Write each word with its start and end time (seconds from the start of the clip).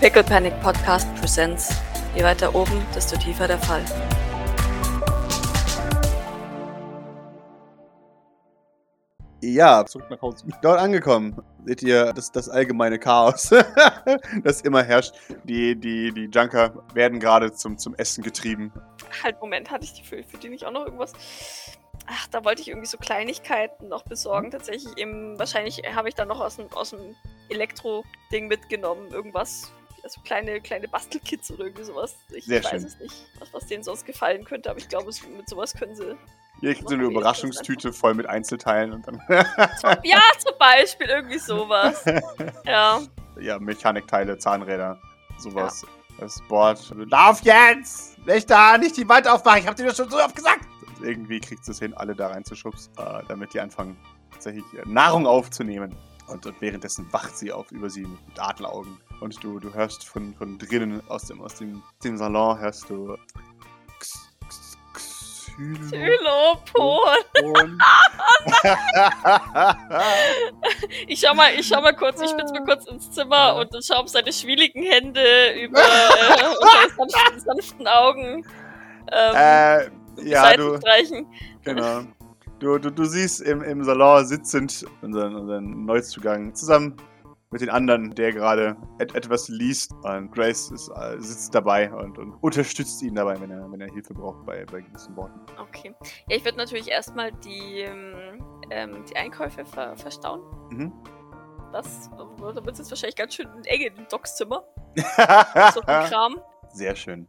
Pickle 0.00 0.22
Panic 0.22 0.54
Podcast 0.60 1.12
Presents. 1.16 1.74
Je 2.14 2.22
weiter 2.22 2.54
oben, 2.54 2.86
desto 2.94 3.16
tiefer 3.16 3.48
der 3.48 3.58
Fall. 3.58 3.84
Ja, 9.42 9.84
zurück 9.84 10.08
nach 10.08 10.22
Hause. 10.22 10.46
Dort 10.62 10.78
angekommen 10.78 11.42
seht 11.64 11.82
ihr 11.82 12.12
das, 12.12 12.30
das 12.30 12.48
allgemeine 12.48 13.00
Chaos, 13.00 13.50
das 14.44 14.60
immer 14.60 14.84
herrscht. 14.84 15.14
Die, 15.42 15.74
die, 15.74 16.12
die 16.12 16.30
Junker 16.32 16.84
werden 16.94 17.18
gerade 17.18 17.52
zum, 17.52 17.76
zum 17.76 17.96
Essen 17.96 18.22
getrieben. 18.22 18.72
Halt, 19.24 19.40
Moment, 19.40 19.68
hatte 19.68 19.84
ich 19.84 19.94
die 19.94 20.04
für, 20.04 20.22
für 20.22 20.36
die 20.36 20.48
nicht 20.48 20.64
auch 20.64 20.70
noch 20.70 20.84
irgendwas? 20.84 21.12
Ach, 22.06 22.28
da 22.28 22.44
wollte 22.44 22.62
ich 22.62 22.68
irgendwie 22.68 22.86
so 22.86 22.98
Kleinigkeiten 22.98 23.88
noch 23.88 24.04
besorgen. 24.04 24.52
Tatsächlich 24.52 24.96
eben, 24.96 25.36
wahrscheinlich 25.40 25.82
habe 25.92 26.08
ich 26.08 26.14
da 26.14 26.24
noch 26.24 26.40
aus 26.40 26.54
dem, 26.54 26.72
aus 26.72 26.90
dem 26.90 27.16
Elektro-Ding 27.48 28.46
mitgenommen. 28.46 29.08
Irgendwas, 29.10 29.72
also 30.04 30.20
kleine, 30.22 30.60
kleine 30.60 30.88
Bastelkits 30.88 31.50
oder 31.50 31.64
irgendwie 31.64 31.84
sowas. 31.84 32.16
Ich 32.30 32.46
Sehr 32.46 32.62
weiß 32.62 32.70
schön. 32.70 32.84
es 32.84 32.98
nicht, 32.98 33.14
was, 33.38 33.52
was 33.52 33.66
denen 33.66 33.82
sonst 33.82 34.04
gefallen 34.06 34.44
könnte, 34.44 34.70
aber 34.70 34.78
ich 34.78 34.88
glaube, 34.88 35.08
es- 35.10 35.26
mit 35.26 35.48
sowas 35.48 35.74
können 35.74 35.94
sie. 35.94 36.16
Ihr 36.60 36.74
kriegt 36.74 36.88
so 36.88 36.94
eine 36.94 37.04
Überraschungstüte 37.04 37.92
voll 37.92 38.14
mit 38.14 38.26
Einzelteilen 38.26 38.92
und 38.92 39.06
dann 39.06 39.22
Ja, 40.02 40.20
zum 40.38 40.58
Beispiel 40.58 41.06
irgendwie 41.08 41.38
sowas. 41.38 42.04
ja. 42.66 43.00
ja, 43.40 43.58
Mechanikteile, 43.60 44.38
Zahnräder, 44.38 44.98
sowas. 45.38 45.86
Das 46.18 46.42
Board. 46.48 46.92
Lauf 46.96 47.42
jetzt! 47.42 48.18
Nicht 48.26 48.50
da, 48.50 48.76
nicht 48.76 48.96
die 48.96 49.08
Wand 49.08 49.28
aufmachen, 49.28 49.60
ich 49.60 49.66
hab 49.68 49.76
dir 49.76 49.86
das 49.86 49.96
schon 49.96 50.10
so 50.10 50.18
oft 50.18 50.34
gesagt! 50.34 50.66
Und 50.98 51.04
irgendwie 51.06 51.38
kriegt 51.38 51.68
es 51.68 51.78
hin, 51.78 51.94
alle 51.94 52.16
da 52.16 52.26
reinzuschubsen, 52.26 52.92
äh, 52.98 53.22
damit 53.28 53.54
die 53.54 53.60
anfangen, 53.60 53.96
tatsächlich 54.32 54.64
äh, 54.74 54.82
Nahrung 54.84 55.28
aufzunehmen. 55.28 55.94
Und, 56.28 56.46
und 56.46 56.60
währenddessen 56.60 57.10
wacht 57.12 57.36
sie 57.36 57.52
auf 57.52 57.70
über 57.72 57.90
sie 57.90 58.02
mit 58.02 58.38
Adleraugen. 58.38 58.98
Und 59.20 59.42
du, 59.42 59.58
du 59.58 59.72
hörst 59.72 60.06
von, 60.06 60.34
von 60.34 60.58
drinnen 60.58 61.02
aus 61.08 61.24
dem, 61.24 61.40
aus 61.40 61.54
dem, 61.56 61.82
dem 62.04 62.16
Salon 62.16 62.58
hörst 62.58 62.88
du. 62.90 63.16
Xylopon. 65.58 67.16
Ich 71.08 71.20
schau 71.20 71.34
mal, 71.34 71.52
ich 71.58 71.66
schau 71.66 71.80
mal 71.80 71.94
kurz, 71.94 72.20
ich 72.20 72.30
spitze 72.30 72.52
mal 72.52 72.64
kurz 72.64 72.86
ins 72.86 73.10
Zimmer 73.10 73.56
und 73.56 73.74
schau, 73.84 74.00
ob 74.00 74.08
seine 74.08 74.32
schwieligen 74.32 74.82
Hände 74.84 75.52
über 75.60 75.80
äh, 75.80 76.44
und 76.96 77.10
seine 77.12 77.40
sanften, 77.40 77.40
sanften 77.40 77.88
Augen 77.88 78.46
ähm, 79.12 79.34
äh, 79.34 79.90
ja, 80.28 80.42
Seiten 80.42 80.62
du. 80.62 80.76
streichen. 80.78 81.26
Genau. 81.64 82.02
Du, 82.58 82.76
du, 82.76 82.90
du 82.90 83.04
siehst 83.04 83.40
im, 83.40 83.62
im 83.62 83.84
Salon 83.84 84.26
sitzend 84.26 84.84
unseren, 85.00 85.36
unseren 85.36 85.84
Neuzugang 85.84 86.54
zusammen 86.54 86.96
mit 87.50 87.60
den 87.60 87.70
anderen, 87.70 88.14
der 88.14 88.32
gerade 88.32 88.76
et 88.98 89.14
etwas 89.14 89.48
liest. 89.48 89.92
Und 90.02 90.32
Grace 90.32 90.70
ist, 90.72 90.90
äh, 90.90 91.20
sitzt 91.20 91.54
dabei 91.54 91.90
und, 91.92 92.18
und 92.18 92.34
unterstützt 92.42 93.00
ihn 93.02 93.14
dabei, 93.14 93.40
wenn 93.40 93.50
er, 93.50 93.70
wenn 93.70 93.80
er 93.80 93.90
Hilfe 93.92 94.12
braucht 94.12 94.44
bei, 94.44 94.64
bei 94.66 94.80
gewissen 94.80 95.16
Worten. 95.16 95.40
Okay. 95.60 95.94
Ja, 96.28 96.36
ich 96.36 96.44
würde 96.44 96.58
natürlich 96.58 96.88
erstmal 96.88 97.30
die, 97.32 97.80
ähm, 97.80 98.42
ähm, 98.70 99.04
die 99.08 99.16
Einkäufe 99.16 99.64
ver 99.64 99.96
verstauen. 99.96 100.42
Mhm. 100.70 100.92
Das, 101.72 102.10
da 102.10 102.64
wird 102.64 102.78
jetzt 102.78 102.90
wahrscheinlich 102.90 103.16
ganz 103.16 103.34
schön 103.34 103.48
eng 103.66 103.80
in 103.82 103.94
dem 103.94 104.08
Docs-Zimmer. 104.08 104.64
So 105.74 105.80
ein 105.82 106.08
Kram. 106.08 106.40
Sehr 106.72 106.96
schön. 106.96 107.28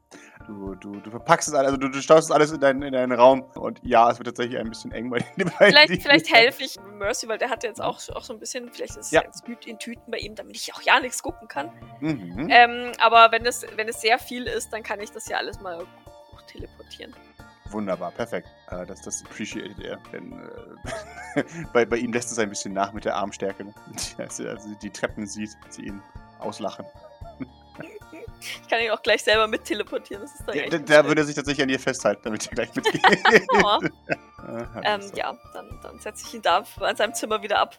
Du, 0.50 0.74
du, 0.74 1.00
du 1.00 1.12
verpackst 1.12 1.48
es 1.50 1.54
alles, 1.54 1.68
also 1.68 1.78
du, 1.78 1.90
du 1.90 2.02
staust 2.02 2.30
es 2.30 2.32
alles 2.32 2.52
in 2.52 2.60
deinen, 2.60 2.82
in 2.82 2.94
deinen 2.94 3.12
Raum 3.12 3.44
und 3.54 3.80
ja, 3.84 4.10
es 4.10 4.18
wird 4.18 4.26
tatsächlich 4.30 4.58
ein 4.58 4.68
bisschen 4.68 4.92
eng 4.92 5.12
bei 5.12 5.20
den 5.38 5.48
beiden. 5.48 5.56
Vielleicht, 5.58 6.02
vielleicht 6.02 6.34
helfe 6.34 6.64
ich 6.64 6.76
Mercy, 6.98 7.28
weil 7.28 7.38
der 7.38 7.52
hat 7.52 7.64
jetzt 7.64 7.80
auch, 7.80 8.00
auch 8.16 8.24
so 8.24 8.34
ein 8.34 8.40
bisschen, 8.40 8.72
vielleicht 8.72 8.98
ist 8.98 9.06
es 9.06 9.12
Ja. 9.12 9.22
gut 9.46 9.68
in 9.68 9.78
Tüten 9.78 10.10
bei 10.10 10.18
ihm, 10.18 10.34
damit 10.34 10.56
ich 10.56 10.74
auch 10.74 10.82
ja 10.82 11.00
nichts 11.00 11.22
gucken 11.22 11.48
kann. 11.48 11.72
Mhm. 12.00 12.48
Ähm, 12.50 12.92
aber 13.00 13.32
wenn 13.32 13.46
es, 13.46 13.64
wenn 13.76 13.88
es 13.88 14.02
sehr 14.02 14.18
viel 14.18 14.48
ist, 14.48 14.74
dann 14.74 14.82
kann 14.82 15.00
ich 15.00 15.12
das 15.12 15.28
ja 15.30 15.38
alles 15.38 15.62
mal 15.62 15.78
hoch 15.80 16.42
teleportieren. 16.48 17.14
Wunderbar, 17.70 18.10
perfekt. 18.12 18.48
Äh, 18.72 18.88
das, 18.88 19.02
das 19.04 19.24
appreciated 19.24 19.80
er. 19.80 20.00
Denn 20.12 20.34
äh, 21.36 21.44
bei, 21.74 21.86
bei 21.86 21.98
ihm 21.98 22.12
lässt 22.12 22.32
es 22.32 22.40
ein 22.40 22.50
bisschen 22.50 22.74
nach 22.74 22.92
mit 22.92 23.06
der 23.06 23.16
Armstärke. 23.16 23.66
Ne? 23.66 23.74
Als 24.18 24.40
er 24.40 24.50
also 24.56 24.68
die 24.82 24.90
Treppen 24.90 25.28
sieht, 25.28 25.52
sie 25.70 25.84
ihn 25.84 26.02
auslachen. 26.40 26.86
Ich 28.42 28.68
kann 28.70 28.80
ihn 28.80 28.92
auch 28.92 29.02
gleich 29.02 29.24
selber 29.24 29.48
mit 29.48 29.66
teleportieren. 29.66 30.24
Das 30.24 30.34
ist 30.34 30.48
dann 30.48 30.56
Ja, 30.56 30.70
da, 30.70 30.78
da 30.78 31.06
würde 31.06 31.22
er 31.22 31.26
sich 31.26 31.36
tatsächlich 31.36 31.64
an 31.64 31.70
ihr 31.70 31.80
festhalten, 31.80 32.22
damit 32.24 32.48
er 32.48 32.56
gleich 32.56 32.76
mitgeht. 32.76 33.02
Oh, 33.54 33.66
Aha, 34.38 34.82
ähm, 34.84 35.02
so. 35.02 35.16
ja, 35.16 35.38
dann, 35.54 35.80
dann 35.84 36.00
setze 36.00 36.26
ich 36.28 36.34
ihn 36.34 36.42
da 36.42 36.64
an 36.80 36.96
seinem 36.96 37.14
Zimmer 37.14 37.42
wieder 37.42 37.60
ab. 37.60 37.78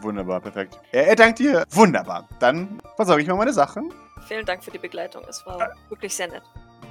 Wunderbar, 0.00 0.40
perfekt. 0.40 0.78
Er, 0.92 1.08
er 1.08 1.16
dankt 1.16 1.38
dir. 1.38 1.64
Wunderbar. 1.70 2.28
Dann 2.40 2.80
versorge 2.96 3.22
ich 3.22 3.28
mal 3.28 3.36
meine 3.36 3.52
Sachen. 3.52 3.92
Vielen 4.26 4.44
Dank 4.44 4.64
für 4.64 4.70
die 4.70 4.78
Begleitung. 4.78 5.22
Es 5.28 5.44
war 5.46 5.72
wirklich 5.88 6.14
sehr 6.14 6.28
nett. 6.28 6.42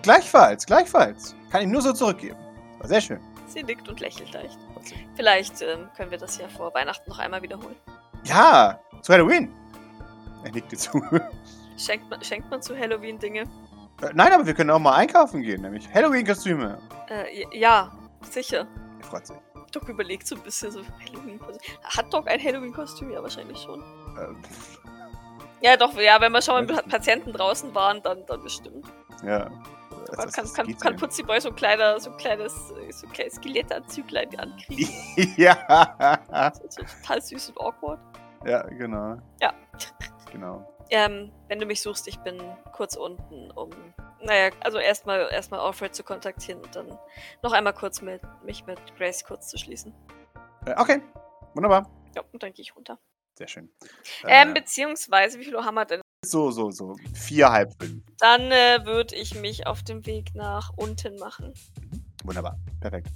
Gleichfalls, 0.04 0.66
gleichfalls. 0.66 1.36
Kann 1.52 1.62
ich 1.62 1.68
nur 1.68 1.82
so 1.82 1.94
zurückgeben. 1.94 2.38
War 2.80 2.88
sehr 2.88 3.02
schön. 3.02 3.20
Sie 3.48 3.64
nickt 3.64 3.88
und 3.88 4.00
lächelt 4.00 4.34
leicht. 4.34 4.58
Vielleicht 5.16 5.62
ähm, 5.62 5.90
können 5.96 6.12
wir 6.12 6.18
das 6.18 6.38
ja 6.38 6.48
vor 6.48 6.74
Weihnachten 6.74 7.10
noch 7.10 7.20
einmal 7.20 7.42
wiederholen. 7.42 7.76
Ja, 8.24 8.80
zu 9.02 9.14
Halloween. 9.14 9.54
Er 10.44 10.52
nickt 10.52 10.72
dir 10.72 10.78
zu. 10.78 11.02
Schenkt 11.78 12.10
man, 12.10 12.24
schenkt 12.24 12.50
man 12.50 12.62
zu 12.62 12.78
Halloween 12.78 13.20
Dinge? 13.20 13.42
Äh, 14.02 14.10
Nein, 14.14 14.34
aber 14.34 14.46
wir 14.46 14.54
können 14.54 14.70
auch 14.72 14.80
mal 14.80 14.96
einkaufen 14.96 15.42
gehen, 15.42 15.62
nämlich 15.62 15.92
Halloween-Kostüme. 15.94 16.78
Äh, 17.10 17.46
ja, 17.58 17.92
sicher. 18.30 18.68
Er 19.00 19.04
freut 19.06 19.28
sich. 19.28 19.38
Doc 19.72 19.88
überlegt 19.90 20.26
so 20.26 20.36
ein 20.36 20.42
bisschen 20.42 20.72
so 20.72 20.82
Halloween-Kostüm. 21.06 21.62
Hat 21.84 22.14
Doc 22.14 22.28
ein 22.30 22.42
Halloween-Kostüm? 22.44 23.12
Ja, 23.12 23.22
wahrscheinlich 23.22 23.58
schon. 23.60 23.84
Ähm, 24.20 24.38
Ja, 25.62 25.76
doch, 25.76 25.94
ja, 25.96 26.22
wenn 26.22 26.32
wir 26.32 26.42
schon 26.42 26.54
mal 26.54 26.76
mit 26.76 26.88
Patienten 26.90 27.34
draußen 27.34 27.74
waren, 27.74 28.02
dann, 28.04 28.26
dann 28.28 28.42
bestimmt. 28.44 28.86
ja. 29.24 29.50
Kann, 29.50 30.16
Das- 30.26 30.34
kann, 30.34 30.44
das 30.46 30.54
kann, 30.54 30.78
kann. 30.78 30.96
Putzi 30.96 31.22
Boy 31.24 31.42
so 31.42 31.50
ein 31.50 31.56
kleiner, 31.58 32.00
so 32.00 32.12
ein 32.12 32.18
kleines, 32.18 32.54
so 32.92 33.08
ein 33.08 33.12
kleines 33.12 33.34
Skelettanzüglein 33.36 34.40
ankriegen. 34.40 34.88
ja. 35.36 35.54
total 37.04 37.22
süß 37.22 37.50
und 37.50 37.60
awkward. 37.60 38.00
Ja, 38.46 38.62
genau. 38.68 39.18
Ja. 39.42 39.54
Genau. 40.32 40.66
Ähm, 40.90 41.32
wenn 41.48 41.60
du 41.60 41.66
mich 41.66 41.82
suchst, 41.82 42.08
ich 42.08 42.18
bin 42.20 42.42
kurz 42.74 42.96
unten, 42.96 43.52
um, 43.52 43.70
naja, 44.22 44.52
also 44.62 44.78
erstmal 44.78 45.30
erstmal 45.32 45.60
Alfred 45.60 45.94
zu 45.94 46.04
kontaktieren 46.04 46.62
und 46.62 46.76
dann 46.76 46.98
noch 47.44 47.52
einmal 47.52 47.74
kurz 47.74 48.02
mit, 48.02 48.22
mich 48.44 48.66
mit 48.66 48.80
Grace 48.98 49.24
kurz 49.24 49.50
zu 49.50 49.58
schließen. 49.58 49.94
Äh, 50.66 50.76
okay. 50.78 51.02
Wunderbar. 51.54 51.90
Ja, 52.16 52.24
und 52.32 52.42
dann 52.42 52.54
gehe 52.54 52.64
ich 52.64 52.76
runter. 52.76 53.00
Sehr 53.38 53.48
schön. 53.48 53.70
Ähm, 54.26 54.50
Äh, 54.50 54.54
beziehungsweise, 54.54 55.40
wie 55.40 55.46
viel 55.46 55.56
Uhr 55.56 55.66
haben 55.66 55.76
wir 55.76 55.86
denn? 55.86 56.02
so, 56.26 56.52
so, 56.52 56.72
so. 56.72 56.96
Vier, 57.14 57.52
halb 57.52 57.74
fünf. 57.80 58.04
Dann 58.20 58.52
äh, 58.52 58.86
würde 58.86 59.16
ich 59.16 59.36
mich 59.36 59.68
auf 59.68 59.84
dem 59.84 60.06
Weg 60.06 60.34
nach 60.36 60.72
unten 60.76 61.18
machen. 61.20 61.54
Wunderbar. 62.24 62.58
Perfekt. 62.82 63.08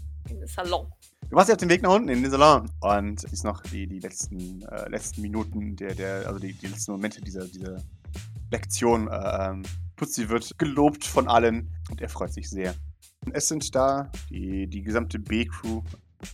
Salon. 0.47 0.87
Du 1.29 1.35
machst 1.35 1.47
dich 1.47 1.53
auf 1.53 1.59
den 1.59 1.69
Weg 1.69 1.81
nach 1.81 1.93
unten 1.93 2.09
in 2.09 2.21
den 2.21 2.31
Salon 2.31 2.69
und 2.81 3.23
ist 3.25 3.43
noch 3.43 3.61
die, 3.63 3.87
die 3.87 3.99
letzten, 3.99 4.61
äh, 4.63 4.89
letzten 4.89 5.21
Minuten 5.21 5.75
der, 5.75 5.95
der, 5.95 6.27
also 6.27 6.39
die, 6.39 6.53
die 6.53 6.67
letzten 6.67 6.91
Momente 6.91 7.21
dieser, 7.21 7.47
dieser 7.47 7.81
Lektion. 8.51 9.07
Äh, 9.07 9.49
ähm, 9.49 9.63
Putzi 9.95 10.27
wird 10.29 10.57
gelobt 10.57 11.05
von 11.05 11.27
allen 11.27 11.69
und 11.89 12.01
er 12.01 12.09
freut 12.09 12.33
sich 12.33 12.49
sehr. 12.49 12.73
Es 13.33 13.47
sind 13.47 13.73
da 13.75 14.11
die, 14.29 14.67
die 14.67 14.81
gesamte 14.81 15.19
B-Crew, 15.19 15.83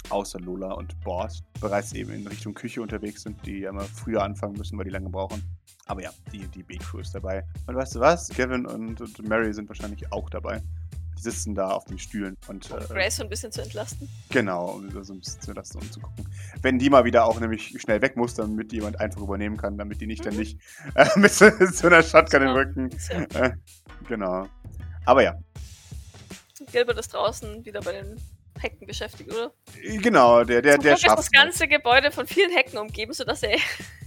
außer 0.10 0.40
Lola 0.40 0.72
und 0.72 1.00
Bord, 1.02 1.44
bereits 1.60 1.94
eben 1.94 2.12
in 2.14 2.28
Richtung 2.28 2.54
Küche 2.54 2.82
unterwegs 2.82 3.24
sind, 3.24 3.46
die 3.46 3.60
ja 3.60 3.70
immer 3.70 3.84
früher 3.84 4.24
anfangen 4.24 4.58
müssen, 4.58 4.78
weil 4.78 4.86
die 4.86 4.92
lange 4.92 5.10
brauchen. 5.10 5.44
Aber 5.86 6.02
ja, 6.02 6.12
die, 6.32 6.48
die 6.48 6.64
B-Crew 6.64 7.00
ist 7.00 7.14
dabei. 7.14 7.46
Und 7.68 7.76
weißt 7.76 7.96
du 7.96 8.00
was? 8.00 8.30
Kevin 8.30 8.66
und, 8.66 9.00
und 9.00 9.28
Mary 9.28 9.54
sind 9.54 9.70
wahrscheinlich 9.70 10.12
auch 10.12 10.30
dabei. 10.30 10.62
Die 11.18 11.22
sitzen 11.24 11.56
da 11.56 11.70
auf 11.72 11.86
den 11.86 11.98
Stühlen 12.00 12.38
und 12.48 12.70
Um 12.72 12.78
äh, 12.80 12.84
Grace 12.86 13.16
so 13.18 13.24
ein 13.24 13.30
bisschen 13.30 13.52
zu 13.52 13.62
entlasten. 13.62 14.08
Genau, 14.30 14.72
um 14.72 15.04
so 15.04 15.14
ein 15.14 15.20
bisschen 15.20 15.42
zu 15.42 15.52
lassen, 15.54 15.80
um 15.80 15.92
zu 15.92 16.00
gucken. 16.00 16.28
Wenn 16.62 16.78
die 16.80 16.90
mal 16.90 17.04
wieder 17.06 17.26
auch 17.26 17.40
nämlich 17.40 17.74
schnell 17.82 18.02
weg 18.02 18.16
muss, 18.16 18.36
damit 18.36 18.72
jemand 18.72 19.00
einfach 19.00 19.22
übernehmen 19.22 19.58
kann, 19.58 19.78
damit 19.78 20.00
die 20.02 20.08
nicht 20.08 20.26
dann 20.26 20.34
Mhm. 20.34 20.40
nicht 20.40 20.60
äh, 20.96 21.08
mit 21.20 21.32
so, 21.34 21.46
einer 21.88 22.04
Shotgun 22.04 22.42
im. 22.44 22.50
Rücken. 22.50 22.90
Ja- 23.34 23.42
Äh, 23.46 23.52
genau. 24.08 24.48
Aber 25.06 25.24
ja, 25.24 25.36
Gilbert 26.72 26.98
ist 27.00 27.14
draußen 27.14 27.64
wieder 27.66 27.82
bei 27.82 27.94
den 27.94 28.20
Hecken 28.60 28.88
beschäftigt, 28.88 29.32
oder? 29.32 29.52
genau, 30.02 30.44
der, 30.44 30.62
der, 30.62 30.74
Zum 30.76 30.84
der 30.84 30.96
Glück 30.96 30.98
ist 30.98 31.04
das 31.06 31.26
schafft 31.26 31.34
ganze 31.34 31.68
Gebäude 31.68 32.12
von 32.12 32.26
vielen 32.28 32.52
Hecken 32.52 32.78
umgeben, 32.80 33.14
sodass 33.14 33.44
er 33.44 33.58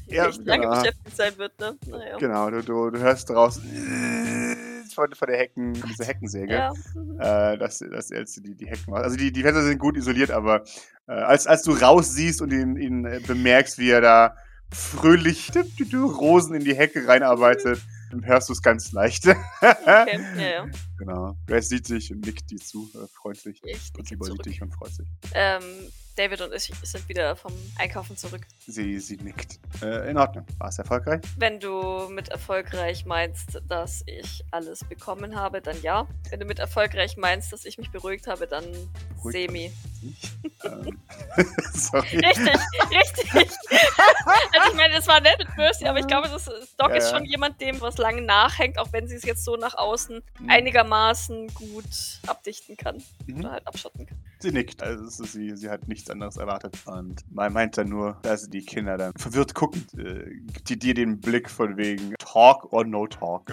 Ja, 0.08 0.26
lange 0.44 0.64
genau. 0.64 0.80
beschäftigt 0.80 1.16
sein 1.16 1.38
wird, 1.38 1.58
ne? 1.60 1.76
Naja. 1.86 2.16
Genau, 2.18 2.50
du, 2.50 2.62
du, 2.62 2.90
du 2.90 2.98
hörst 2.98 3.30
draußen 3.30 3.62
von, 5.00 5.14
von 5.14 5.29
der 5.29 5.38
Hecken, 5.38 5.73
diese 5.73 6.05
Heckensäge. 6.05 6.52
Ja. 6.52 7.52
Äh, 7.52 7.58
dass, 7.58 7.79
dass 7.79 8.11
er 8.11 8.25
die, 8.25 8.55
die 8.55 8.67
Hecken 8.67 8.91
macht. 8.91 9.05
Also 9.05 9.17
die, 9.17 9.32
die 9.32 9.43
Fenster 9.43 9.62
sind 9.62 9.79
gut 9.79 9.97
isoliert, 9.97 10.31
aber 10.31 10.64
äh, 11.08 11.12
als, 11.12 11.47
als 11.47 11.62
du 11.62 11.73
raus 11.73 12.12
siehst 12.12 12.43
und 12.43 12.52
ihn, 12.52 12.76
ihn 12.76 13.05
äh, 13.05 13.20
bemerkst, 13.26 13.79
wie 13.79 13.91
er 13.91 14.00
da 14.00 14.37
fröhlich 14.73 15.50
du, 15.52 15.64
du, 15.64 15.85
du, 15.85 16.06
Rosen 16.06 16.55
in 16.55 16.64
die 16.64 16.76
Hecke 16.76 17.06
reinarbeitet, 17.08 17.81
dann 18.11 18.25
hörst 18.25 18.49
du 18.49 18.52
es 18.52 18.62
ganz 18.62 18.93
leicht. 18.93 19.26
Okay, 19.26 20.20
ja, 20.37 20.43
ja. 20.43 20.67
Genau. 20.99 21.37
Grace 21.47 21.69
sieht 21.69 21.87
sich 21.87 22.12
und 22.12 22.25
nickt 22.25 22.50
dir 22.50 22.58
zu, 22.58 22.91
äh, 22.94 23.06
freundlich. 23.14 23.61
Ich 23.64 23.93
Und 23.97 24.06
sie 24.06 24.17
dich 24.17 24.62
und 24.62 24.73
freut 24.75 24.94
sich. 24.94 25.08
Ähm, 25.35 25.62
David 26.20 26.43
und 26.43 26.52
ich 26.52 26.70
sind 26.82 27.08
wieder 27.08 27.34
vom 27.34 27.50
Einkaufen 27.78 28.14
zurück. 28.14 28.43
Sie, 28.67 28.99
sie 29.00 29.17
nickt. 29.17 29.58
Äh, 29.82 30.11
in 30.11 30.19
Ordnung. 30.19 30.44
War 30.58 30.69
es 30.69 30.78
erfolgreich? 30.78 31.22
Wenn 31.38 31.58
du 31.61 32.11
mit 32.11 32.28
erfolgreich 32.28 33.06
meinst, 33.06 33.58
dass 33.69 34.02
ich 34.05 34.44
alles 34.50 34.84
bekommen 34.84 35.34
habe, 35.37 35.62
dann 35.62 35.81
ja. 35.81 36.06
Wenn 36.28 36.40
du 36.40 36.44
mit 36.44 36.58
erfolgreich 36.58 37.17
meinst, 37.17 37.55
dass 37.55 37.64
ich 37.64 37.78
mich 37.78 37.90
beruhigt 37.90 38.26
habe, 38.26 38.46
dann 38.46 38.64
Beruhigt 39.17 39.50
semi. 39.50 39.72
Ähm, 40.64 40.99
sorry. 41.72 42.06
Richtig, 42.19 42.58
richtig. 42.90 43.31
also 43.40 44.70
ich 44.70 44.76
meine, 44.76 44.94
es 44.99 45.06
war 45.06 45.20
nett 45.20 45.38
mit 45.38 45.56
Mercy, 45.56 45.87
aber 45.87 45.99
ich 45.99 46.06
glaube, 46.06 46.28
das, 46.28 46.44
Doc 46.76 46.90
Ja, 46.90 46.96
ist 46.96 47.11
ja. 47.11 47.16
schon 47.16 47.25
jemand, 47.26 47.61
dem 47.62 47.81
was 47.81 47.96
lange 47.99 48.20
nachhängt, 48.23 48.78
auch 48.78 48.93
wenn 48.93 49.08
sie 49.08 49.16
es 49.16 49.25
jetzt 49.25 49.43
so 49.44 49.56
nach 49.56 49.75
außen 49.75 50.23
Mhm. 50.38 50.50
einigermaßen 50.50 51.49
gut 51.55 51.84
abdichten 52.26 52.76
kann 52.76 53.02
Mhm. 53.26 53.40
oder 53.40 53.52
halt 53.52 53.66
abschotten 53.66 54.05
kann. 54.06 54.19
Sie 54.40 54.52
nickt. 54.52 54.82
Also 54.82 55.25
sie, 55.25 55.54
sie 55.56 55.69
hat 55.69 55.87
nichts 55.87 56.08
anderes 56.10 56.37
erwartet. 56.37 56.76
Und 56.87 57.22
man 57.31 57.52
meint 57.52 57.76
dann 57.76 57.88
nur, 57.88 58.16
dass 58.22 58.48
die 58.48 58.62
Kinder 58.62 58.96
dann 58.96 59.12
verwirrt 59.16 59.54
gucken, 59.54 59.87
äh, 59.98 60.31
die 60.66 60.78
dir 60.78 60.94
den 60.94 61.20
Blick 61.20 61.50
von 61.50 61.76
wegen 61.76 62.14
Talk 62.19 62.72
or 62.72 62.84
no 62.84 63.06
talk. 63.06 63.52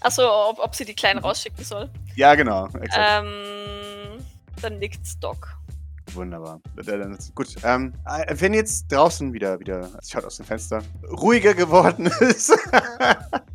Achso, 0.00 0.22
ob, 0.50 0.58
ob 0.58 0.74
sie 0.74 0.84
die 0.84 0.94
Kleinen 0.94 1.20
rausschicken 1.20 1.64
soll. 1.64 1.90
ja, 2.16 2.34
genau. 2.34 2.66
Exakt. 2.66 3.24
Ähm, 3.24 4.24
dann 4.62 4.78
nickt's 4.78 5.18
Doc. 5.18 5.53
Wunderbar. 6.14 6.60
Gut. 7.34 7.48
Ähm, 7.64 7.92
äh, 8.06 8.34
wenn 8.38 8.54
jetzt 8.54 8.90
draußen 8.90 9.32
wieder, 9.32 9.58
wieder, 9.60 9.90
schaut 10.06 10.24
aus 10.24 10.36
dem 10.36 10.46
Fenster, 10.46 10.82
ruhiger 11.10 11.54
geworden 11.54 12.06
ist. 12.20 12.52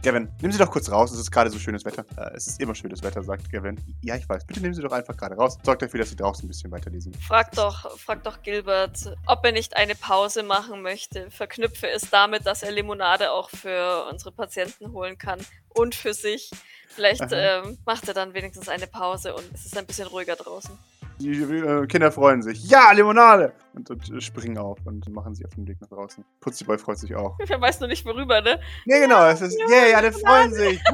Gavin, 0.03 0.29
nimm 0.41 0.51
sie 0.51 0.57
doch 0.57 0.71
kurz 0.71 0.91
raus. 0.91 1.11
Es 1.11 1.19
ist 1.19 1.31
gerade 1.31 1.49
so 1.49 1.59
schönes 1.59 1.85
Wetter. 1.85 2.05
Äh, 2.17 2.35
es 2.35 2.47
ist 2.47 2.61
immer 2.61 2.75
schönes 2.75 3.03
Wetter, 3.03 3.23
sagt 3.23 3.51
Gavin. 3.51 3.77
Ja, 4.01 4.15
ich 4.15 4.27
weiß. 4.27 4.45
Bitte 4.45 4.61
nehmen 4.61 4.73
Sie 4.73 4.81
doch 4.81 4.91
einfach 4.91 5.15
gerade 5.15 5.35
raus. 5.35 5.57
Sorgt 5.63 5.81
dafür, 5.81 5.99
dass 5.99 6.09
Sie 6.09 6.15
draußen 6.15 6.45
ein 6.45 6.47
bisschen 6.47 6.71
weiterlesen. 6.71 7.13
Frag 7.13 7.51
doch, 7.51 7.97
frag 7.97 8.23
doch 8.23 8.41
Gilbert, 8.41 9.15
ob 9.25 9.45
er 9.45 9.51
nicht 9.51 9.75
eine 9.75 9.95
Pause 9.95 10.43
machen 10.43 10.81
möchte. 10.81 11.29
Verknüpfe 11.31 11.89
es 11.89 12.09
damit, 12.09 12.45
dass 12.45 12.63
er 12.63 12.71
Limonade 12.71 13.31
auch 13.31 13.49
für 13.49 14.05
unsere 14.09 14.31
Patienten 14.31 14.91
holen 14.93 15.17
kann 15.17 15.39
und 15.69 15.95
für 15.95 16.13
sich. 16.13 16.51
Vielleicht 16.87 17.27
ähm, 17.31 17.77
macht 17.85 18.07
er 18.07 18.13
dann 18.13 18.33
wenigstens 18.33 18.67
eine 18.67 18.87
Pause 18.87 19.35
und 19.35 19.45
es 19.53 19.65
ist 19.65 19.77
ein 19.77 19.85
bisschen 19.85 20.07
ruhiger 20.07 20.35
draußen. 20.35 20.77
Die 21.19 21.31
äh, 21.31 21.85
Kinder 21.87 22.11
freuen 22.11 22.41
sich. 22.41 22.69
Ja, 22.69 22.91
Limonade! 22.93 23.53
Und, 23.73 23.89
und 23.89 24.09
äh, 24.09 24.21
springen 24.21 24.57
auf 24.57 24.79
und 24.85 25.07
machen 25.09 25.35
sich 25.35 25.45
auf 25.45 25.53
den 25.55 25.67
Weg 25.67 25.81
nach 25.81 25.89
draußen. 25.89 26.23
Putziboy 26.39 26.77
freut 26.77 26.97
sich 26.97 27.15
auch. 27.15 27.37
Wer 27.45 27.59
weiß 27.59 27.81
nur 27.81 27.89
nicht 27.89 28.05
worüber, 28.05 28.41
ne? 28.41 28.59
Nee, 28.85 29.01
genau. 29.01 29.27
Es 29.27 29.41
ist, 29.41 29.59
yay, 29.69 29.93
alle 29.93 30.11
freuen 30.11 30.53
sich. 30.53 30.81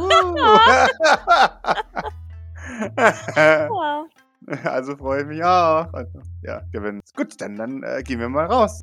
Wow. 3.69 4.07
Also 4.63 4.95
freue 4.95 5.21
ich 5.21 5.27
mich 5.27 5.43
auch. 5.43 5.91
Also, 5.93 6.21
ja, 6.43 6.61
Gavin. 6.71 7.01
Gut, 7.15 7.39
dann, 7.41 7.55
dann 7.55 7.83
äh, 7.83 8.03
gehen 8.03 8.19
wir 8.19 8.29
mal 8.29 8.45
raus. 8.45 8.81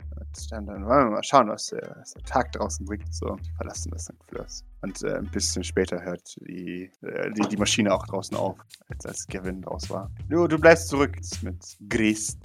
Dann, 0.51 0.67
dann 0.67 0.87
wollen 0.87 1.07
wir 1.07 1.11
mal 1.11 1.23
schauen, 1.23 1.49
was 1.49 1.67
der, 1.67 1.97
was 1.99 2.13
der 2.13 2.23
Tag 2.25 2.53
draußen 2.53 2.85
bringt. 2.87 3.13
So, 3.15 3.37
die 3.37 3.51
verlassen 3.57 3.91
das 3.91 4.05
St. 4.05 4.15
Fleurs. 4.29 4.65
Und 4.81 5.03
äh, 5.03 5.17
ein 5.17 5.31
bisschen 5.31 5.65
später 5.65 6.03
hört 6.03 6.37
die, 6.41 6.91
äh, 7.03 7.31
die, 7.33 7.49
die 7.49 7.57
Maschine 7.57 7.93
auch 7.93 8.07
draußen 8.07 8.37
auf, 8.37 8.59
als, 8.89 9.07
als 9.07 9.27
Gavin 9.27 9.63
raus 9.65 9.89
war. 9.91 10.11
Du, 10.29 10.47
du 10.47 10.59
bleibst 10.59 10.89
zurück 10.89 11.17
mit. 11.43 11.77
Grace 11.89 12.37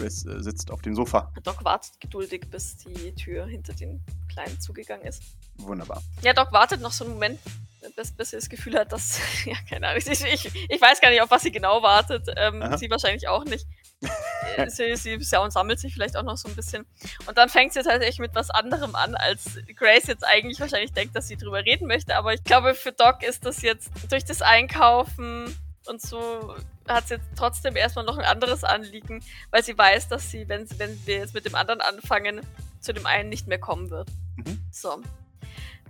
äh, 0.00 0.08
sitzt 0.08 0.70
auf 0.70 0.82
dem 0.82 0.94
Sofa. 0.94 1.32
Doc 1.42 1.64
wartet 1.64 2.00
geduldig, 2.00 2.48
bis 2.50 2.76
die 2.76 3.14
Tür 3.14 3.46
hinter 3.46 3.72
den 3.72 4.00
Kleinen 4.28 4.60
zugegangen 4.60 5.06
ist. 5.06 5.22
Wunderbar. 5.58 6.02
Ja, 6.22 6.32
Doc 6.32 6.52
wartet 6.52 6.80
noch 6.80 6.92
so 6.92 7.04
einen 7.04 7.14
Moment, 7.14 7.40
bis, 7.94 8.12
bis 8.12 8.30
sie 8.30 8.36
das 8.36 8.48
Gefühl 8.48 8.78
hat, 8.78 8.92
dass. 8.92 9.20
Ja, 9.44 9.54
keine 9.68 9.88
Ahnung. 9.88 10.02
Ich, 10.04 10.24
ich, 10.24 10.70
ich 10.70 10.80
weiß 10.80 11.00
gar 11.00 11.10
nicht, 11.10 11.22
auf 11.22 11.30
was 11.30 11.42
sie 11.42 11.52
genau 11.52 11.82
wartet. 11.82 12.28
Ähm, 12.36 12.76
sie 12.76 12.90
wahrscheinlich 12.90 13.28
auch 13.28 13.44
nicht. 13.44 13.66
Äh, 14.56 14.70
sie, 14.70 14.94
sie 14.94 15.18
ja, 15.32 15.40
und 15.40 15.52
sammelt 15.52 15.80
sich 15.80 15.92
vielleicht 15.92 16.16
auch 16.16 16.22
noch 16.22 16.36
so 16.36 16.48
ein 16.48 16.54
bisschen. 16.54 16.86
Und 17.26 17.36
dann 17.36 17.48
fängt 17.48 17.72
sie 17.72 17.82
tatsächlich 17.82 18.20
mit 18.20 18.34
was 18.34 18.50
anderem 18.50 18.94
an, 18.94 19.14
als 19.14 19.58
Grace 19.74 20.06
jetzt 20.06 20.24
eigentlich 20.24 20.60
wahrscheinlich 20.60 20.92
denkt, 20.92 21.16
dass 21.16 21.28
sie 21.28 21.36
drüber 21.36 21.64
reden 21.64 21.88
möchte. 21.88 22.14
Aber 22.14 22.32
ich 22.32 22.44
glaube, 22.44 22.74
für 22.74 22.92
Doc 22.92 23.22
ist 23.22 23.44
das 23.44 23.62
jetzt 23.62 23.90
durch 24.08 24.24
das 24.24 24.42
Einkaufen 24.42 25.54
und 25.86 26.00
so 26.00 26.54
hat 26.88 27.08
sie 27.08 27.14
jetzt 27.14 27.26
trotzdem 27.36 27.74
erstmal 27.74 28.04
noch 28.04 28.18
ein 28.18 28.24
anderes 28.24 28.64
Anliegen, 28.64 29.22
weil 29.50 29.64
sie 29.64 29.76
weiß, 29.76 30.08
dass 30.08 30.30
sie, 30.30 30.48
wenn, 30.48 30.68
wenn 30.78 31.04
wir 31.06 31.16
jetzt 31.16 31.34
mit 31.34 31.44
dem 31.44 31.54
anderen 31.54 31.80
anfangen, 31.80 32.40
zu 32.80 32.92
dem 32.92 33.06
einen 33.06 33.28
nicht 33.28 33.48
mehr 33.48 33.58
kommen 33.58 33.90
wird. 33.90 34.08
Mhm. 34.36 34.62
So. 34.70 35.02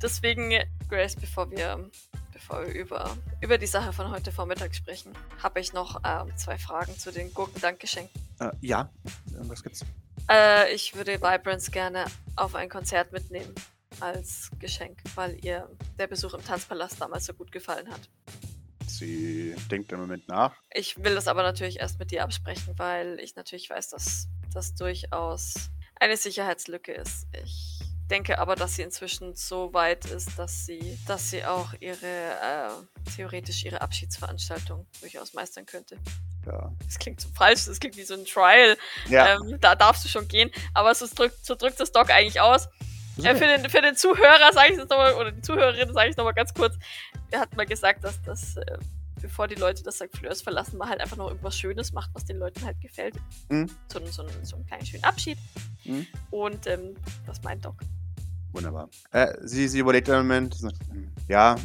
Deswegen, 0.03 0.53
Grace, 0.89 1.17
bevor 1.17 1.51
wir, 1.51 1.91
bevor 2.33 2.67
wir 2.67 2.75
über, 2.75 3.17
über 3.41 3.59
die 3.59 3.67
Sache 3.67 3.93
von 3.93 4.11
heute 4.11 4.31
Vormittag 4.31 4.75
sprechen, 4.75 5.13
habe 5.43 5.61
ich 5.61 5.73
noch 5.73 6.01
ähm, 6.05 6.37
zwei 6.37 6.59
Fragen 6.59 6.99
zu 6.99 7.11
den 7.11 7.33
Gurkendankgeschenken. 7.33 8.21
Äh, 8.41 8.51
ja, 8.61 8.91
Äh, 9.05 9.49
was 9.49 9.63
gibt's? 9.63 9.85
Äh, 10.31 10.73
ich 10.75 10.95
würde 10.95 11.21
Vibrance 11.21 11.71
gerne 11.71 12.07
auf 12.35 12.55
ein 12.55 12.69
Konzert 12.69 13.13
mitnehmen 13.13 13.55
als 14.01 14.51
Geschenk, 14.59 14.99
weil 15.15 15.43
ihr 15.45 15.69
der 15.99 16.07
Besuch 16.07 16.35
im 16.35 16.45
Tanzpalast 16.45 17.01
damals 17.01 17.27
so 17.27 17.33
gut 17.33 17.53
gefallen 17.53 17.91
hat. 17.91 18.01
Sie 18.87 19.55
denkt 19.71 19.93
im 19.93 20.01
Moment 20.01 20.29
nach. 20.29 20.55
Ich 20.73 20.97
will 21.03 21.15
das 21.15 21.29
aber 21.29 21.43
natürlich 21.43 21.81
erst 21.81 21.99
mit 21.99 22.11
dir 22.11 22.23
absprechen, 22.23 22.75
weil 22.79 23.19
ich 23.21 23.35
natürlich 23.37 23.69
weiß, 23.71 23.91
dass 23.91 24.29
das 24.53 24.75
durchaus 24.75 25.71
eine 25.99 26.17
Sicherheitslücke 26.17 26.93
ist. 26.93 27.27
Ich 27.43 27.76
denke 28.07 28.39
aber, 28.39 28.55
dass 28.57 28.77
sie 28.77 28.83
inzwischen 28.83 29.35
so 29.35 29.73
weit 29.75 30.05
ist, 30.07 30.39
dass 30.39 30.67
sie, 30.67 30.99
dass 31.07 31.31
sie 31.31 31.45
auch 31.45 31.73
ihre 31.81 31.97
äh, 32.07 33.11
theoretisch 33.17 33.65
ihre 33.65 33.81
Abschiedsveranstaltung 33.81 34.87
durchaus 35.01 35.35
meistern 35.35 35.67
könnte. 35.67 35.97
Ja. 36.47 36.73
Das 36.85 36.99
klingt 36.99 37.21
so 37.21 37.29
falsch, 37.35 37.65
das 37.67 37.81
klingt 37.81 37.97
wie 37.97 38.05
so 38.05 38.15
ein 38.15 38.25
Trial. 38.25 38.77
Ja. 39.09 39.35
Ähm, 39.35 39.59
da 39.61 39.75
darfst 39.75 40.05
du 40.05 40.09
schon 40.09 40.29
gehen, 40.29 40.51
aber 40.75 40.95
so 40.95 41.07
drückt, 41.13 41.45
so 41.45 41.55
drückt 41.55 41.81
das 41.81 41.91
Doc 41.93 42.11
eigentlich 42.11 42.41
aus. 42.41 42.69
Äh, 43.23 43.35
für, 43.35 43.47
den, 43.47 43.69
für 43.71 43.81
den 43.83 43.97
Zuhörer 43.97 44.53
sage 44.53 44.73
ich 44.73 44.79
das 44.79 44.89
nochmal, 44.89 45.15
oder 45.15 45.33
die 45.33 45.41
Zuhörerin 45.43 45.93
sage 45.93 46.11
ich 46.11 46.17
nochmal 46.17 46.35
ganz 46.35 46.53
kurz. 46.55 46.75
Er 47.31 47.41
hat 47.41 47.57
mal 47.57 47.67
gesagt, 47.67 48.05
dass 48.05 48.21
das, 48.23 48.57
äh, 48.59 48.79
bevor 49.21 49.49
die 49.49 49.55
Leute 49.57 49.83
das 49.83 49.97
St. 49.97 50.15
Fleurs 50.17 50.43
verlassen, 50.43 50.77
man 50.77 50.89
halt 50.91 51.01
einfach 51.01 51.17
noch 51.17 51.29
irgendwas 51.29 51.59
Schönes 51.59 51.93
macht, 51.93 52.11
was 52.13 52.25
den 52.27 52.37
Leuten 52.39 52.65
halt 52.65 52.81
gefällt. 52.81 53.15
Mhm. 53.49 53.69
So, 53.91 53.99
einen- 53.99 54.13
so, 54.13 54.25
so 54.43 54.57
einen 54.57 54.67
kleinen 54.67 54.87
schönen 54.87 55.03
Abschied. 55.05 55.39
Mhm. 55.85 56.07
Und 56.31 56.67
ähm, 56.69 56.95
das 57.27 57.43
meint 57.43 57.65
Doc. 57.65 57.75
Wunderbar. 58.57 58.89
Äh, 59.13 59.35
sie, 59.43 59.69
sie 59.69 59.79
überlegt 59.81 60.09
einen 60.11 60.27
Moment. 60.27 60.55
hm, 60.91 61.13
Ja, 61.29 61.57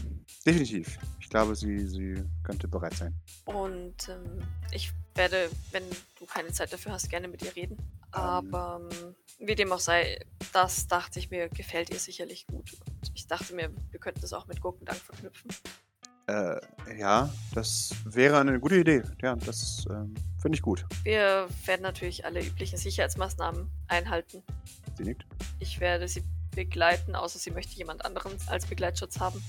definitiv. 0.45 0.97
Ich 1.19 1.29
glaube, 1.29 1.55
sie, 1.55 1.87
sie 1.87 2.23
könnte 2.43 2.67
bereit 2.67 2.93
sein. 2.95 3.15
Und 3.45 4.09
ähm, 4.09 4.41
ich 4.71 4.91
werde, 5.15 5.49
wenn 5.71 5.83
du 6.19 6.25
keine 6.25 6.49
Zeit 6.51 6.73
dafür 6.73 6.91
hast, 6.91 7.09
gerne 7.09 7.27
mit 7.29 7.41
ihr 7.43 7.55
reden. 7.55 7.77
Aber 8.11 8.81
ähm, 8.91 9.15
wie 9.39 9.55
dem 9.55 9.71
auch 9.71 9.79
sei, 9.79 10.19
das 10.51 10.87
dachte 10.87 11.19
ich 11.19 11.29
mir, 11.31 11.47
gefällt 11.47 11.89
ihr 11.89 11.99
sicherlich 11.99 12.45
gut. 12.47 12.73
Und 12.85 13.11
ich 13.15 13.27
dachte 13.27 13.55
mir, 13.55 13.69
wir 13.91 13.99
könnten 14.01 14.19
das 14.21 14.33
auch 14.33 14.47
mit 14.47 14.59
Gurkendank 14.59 14.99
verknüpfen. 14.99 15.49
Äh, 16.27 16.59
ja, 16.99 17.29
das 17.55 17.91
wäre 18.05 18.39
eine 18.39 18.59
gute 18.59 18.75
Idee. 18.75 19.01
Ja, 19.21 19.35
das 19.37 19.85
ähm, 19.89 20.13
finde 20.41 20.57
ich 20.57 20.61
gut. 20.61 20.85
Wir 21.03 21.47
werden 21.65 21.81
natürlich 21.81 22.25
alle 22.25 22.45
üblichen 22.45 22.77
Sicherheitsmaßnahmen 22.77 23.69
einhalten. 23.87 24.43
Sie 24.97 25.03
nickt. 25.03 25.25
Ich 25.59 25.79
werde 25.79 26.07
sie 26.09 26.23
begleiten, 26.51 27.15
außer 27.15 27.39
sie 27.39 27.51
möchte 27.51 27.75
jemand 27.75 28.05
anderen 28.05 28.33
als 28.47 28.65
Begleitschutz 28.65 29.19
haben. 29.19 29.43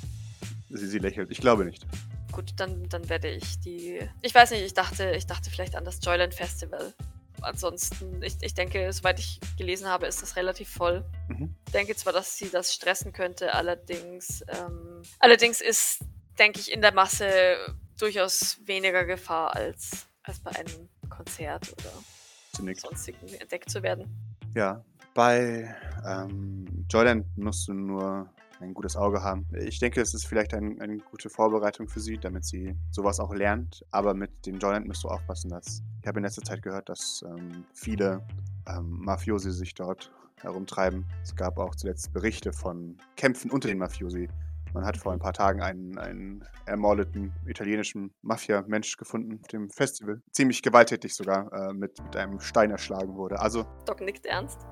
Sie, 0.71 0.87
sie 0.87 0.99
lächelt. 0.99 1.30
Ich 1.30 1.38
glaube 1.38 1.64
nicht. 1.64 1.87
Gut, 2.32 2.52
dann, 2.56 2.88
dann 2.88 3.09
werde 3.09 3.28
ich 3.28 3.61
die. 3.61 4.00
Ich 4.23 4.35
weiß 4.35 4.52
nicht, 4.52 4.62
ich 4.62 4.75
dachte, 4.75 5.12
ich 5.16 5.26
dachte 5.26 5.50
vielleicht 5.50 5.76
an 5.76 5.85
das 5.85 5.99
Joyland 6.02 6.35
Festival. 6.35 6.94
Ansonsten, 7.42 8.23
ich, 8.23 8.37
ich 8.40 8.54
denke, 8.54 8.92
soweit 8.92 9.18
ich 9.18 9.40
gelesen 9.59 9.88
habe, 9.88 10.06
ist 10.06 10.23
das 10.23 10.37
relativ 10.37 10.71
voll. 10.71 11.04
Mhm. 11.28 11.54
Ich 11.66 11.73
denke 11.73 11.94
zwar, 11.97 12.12
dass 12.12 12.38
sie 12.38 12.49
das 12.50 12.73
stressen 12.73 13.12
könnte, 13.12 13.52
allerdings, 13.52 14.44
ähm, 14.49 15.02
allerdings 15.18 15.61
ist, 15.61 16.00
denke 16.38 16.61
ich, 16.61 16.73
in 16.73 16.80
der 16.80 16.94
Masse 16.94 17.56
durchaus 17.99 18.59
weniger 18.64 19.04
Gefahr 19.04 19.54
als, 19.54 20.06
als 20.23 20.40
bei 20.40 20.52
einem 20.52 20.88
Konzert 21.11 21.73
oder 21.73 22.75
sonstigen 22.75 23.28
entdeckt 23.40 23.71
zu 23.71 23.82
werden. 23.82 24.09
Ja, 24.54 24.85
bei 25.14 25.75
ähm, 26.07 26.87
Jordan 26.90 27.25
musst 27.37 27.69
du 27.69 27.75
nur 27.75 28.28
ein 28.61 28.75
gutes 28.75 28.97
Auge 28.97 29.23
haben. 29.23 29.47
Ich 29.59 29.78
denke, 29.78 30.00
es 30.00 30.14
ist 30.14 30.26
vielleicht 30.26 30.54
ein, 30.54 30.81
eine 30.81 30.99
gute 30.99 31.28
Vorbereitung 31.28 31.88
für 31.88 32.00
sie, 32.00 32.16
damit 32.16 32.45
sie 32.45 32.76
sowas 32.90 33.19
auch 33.21 33.35
lernt. 33.35 33.85
Aber 33.90 34.14
mit 34.14 34.47
dem 34.47 34.59
Jordan 34.59 34.87
musst 34.87 35.04
du 35.04 35.09
aufpassen, 35.09 35.50
dass 35.50 35.83
ich 36.00 36.07
habe 36.07 36.21
in 36.21 36.25
letzter 36.25 36.42
Zeit 36.42 36.62
gehört, 36.62 36.88
dass 36.88 37.25
ähm, 37.26 37.64
viele 37.75 38.23
ähm, 38.69 39.00
Mafiosi 39.00 39.50
sich 39.50 39.75
dort 39.75 40.12
herumtreiben. 40.40 41.04
Es 41.23 41.35
gab 41.35 41.59
auch 41.59 41.75
zuletzt 41.75 42.12
Berichte 42.12 42.52
von 42.52 42.97
Kämpfen 43.16 43.50
unter 43.50 43.69
den 43.69 43.78
Mafiosi. 43.78 44.28
Man 44.75 44.87
hat 44.87 44.97
vor 44.97 45.12
ein 45.12 45.19
paar 45.19 45.35
Tagen 45.35 45.61
einen, 45.61 45.99
einen 45.99 46.45
ermordeten 46.64 47.33
italienischen 47.47 48.12
Mafia-Mensch 48.23 48.97
gefunden 48.97 49.38
auf 49.42 49.49
dem 49.49 49.69
Festival. 49.69 50.23
Ziemlich 50.31 50.62
gewalttätig 50.62 51.14
sogar, 51.14 51.52
äh, 51.52 51.75
mit, 51.75 52.02
mit 52.02 52.16
einem 52.16 52.40
Stein 52.40 52.71
erschlagen 52.71 53.14
wurde. 53.16 53.38
Also 53.38 53.66
Doc 53.85 54.00
nickt 54.00 54.25
ernst. 54.25 54.66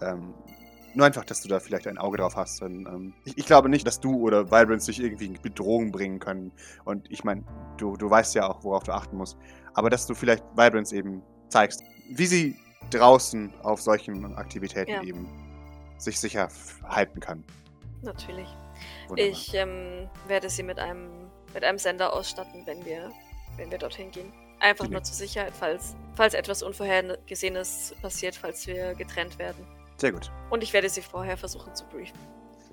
Ähm, 0.00 0.34
nur 0.94 1.06
einfach, 1.06 1.24
dass 1.24 1.42
du 1.42 1.48
da 1.48 1.60
vielleicht 1.60 1.86
ein 1.86 1.98
Auge 1.98 2.18
drauf 2.18 2.36
hast. 2.36 2.62
Denn, 2.62 2.86
ähm, 2.86 3.14
ich, 3.24 3.36
ich 3.38 3.46
glaube 3.46 3.68
nicht, 3.68 3.86
dass 3.86 4.00
du 4.00 4.16
oder 4.18 4.46
Vibrance 4.50 4.86
dich 4.86 5.00
irgendwie 5.02 5.26
in 5.26 5.40
Bedrohung 5.40 5.92
bringen 5.92 6.18
können. 6.18 6.52
Und 6.84 7.10
ich 7.10 7.22
meine, 7.22 7.44
du, 7.76 7.96
du 7.96 8.08
weißt 8.08 8.34
ja 8.34 8.48
auch, 8.48 8.64
worauf 8.64 8.84
du 8.84 8.92
achten 8.92 9.16
musst. 9.16 9.36
Aber 9.74 9.90
dass 9.90 10.06
du 10.06 10.14
vielleicht 10.14 10.42
Vibrance 10.56 10.96
eben 10.96 11.22
zeigst, 11.48 11.82
wie 12.08 12.26
sie 12.26 12.56
draußen 12.90 13.52
auf 13.62 13.80
solchen 13.80 14.34
Aktivitäten 14.36 14.90
Ja. 14.90 15.02
eben 15.02 15.28
sich 15.98 16.18
sicher 16.18 16.48
halten 16.84 17.20
kann. 17.20 17.44
Natürlich. 18.02 18.48
Wunderbar. 19.08 19.32
Ich 19.32 19.54
ähm, 19.54 20.08
werde 20.28 20.48
sie 20.48 20.62
mit 20.62 20.78
einem, 20.78 21.30
mit 21.52 21.64
einem 21.64 21.78
Sender 21.78 22.12
ausstatten, 22.12 22.62
wenn 22.66 22.84
wir, 22.84 23.10
wenn 23.56 23.70
wir 23.70 23.78
dorthin 23.78 24.10
gehen. 24.10 24.32
Einfach 24.60 24.86
Sie 24.86 24.90
nur 24.90 25.02
zur 25.02 25.14
Sicherheit, 25.14 25.52
falls, 25.58 25.94
falls 26.14 26.32
etwas 26.32 26.62
Unvorhergesehenes 26.62 27.94
passiert, 28.00 28.34
falls 28.34 28.66
wir 28.66 28.94
getrennt 28.94 29.38
werden. 29.38 29.66
Sehr 29.96 30.12
gut. 30.12 30.30
Und 30.50 30.62
ich 30.62 30.72
werde 30.72 30.88
sie 30.88 31.00
vorher 31.00 31.36
versuchen 31.36 31.74
zu 31.74 31.84
briefen. 31.86 32.18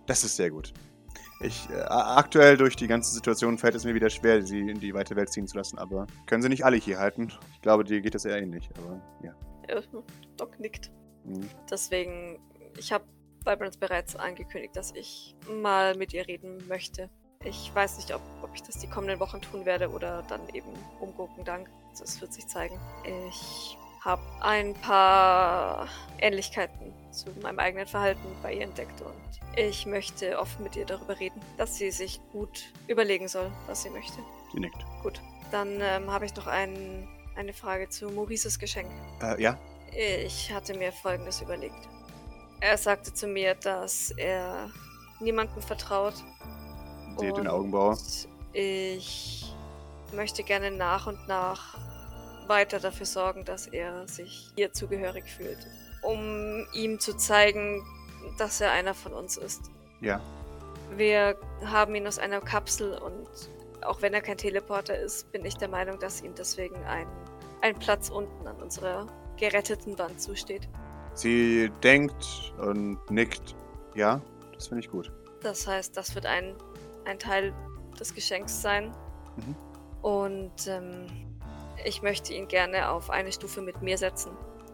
Das 0.05 0.23
ist 0.23 0.35
sehr 0.35 0.51
gut. 0.51 0.73
Ich, 1.39 1.69
äh, 1.69 1.81
aktuell 1.89 2.57
durch 2.57 2.75
die 2.75 2.87
ganze 2.87 3.13
Situation 3.13 3.57
fällt 3.57 3.75
es 3.75 3.83
mir 3.83 3.93
wieder 3.93 4.09
schwer, 4.09 4.41
sie 4.43 4.59
in 4.59 4.79
die 4.79 4.93
weite 4.93 5.15
Welt 5.15 5.29
ziehen 5.29 5.47
zu 5.47 5.57
lassen, 5.57 5.77
aber 5.77 6.07
können 6.25 6.41
sie 6.41 6.49
nicht 6.49 6.63
alle 6.63 6.77
hier 6.77 6.99
halten. 6.99 7.31
Ich 7.53 7.61
glaube, 7.61 7.83
dir 7.83 8.01
geht 8.01 8.15
das 8.15 8.25
eher 8.25 8.37
ähnlich, 8.37 8.69
aber 8.77 9.01
ja. 9.21 9.33
Äh, 9.67 9.81
Doc 10.37 10.59
nickt. 10.59 10.91
Mhm. 11.25 11.49
Deswegen, 11.69 12.39
ich 12.77 12.93
habe 12.93 13.05
Vibrance 13.45 13.77
bereits 13.77 14.15
angekündigt, 14.15 14.75
dass 14.75 14.93
ich 14.93 15.35
mal 15.49 15.95
mit 15.95 16.13
ihr 16.13 16.27
reden 16.27 16.65
möchte. 16.67 17.09
Ich 17.43 17.73
weiß 17.75 17.97
nicht, 17.97 18.13
ob, 18.15 18.21
ob 18.41 18.51
ich 18.55 18.63
das 18.63 18.79
die 18.79 18.87
kommenden 18.87 19.19
Wochen 19.19 19.41
tun 19.41 19.65
werde 19.65 19.89
oder 19.89 20.23
dann 20.29 20.47
eben 20.53 20.69
umgucken 21.01 21.43
dank. 21.43 21.69
Das 21.99 22.21
wird 22.21 22.33
sich 22.33 22.47
zeigen. 22.47 22.79
Ich 23.29 23.77
habe 24.03 24.21
ein 24.41 24.73
paar 24.75 25.87
Ähnlichkeiten 26.19 26.93
zu 27.11 27.29
meinem 27.41 27.59
eigenen 27.59 27.87
Verhalten 27.87 28.27
bei 28.41 28.53
ihr 28.53 28.63
entdeckt 28.63 29.01
und 29.01 29.13
ich 29.55 29.85
möchte 29.85 30.39
offen 30.39 30.63
mit 30.63 30.75
ihr 30.75 30.85
darüber 30.85 31.19
reden, 31.19 31.39
dass 31.57 31.77
sie 31.77 31.91
sich 31.91 32.19
gut 32.31 32.65
überlegen 32.87 33.27
soll, 33.27 33.51
was 33.67 33.83
sie 33.83 33.89
möchte. 33.89 34.17
Sie 34.51 34.59
nickt. 34.59 34.83
Gut, 35.03 35.21
dann 35.51 35.79
ähm, 35.79 36.11
habe 36.11 36.25
ich 36.25 36.35
noch 36.35 36.47
ein, 36.47 37.07
eine 37.35 37.53
Frage 37.53 37.87
zu 37.87 38.09
Maurices 38.09 38.57
Geschenk. 38.57 38.89
Äh, 39.21 39.41
ja? 39.41 39.57
Ich 39.95 40.51
hatte 40.51 40.75
mir 40.75 40.91
Folgendes 40.91 41.41
überlegt. 41.41 41.87
Er 42.61 42.77
sagte 42.77 43.13
zu 43.13 43.27
mir, 43.27 43.53
dass 43.55 44.11
er 44.11 44.71
niemandem 45.19 45.61
vertraut. 45.61 46.15
Seht 47.17 47.37
den 47.37 47.41
und 47.41 47.47
Augenbraue. 47.47 47.97
Ich 48.53 49.53
möchte 50.13 50.43
gerne 50.43 50.71
nach 50.71 51.05
und 51.05 51.27
nach 51.27 51.77
weiter 52.53 52.79
dafür 52.79 53.07
sorgen, 53.07 53.45
dass 53.45 53.65
er 53.67 54.07
sich 54.07 54.51
hier 54.55 54.71
zugehörig 54.71 55.25
fühlt. 55.25 55.57
Um 56.03 56.67
ihm 56.73 56.99
zu 56.99 57.17
zeigen, 57.17 57.83
dass 58.37 58.61
er 58.61 58.71
einer 58.71 58.93
von 58.93 59.13
uns 59.13 59.37
ist. 59.37 59.71
Ja. 60.01 60.21
Wir 60.95 61.35
haben 61.65 61.95
ihn 61.95 62.05
aus 62.05 62.19
einer 62.19 62.41
Kapsel 62.41 62.97
und 62.99 63.27
auch 63.81 64.01
wenn 64.01 64.13
er 64.13 64.21
kein 64.21 64.37
Teleporter 64.37 64.97
ist, 64.97 65.31
bin 65.31 65.43
ich 65.43 65.55
der 65.55 65.67
Meinung, 65.67 65.97
dass 65.99 66.21
ihm 66.21 66.35
deswegen 66.35 66.75
ein, 66.85 67.07
ein 67.61 67.77
Platz 67.79 68.09
unten 68.09 68.47
an 68.47 68.55
unserer 68.57 69.07
geretteten 69.37 69.97
Wand 69.97 70.21
zusteht. 70.21 70.69
Sie 71.15 71.71
denkt 71.83 72.53
und 72.59 72.99
nickt. 73.09 73.55
Ja, 73.95 74.21
das 74.53 74.67
finde 74.67 74.83
ich 74.83 74.91
gut. 74.91 75.11
Das 75.41 75.67
heißt, 75.67 75.97
das 75.97 76.13
wird 76.15 76.25
ein, 76.25 76.55
ein 77.05 77.17
Teil 77.17 77.53
des 77.99 78.13
Geschenks 78.13 78.61
sein. 78.61 78.93
Mhm. 79.37 79.55
Und 80.01 80.67
ähm, 80.67 81.07
ich 81.85 82.01
möchte 82.01 82.33
ihn 82.33 82.47
gerne 82.47 82.89
auf 82.89 83.09
eine 83.09 83.31
Stufe 83.31 83.61
mit 83.61 83.81
mir 83.81 83.97
setzen. 83.97 84.31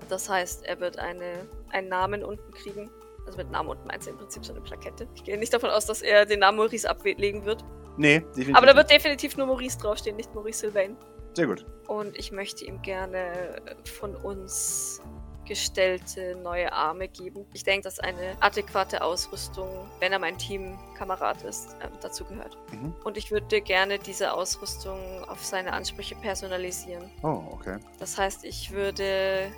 Das 0.10 0.29
heißt, 0.29 0.65
er 0.65 0.79
wird 0.79 0.98
eine, 0.98 1.48
einen 1.70 1.89
Namen 1.89 2.24
unten 2.24 2.51
kriegen. 2.51 2.89
Also 3.25 3.38
mit 3.38 3.51
Namen 3.51 3.70
unten 3.70 3.88
meinst 3.88 4.08
du 4.08 4.12
im 4.12 4.18
Prinzip 4.18 4.44
so 4.44 4.53
eine 4.53 4.62
Plakette. 4.62 5.08
Ich 5.15 5.24
gehe 5.24 5.38
nicht 5.38 5.53
davon 5.53 5.70
aus, 5.70 5.86
dass 5.86 6.01
er 6.01 6.25
den 6.25 6.39
Namen 6.39 6.58
Maurice 6.58 6.89
ablegen 6.89 7.46
wird. 7.46 7.63
Nee, 7.98 8.20
definitiv. 8.20 8.56
Aber 8.56 8.65
da 8.65 8.75
wird 8.75 8.89
definitiv 8.89 9.38
nur 9.38 9.46
Maurice 9.48 9.77
draufstehen, 9.77 10.15
nicht 10.15 10.34
Maurice 10.34 10.60
Sylvain. 10.62 10.98
Sehr 11.34 11.48
gut. 11.48 11.65
Und 11.88 12.18
ich 12.18 12.32
möchte 12.32 12.65
ihm 12.65 12.82
gerne 12.82 13.62
von 13.86 14.15
uns 14.15 15.01
gestellte 15.50 16.38
neue 16.41 16.72
Arme 16.72 17.10
geben. 17.10 17.46
Ich 17.53 17.63
denke, 17.63 17.84
dass 17.84 18.00
eine 18.00 18.38
adäquate 18.39 19.01
Ausrüstung, 19.01 19.68
wenn 20.00 20.13
er 20.13 20.20
mein 20.20 20.38
Teamkamerad 20.38 21.41
ist, 21.41 21.75
ähm, 21.84 21.89
dazu 22.01 22.24
gehört. 22.24 22.56
Mhm. 22.72 22.94
Und 23.03 23.18
ich 23.18 23.32
würde 23.32 23.60
gerne 23.60 24.00
diese 24.00 24.32
Ausrüstung 24.32 25.00
auf 25.27 25.44
seine 25.44 25.74
Ansprüche 25.74 26.15
personalisieren. 26.15 27.10
Oh, 27.24 27.41
okay. 27.51 27.77
Das 28.00 28.18
heißt, 28.18 28.46
ich 28.46 28.72
würde 28.72 29.51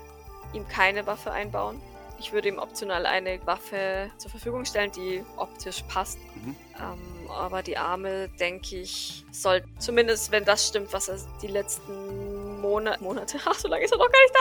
ihm 0.53 0.67
keine 0.67 1.05
Waffe 1.05 1.31
einbauen. 1.31 1.79
Ich 2.19 2.31
würde 2.33 2.47
ihm 2.47 2.59
optional 2.59 3.05
eine 3.05 3.45
Waffe 3.45 4.11
zur 4.17 4.31
Verfügung 4.31 4.63
stellen, 4.63 4.91
die 4.91 5.23
optisch 5.37 5.83
passt. 5.89 6.19
Mhm. 6.35 6.55
Ähm, 6.79 7.29
aber 7.31 7.63
die 7.63 7.77
Arme, 7.77 8.29
denke 8.39 8.77
ich, 8.77 9.25
soll 9.31 9.63
zumindest, 9.79 10.31
wenn 10.31 10.45
das 10.45 10.67
stimmt, 10.67 10.93
was 10.93 11.09
er 11.09 11.17
die 11.41 11.47
letzten 11.47 12.40
Monate, 12.61 13.03
Monate, 13.03 13.37
ach, 13.45 13.55
so 13.55 13.67
lange 13.67 13.83
ist 13.83 13.91
er 13.91 13.97
noch 13.97 14.09
gar 14.09 14.21
nicht 14.21 14.35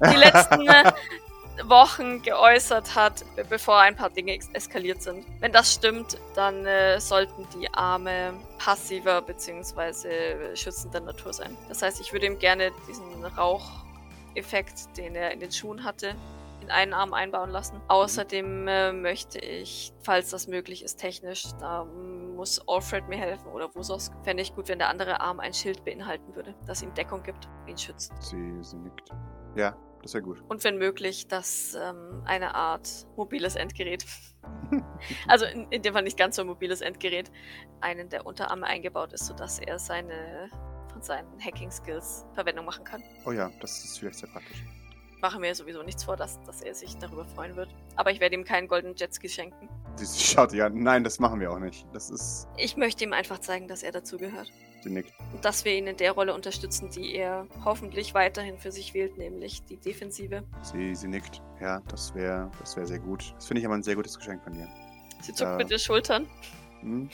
da, 0.00 0.10
die 0.10 0.16
letzten 0.16 0.68
äh, 0.68 0.92
Wochen 1.68 2.22
geäußert 2.22 2.94
hat, 2.94 3.24
be- 3.36 3.44
bevor 3.44 3.78
ein 3.78 3.94
paar 3.94 4.08
Dinge 4.10 4.38
eskaliert 4.54 5.02
sind. 5.02 5.24
Wenn 5.40 5.52
das 5.52 5.72
stimmt, 5.74 6.16
dann 6.34 6.64
äh, 6.66 6.98
sollten 6.98 7.46
die 7.54 7.68
Arme 7.74 8.32
passiver 8.58 9.20
bzw. 9.22 10.56
schützender 10.56 11.00
Natur 11.00 11.32
sein. 11.32 11.56
Das 11.68 11.82
heißt, 11.82 12.00
ich 12.00 12.12
würde 12.12 12.26
ihm 12.26 12.38
gerne 12.38 12.72
diesen 12.88 13.24
Raucheffekt, 14.34 14.96
den 14.96 15.14
er 15.14 15.30
in 15.32 15.40
den 15.40 15.52
Schuhen 15.52 15.84
hatte, 15.84 16.14
in 16.62 16.70
einen 16.70 16.94
Arm 16.94 17.12
einbauen 17.12 17.50
lassen. 17.50 17.80
Außerdem 17.88 18.68
äh, 18.68 18.92
möchte 18.92 19.38
ich, 19.38 19.92
falls 20.02 20.30
das 20.30 20.46
möglich 20.46 20.82
ist, 20.84 20.96
technisch, 20.98 21.44
da 21.60 21.86
muss 22.34 22.60
Alfred 22.66 23.08
mir 23.08 23.16
helfen 23.16 23.48
oder 23.48 23.74
Wusos. 23.74 24.10
Fände 24.22 24.42
ich 24.42 24.54
gut, 24.54 24.68
wenn 24.68 24.78
der 24.78 24.88
andere 24.88 25.20
Arm 25.20 25.40
ein 25.40 25.52
Schild 25.52 25.84
beinhalten 25.84 26.34
würde, 26.34 26.54
das 26.66 26.82
ihm 26.82 26.92
Deckung 26.94 27.22
gibt, 27.22 27.48
ihn 27.66 27.78
schützt. 27.78 28.12
Sie, 28.20 28.62
sie 28.62 28.76
nickt. 28.76 29.10
Ja, 29.56 29.76
das 30.02 30.14
wäre 30.14 30.22
gut. 30.22 30.42
Und 30.48 30.64
wenn 30.64 30.78
möglich, 30.78 31.28
das 31.28 31.76
ähm, 31.80 32.22
eine 32.24 32.54
Art 32.54 33.06
mobiles 33.16 33.56
Endgerät. 33.56 34.04
also 35.28 35.46
in, 35.46 35.70
in 35.70 35.82
dem 35.82 35.94
Fall 35.94 36.02
nicht 36.02 36.18
ganz 36.18 36.36
so 36.36 36.42
ein 36.42 36.48
mobiles 36.48 36.80
Endgerät, 36.80 37.30
einen 37.80 38.08
der 38.08 38.26
Unterarme 38.26 38.66
eingebaut 38.66 39.12
ist, 39.12 39.26
sodass 39.26 39.58
er 39.58 39.78
seine 39.78 40.48
von 40.92 41.02
seinen 41.02 41.40
Hacking-Skills 41.40 42.26
Verwendung 42.34 42.66
machen 42.66 42.84
kann. 42.84 43.02
Oh 43.24 43.32
ja, 43.32 43.50
das 43.60 43.84
ist 43.84 43.98
vielleicht 43.98 44.18
sehr 44.18 44.28
praktisch. 44.28 44.62
Mache 45.22 45.38
mir 45.38 45.54
sowieso 45.54 45.82
nichts 45.84 46.02
vor, 46.02 46.16
dass, 46.16 46.42
dass 46.42 46.62
er 46.62 46.74
sich 46.74 46.96
darüber 46.98 47.24
freuen 47.24 47.54
wird. 47.54 47.68
Aber 47.94 48.10
ich 48.10 48.18
werde 48.18 48.34
ihm 48.34 48.44
keinen 48.44 48.66
goldenen 48.66 48.96
Jetski 48.96 49.28
schenken. 49.28 49.68
Sie, 49.94 50.04
sie 50.04 50.18
schaut 50.20 50.52
ja, 50.52 50.68
nein, 50.68 51.04
das 51.04 51.20
machen 51.20 51.38
wir 51.38 51.52
auch 51.52 51.60
nicht. 51.60 51.86
Das 51.92 52.10
ist. 52.10 52.48
Ich 52.56 52.76
möchte 52.76 53.04
ihm 53.04 53.12
einfach 53.12 53.38
zeigen, 53.38 53.68
dass 53.68 53.84
er 53.84 53.92
dazugehört. 53.92 54.50
Sie 54.82 54.90
nickt. 54.90 55.12
Und 55.32 55.44
dass 55.44 55.64
wir 55.64 55.74
ihn 55.74 55.86
in 55.86 55.96
der 55.96 56.10
Rolle 56.10 56.34
unterstützen, 56.34 56.90
die 56.90 57.14
er 57.14 57.46
hoffentlich 57.64 58.14
weiterhin 58.14 58.58
für 58.58 58.72
sich 58.72 58.94
wählt, 58.94 59.16
nämlich 59.16 59.62
die 59.64 59.76
Defensive. 59.76 60.42
Sie, 60.62 60.92
sie 60.96 61.06
nickt. 61.06 61.40
Ja, 61.60 61.80
das 61.88 62.12
wäre 62.16 62.50
das 62.58 62.76
wär 62.76 62.84
sehr 62.84 62.98
gut. 62.98 63.32
Das 63.36 63.46
finde 63.46 63.60
ich 63.60 63.66
aber 63.66 63.76
ein 63.76 63.84
sehr 63.84 63.94
gutes 63.94 64.18
Geschenk 64.18 64.42
von 64.42 64.54
dir. 64.54 64.68
Sie 65.20 65.32
zuckt 65.32 65.50
Ja. 65.50 65.56
mit 65.56 65.70
den 65.70 65.78
Schultern. 65.78 66.26
Hm? 66.80 67.08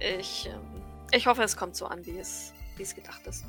Ich, 0.00 0.48
ähm, 0.52 0.82
ich 1.12 1.28
hoffe, 1.28 1.44
es 1.44 1.56
kommt 1.56 1.76
so 1.76 1.86
an, 1.86 2.04
wie 2.04 2.18
es, 2.18 2.52
wie 2.76 2.82
es 2.82 2.92
gedacht 2.92 3.24
ist. 3.28 3.44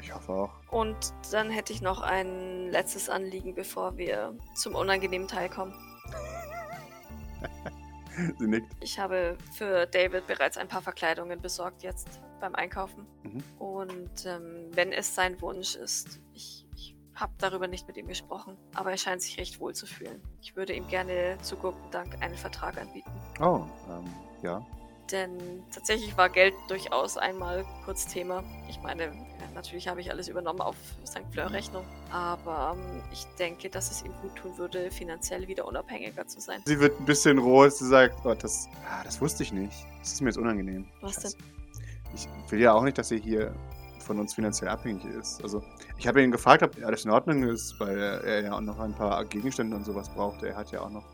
Ich 0.00 0.14
hoffe 0.14 0.32
auch. 0.32 0.50
Und 0.70 1.14
dann 1.32 1.50
hätte 1.50 1.72
ich 1.72 1.82
noch 1.82 2.00
ein 2.00 2.70
letztes 2.70 3.08
Anliegen, 3.08 3.54
bevor 3.54 3.96
wir 3.96 4.34
zum 4.54 4.74
unangenehmen 4.74 5.28
Teil 5.28 5.48
kommen. 5.48 5.74
sie 8.38 8.46
nickt. 8.46 8.72
Ich 8.80 8.98
habe 8.98 9.36
für 9.52 9.86
David 9.86 10.26
bereits 10.26 10.56
ein 10.56 10.68
paar 10.68 10.82
Verkleidungen 10.82 11.40
besorgt 11.40 11.82
jetzt 11.82 12.20
beim 12.40 12.54
Einkaufen. 12.54 13.06
Mhm. 13.22 13.42
Und 13.58 14.26
ähm, 14.26 14.70
wenn 14.72 14.92
es 14.92 15.14
sein 15.14 15.40
Wunsch 15.40 15.76
ist, 15.76 16.20
ich, 16.34 16.66
ich 16.74 16.96
habe 17.14 17.32
darüber 17.38 17.68
nicht 17.68 17.86
mit 17.86 17.96
ihm 17.96 18.08
gesprochen, 18.08 18.56
aber 18.74 18.90
er 18.90 18.96
scheint 18.96 19.22
sich 19.22 19.38
recht 19.38 19.60
wohl 19.60 19.74
zu 19.74 19.86
fühlen. 19.86 20.20
Ich 20.40 20.56
würde 20.56 20.74
ihm 20.74 20.86
gerne 20.88 21.38
zu 21.42 21.56
Gurkendank 21.56 22.20
einen 22.20 22.36
Vertrag 22.36 22.78
anbieten. 22.78 23.10
Oh, 23.40 23.64
ähm, 23.88 24.04
ja. 24.42 24.66
Denn 25.10 25.62
tatsächlich 25.72 26.16
war 26.16 26.28
Geld 26.30 26.54
durchaus 26.68 27.16
einmal 27.16 27.64
kurz 27.84 28.06
Thema. 28.06 28.42
Ich 28.68 28.80
meine, 28.82 29.12
natürlich 29.54 29.88
habe 29.88 30.00
ich 30.00 30.10
alles 30.10 30.28
übernommen 30.28 30.60
auf 30.60 30.76
St. 31.06 31.22
Fleur-Rechnung. 31.32 31.84
Aber 32.10 32.76
ähm, 32.76 33.02
ich 33.12 33.24
denke, 33.38 33.68
dass 33.68 33.90
es 33.90 34.02
ihm 34.02 34.12
gut 34.22 34.36
tun 34.36 34.56
würde, 34.56 34.90
finanziell 34.90 35.48
wieder 35.48 35.66
unabhängiger 35.66 36.26
zu 36.26 36.40
sein. 36.40 36.62
Sie 36.64 36.78
wird 36.78 36.98
ein 36.98 37.04
bisschen 37.04 37.38
rot. 37.38 37.72
Sie 37.72 37.86
sagt, 37.86 38.24
oh, 38.24 38.34
das, 38.34 38.68
ah, 38.88 39.02
das 39.04 39.20
wusste 39.20 39.42
ich 39.42 39.52
nicht. 39.52 39.86
Das 40.00 40.12
ist 40.12 40.20
mir 40.20 40.28
jetzt 40.28 40.38
unangenehm. 40.38 40.86
Was 41.00 41.14
Scheiße. 41.14 41.36
Ich 42.14 42.28
will 42.50 42.60
ja 42.60 42.72
auch 42.72 42.82
nicht, 42.82 42.98
dass 42.98 43.08
sie 43.08 43.20
hier 43.20 43.54
von 44.02 44.18
uns 44.18 44.34
finanziell 44.34 44.68
abhängig 44.68 45.04
ist. 45.04 45.42
Also, 45.42 45.62
ich 45.96 46.06
habe 46.06 46.22
ihn 46.22 46.30
gefragt, 46.30 46.62
ob 46.62 46.76
alles 46.84 47.04
in 47.04 47.10
Ordnung 47.10 47.44
ist, 47.44 47.78
weil 47.78 47.98
er 47.98 48.42
ja 48.42 48.52
auch 48.52 48.60
noch 48.60 48.78
ein 48.78 48.94
paar 48.94 49.24
Gegenstände 49.24 49.76
und 49.76 49.84
sowas 49.84 50.08
braucht. 50.10 50.42
Er 50.42 50.56
hat 50.56 50.72
ja 50.72 50.80
auch 50.80 50.90
noch. 50.90 51.04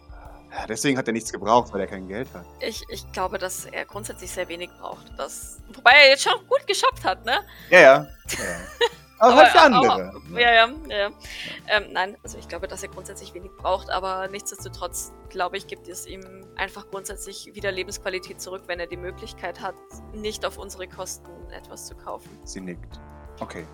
Ja, 0.50 0.67
deswegen 0.67 0.97
hat 0.97 1.07
er 1.07 1.12
nichts 1.12 1.33
gebraucht, 1.33 1.73
weil 1.73 1.81
er 1.81 1.87
kein 1.87 2.09
Geld 2.09 2.28
hat. 2.33 2.45
Ich, 2.61 2.83
ich 2.88 3.11
glaube, 3.12 3.38
dass 3.38 3.67
er 3.67 3.85
grundsätzlich 3.85 4.31
sehr 4.31 4.49
wenig 4.49 4.71
braucht. 4.81 5.07
Das, 5.17 5.61
wobei 5.75 5.93
er 5.93 6.09
jetzt 6.11 6.23
schon 6.23 6.35
gut 6.49 6.67
geshoppt 6.67 7.05
hat, 7.05 7.25
ne? 7.25 7.40
Ja, 7.71 7.81
ja. 7.81 8.09
ja. 8.31 8.38
Aber, 9.19 9.37
halt 9.37 9.49
für 9.49 9.61
andere. 9.61 9.90
Aber, 9.90 10.40
ja, 10.40 10.52
ja, 10.52 10.69
ja. 10.88 10.97
ja. 10.97 11.11
Ähm, 11.67 11.93
nein, 11.93 12.17
also 12.23 12.38
ich 12.38 12.49
glaube, 12.49 12.69
dass 12.69 12.83
er 12.83 12.88
grundsätzlich 12.88 13.35
wenig 13.35 13.50
braucht, 13.57 13.90
aber 13.90 14.28
nichtsdestotrotz, 14.28 15.12
glaube 15.28 15.57
ich, 15.57 15.67
gibt 15.67 15.88
es 15.88 16.07
ihm 16.07 16.47
einfach 16.57 16.88
grundsätzlich 16.88 17.52
wieder 17.55 17.73
Lebensqualität 17.73 18.40
zurück, 18.40 18.62
wenn 18.67 18.78
er 18.78 18.87
die 18.87 18.97
Möglichkeit 18.97 19.61
hat, 19.61 19.75
nicht 20.14 20.47
auf 20.47 20.57
unsere 20.57 20.87
Kosten 20.87 21.50
etwas 21.50 21.87
zu 21.87 21.97
kaufen. 21.97 22.31
Sie 22.45 22.61
nickt. 22.61 23.00
Okay. 23.40 23.67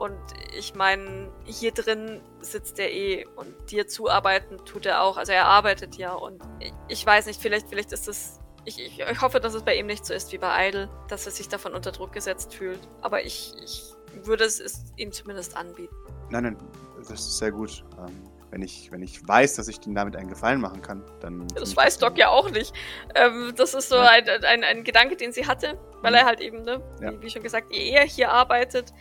Und 0.00 0.18
ich 0.56 0.74
meine, 0.74 1.30
hier 1.44 1.72
drin 1.72 2.22
sitzt 2.40 2.78
er 2.78 2.90
eh 2.90 3.26
und 3.36 3.54
dir 3.70 3.86
zuarbeiten 3.86 4.56
tut 4.64 4.86
er 4.86 5.02
auch. 5.02 5.18
Also 5.18 5.32
er 5.32 5.44
arbeitet 5.44 5.96
ja 5.96 6.14
und 6.14 6.42
ich, 6.58 6.72
ich 6.88 7.04
weiß 7.04 7.26
nicht, 7.26 7.38
vielleicht, 7.38 7.68
vielleicht 7.68 7.92
ist 7.92 8.08
das. 8.08 8.40
Ich, 8.64 8.80
ich, 8.80 8.98
ich, 8.98 9.20
hoffe, 9.20 9.40
dass 9.40 9.52
es 9.52 9.62
bei 9.62 9.76
ihm 9.76 9.84
nicht 9.84 10.06
so 10.06 10.14
ist 10.14 10.32
wie 10.32 10.38
bei 10.38 10.68
Idle, 10.68 10.88
dass 11.08 11.26
er 11.26 11.32
sich 11.32 11.48
davon 11.48 11.74
unter 11.74 11.92
Druck 11.92 12.14
gesetzt 12.14 12.54
fühlt. 12.54 12.80
Aber 13.02 13.26
ich, 13.26 13.52
ich 13.62 13.92
würde 14.24 14.44
es, 14.44 14.58
es 14.58 14.86
ihm 14.96 15.12
zumindest 15.12 15.54
anbieten. 15.54 15.94
Nein, 16.30 16.44
nein, 16.44 16.56
das 16.96 17.20
ist 17.20 17.36
sehr 17.36 17.52
gut. 17.52 17.84
Ähm, 17.98 18.24
wenn 18.50 18.62
ich, 18.62 18.90
wenn 18.90 19.02
ich 19.02 19.28
weiß, 19.28 19.56
dass 19.56 19.68
ich 19.68 19.86
ihm 19.86 19.94
damit 19.94 20.16
einen 20.16 20.30
Gefallen 20.30 20.62
machen 20.62 20.80
kann, 20.80 21.04
dann. 21.20 21.46
Das 21.54 21.76
weiß 21.76 21.98
Doc 21.98 22.16
ja 22.16 22.30
auch 22.30 22.50
nicht. 22.50 22.72
Ähm, 23.14 23.52
das 23.54 23.74
ist 23.74 23.90
so 23.90 23.96
ja. 23.96 24.08
ein, 24.08 24.26
ein, 24.44 24.64
ein, 24.64 24.82
Gedanke, 24.82 25.16
den 25.16 25.32
sie 25.32 25.46
hatte, 25.46 25.78
weil 26.00 26.12
mhm. 26.12 26.16
er 26.16 26.24
halt 26.24 26.40
eben, 26.40 26.62
ne, 26.62 26.82
ja. 27.02 27.12
wie, 27.12 27.20
wie, 27.20 27.28
schon 27.28 27.42
gesagt, 27.42 27.70
eher 27.70 28.04
hier 28.04 28.32
arbeitet 28.32 28.94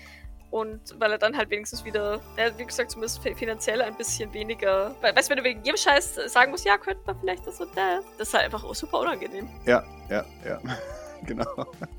und 0.52 1.00
weil 1.00 1.12
er 1.12 1.18
dann 1.18 1.38
halt 1.38 1.50
wenigstens 1.50 1.86
wieder, 1.86 2.20
ja, 2.38 2.58
wie 2.58 2.66
gesagt, 2.66 2.92
zumindest 2.92 3.22
finanziell 3.22 3.82
ein 3.82 3.96
bisschen 3.96 4.34
weniger. 4.34 4.96
Weil, 5.02 5.16
weißt 5.16 5.30
du, 5.30 5.36
wenn 5.36 5.44
du 5.44 5.50
wegen 5.50 5.64
jedem 5.64 5.78
Scheiß 5.78 6.16
sagen 6.28 6.52
musst, 6.52 6.66
ja, 6.66 6.78
könnte 6.78 7.02
man 7.06 7.20
vielleicht 7.20 7.46
das 7.46 7.60
und 7.62 7.70
das, 7.76 8.04
das 8.18 8.30
ist 8.30 8.34
halt 8.34 8.46
einfach 8.46 8.74
super 8.74 9.00
unangenehm. 9.00 9.48
Ja, 9.66 9.84
ja, 10.10 10.26
ja. 10.46 10.60
genau. 11.26 11.46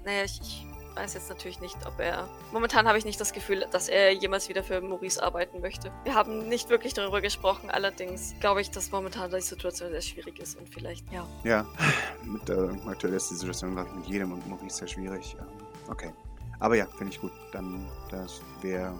Naja, 0.04 0.24
ich, 0.24 0.40
ich 0.40 0.66
weiß 0.96 1.14
jetzt 1.14 1.28
natürlich 1.28 1.60
nicht, 1.60 1.76
ob 1.86 1.98
er. 2.00 2.28
Momentan 2.52 2.88
habe 2.88 2.98
ich 2.98 3.04
nicht 3.04 3.20
das 3.20 3.32
Gefühl, 3.32 3.66
dass 3.70 3.88
er 3.88 4.12
jemals 4.12 4.48
wieder 4.48 4.64
für 4.64 4.80
Maurice 4.80 5.22
arbeiten 5.22 5.60
möchte. 5.60 5.92
Wir 6.04 6.14
haben 6.14 6.48
nicht 6.48 6.68
wirklich 6.68 6.94
darüber 6.94 7.20
gesprochen, 7.20 7.70
allerdings 7.70 8.34
glaube 8.40 8.60
ich, 8.60 8.70
dass 8.70 8.90
momentan 8.90 9.30
die 9.30 9.40
Situation 9.40 9.90
sehr 9.90 10.00
schwierig 10.00 10.40
ist 10.40 10.58
und 10.58 10.68
vielleicht, 10.68 11.10
ja. 11.12 11.26
Ja, 11.44 11.66
mit, 12.24 12.42
aktuell 12.86 13.14
ist 13.14 13.30
die 13.30 13.34
Situation, 13.34 13.78
ich, 13.78 13.94
mit 13.94 14.06
jedem 14.06 14.32
und 14.32 14.46
Maurice 14.48 14.78
sehr 14.78 14.88
schwierig. 14.88 15.36
Okay. 15.88 16.12
Aber 16.60 16.76
ja, 16.76 16.86
finde 16.86 17.12
ich 17.12 17.20
gut. 17.20 17.32
Dann, 17.52 17.86
das 18.10 18.40
wäre. 18.62 18.92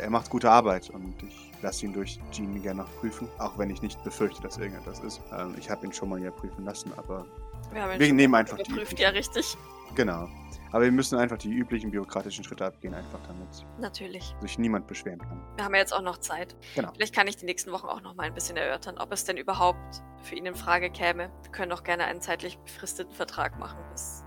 Er 0.00 0.10
macht 0.10 0.30
gute 0.30 0.50
Arbeit 0.50 0.90
und 0.90 1.14
ich 1.22 1.52
lasse 1.62 1.86
ihn 1.86 1.92
durch 1.92 2.18
Gene 2.30 2.60
gerne 2.60 2.82
noch 2.82 3.00
prüfen, 3.00 3.28
auch 3.38 3.58
wenn 3.58 3.70
ich 3.70 3.82
nicht 3.82 4.02
befürchte, 4.04 4.40
dass 4.42 4.58
irgendetwas 4.58 5.00
ist. 5.00 5.20
Ähm, 5.32 5.54
ich 5.58 5.68
habe 5.70 5.86
ihn 5.86 5.92
schon 5.92 6.08
mal 6.08 6.20
ja 6.20 6.30
prüfen 6.30 6.64
lassen, 6.64 6.92
aber 6.96 7.26
wir, 7.72 7.98
wir 7.98 8.12
nehmen 8.12 8.34
einfach 8.34 8.56
geprüft, 8.56 8.98
die. 8.98 9.02
ja 9.02 9.10
richtig. 9.10 9.56
Genau. 9.94 10.28
Aber 10.72 10.84
wir 10.84 10.92
müssen 10.92 11.18
einfach 11.18 11.38
die 11.38 11.52
üblichen 11.52 11.90
bürokratischen 11.90 12.44
Schritte 12.44 12.66
abgehen, 12.66 12.92
einfach 12.92 13.20
damit 13.26 13.48
Natürlich. 13.78 14.34
sich 14.40 14.58
niemand 14.58 14.86
beschweren 14.86 15.20
kann. 15.20 15.40
Wir 15.56 15.64
haben 15.64 15.74
ja 15.74 15.80
jetzt 15.80 15.92
auch 15.92 16.02
noch 16.02 16.18
Zeit. 16.18 16.56
Genau. 16.74 16.92
Vielleicht 16.94 17.14
kann 17.14 17.26
ich 17.28 17.36
die 17.36 17.46
nächsten 17.46 17.72
Wochen 17.72 17.86
auch 17.86 18.02
noch 18.02 18.14
mal 18.14 18.24
ein 18.24 18.34
bisschen 18.34 18.56
erörtern, 18.56 18.98
ob 18.98 19.12
es 19.12 19.24
denn 19.24 19.36
überhaupt 19.36 20.02
für 20.22 20.34
ihn 20.34 20.44
in 20.44 20.54
Frage 20.54 20.90
käme. 20.90 21.30
Wir 21.42 21.50
können 21.52 21.72
auch 21.72 21.82
gerne 21.82 22.04
einen 22.04 22.20
zeitlich 22.20 22.58
befristeten 22.58 23.14
Vertrag 23.14 23.58
machen. 23.58 23.78
Bis 23.92 24.24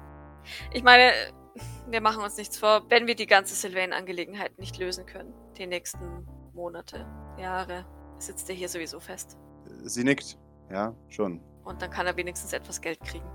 ich 0.73 0.83
meine, 0.83 1.11
wir 1.91 2.01
machen 2.01 2.23
uns 2.23 2.37
nichts 2.37 2.57
vor, 2.57 2.85
wenn 2.89 3.07
wir 3.07 3.15
die 3.15 3.27
ganze 3.27 3.55
Sylvain-Angelegenheit 3.55 4.57
nicht 4.59 4.77
lösen 4.77 5.05
können. 5.05 5.33
Die 5.57 5.67
nächsten 5.67 6.27
Monate, 6.53 7.05
Jahre, 7.37 7.85
sitzt 8.17 8.49
er 8.49 8.55
hier 8.55 8.69
sowieso 8.69 8.99
fest. 8.99 9.37
Sie 9.83 10.03
nickt. 10.03 10.37
Ja, 10.69 10.93
schon. 11.07 11.41
Und 11.63 11.81
dann 11.81 11.89
kann 11.89 12.05
er 12.05 12.15
wenigstens 12.15 12.53
etwas 12.53 12.81
Geld 12.81 12.99
kriegen. 13.01 13.29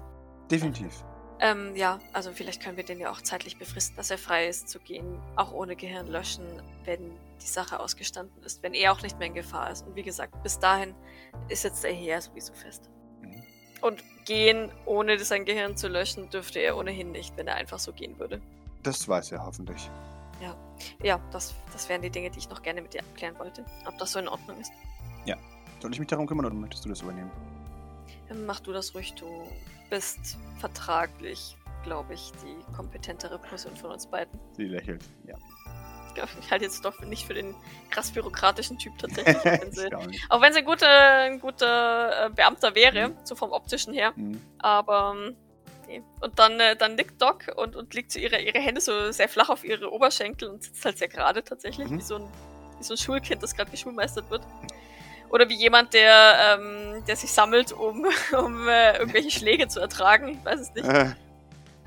Definitiv. 0.50 1.04
Ähm, 1.40 1.74
ja, 1.74 1.98
also 2.12 2.30
vielleicht 2.30 2.62
können 2.62 2.76
wir 2.76 2.84
den 2.84 3.00
ja 3.00 3.10
auch 3.10 3.20
zeitlich 3.20 3.58
befristen, 3.58 3.96
dass 3.96 4.10
er 4.10 4.18
frei 4.18 4.48
ist 4.48 4.68
zu 4.68 4.78
gehen, 4.78 5.20
auch 5.36 5.52
ohne 5.52 5.74
Gehirn 5.74 6.06
löschen, 6.06 6.62
wenn 6.84 7.10
die 7.42 7.46
Sache 7.46 7.80
ausgestanden 7.80 8.42
ist, 8.44 8.62
wenn 8.62 8.72
er 8.72 8.92
auch 8.92 9.02
nicht 9.02 9.18
mehr 9.18 9.28
in 9.28 9.34
Gefahr 9.34 9.70
ist. 9.70 9.86
Und 9.86 9.96
wie 9.96 10.02
gesagt, 10.02 10.42
bis 10.42 10.58
dahin 10.58 10.94
ist 11.48 11.64
jetzt 11.64 11.82
der 11.82 11.92
Herr 11.92 12.20
sowieso 12.20 12.52
fest. 12.54 12.88
Und 13.84 14.02
gehen, 14.24 14.72
ohne 14.86 15.18
sein 15.18 15.44
Gehirn 15.44 15.76
zu 15.76 15.88
löschen, 15.88 16.30
dürfte 16.30 16.58
er 16.58 16.78
ohnehin 16.78 17.12
nicht, 17.12 17.36
wenn 17.36 17.46
er 17.46 17.56
einfach 17.56 17.78
so 17.78 17.92
gehen 17.92 18.18
würde. 18.18 18.40
Das 18.82 19.06
weiß 19.06 19.32
er 19.32 19.44
hoffentlich. 19.44 19.90
Ja, 20.40 20.56
ja, 21.02 21.20
das, 21.32 21.54
das 21.70 21.86
wären 21.90 22.00
die 22.00 22.08
Dinge, 22.08 22.30
die 22.30 22.38
ich 22.38 22.48
noch 22.48 22.62
gerne 22.62 22.80
mit 22.80 22.94
dir 22.94 23.00
abklären 23.00 23.38
wollte. 23.38 23.62
Ob 23.86 23.98
das 23.98 24.12
so 24.12 24.20
in 24.20 24.28
Ordnung 24.28 24.58
ist. 24.58 24.72
Ja. 25.26 25.36
Soll 25.80 25.92
ich 25.92 25.98
mich 25.98 26.08
darum 26.08 26.26
kümmern 26.26 26.46
oder 26.46 26.54
möchtest 26.54 26.86
du 26.86 26.88
das 26.88 27.02
übernehmen? 27.02 27.30
Mach 28.46 28.60
du 28.60 28.72
das 28.72 28.94
ruhig, 28.94 29.12
du 29.16 29.26
bist 29.90 30.38
vertraglich, 30.58 31.54
glaube 31.82 32.14
ich, 32.14 32.32
die 32.42 32.72
kompetentere 32.74 33.38
Person 33.38 33.76
von 33.76 33.90
uns 33.90 34.06
beiden. 34.06 34.40
Sie 34.56 34.64
lächelt, 34.64 35.04
ja. 35.26 35.34
Ich 36.40 36.50
halte 36.50 36.64
jetzt 36.64 36.84
doch 36.84 37.00
nicht 37.00 37.26
für 37.26 37.34
den 37.34 37.54
krass 37.90 38.10
bürokratischen 38.10 38.78
Typ 38.78 38.96
tatsächlich. 38.98 39.36
auch, 39.36 39.44
wenn 39.44 39.72
sie, 39.72 40.20
auch 40.28 40.40
wenn 40.40 40.52
sie 40.52 40.60
ein 40.60 40.64
guter, 40.64 40.88
ein 40.88 41.40
guter 41.40 42.26
äh, 42.26 42.30
Beamter 42.30 42.74
wäre, 42.74 43.08
mhm. 43.08 43.16
so 43.24 43.34
vom 43.34 43.52
optischen 43.52 43.94
her. 43.94 44.12
Mhm. 44.16 44.40
Aber 44.58 45.14
ähm, 45.16 45.36
nee. 45.86 46.02
Und 46.20 46.38
dann, 46.38 46.60
äh, 46.60 46.76
dann 46.76 46.94
nickt 46.94 47.20
Doc 47.20 47.52
und, 47.56 47.76
und 47.76 47.94
legt 47.94 48.12
so 48.12 48.18
ihre, 48.18 48.40
ihre 48.40 48.58
Hände 48.58 48.80
so 48.80 49.12
sehr 49.12 49.28
flach 49.28 49.48
auf 49.48 49.64
ihre 49.64 49.92
Oberschenkel 49.92 50.48
und 50.48 50.62
sitzt 50.62 50.84
halt 50.84 50.98
sehr 50.98 51.08
gerade 51.08 51.42
tatsächlich, 51.42 51.88
mhm. 51.88 51.98
wie, 51.98 52.02
so 52.02 52.16
ein, 52.16 52.28
wie 52.78 52.84
so 52.84 52.94
ein 52.94 52.98
Schulkind, 52.98 53.42
das 53.42 53.54
gerade 53.54 53.70
geschulmeistert 53.70 54.30
wird. 54.30 54.42
Oder 55.30 55.48
wie 55.48 55.56
jemand, 55.56 55.94
der, 55.94 56.58
ähm, 56.60 57.04
der 57.06 57.16
sich 57.16 57.32
sammelt, 57.32 57.72
um, 57.72 58.06
um 58.38 58.68
äh, 58.68 58.98
irgendwelche 58.98 59.30
Schläge 59.30 59.68
zu 59.68 59.80
ertragen. 59.80 60.28
Ich 60.28 60.44
weiß 60.44 60.60
es 60.60 60.74
nicht. 60.74 60.86
Äh. 60.86 61.14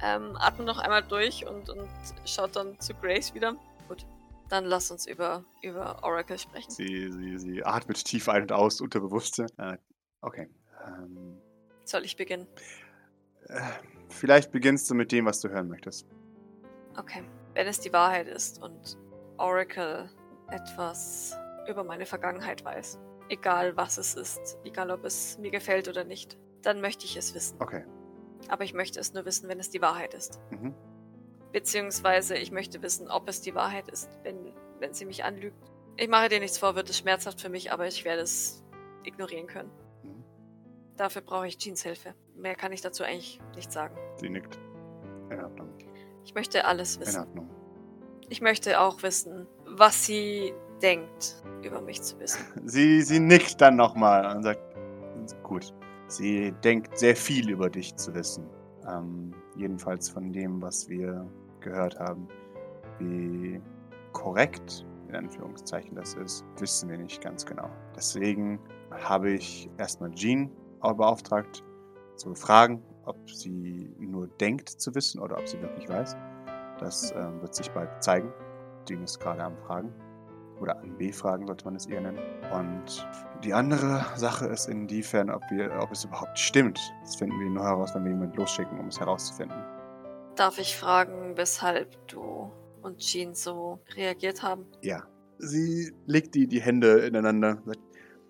Ähm, 0.04 0.38
atmet 0.38 0.68
noch 0.68 0.78
einmal 0.78 1.02
durch 1.02 1.48
und, 1.48 1.70
und 1.70 1.90
schaut 2.26 2.56
dann 2.56 2.80
zu 2.80 2.94
Grace 2.94 3.34
wieder. 3.34 3.56
Dann 4.50 4.66
lass 4.66 4.92
uns 4.92 5.06
über, 5.06 5.44
über 5.62 6.04
Oracle 6.04 6.40
sprechen. 6.40 6.72
Sie, 6.72 7.12
sie, 7.12 7.38
sie 7.38 7.64
atmet 7.66 8.04
tief 8.04 8.30
ein 8.30 8.44
und 8.44 8.52
aus, 8.52 8.82
unterbewusste. 8.82 9.48
Äh, 9.58 9.78
okay. 10.22 10.50
Ähm, 10.86 11.42
Soll 11.84 12.06
ich 12.06 12.16
beginnen? 12.16 12.48
Äh, 13.48 13.62
vielleicht 14.10 14.52
beginnst 14.52 14.90
du 14.90 14.96
mit 14.96 15.12
dem, 15.12 15.26
was 15.26 15.42
du 15.42 15.50
hören 15.50 15.68
möchtest. 15.68 16.08
Okay. 16.98 17.24
Wenn 17.54 17.68
es 17.68 17.80
die 17.80 17.92
Wahrheit 17.92 18.28
ist 18.28 18.62
und 18.62 18.98
Oracle 19.38 20.10
etwas 20.50 21.36
über 21.68 21.84
meine 21.84 22.06
Vergangenheit 22.06 22.64
weiß, 22.64 23.00
Egal 23.30 23.76
was 23.76 23.98
es 23.98 24.16
ist. 24.16 24.58
Egal 24.64 24.92
ob 24.92 25.04
es 25.04 25.38
mir 25.38 25.52
gefällt 25.52 25.88
oder 25.88 26.04
nicht. 26.04 26.38
Dann 26.62 26.82
möchte 26.82 27.06
ich 27.06 27.18
es 27.18 27.36
wissen. 27.36 27.58
Okay. 27.60 27.84
Aber 28.48 28.64
ich 28.64 28.74
möchte 28.74 29.00
es 29.00 29.14
nur 29.14 29.26
wissen, 29.26 29.50
wenn 29.50 29.60
es 29.60 29.70
die 29.70 29.82
Wahrheit 29.82 30.14
ist. 30.14 30.40
Mhm. 30.52 30.74
Beziehungsweise 31.52 32.38
ich 32.38 32.52
möchte 32.52 32.82
wissen, 32.82 33.10
ob 33.10 33.28
es 33.30 33.42
die 33.42 33.56
Wahrheit 33.56 33.88
ist, 33.90 34.10
wenn, 34.24 34.54
wenn 34.80 34.94
sie 34.94 35.06
mich 35.06 35.24
anlügt. 35.24 35.58
Ich 35.96 36.08
mache 36.08 36.30
dir 36.30 36.40
nichts 36.40 36.58
vor, 36.58 36.76
wird 36.76 36.90
es 36.90 36.98
schmerzhaft 36.98 37.42
für 37.42 37.50
mich, 37.50 37.72
aber 37.72 37.88
ich 37.88 38.06
werde 38.06 38.22
es 38.22 38.64
ignorieren 39.04 39.48
können. 39.48 39.72
Mhm. 40.04 40.24
Dafür 40.96 41.22
brauche 41.22 41.48
ich 41.48 41.58
Jeans 41.58 41.84
Hilfe. 41.84 42.14
Mehr 42.36 42.56
kann 42.56 42.72
ich 42.72 42.82
dazu 42.82 43.04
eigentlich 43.04 43.40
nicht 43.56 43.72
sagen. 43.72 43.98
Sie 44.18 44.30
nickt. 44.30 44.60
In 45.32 45.44
Ordnung. 45.44 45.70
Ich 46.24 46.36
möchte 46.36 46.66
alles 46.66 47.00
wissen. 47.00 47.16
In 47.16 47.28
Ordnung. 47.28 47.50
Ich 48.30 48.42
möchte 48.42 48.80
auch 48.80 49.02
wissen, 49.04 49.48
was 49.66 50.06
sie 50.06 50.54
denkt, 50.82 51.42
über 51.64 51.82
mich 51.82 52.02
zu 52.02 52.20
wissen. 52.20 52.46
Sie, 52.66 53.02
sie 53.02 53.20
nickt 53.20 53.60
dann 53.62 53.78
nochmal 53.78 54.36
und 54.36 54.44
sagt, 54.44 54.62
gut, 55.44 55.74
sie 56.08 56.52
denkt 56.64 56.98
sehr 56.98 57.16
viel 57.16 57.50
über 57.50 57.70
dich 57.70 57.96
zu 57.96 58.14
wissen. 58.14 58.48
Ähm, 58.88 59.34
jedenfalls 59.58 60.10
von 60.10 60.32
dem, 60.32 60.62
was 60.62 60.88
wir 60.90 61.26
gehört 61.60 62.00
haben. 62.00 62.28
Wie 63.00 63.62
korrekt, 64.14 64.86
in 65.10 65.16
Anführungszeichen, 65.16 65.96
das 65.96 66.16
ist, 66.16 66.46
wissen 66.60 66.90
wir 66.90 66.98
nicht 66.98 67.22
ganz 67.22 67.46
genau. 67.46 67.70
Deswegen 67.96 68.60
habe 68.92 69.32
ich 69.32 69.70
erstmal 69.78 70.12
Jean 70.12 70.50
beauftragt, 70.82 71.64
zu 72.16 72.34
fragen, 72.34 72.82
ob 73.06 73.18
sie 73.30 73.94
nur 74.00 74.28
denkt 74.28 74.70
zu 74.70 74.94
wissen 74.96 75.20
oder 75.20 75.38
ob 75.38 75.48
sie 75.48 75.62
wirklich 75.62 75.88
weiß. 75.88 76.16
Das 76.80 77.12
ähm, 77.16 77.42
wird 77.42 77.54
sich 77.54 77.70
bald 77.72 78.04
zeigen. 78.04 78.32
Jean 78.86 79.04
ist 79.04 79.20
gerade 79.20 79.44
am 79.44 79.58
Fragen 79.58 79.94
oder 80.60 80.78
an 80.80 80.98
B-Fragen 80.98 81.46
sollte 81.46 81.66
man 81.66 81.76
es 81.76 81.86
eher 81.86 82.02
nennen. 82.02 82.20
Und 82.52 83.08
die 83.44 83.54
andere 83.54 84.06
Sache 84.16 84.48
ist 84.48 84.68
inwiefern, 84.68 85.30
ob, 85.30 85.44
wir, 85.50 85.78
ob 85.80 85.92
es 85.92 86.06
überhaupt 86.06 86.38
stimmt. 86.38 86.80
Das 87.02 87.16
finden 87.16 87.40
wir 87.40 87.50
nur 87.50 87.64
heraus, 87.64 87.94
wenn 87.94 88.04
wir 88.04 88.12
jemanden 88.12 88.36
losschicken, 88.38 88.80
um 88.80 88.88
es 88.88 89.00
herauszufinden. 89.00 89.58
Darf 90.36 90.58
ich 90.60 90.78
fragen, 90.78 91.36
weshalb 91.36 92.08
du 92.08 92.52
und 92.82 93.00
Jean 93.00 93.34
so 93.34 93.80
reagiert 93.96 94.44
haben? 94.44 94.66
Ja. 94.82 95.04
Sie 95.40 95.94
legt 96.08 96.34
die, 96.34 96.48
die 96.48 96.62
Hände 96.62 97.06
ineinander, 97.06 97.62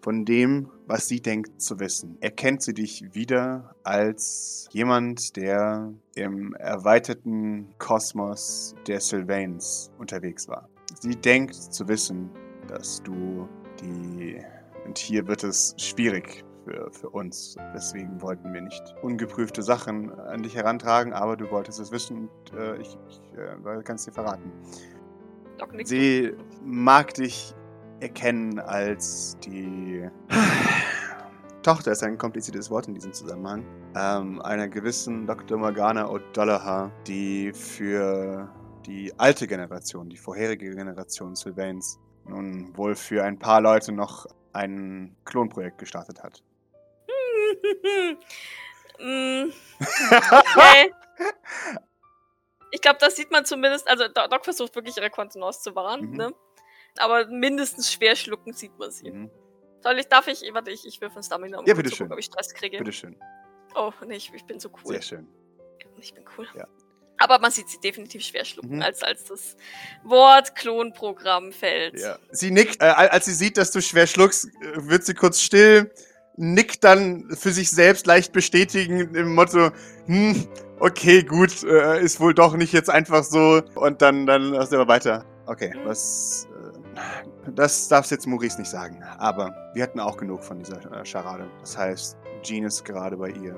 von 0.02 0.26
dem, 0.26 0.70
was 0.88 1.08
sie 1.08 1.22
denkt 1.22 1.62
zu 1.62 1.80
wissen. 1.80 2.18
Erkennt 2.22 2.62
sie 2.62 2.74
dich 2.74 3.14
wieder 3.14 3.76
als 3.84 4.68
jemand, 4.72 5.38
der 5.38 5.94
im 6.16 6.54
erweiterten 6.56 7.74
Kosmos 7.78 8.76
der 8.88 9.00
Sylvains 9.00 9.90
unterwegs 9.98 10.50
war. 10.50 10.70
Sie 11.00 11.16
denkt 11.16 11.56
zu 11.56 11.88
wissen, 11.88 12.30
dass 12.68 13.02
du 13.04 13.48
die... 13.82 14.42
Und 14.88 14.98
hier 14.98 15.28
wird 15.28 15.44
es 15.44 15.76
schwierig 15.78 16.46
für, 16.64 16.90
für 16.92 17.10
uns. 17.10 17.56
Deswegen 17.76 18.22
wollten 18.22 18.54
wir 18.54 18.62
nicht 18.62 18.96
ungeprüfte 19.02 19.62
Sachen 19.62 20.12
an 20.20 20.44
dich 20.44 20.56
herantragen, 20.56 21.14
aber 21.14 21.36
du 21.36 21.52
wolltest 21.52 21.80
es 21.80 21.92
wissen 21.92 22.30
und 22.30 22.58
äh, 22.58 22.78
ich, 22.78 22.98
ich 23.10 23.22
äh, 23.38 23.84
kann 23.84 23.98
es 23.98 24.06
dir 24.06 24.14
verraten. 24.14 24.52
Sie 25.84 26.34
mag 26.64 27.14
dich 27.14 27.54
erkennen 28.00 28.60
als 28.60 29.38
die 29.44 30.08
Tochter 31.64 31.92
ist 31.92 32.04
ein 32.04 32.18
kompliziertes 32.18 32.70
Wort 32.70 32.88
in 32.88 32.94
diesem 32.94 33.12
Zusammenhang, 33.12 33.66
ähm, 33.96 34.42
einer 34.42 34.70
gewissen 34.70 35.28
Dr. 35.28 35.58
Morgana 35.58 36.08
O'Dollaher, 36.08 36.92
die 37.06 37.52
für 37.52 38.50
die 38.86 39.12
alte 39.18 39.48
Generation, 39.48 40.08
die 40.08 40.16
vorherige 40.16 40.70
Generation 40.70 41.36
Sylvains, 41.36 42.00
nun 42.26 42.72
wohl 42.78 42.96
für 42.96 43.24
ein 43.24 43.38
paar 43.38 43.60
Leute 43.60 43.92
noch 43.92 44.28
ein 44.58 45.16
Klonprojekt 45.26 45.78
gestartet 45.78 46.22
hat. 46.24 46.42
Mm, 49.00 49.52
okay. 50.20 50.94
Ich 52.72 52.82
glaube, 52.82 52.98
das 53.00 53.16
sieht 53.16 53.32
man 53.32 53.46
zumindest. 53.46 53.88
Also, 53.88 54.08
Do- 54.08 54.28
Doc 54.28 54.44
versucht 54.44 54.76
wirklich 54.76 54.98
ihre 54.98 55.10
Kontenance 55.10 55.62
zu 55.62 55.76
wahren, 55.76 56.02
Mhm. 56.12 56.18
ne? 56.18 56.34
Aber 56.98 57.28
mindestens 57.28 57.94
schwer 57.94 58.16
schlucken 58.16 58.54
sieht 58.54 58.78
man 58.78 58.92
sie. 58.92 59.12
Mhm. 59.12 59.32
Soll 59.82 60.00
ich, 60.00 60.08
darf 60.08 60.28
ich, 60.28 60.42
warte, 60.54 60.72
ich, 60.72 60.86
ich 60.86 61.00
würfel 61.00 61.20
ein 61.20 61.24
Stamina, 61.24 61.60
um 61.60 61.66
Ja, 61.66 61.74
kurz 61.74 61.78
zu 61.78 61.84
bitteschön. 61.84 62.08
gucken, 62.08 62.14
ob 62.14 62.20
ich 62.20 62.26
Stress 62.26 62.54
kriege. 62.54 62.78
Bitteschön. 62.80 63.16
Oh, 63.76 63.92
nee, 64.06 64.16
ich, 64.16 64.34
ich 64.34 64.44
bin 64.46 64.60
so 64.60 64.70
cool. 64.70 64.94
Sehr 64.94 65.02
schön. 65.02 65.28
Ich 66.00 66.14
bin 66.14 66.26
cool. 66.38 66.48
Ja. 66.56 66.68
Aber 67.20 67.40
man 67.40 67.52
sieht 67.52 67.70
sie 67.70 67.80
definitiv 67.80 68.24
schwer 68.24 68.46
schlucken, 68.46 68.76
Mhm. 68.78 68.82
als, 68.82 69.02
als 69.04 69.26
das 69.26 69.56
Wort 70.04 70.56
Klonprogramm 70.56 71.52
fällt. 71.52 72.00
Ja. 72.00 72.18
Sie 72.32 72.52
nickt, 72.52 72.82
äh, 72.82 72.86
als 72.86 73.26
sie 73.26 73.34
sieht, 73.34 73.58
dass 73.58 73.72
du 73.72 73.82
schwer 73.82 74.08
schluckst, 74.08 74.46
äh, 74.46 74.88
wird 74.88 75.06
sie 75.06 75.14
kurz 75.14 75.42
still, 75.42 75.92
nickt 76.36 76.84
dann 76.84 77.36
für 77.36 77.52
sich 77.52 77.70
selbst 77.72 78.06
leicht 78.06 78.32
bestätigen 78.34 79.16
im 79.16 79.34
Motto, 79.34 79.72
hm, 80.06 80.48
okay, 80.80 81.24
gut, 81.24 81.64
äh, 81.64 82.00
ist 82.02 82.20
wohl 82.20 82.34
doch 82.36 82.56
nicht 82.56 82.74
jetzt 82.74 82.90
einfach 82.92 83.24
so. 83.24 83.62
Und 83.76 84.02
dann, 84.04 84.26
dann 84.28 84.52
lässt 84.52 84.72
aber 84.74 84.88
weiter. 84.88 85.26
Okay, 85.48 85.74
Mhm. 85.76 85.86
was, 85.86 86.48
äh, 86.96 87.52
das 87.52 87.88
darfst 87.88 88.12
jetzt 88.12 88.28
Maurice 88.28 88.60
nicht 88.60 88.70
sagen. 88.70 89.02
Aber 89.18 89.56
wir 89.74 89.82
hatten 89.82 90.00
auch 90.00 90.18
genug 90.18 90.44
von 90.44 90.60
dieser 90.60 90.80
äh, 90.92 91.06
Scharade. 91.06 91.50
Das 91.62 91.76
heißt, 91.78 92.18
Jean 92.44 92.66
ist 92.66 92.84
gerade 92.86 93.18
bei 93.18 93.30
ihr 93.30 93.56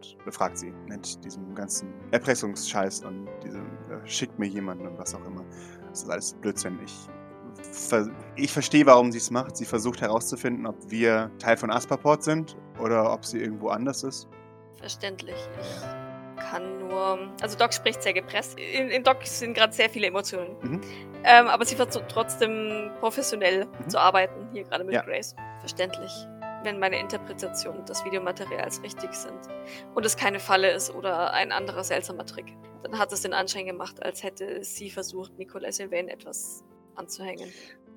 und 0.00 0.24
befragt 0.24 0.58
sie 0.58 0.72
mit 0.88 1.22
diesem 1.24 1.54
ganzen 1.54 1.92
Erpressungsscheiß 2.10 3.04
und 3.04 3.28
diesem, 3.44 3.66
äh, 3.90 4.06
schickt 4.06 4.38
mir 4.38 4.46
jemanden 4.46 4.86
und 4.86 4.98
was 4.98 5.14
auch 5.14 5.24
immer. 5.24 5.44
Das 5.88 6.02
ist 6.02 6.10
alles 6.10 6.34
Blödsinn. 6.34 6.78
Ich, 6.84 7.08
ver 7.72 8.08
ich 8.36 8.52
verstehe, 8.52 8.86
warum 8.86 9.12
sie 9.12 9.18
es 9.18 9.30
macht. 9.30 9.56
Sie 9.56 9.64
versucht 9.64 10.00
herauszufinden, 10.00 10.66
ob 10.66 10.76
wir 10.90 11.30
Teil 11.38 11.56
von 11.56 11.70
Asperport 11.70 12.22
sind 12.22 12.56
oder 12.80 13.12
ob 13.12 13.24
sie 13.24 13.40
irgendwo 13.40 13.68
anders 13.68 14.02
ist. 14.02 14.28
Verständlich. 14.78 15.36
Ich 15.60 16.50
kann 16.50 16.78
nur. 16.88 17.18
Also 17.42 17.58
Doc 17.58 17.74
spricht 17.74 18.02
sehr 18.02 18.14
gepresst. 18.14 18.58
In, 18.58 18.88
in 18.88 19.04
Doc 19.04 19.18
sind 19.24 19.54
gerade 19.54 19.72
sehr 19.72 19.90
viele 19.90 20.06
Emotionen. 20.06 20.56
Mhm. 20.62 20.80
Ähm, 21.24 21.46
aber 21.48 21.64
sie 21.66 21.76
versucht 21.76 22.08
trotzdem 22.08 22.90
professionell 23.00 23.66
Mhm. 23.66 23.88
zu 23.90 23.98
arbeiten, 23.98 24.48
hier 24.52 24.64
gerade 24.64 24.84
mit 24.84 24.94
Ja. 24.94 25.02
Grace. 25.02 25.34
Verständlich. 25.60 26.10
Wenn 26.62 26.78
meine 26.78 27.00
Interpretation 27.00 27.84
des 27.86 28.04
Videomaterials 28.04 28.82
richtig 28.82 29.14
sind 29.14 29.38
und 29.94 30.04
es 30.04 30.16
keine 30.16 30.38
Falle 30.40 30.70
ist 30.72 30.94
oder 30.94 31.32
ein 31.32 31.52
anderer 31.52 31.82
seltsamer 31.82 32.26
Trick, 32.26 32.54
dann 32.82 32.98
hat 32.98 33.12
es 33.12 33.22
den 33.22 33.32
Anschein 33.32 33.66
gemacht, 33.66 34.02
als 34.02 34.22
hätte 34.22 34.62
sie 34.62 34.90
versucht, 34.90 35.38
Nicolas 35.38 35.76
Sylvain 35.76 36.08
etwas 36.08 36.62
anzuhängen. 36.96 37.50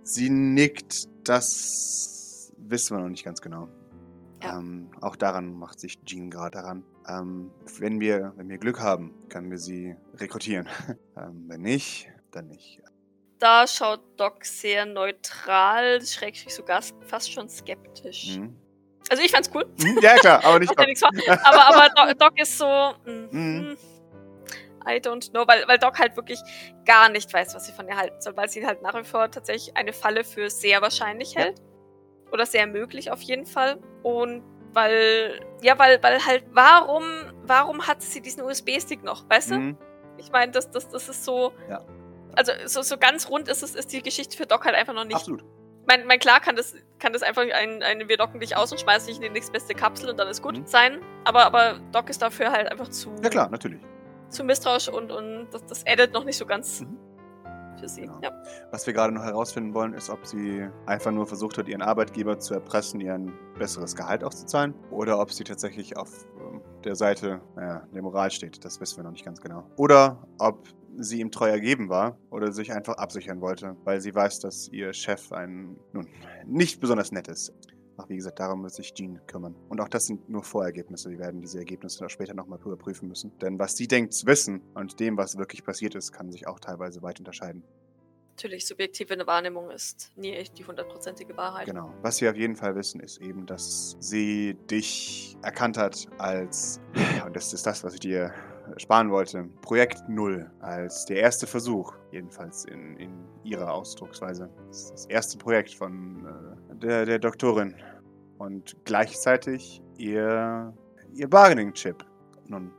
Sie 0.04 0.30
nickt, 0.30 1.10
das 1.28 2.54
wissen 2.58 2.96
wir 2.96 3.02
noch 3.02 3.10
nicht 3.10 3.26
ganz 3.26 3.42
genau. 3.42 3.68
Ja. 4.42 4.58
Ähm, 4.58 4.90
auch 5.02 5.16
daran 5.16 5.54
macht 5.54 5.80
sich 5.80 6.04
Jean 6.04 6.30
gerade 6.30 6.58
daran. 6.58 6.84
Ähm, 7.08 7.52
wenn, 7.80 8.00
wir, 8.00 8.34
wenn 8.36 8.50
wir 8.50 8.58
Glück 8.58 8.80
haben, 8.80 9.14
können 9.30 9.50
wir 9.50 9.58
sie 9.58 9.96
rekrutieren. 10.16 10.68
ähm, 11.18 11.46
wenn 11.48 11.62
nicht, 11.62 12.10
dann 12.32 12.48
nicht. 12.48 12.82
Da 13.44 13.68
schaut 13.68 14.00
Doc 14.16 14.46
sehr 14.46 14.86
neutral, 14.86 16.02
schrägstrich 16.02 16.56
sogar 16.56 16.82
fast 17.08 17.30
schon 17.30 17.50
skeptisch. 17.50 18.38
Mhm. 18.38 18.56
Also 19.10 19.22
ich 19.22 19.32
fand's 19.32 19.50
cool. 19.54 19.66
Mhm, 19.82 20.00
Ja, 20.02 20.16
klar, 20.16 20.42
aber 20.46 20.60
nicht. 20.60 20.72
Ja. 21.28 21.38
Aber, 21.44 21.76
aber 21.94 22.14
Doc, 22.14 22.40
ist 22.40 22.58
so. 22.58 22.94
mm, 23.06 23.28
Mhm. 23.32 23.78
I 24.88 24.96
don't 25.02 25.30
know, 25.32 25.46
weil, 25.46 25.68
weil 25.68 25.78
Doc 25.78 26.00
halt 26.00 26.16
wirklich 26.16 26.40
gar 26.86 27.10
nicht 27.10 27.34
weiß, 27.34 27.54
was 27.54 27.66
sie 27.66 27.74
von 27.74 27.86
ihr 27.90 27.98
halten 27.98 28.22
soll, 28.22 28.36
weil 28.38 28.48
sie 28.48 28.66
halt 28.66 28.82
nach 28.82 28.94
wie 28.96 29.04
vor 29.04 29.30
tatsächlich 29.30 29.76
eine 29.76 29.92
Falle 29.92 30.24
für 30.24 30.50
sehr 30.50 30.82
wahrscheinlich 30.82 31.34
Ja. 31.34 31.42
hält. 31.42 31.62
Oder 32.32 32.46
sehr 32.46 32.66
möglich 32.66 33.12
auf 33.12 33.22
jeden 33.22 33.46
Fall. 33.46 33.78
Und 34.04 34.42
weil, 34.72 35.42
ja, 35.62 35.78
weil, 35.78 36.02
weil 36.02 36.26
halt, 36.26 36.46
warum, 36.52 37.04
warum 37.44 37.86
hat 37.88 38.02
sie 38.02 38.22
diesen 38.22 38.42
USB-Stick 38.44 39.04
noch, 39.04 39.30
weißt 39.30 39.52
du? 39.52 39.56
Mhm. 39.56 39.78
Ich 40.18 40.32
meine, 40.32 40.54
das, 40.54 40.72
das, 40.72 40.88
das 40.88 41.10
ist 41.10 41.26
so. 41.26 41.52
Ja. 41.70 41.82
Also 42.36 42.52
so, 42.66 42.82
so 42.82 42.98
ganz 42.98 43.30
rund 43.30 43.48
ist 43.48 43.64
es, 43.64 43.76
ist 43.76 43.92
die 43.94 44.02
Geschichte 44.02 44.36
für 44.38 44.46
Doc 44.46 44.66
halt 44.66 44.76
einfach 44.76 44.94
noch 44.94 45.06
nicht. 45.06 45.16
Absolut. 45.16 45.44
Mein, 45.86 46.08
mein 46.08 46.20
klar 46.20 46.40
kann 46.40 46.56
das, 46.56 46.74
kann 47.00 47.12
das 47.14 47.24
einfach 47.24 47.42
ein, 47.42 47.84
ein 47.84 48.08
wir 48.08 48.16
docken 48.18 48.40
dich 48.40 48.56
aus 48.56 48.72
und 48.72 48.80
schmeißen 48.80 49.08
dich 49.08 49.18
in 49.18 49.22
die 49.24 49.30
nächstbeste 49.30 49.74
Kapsel 49.76 50.10
und 50.10 50.18
dann 50.18 50.28
ist 50.30 50.42
gut 50.42 50.58
Mhm. 50.58 50.66
sein. 50.66 51.02
Aber, 51.26 51.46
aber 51.46 51.80
Doc 51.92 52.10
ist 52.10 52.22
dafür 52.22 52.52
halt 52.52 52.72
einfach 52.72 52.88
zu, 52.90 53.14
Ja, 53.22 53.30
klar, 53.30 53.50
natürlich. 53.50 53.82
zu 54.30 54.44
misstrauisch 54.44 54.88
und, 54.90 55.12
und 55.12 55.48
das, 55.52 55.66
das 55.66 55.84
addet 55.86 56.14
noch 56.14 56.24
nicht 56.24 56.38
so 56.38 56.46
ganz 56.46 56.82
Mhm. 56.82 56.98
für 57.80 57.90
sie. 57.90 58.02
Genau. 58.02 58.18
Ja. 58.24 58.32
Was 58.72 58.88
wir 58.88 58.94
gerade 58.94 59.14
noch 59.14 59.24
herausfinden 59.24 59.74
wollen, 59.74 59.94
ist, 59.94 60.10
ob 60.10 60.26
sie 60.26 60.68
einfach 60.86 61.12
nur 61.12 61.28
versucht 61.28 61.58
hat, 61.58 61.68
ihren 61.68 61.82
Arbeitgeber 61.82 62.40
zu 62.40 62.54
erpressen, 62.54 63.02
ihr 63.02 63.14
ein 63.14 63.34
besseres 63.60 63.94
Gehalt 63.96 64.24
auszuzahlen, 64.24 64.74
oder 64.90 65.20
ob 65.20 65.32
sie 65.34 65.44
tatsächlich 65.44 65.98
auf 65.98 66.10
der 66.86 66.96
Seite 66.96 67.42
naja, 67.56 67.88
der 67.94 68.02
Moral 68.02 68.32
steht. 68.32 68.64
Das 68.64 68.80
wissen 68.80 68.98
wir 68.98 69.04
noch 69.04 69.12
nicht 69.12 69.26
ganz 69.26 69.42
genau. 69.42 69.66
Oder 69.78 70.28
ob 70.40 70.68
sie 70.98 71.20
ihm 71.20 71.32
treu 71.32 71.50
ergeben 71.50 71.90
war 71.90 72.18
oder 72.30 72.52
sich 72.52 72.72
einfach 72.72 72.98
absichern 72.98 73.42
wollte, 73.42 73.76
weil 73.84 74.02
sie 74.02 74.14
weiß, 74.14 74.40
dass 74.40 74.68
ihr 74.70 74.94
Chef 74.94 75.32
ein, 75.32 75.78
nun, 75.92 76.08
nicht 76.46 76.80
besonders 76.80 77.12
nett 77.12 77.28
ist. 77.28 77.54
Ach, 77.98 78.10
wie 78.10 78.16
gesagt, 78.16 78.40
darum 78.40 78.64
wird 78.64 78.74
sich 78.74 78.94
Jean 78.94 79.20
kümmern. 79.28 79.56
Und 79.70 79.80
auch 79.80 79.88
das 79.88 80.08
sind 80.08 80.28
nur 80.28 80.44
Vorergebnisse. 80.44 81.12
Wir 81.12 81.20
werden 81.20 81.42
diese 81.42 81.60
Ergebnisse 81.60 82.04
auch 82.06 82.10
später 82.10 82.34
nochmal 82.34 82.60
überprüfen 82.66 83.08
müssen. 83.08 83.38
Denn 83.40 83.60
was 83.60 83.76
sie 83.76 83.88
denkt 83.88 84.14
zu 84.14 84.26
wissen 84.26 84.62
und 84.74 85.00
dem, 85.00 85.16
was 85.16 85.38
wirklich 85.38 85.64
passiert 85.64 85.94
ist, 85.94 86.12
kann 86.12 86.32
sich 86.32 86.48
auch 86.48 86.60
teilweise 86.60 87.04
weit 87.04 87.20
unterscheiden. 87.20 87.64
Natürlich, 88.36 88.66
subjektive 88.66 89.16
Wahrnehmung 89.28 89.70
ist 89.70 90.12
nie 90.16 90.34
echt 90.34 90.58
die 90.58 90.66
hundertprozentige 90.66 91.38
Wahrheit. 91.38 91.68
Genau. 91.68 91.94
Was 92.02 92.20
wir 92.20 92.32
auf 92.32 92.36
jeden 92.36 92.56
Fall 92.56 92.76
wissen, 92.76 93.00
ist 93.00 93.22
eben, 93.22 93.46
dass 93.46 93.96
sie 94.00 94.56
dich 94.72 95.38
erkannt 95.44 95.78
hat 95.78 96.08
als, 96.18 96.82
und 97.26 97.36
das 97.36 97.54
ist 97.54 97.68
das, 97.68 97.84
was 97.84 97.94
ich 97.94 98.00
dir 98.00 98.34
sparen 98.78 99.12
wollte, 99.12 99.44
Projekt 99.62 100.10
Null, 100.10 100.50
als 100.62 101.06
der 101.06 101.18
erste 101.18 101.46
Versuch, 101.46 101.94
jedenfalls 102.12 102.66
in, 102.66 102.98
in 102.98 103.24
ihrer 103.44 103.72
Ausdrucksweise. 103.72 104.50
Das 104.68 104.92
das 104.92 105.06
erste 105.06 105.38
Projekt 105.38 105.76
von 105.76 106.26
äh, 106.26 106.76
der, 106.78 107.06
der 107.06 107.20
Doktorin. 107.20 107.76
Und 108.40 108.76
gleichzeitig 108.84 109.84
ihr, 109.98 110.74
ihr 111.14 111.30
Bargaining-Chip. 111.30 112.04
Nun, 112.48 112.72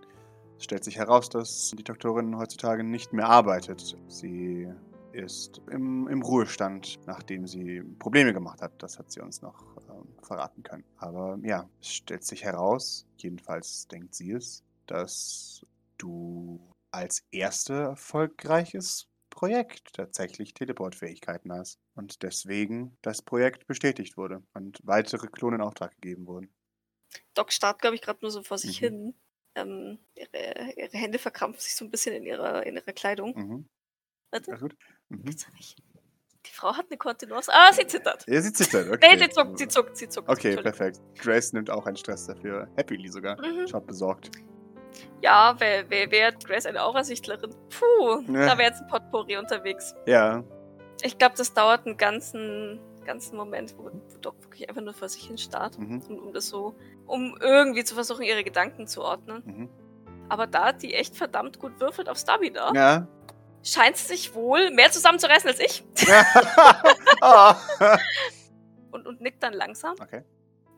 es 0.58 0.64
stellt 0.64 0.82
sich 0.82 0.98
heraus, 0.98 1.28
dass 1.28 1.72
die 1.78 1.84
Doktorin 1.84 2.36
heutzutage 2.36 2.82
nicht 2.82 3.12
mehr 3.12 3.28
arbeitet. 3.28 3.96
Sie 4.08 4.68
ist 5.14 5.62
im, 5.70 6.08
im 6.08 6.22
Ruhestand, 6.22 6.96
nachdem 7.06 7.46
sie 7.46 7.82
Probleme 7.98 8.32
gemacht 8.34 8.60
hat. 8.62 8.74
Das 8.78 8.98
hat 8.98 9.10
sie 9.10 9.20
uns 9.20 9.40
noch 9.42 9.76
ähm, 9.88 10.16
verraten 10.22 10.62
können. 10.62 10.84
Aber 10.96 11.38
ja, 11.42 11.70
es 11.80 11.88
stellt 11.94 12.24
sich 12.24 12.44
heraus, 12.44 13.06
jedenfalls 13.18 13.86
denkt 13.88 14.14
sie 14.14 14.32
es, 14.32 14.64
dass 14.86 15.62
du 15.98 16.70
als 16.90 17.24
erste 17.30 17.74
erfolgreiches 17.74 19.08
Projekt 19.30 19.94
tatsächlich 19.94 20.54
Teleportfähigkeiten 20.54 21.52
hast. 21.52 21.78
Und 21.94 22.22
deswegen 22.22 22.96
das 23.02 23.22
Projekt 23.22 23.66
bestätigt 23.66 24.16
wurde 24.16 24.44
und 24.54 24.78
weitere 24.84 25.28
Klone 25.28 25.56
in 25.56 25.62
Auftrag 25.62 25.92
gegeben 26.00 26.26
wurden. 26.26 26.54
Doc 27.34 27.52
starrt, 27.52 27.80
glaube 27.80 27.96
ich, 27.96 28.02
gerade 28.02 28.20
nur 28.22 28.30
so 28.30 28.42
vor 28.42 28.58
sich 28.58 28.76
Mhm. 28.78 28.78
hin. 28.78 29.14
Ähm, 29.54 30.04
ihre, 30.14 30.72
ihre 30.76 30.96
Hände 30.98 31.18
verkrampfen 31.18 31.60
sich 31.60 31.74
so 31.76 31.84
ein 31.84 31.90
bisschen 31.90 32.14
in 32.14 32.24
ihrer, 32.26 32.64
in 32.66 32.76
ihrer 32.76 32.92
Kleidung. 32.92 33.36
Mhm. 33.36 33.68
Warte, 34.32 34.50
Alles 34.50 34.60
gut? 34.60 34.76
Mhm. 35.08 35.24
gibt's 35.24 35.44
ja 35.44 35.52
nicht. 35.54 35.78
Die 36.46 36.52
Frau 36.52 36.74
hat 36.76 36.86
eine 36.90 36.98
Kontenance. 36.98 37.50
Ah, 37.52 37.72
sie 37.72 37.86
zittert. 37.86 38.24
Ja, 38.28 38.40
sie 38.40 38.52
zittert, 38.52 38.88
okay. 38.90 39.16
Nee, 39.16 39.18
sie 39.24 39.30
zuckt, 39.30 39.58
sie 39.58 39.66
zuckt, 39.68 39.96
sie 39.96 40.08
zuckt. 40.08 40.28
Okay, 40.28 40.56
perfekt. 40.56 41.00
Grace 41.18 41.52
nimmt 41.54 41.70
auch 41.70 41.86
einen 41.86 41.96
Stress 41.96 42.26
dafür. 42.26 42.68
Happily 42.76 43.08
sogar. 43.08 43.36
Mhm. 43.40 43.66
Schaut 43.66 43.86
besorgt. 43.86 44.30
Ja, 45.22 45.54
wer, 45.58 45.88
wer, 45.90 46.10
wer 46.10 46.26
hat 46.28 46.44
Grace 46.44 46.66
eine 46.66 46.82
Aurasichtlerin? 46.82 47.50
Puh, 47.70 48.20
Ja. 48.32 48.46
da 48.46 48.58
wäre 48.58 48.68
jetzt 48.68 48.82
ein 48.82 48.88
Potpourri 48.88 49.36
unterwegs. 49.38 49.94
Ja, 50.06 50.44
Ich 51.02 51.18
glaube, 51.18 51.34
das 51.36 51.52
dauert 51.54 51.86
einen 51.86 51.96
ganzen, 51.96 52.78
ganzen 53.04 53.36
Moment, 53.36 53.74
wo, 53.78 53.84
wo 53.86 54.18
Doc 54.20 54.40
wirklich 54.42 54.68
einfach 54.68 54.82
nur 54.82 54.94
vor 54.94 55.08
sich 55.08 55.26
hin 55.26 55.38
starrt. 55.38 55.78
mhm. 55.78 56.02
Und 56.08 56.18
um 56.20 56.32
das 56.32 56.48
so, 56.48 56.76
um 57.06 57.36
irgendwie 57.40 57.84
zu 57.84 57.94
versuchen, 57.94 58.22
ihre 58.22 58.44
Gedanken 58.44 58.86
zu 58.86 59.02
ordnen. 59.02 59.42
Mhm. 59.46 59.68
Aber 60.28 60.46
da 60.46 60.72
die 60.72 60.94
echt 60.94 61.16
verdammt 61.16 61.58
gut 61.58 61.80
würfelt 61.80 62.08
auf 62.08 62.18
Stabina, 62.18 62.72
Ja. 62.74 63.08
Scheint 63.64 63.96
sie 63.96 64.06
sich 64.06 64.34
wohl 64.34 64.70
mehr 64.70 64.92
zusammenzureißen 64.92 65.50
als 65.50 65.58
ich. 65.60 65.84
Und, 68.94 69.08
und 69.08 69.20
nickt 69.20 69.42
dann 69.42 69.54
langsam, 69.54 69.96
okay. 70.00 70.22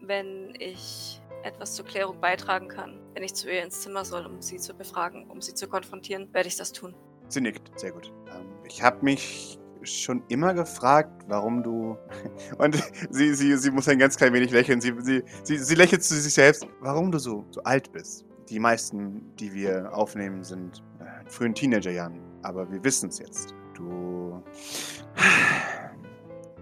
wenn 0.01 0.55
ich 0.59 1.20
etwas 1.42 1.75
zur 1.75 1.85
Klärung 1.85 2.18
beitragen 2.18 2.68
kann. 2.68 2.99
Wenn 3.12 3.22
ich 3.22 3.35
zu 3.35 3.51
ihr 3.51 3.62
ins 3.62 3.83
Zimmer 3.83 4.07
soll, 4.07 4.25
um 4.25 4.40
sie 4.40 4.57
zu 4.57 4.75
befragen, 4.75 5.29
um 5.29 5.42
sie 5.42 5.53
zu 5.53 5.68
konfrontieren, 5.68 6.33
werde 6.33 6.49
ich 6.49 6.57
das 6.57 6.72
tun. 6.72 6.94
Sie 7.29 7.42
nickt. 7.42 7.79
Sehr 7.79 7.92
gut. 7.92 8.12
Ähm, 8.35 8.46
ich 8.64 8.83
habe 8.83 9.05
mich 9.05 9.59
schon 9.83 10.22
immer 10.29 10.55
gefragt, 10.55 11.25
warum 11.29 11.62
du. 11.62 11.99
Und 12.59 12.83
sie, 13.11 13.35
sie, 13.35 13.57
sie 13.57 13.70
muss 13.70 13.87
ein 13.88 13.99
ganz 13.99 14.16
klein 14.16 14.33
wenig 14.33 14.51
lächeln. 14.51 14.81
Sie, 14.81 14.94
sie, 15.01 15.22
sie, 15.42 15.59
sie 15.59 15.75
lächelt 15.75 16.03
zu 16.03 16.14
sich 16.14 16.35
selbst. 16.35 16.66
Warum 16.81 17.12
du 17.12 17.18
so, 17.18 17.44
so 17.51 17.62
alt 17.62 17.92
bist. 17.92 18.25
Die 18.49 18.59
meisten, 18.59 19.37
die 19.37 19.53
wir 19.53 19.92
aufnehmen, 19.92 20.42
sind 20.42 20.83
äh, 21.01 21.22
in 21.22 21.31
frühen 21.31 21.55
Teenagerjahren. 21.55 22.25
Aber 22.46 22.70
wir 22.70 22.85
wissen 22.85 23.09
es 23.09 23.18
jetzt. 23.18 23.54
Du. 23.74 24.40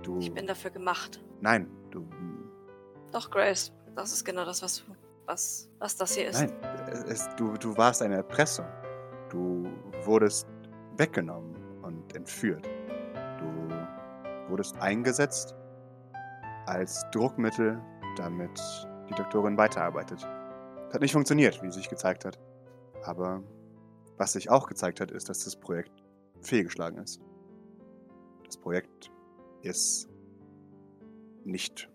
Du. 0.03 0.19
Ich 0.19 0.33
bin 0.33 0.47
dafür 0.47 0.71
gemacht. 0.71 1.23
Nein, 1.43 1.71
du. 1.91 2.09
Doch, 3.13 3.31
Grace, 3.31 3.71
das 3.95 4.11
ist 4.13 4.25
genau 4.25 4.47
das, 4.47 4.63
was, 4.63 4.83
was, 5.27 5.69
was 5.79 5.95
das 5.95 6.15
hier 6.15 6.29
ist. 6.31 6.41
Nein, 6.41 6.53
es, 7.07 7.29
du, 7.37 7.53
du 7.59 7.77
warst 7.77 8.01
eine 8.01 8.17
Erpressung. 8.17 8.65
Du 9.29 9.69
wurdest 10.05 10.47
weggenommen 10.97 11.55
und 11.83 12.17
entführt. 12.17 12.67
Du 13.39 14.51
wurdest 14.51 14.79
eingesetzt 14.79 15.55
als 16.65 17.05
Druckmittel, 17.13 17.79
damit 18.17 18.59
die 19.11 19.15
Doktorin 19.15 19.59
weiterarbeitet. 19.59 20.27
Das 20.87 20.95
hat 20.95 21.03
nicht 21.03 21.13
funktioniert, 21.13 21.63
wie 21.63 21.71
sich 21.71 21.91
gezeigt 21.91 22.25
hat. 22.25 22.39
Aber 23.05 23.43
was 24.19 24.33
sich 24.33 24.51
auch 24.51 24.67
gezeigt 24.67 25.01
hat, 25.01 25.11
ist, 25.11 25.29
dass 25.29 25.45
das 25.45 25.57
Projekt 25.57 25.93
fehlgeschlagen 26.41 26.99
ist. 26.99 27.21
Das 28.45 28.57
Projekt 28.57 29.11
ist 29.63 30.09
nicht 31.45 31.89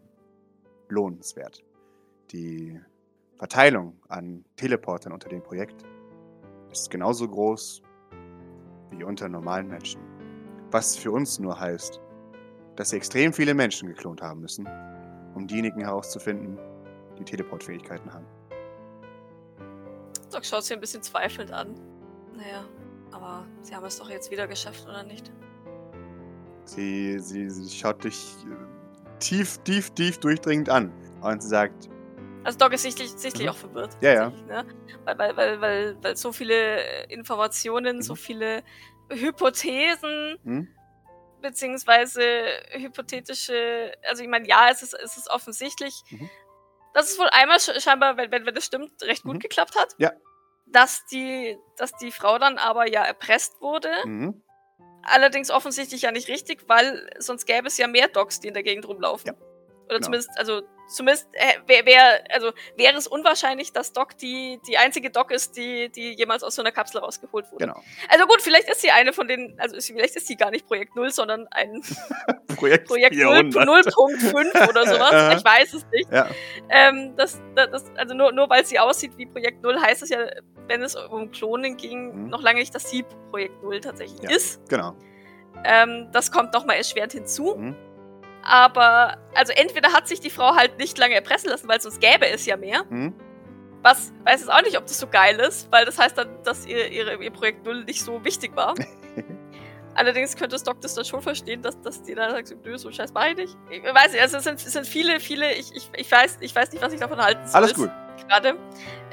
lohnenswert. 0.89 1.63
Die 2.31 2.79
Verteilung 3.37 3.97
an 4.09 4.43
Teleportern 4.55 5.13
unter 5.13 5.29
dem 5.29 5.41
Projekt 5.41 5.83
ist 6.71 6.89
genauso 6.89 7.27
groß 7.27 7.81
wie 8.91 9.03
unter 9.03 9.29
normalen 9.29 9.67
Menschen. 9.67 10.01
Was 10.71 10.95
für 10.95 11.11
uns 11.11 11.39
nur 11.39 11.59
heißt, 11.59 12.01
dass 12.75 12.91
sie 12.91 12.97
extrem 12.97 13.33
viele 13.33 13.53
Menschen 13.53 13.87
geklont 13.87 14.21
haben 14.21 14.41
müssen, 14.41 14.67
um 15.35 15.47
diejenigen 15.47 15.81
herauszufinden, 15.81 16.57
die 17.17 17.23
Teleportfähigkeiten 17.23 18.13
haben. 18.13 18.25
Doc 20.31 20.45
schaut 20.45 20.63
sie 20.63 20.75
ein 20.75 20.79
bisschen 20.79 21.01
zweifelnd 21.01 21.51
an. 21.51 21.75
Naja, 22.39 22.63
aber 23.11 23.45
sie 23.61 23.75
haben 23.75 23.85
es 23.85 23.97
doch 23.99 24.09
jetzt 24.09 24.31
wieder 24.31 24.47
geschafft, 24.47 24.85
oder 24.87 25.03
nicht? 25.03 25.29
Sie, 26.65 27.19
sie, 27.19 27.49
sie 27.49 27.69
schaut 27.69 28.03
dich 28.03 28.35
äh, 28.45 29.19
tief, 29.19 29.57
tief, 29.63 29.89
tief 29.91 30.19
durchdringend 30.19 30.69
an 30.69 30.91
und 31.21 31.41
sie 31.43 31.49
sagt, 31.49 31.89
Also 32.43 32.57
Doc 32.57 32.71
ist 32.73 32.83
sichtlich, 32.83 33.09
sichtlich 33.11 33.45
Mhm. 33.47 33.51
auch 33.51 33.57
verwirrt. 33.57 33.97
Ja, 34.01 34.13
ja. 34.13 34.29
Ne? 34.29 34.65
Weil, 35.03 35.17
weil, 35.17 35.37
weil, 35.37 35.61
weil, 35.61 35.97
weil 36.03 36.15
so 36.15 36.31
viele 36.31 37.03
Informationen, 37.09 38.01
so 38.01 38.13
Mhm. 38.13 38.17
viele 38.17 38.63
Hypothesen, 39.11 40.37
hm? 40.43 40.67
beziehungsweise 41.41 42.21
hypothetische, 42.71 43.91
also 44.07 44.21
ich 44.23 44.29
meine, 44.29 44.47
ja, 44.47 44.69
es 44.71 44.83
ist, 44.83 44.93
es 44.93 45.17
ist 45.17 45.29
offensichtlich, 45.29 46.03
Mhm. 46.11 46.29
dass 46.93 47.11
es 47.11 47.19
wohl 47.19 47.29
einmal 47.31 47.57
sch- 47.57 47.79
scheinbar, 47.81 48.15
wenn, 48.17 48.31
wenn, 48.31 48.45
wenn 48.45 48.55
das 48.55 48.65
stimmt, 48.65 48.91
recht 49.03 49.23
gut 49.23 49.35
Mhm. 49.35 49.39
geklappt 49.39 49.75
hat. 49.77 49.95
Ja. 49.97 50.11
Dass 50.71 51.05
die, 51.07 51.57
dass 51.77 51.91
die 51.93 52.11
Frau 52.11 52.37
dann 52.37 52.57
aber 52.57 52.87
ja 52.87 53.03
erpresst 53.03 53.59
wurde. 53.61 53.89
Mhm. 54.05 54.41
Allerdings 55.03 55.49
offensichtlich 55.49 56.03
ja 56.03 56.11
nicht 56.11 56.27
richtig, 56.27 56.67
weil 56.67 57.09
sonst 57.17 57.45
gäbe 57.45 57.67
es 57.67 57.77
ja 57.77 57.87
mehr 57.87 58.07
Docs, 58.07 58.41
die 58.41 58.49
in 58.49 58.53
der 58.53 58.63
Gegend 58.63 58.87
rumlaufen. 58.87 59.27
Ja, 59.27 59.33
Oder 59.85 59.95
genau. 59.95 60.05
zumindest, 60.05 60.29
also 60.37 60.61
zumindest 60.89 61.27
äh, 61.33 61.59
wär, 61.67 61.85
wär, 61.85 62.23
also 62.31 62.51
wäre 62.75 62.97
es 62.97 63.07
unwahrscheinlich, 63.07 63.71
dass 63.71 63.93
Doc 63.93 64.17
die, 64.17 64.59
die 64.67 64.77
einzige 64.77 65.09
Doc 65.09 65.31
ist, 65.31 65.55
die, 65.55 65.89
die 65.89 66.13
jemals 66.13 66.43
aus 66.43 66.55
so 66.55 66.61
einer 66.61 66.71
Kapsel 66.71 66.99
rausgeholt 66.99 67.51
wurde. 67.51 67.65
Genau. 67.65 67.81
Also 68.09 68.25
gut, 68.25 68.41
vielleicht 68.41 68.69
ist 68.69 68.81
sie 68.81 68.91
eine 68.91 69.13
von 69.13 69.27
den, 69.27 69.55
also 69.59 69.75
ist, 69.75 69.87
vielleicht 69.87 70.15
ist 70.15 70.27
sie 70.27 70.35
gar 70.35 70.51
nicht 70.51 70.67
Projekt 70.67 70.95
Null, 70.95 71.11
sondern 71.11 71.47
ein 71.51 71.81
Projekt, 72.57 72.87
Projekt 72.87 73.15
400. 73.15 73.67
0.5 73.67 74.69
oder 74.69 74.85
sowas. 74.85 75.09
Ich 75.39 75.45
weiß 75.45 75.73
es 75.73 75.85
nicht. 75.91 76.11
Ja, 76.11 76.27
Ähm, 76.69 77.15
das, 77.15 77.39
das, 77.55 77.85
also 77.95 78.13
nur, 78.15 78.31
nur 78.31 78.49
weil 78.49 78.65
sie 78.65 78.79
aussieht 78.79 79.11
wie 79.17 79.25
Projekt 79.25 79.61
Null, 79.61 79.79
heißt 79.79 80.01
es 80.01 80.09
ja, 80.09 80.19
wenn 80.69 80.81
es 80.81 80.95
um 80.95 81.31
Klonen 81.31 81.75
ging, 81.75 82.13
Mhm. 82.25 82.29
noch 82.29 82.41
lange 82.41 82.59
nicht, 82.59 82.73
dass 82.73 82.89
sie 82.89 83.03
Projekt 83.31 83.61
Null 83.63 83.81
tatsächlich 83.81 84.21
Ja. 84.23 84.29
ist. 84.29 84.61
genau. 84.69 84.95
Ähm, 85.65 86.07
das 86.13 86.31
kommt 86.31 86.53
nochmal 86.53 86.77
erschwerend 86.77 87.11
hinzu. 87.11 87.55
Mhm. 87.57 87.75
Aber, 88.43 89.17
also 89.35 89.51
entweder 89.53 89.91
hat 89.91 90.07
sich 90.07 90.21
die 90.21 90.29
Frau 90.29 90.55
halt 90.55 90.77
nicht 90.77 90.97
lange 90.97 91.15
erpressen 91.15 91.49
lassen, 91.49 91.67
weil 91.67 91.81
sonst 91.81 91.99
gäbe 91.99 92.27
es 92.29 92.45
ja 92.45 92.55
mehr. 92.55 92.83
Mhm. 92.89 93.13
Was, 93.81 94.13
weiß 94.23 94.39
jetzt 94.41 94.49
auch 94.51 94.61
nicht, 94.61 94.77
ob 94.77 94.85
das 94.85 94.97
so 94.99 95.07
geil 95.07 95.37
ist, 95.39 95.69
weil 95.71 95.85
das 95.85 95.97
heißt 95.99 96.17
dann, 96.17 96.29
dass 96.43 96.65
ihr, 96.65 96.89
ihre, 96.89 97.21
ihr 97.23 97.31
Projekt 97.31 97.65
Null 97.65 97.83
nicht 97.83 98.01
so 98.03 98.23
wichtig 98.23 98.55
war. 98.55 98.75
Allerdings 99.95 100.35
könnte 100.35 100.55
das 100.55 100.63
Doc 100.63 100.79
das 100.81 100.95
dann 100.95 101.03
schon 101.03 101.21
verstehen, 101.21 101.61
dass, 101.61 101.79
dass 101.81 102.01
die 102.03 102.15
dann 102.15 102.31
sagt, 102.31 102.47
so, 102.47 102.55
nö, 102.63 102.77
so 102.77 102.89
scheiß 102.91 103.11
mach 103.13 103.25
ich 103.27 103.35
nicht. 103.35 103.57
Ich 103.69 103.83
weiß 103.83 104.13
nicht, 104.13 104.21
also 104.21 104.37
es 104.37 104.43
sind, 104.45 104.55
es 104.65 104.71
sind 104.71 104.87
viele, 104.87 105.19
viele, 105.19 105.53
ich, 105.55 105.75
ich, 105.75 105.89
ich, 105.95 106.09
weiß, 106.11 106.37
ich 106.39 106.55
weiß 106.55 106.71
nicht, 106.71 106.81
was 106.81 106.93
ich 106.93 106.99
davon 107.01 107.19
halten 107.19 107.45
soll. 107.47 107.61
Alles 107.61 107.73
gut. 107.73 107.89
Gerade. 108.27 108.57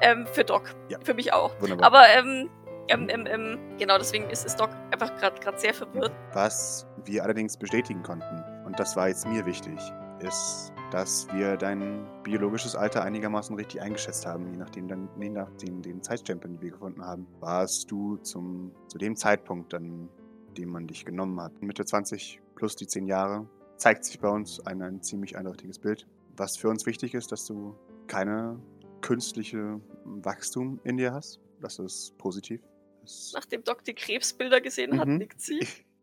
Ähm, 0.00 0.26
für 0.32 0.44
Doc. 0.44 0.74
Ja. 0.88 0.98
Für 1.02 1.14
mich 1.14 1.32
auch. 1.32 1.52
Wunderbar. 1.60 1.86
Aber, 1.86 2.08
ähm, 2.08 2.50
ähm, 2.88 3.08
ähm, 3.08 3.26
ähm, 3.26 3.58
genau, 3.78 3.98
deswegen 3.98 4.30
ist, 4.30 4.46
ist 4.46 4.60
Doc 4.60 4.70
einfach 4.92 5.14
gerade 5.16 5.58
sehr 5.58 5.74
verwirrt. 5.74 6.12
Was 6.32 6.86
wir 7.04 7.24
allerdings 7.24 7.56
bestätigen 7.56 8.02
konnten, 8.02 8.44
und 8.64 8.78
das 8.78 8.96
war 8.96 9.08
jetzt 9.08 9.26
mir 9.26 9.44
wichtig, 9.44 9.78
ist, 10.20 10.72
dass 10.90 11.26
wir 11.32 11.56
dein 11.56 12.06
biologisches 12.22 12.76
Alter 12.76 13.02
einigermaßen 13.02 13.56
richtig 13.56 13.82
eingeschätzt 13.82 14.24
haben, 14.26 14.50
je 14.50 14.56
nachdem 14.56 14.88
dann, 14.88 15.08
je 15.20 15.30
nach 15.30 15.50
den, 15.60 15.82
den 15.82 16.02
Zeitstempeln, 16.02 16.54
die 16.54 16.62
wir 16.62 16.70
gefunden 16.70 17.04
haben. 17.04 17.26
Warst 17.40 17.90
du 17.90 18.16
zum, 18.18 18.72
zu 18.88 18.98
dem 18.98 19.16
Zeitpunkt, 19.16 19.74
an 19.74 20.08
dem 20.56 20.68
man 20.70 20.86
dich 20.86 21.04
genommen 21.04 21.40
hat, 21.40 21.60
Mitte 21.60 21.84
20 21.84 22.40
plus 22.54 22.76
die 22.76 22.86
10 22.86 23.06
Jahre, 23.06 23.46
zeigt 23.76 24.04
sich 24.04 24.20
bei 24.20 24.28
uns 24.28 24.64
ein, 24.66 24.80
ein 24.80 25.02
ziemlich 25.02 25.36
eindeutiges 25.36 25.78
Bild. 25.78 26.06
Was 26.36 26.56
für 26.56 26.68
uns 26.68 26.86
wichtig 26.86 27.14
ist, 27.14 27.32
dass 27.32 27.44
du 27.44 27.74
keine 28.06 28.58
künstliche 29.06 29.80
Wachstum 30.04 30.80
in 30.84 30.96
dir 30.96 31.12
hast. 31.12 31.40
Das 31.60 31.78
ist 31.78 32.16
positiv. 32.18 32.60
Das 33.02 33.32
Nachdem 33.34 33.62
Doc 33.64 33.84
die 33.84 33.94
Krebsbilder 33.94 34.60
gesehen 34.60 34.98
hat, 34.98 35.06
Mhm. 35.08 35.18
nickt 35.18 35.40
sie. 35.40 35.60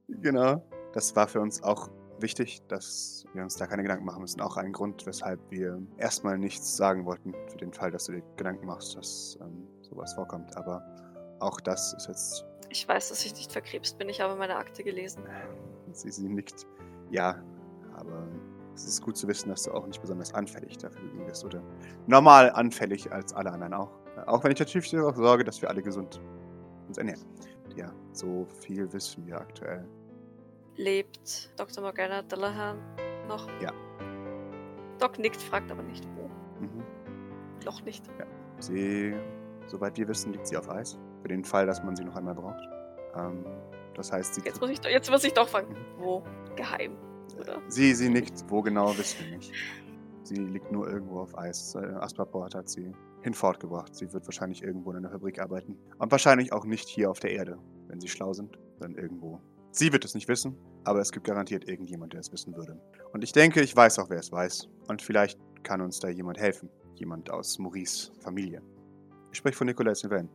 Genau. 0.08 0.62
Das 0.94 1.16
war 1.16 1.28
für 1.28 1.40
uns 1.42 1.62
auch 1.64 1.90
wichtig, 2.20 2.62
dass 2.68 3.26
wir 3.34 3.44
uns 3.44 3.56
da 3.58 3.68
keine 3.68 3.82
Gedanken 3.84 4.06
machen 4.06 4.22
müssen. 4.22 4.40
Auch 4.42 4.58
ein 4.58 4.72
Grund, 4.72 5.06
weshalb 5.06 5.40
wir 5.52 5.82
erstmal 5.98 6.38
nichts 6.38 6.78
sagen 6.78 7.06
wollten, 7.06 7.34
für 7.48 7.58
den 7.58 7.74
Fall, 7.74 7.92
dass 7.92 8.06
du 8.06 8.14
dir 8.14 8.24
Gedanken 8.38 8.66
machst, 8.68 8.96
dass 8.96 9.38
ähm, 9.42 9.68
sowas 9.82 10.14
vorkommt. 10.14 10.56
Aber 10.56 10.82
auch 11.40 11.60
das 11.60 11.94
ist 11.94 12.08
jetzt, 12.08 12.46
Ich 12.70 12.88
weiß, 12.88 13.10
dass 13.10 13.26
ich 13.26 13.34
nicht 13.36 13.52
verkrebst 13.52 13.98
bin. 13.98 14.08
Ich 14.10 14.22
habe 14.22 14.36
meine 14.36 14.56
Akte 14.56 14.84
gelesen. 14.84 15.24
sie, 15.92 16.12
sie 16.12 16.30
nickt. 16.30 16.66
Ja, 17.12 17.44
aber 17.96 18.28
es 18.76 18.86
ist 18.86 19.02
gut 19.02 19.18
zu 19.18 19.28
wissen, 19.28 19.50
dass 19.50 19.64
du 19.64 19.72
auch 19.72 19.86
nicht 19.86 20.02
besonders 20.02 20.34
anfällig 20.34 20.78
dafür 20.78 21.04
bist 21.26 21.46
oder 21.46 21.62
normal 22.08 22.52
anfällig 22.52 23.12
als 23.12 23.34
alle 23.34 23.52
anderen 23.52 23.74
auch. 23.74 23.92
Auch 24.26 24.44
wenn 24.44 24.52
ich 24.52 24.60
natürlich 24.60 24.90
dafür 24.90 25.14
sorge, 25.14 25.44
dass 25.44 25.62
wir 25.62 25.70
alle 25.70 25.82
gesund 25.82 26.22
uns 26.88 26.98
ernähren. 26.98 27.22
Ja, 27.76 27.92
so 28.12 28.46
viel 28.62 28.92
wissen 28.94 29.26
wir 29.26 29.40
aktuell. 29.40 29.88
Lebt 30.76 31.52
Dr. 31.58 31.84
Morgana 31.84 32.22
Dallahan 32.24 32.78
noch? 33.28 33.48
Ja. 33.62 33.72
Doc 35.00 35.20
nickt, 35.20 35.42
fragt 35.42 35.72
aber 35.72 35.84
nicht 35.84 36.08
wo. 36.16 36.28
Mhm. 36.60 36.84
Noch 37.66 37.84
nicht. 37.84 38.04
Sie, 38.60 39.14
soweit 39.66 39.98
wir 39.98 40.08
wissen, 40.08 40.34
liegt 40.34 40.48
sie 40.48 40.58
auf 40.58 40.70
Eis. 40.70 40.98
Für 41.22 41.28
den 41.28 41.44
Fall, 41.44 41.66
dass 41.66 41.84
man 41.84 41.96
sie 41.96 42.04
noch 42.04 42.16
einmal 42.16 42.36
braucht. 42.36 42.62
Ähm, 43.16 43.46
das 43.96 44.12
heißt, 44.12 44.36
sie, 44.36 44.42
Jetzt 44.42 44.62
muss 44.62 44.70
ich, 44.70 44.84
jetzt 44.84 45.10
muss 45.10 45.24
ich 45.24 45.34
doch 45.34 45.48
fragen. 45.48 45.74
Mhm. 45.74 46.04
Wo? 46.04 46.24
Geheim. 46.56 46.98
Oder? 47.40 47.62
sie, 47.68 47.94
sie 47.94 48.10
nickt. 48.10 48.44
Wo 48.50 48.62
genau, 48.62 48.98
wissen 48.98 49.18
wir 49.26 49.38
nicht. 49.38 49.52
Sie 50.24 50.36
liegt 50.36 50.72
nur 50.72 50.88
irgendwo 50.90 51.20
auf 51.20 51.38
Eis. 51.38 51.76
Äh, 51.76 51.80
Asperport 51.80 52.56
hat 52.56 52.70
sie 52.70 52.94
hinfortgebracht. 53.24 53.96
Sie 53.96 54.12
wird 54.14 54.26
wahrscheinlich 54.26 54.64
irgendwo 54.64 54.92
in 54.92 54.98
einer 54.98 55.10
Fabrik 55.10 55.40
arbeiten. 55.40 55.78
Und 55.98 56.12
wahrscheinlich 56.12 56.54
auch 56.54 56.66
nicht 56.66 56.88
hier 56.88 57.10
auf 57.10 57.20
der 57.20 57.32
Erde, 57.32 57.58
wenn 57.88 58.00
sie 58.00 58.08
schlau 58.08 58.34
sind, 58.34 58.58
dann 58.80 58.96
irgendwo. 58.96 59.40
Sie 59.72 59.92
wird 59.92 60.06
es 60.06 60.14
nicht 60.14 60.28
wissen, 60.28 60.56
aber 60.84 61.00
es 61.00 61.12
gibt 61.12 61.26
garantiert 61.26 61.68
irgendjemand, 61.68 62.14
der 62.14 62.20
es 62.20 62.32
wissen 62.32 62.56
würde. 62.56 62.80
Und 63.12 63.24
ich 63.24 63.32
denke, 63.32 63.62
ich 63.62 63.76
weiß 63.76 63.98
auch, 64.00 64.10
wer 64.10 64.20
es 64.20 64.32
weiß. 64.32 64.70
Und 64.88 65.02
vielleicht 65.02 65.40
kann 65.64 65.82
uns 65.82 66.00
da 66.00 66.10
jemand 66.10 66.38
helfen. 66.38 66.70
Jemand 66.96 67.32
aus 67.32 67.58
Maurice 67.58 68.12
Familie. 68.20 68.62
Ich 69.32 69.40
spreche 69.40 69.58
von 69.58 69.66
Nicolas 69.68 70.00
Sylvain. 70.02 70.30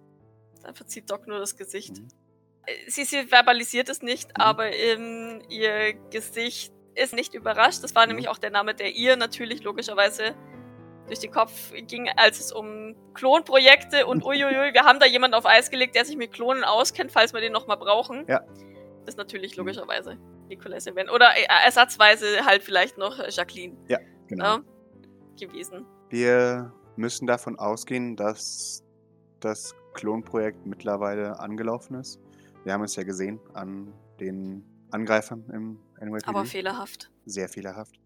Dann 0.65 0.75
verzieht 0.75 1.09
Doc 1.09 1.27
nur 1.29 1.39
das 1.39 1.57
Gesicht. 1.57 1.99
Mhm. 1.99 2.09
Äh, 2.67 2.91
Sie, 2.91 3.05
sie 3.05 3.27
verbalisiert 3.27 3.89
es 3.89 4.03
nicht, 4.03 4.29
Mhm. 4.31 4.43
aber 4.43 4.73
ähm, 4.73 5.41
ihr 5.49 5.95
Gesicht 6.11 6.73
ist 6.95 7.15
nicht 7.15 7.35
überrascht. 7.35 7.83
Das 7.83 7.95
war 7.95 8.05
Mhm. 8.05 8.09
nämlich 8.11 8.29
auch 8.29 8.39
der 8.39 8.51
Name, 8.51 8.75
der 8.75 8.95
ihr 8.95 9.17
natürlich 9.17 9.63
logischerweise 9.63 10.35
durch 11.07 11.21
den 11.21 11.31
Kopf 11.33 11.73
ging, 11.87 12.09
als 12.17 12.39
es 12.39 12.53
um 12.53 12.95
Klonprojekte 13.15 14.07
und 14.07 14.23
uiuiui, 14.27 14.75
wir 14.75 14.85
haben 14.85 15.01
da 15.01 15.07
jemanden 15.07 15.35
auf 15.35 15.47
Eis 15.47 15.71
gelegt, 15.71 15.95
der 15.95 16.05
sich 16.05 16.17
mit 16.17 16.33
Klonen 16.33 16.65
auskennt, 16.65 17.11
falls 17.13 17.33
wir 17.33 17.41
den 17.41 17.53
nochmal 17.53 17.79
brauchen. 17.79 18.25
Ja. 18.29 18.41
Das 19.05 19.15
ist 19.15 19.17
natürlich 19.19 19.57
logischerweise 19.57 20.19
Nicolas 20.49 20.85
Sylvain. 20.85 21.09
Oder 21.09 21.31
äh, 21.37 21.47
ersatzweise 21.65 22.45
halt 22.45 22.63
vielleicht 22.63 22.99
noch 22.99 23.19
äh, 23.19 23.31
Jacqueline 23.31 23.77
Genau. 24.29 24.45
ja, 24.45 24.61
gewesen. 25.41 25.87
Wir 26.11 26.73
müssen 26.97 27.27
davon 27.27 27.59
ausgehen, 27.59 28.17
dass 28.17 28.85
das 29.41 29.75
Klonprojekt 29.95 30.67
mittlerweile 30.67 31.39
angelaufen 31.41 31.95
ist. 31.95 32.21
Wir 32.65 32.75
haben 32.75 32.83
es 32.83 32.97
ja 32.97 33.05
gesehen 33.05 33.41
an 33.55 33.95
den 34.21 34.63
Angreifern 34.91 35.49
im 35.55 35.79
NYPD. 36.01 36.27
Aber 36.27 36.45
fehlerhaft. 36.45 37.11
Sehr 37.27 37.49
fehlerhaft. 37.49 37.99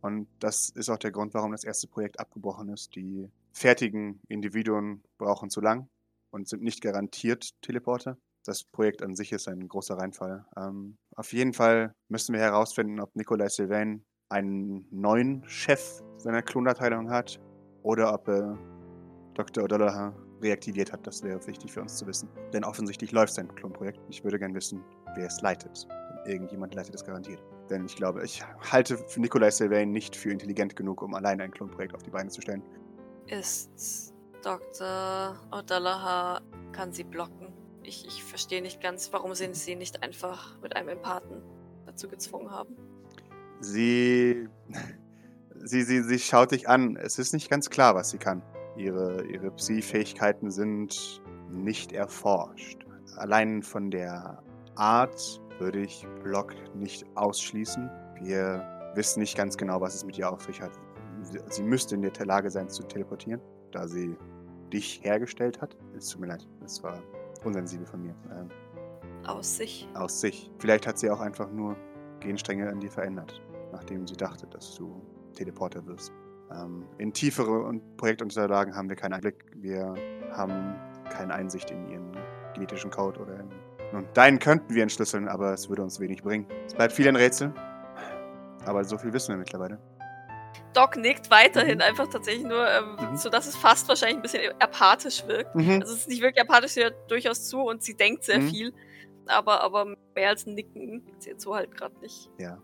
Und 0.00 0.28
das 0.38 0.68
ist 0.68 0.90
auch 0.90 0.98
der 0.98 1.12
Grund, 1.12 1.32
warum 1.34 1.52
das 1.52 1.64
erste 1.64 1.88
Projekt 1.88 2.20
abgebrochen 2.20 2.68
ist. 2.68 2.94
Die 2.94 3.30
fertigen 3.52 4.20
Individuen 4.28 5.02
brauchen 5.16 5.48
zu 5.48 5.60
lang 5.60 5.88
und 6.30 6.48
sind 6.48 6.62
nicht 6.62 6.82
garantiert 6.82 7.50
Teleporter. 7.62 8.18
Das 8.44 8.64
Projekt 8.64 9.02
an 9.02 9.16
sich 9.16 9.32
ist 9.32 9.48
ein 9.48 9.66
großer 9.66 9.96
Reinfall. 9.96 10.44
Ähm, 10.56 10.98
auf 11.16 11.32
jeden 11.32 11.54
Fall 11.54 11.94
müssen 12.08 12.34
wir 12.34 12.40
herausfinden, 12.40 13.00
ob 13.00 13.16
Nikolai 13.16 13.48
Sylvain 13.48 14.04
einen 14.28 14.86
neuen 14.90 15.48
Chef 15.48 16.02
seiner 16.18 16.42
Klonabteilung 16.42 17.08
hat 17.10 17.40
oder 17.82 18.12
ob 18.12 18.28
er 18.28 18.58
Dr. 19.34 19.64
O'Dollahan 19.64 20.12
reaktiviert 20.42 20.92
hat. 20.92 21.06
Das 21.06 21.22
wäre 21.22 21.44
wichtig 21.46 21.72
für 21.72 21.80
uns 21.80 21.96
zu 21.96 22.06
wissen. 22.06 22.28
Denn 22.52 22.64
offensichtlich 22.64 23.12
läuft 23.12 23.34
sein 23.34 23.48
Klonprojekt. 23.54 24.00
Ich 24.10 24.22
würde 24.22 24.38
gerne 24.38 24.54
wissen, 24.54 24.82
wer 25.14 25.26
es 25.26 25.40
leitet. 25.40 25.88
Irgendjemand 26.26 26.74
leitet 26.74 26.94
es 26.94 27.04
garantiert. 27.04 27.42
Denn 27.70 27.84
ich 27.86 27.96
glaube, 27.96 28.24
ich 28.24 28.42
halte 28.70 28.96
für 28.96 29.20
Nikolai 29.20 29.50
Sylvain 29.50 29.90
nicht 29.90 30.16
für 30.16 30.30
intelligent 30.30 30.76
genug, 30.76 31.02
um 31.02 31.14
allein 31.14 31.40
ein 31.40 31.50
Klonprojekt 31.50 31.94
auf 31.94 32.02
die 32.02 32.10
Beine 32.10 32.30
zu 32.30 32.40
stellen. 32.40 32.62
Ist 33.26 34.14
Dr. 34.42 35.36
O'Dollaha, 35.50 36.40
kann 36.72 36.92
sie 36.92 37.04
blocken. 37.04 37.52
Ich, 37.82 38.06
ich 38.06 38.22
verstehe 38.22 38.62
nicht 38.62 38.80
ganz, 38.80 39.12
warum 39.12 39.34
sie 39.34 39.52
sie 39.54 39.76
nicht 39.76 40.02
einfach 40.02 40.60
mit 40.60 40.76
einem 40.76 40.88
Empathen 40.88 41.42
dazu 41.86 42.08
gezwungen 42.08 42.50
haben. 42.50 42.76
Sie, 43.60 44.48
sie, 45.54 45.82
sie, 45.82 46.02
sie 46.02 46.18
schaut 46.18 46.50
dich 46.50 46.68
an. 46.68 46.96
Es 46.96 47.18
ist 47.18 47.32
nicht 47.32 47.48
ganz 47.48 47.70
klar, 47.70 47.94
was 47.94 48.10
sie 48.10 48.18
kann. 48.18 48.42
Ihre, 48.76 49.24
ihre 49.24 49.50
Psi-Fähigkeiten 49.50 50.50
sind 50.50 51.22
nicht 51.50 51.92
erforscht. 51.92 52.84
Allein 53.16 53.62
von 53.62 53.90
der 53.90 54.42
Art 54.74 55.40
würde 55.58 55.80
ich 55.80 56.06
Block 56.22 56.54
nicht 56.74 57.04
ausschließen. 57.14 57.90
Wir 58.20 58.64
wissen 58.94 59.20
nicht 59.20 59.36
ganz 59.36 59.56
genau, 59.56 59.80
was 59.80 59.94
es 59.94 60.04
mit 60.04 60.18
ihr 60.18 60.30
auf 60.30 60.42
sich 60.42 60.60
hat. 60.60 60.72
Sie, 61.48 61.62
müsste 61.62 61.94
in 61.94 62.02
der 62.02 62.12
Lage 62.26 62.50
sein 62.50 62.68
zu 62.68 62.82
teleportieren, 62.82 63.40
da 63.72 63.88
sie 63.88 64.16
dich 64.72 65.00
hergestellt 65.02 65.60
hat. 65.60 65.76
Es 65.96 66.10
tut 66.10 66.20
mir 66.20 66.26
leid, 66.28 66.46
das 66.60 66.82
war 66.82 67.02
unsensibel 67.44 67.86
von 67.86 68.02
mir. 68.02 68.14
Ähm, 68.30 68.48
Aus 69.26 69.56
sich. 69.56 69.88
aus 69.94 70.20
sich. 70.20 70.50
Vielleicht 70.58 70.86
hat 70.86 70.98
sie 70.98 71.10
auch 71.10 71.20
einfach 71.20 71.50
nur 71.50 71.76
Genstränge 72.20 72.68
an 72.68 72.80
dir 72.80 72.90
verändert, 72.90 73.40
nachdem 73.72 74.06
sie 74.06 74.16
dachte, 74.16 74.46
dass 74.46 74.74
du 74.74 75.00
Teleporter 75.34 75.84
wirst. 75.86 76.12
Ähm, 76.52 76.84
in 76.98 77.12
tiefere 77.12 77.72
Projektunterlagen 77.96 78.74
haben 78.74 78.88
wir 78.88 78.96
keinen 78.96 79.14
Einblick. 79.14 79.44
Wir 79.56 79.94
haben 80.32 80.74
keine 81.10 81.34
Einsicht 81.34 81.70
in 81.70 81.88
ihren 81.88 82.12
genetischen 82.54 82.90
Code 82.90 83.20
oder 83.20 83.40
in. 83.40 83.48
Nun, 83.94 84.08
deinen 84.12 84.40
könnten 84.40 84.74
wir 84.74 84.82
entschlüsseln, 84.82 85.28
aber 85.28 85.52
es 85.54 85.68
würde 85.68 85.82
uns 85.82 86.00
wenig 86.00 86.24
bringen. 86.24 86.48
Es 86.66 86.74
bleibt 86.74 86.92
viel 86.94 87.06
ein 87.06 87.14
Rätsel. 87.14 87.54
Aber 88.66 88.82
so 88.82 88.98
viel 88.98 89.12
wissen 89.12 89.28
wir 89.28 89.36
mittlerweile. 89.36 89.78
Doc 90.72 90.96
nickt 90.96 91.30
weiterhin 91.30 91.76
Mhm. 91.76 91.82
einfach 91.82 92.08
tatsächlich 92.08 92.42
nur, 92.44 92.68
ähm, 92.68 92.96
Mhm. 93.12 93.16
sodass 93.16 93.46
es 93.46 93.54
fast 93.54 93.88
wahrscheinlich 93.88 94.16
ein 94.16 94.22
bisschen 94.22 94.52
apathisch 94.60 95.24
wirkt. 95.28 95.54
Mhm. 95.54 95.80
Also 95.80 95.92
es 95.94 96.00
ist 96.00 96.08
nicht 96.08 96.22
wirklich 96.22 96.42
apathisch, 96.42 96.72
sie 96.72 96.82
hört 96.82 97.08
durchaus 97.08 97.46
zu 97.46 97.60
und 97.60 97.84
sie 97.84 97.94
denkt 97.94 98.24
sehr 98.24 98.40
Mhm. 98.40 98.48
viel. 98.48 98.74
Aber, 99.26 99.60
aber 99.62 99.94
mehr 100.16 100.30
als 100.30 100.44
ein 100.44 100.54
Nicken 100.54 101.06
sie 101.20 101.30
jetzt 101.30 101.42
so 101.44 101.54
halt 101.54 101.76
gerade 101.76 101.96
nicht, 102.00 102.28
Ja. 102.38 102.58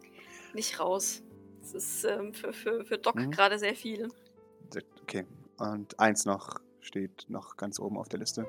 nicht 0.53 0.81
raus. 0.81 1.23
Das 1.61 1.75
ist 1.75 2.05
ähm, 2.07 2.35
für, 2.35 2.53
für, 2.53 2.85
für 2.85 2.99
Doc 2.99 3.15
Mhm. 3.15 3.31
gerade 3.31 3.57
sehr 3.61 3.77
viel. 3.77 4.09
Okay. 5.05 5.25
Und 5.59 5.97
eins 6.01 6.25
noch 6.25 6.57
steht 6.81 7.27
noch 7.29 7.57
ganz 7.57 7.79
oben 7.79 7.99
auf 7.99 8.09
der 8.09 8.19
Liste. 8.19 8.49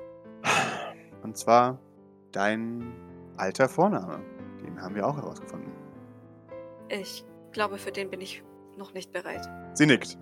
Und 1.22 1.36
zwar 1.38 1.78
dein 2.32 2.92
alter 3.36 3.68
Vorname. 3.68 4.20
Den 4.64 4.80
haben 4.80 4.94
wir 4.94 5.06
auch 5.06 5.16
herausgefunden. 5.16 5.72
Ich 6.88 7.24
glaube, 7.52 7.78
für 7.78 7.92
den 7.92 8.10
bin 8.10 8.20
ich 8.20 8.42
noch 8.76 8.92
nicht 8.94 9.12
bereit. 9.12 9.48
Sie 9.74 9.86
nickt. 9.86 10.18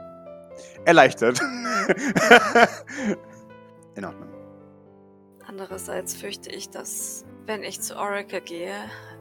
Erleichtert. 0.85 1.41
In 3.95 4.05
Ordnung. 4.05 4.29
Andererseits 5.47 6.15
fürchte 6.15 6.51
ich, 6.51 6.71
dass, 6.71 7.25
wenn 7.47 7.63
ich 7.63 7.81
zu 7.81 7.97
Oracle 7.97 8.41
gehe, 8.41 8.75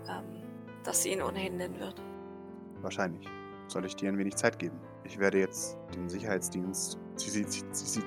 ähm, 0.08 0.44
dass 0.84 1.04
sie 1.04 1.12
ihn 1.12 1.22
ohnehin 1.22 1.58
nennen 1.58 1.80
wird. 1.80 2.02
Wahrscheinlich. 2.82 3.28
Soll 3.68 3.86
ich 3.86 3.96
dir 3.96 4.10
ein 4.10 4.18
wenig 4.18 4.36
Zeit 4.36 4.58
geben? 4.60 4.80
Ich 5.04 5.20
werde 5.20 5.40
jetzt 5.40 5.78
den 5.96 6.10
Sicherheitsdienst. 6.10 6.98
Sie, 7.16 7.30
sie, 7.30 7.44
sie, 7.44 7.64
sie, 7.72 8.04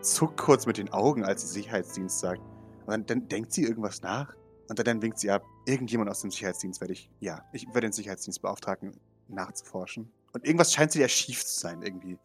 zuckt 0.00 0.38
kurz 0.38 0.66
mit 0.66 0.76
den 0.78 0.92
Augen, 0.92 1.24
als 1.24 1.42
sie 1.42 1.48
Sicherheitsdienst 1.60 2.20
sagt. 2.20 2.42
Und 2.86 2.90
dann, 2.92 3.06
dann 3.06 3.28
denkt 3.28 3.52
sie 3.52 3.64
irgendwas 3.64 4.02
nach. 4.02 4.34
Und 4.68 4.78
dann, 4.78 4.84
dann 4.84 5.02
winkt 5.02 5.18
sie 5.18 5.30
ab. 5.30 5.44
Irgendjemand 5.66 6.10
aus 6.10 6.20
dem 6.20 6.30
Sicherheitsdienst 6.30 6.80
werde 6.80 6.92
ich. 6.94 7.10
Ja, 7.20 7.44
ich 7.52 7.66
werde 7.68 7.82
den 7.82 7.92
Sicherheitsdienst 7.92 8.42
beauftragen, 8.42 8.98
nachzuforschen. 9.28 10.10
Und 10.32 10.44
irgendwas 10.44 10.72
scheint 10.72 10.92
sie 10.92 11.00
ja 11.00 11.08
schief 11.08 11.44
zu 11.44 11.60
sein, 11.60 11.82
irgendwie. 11.82 12.18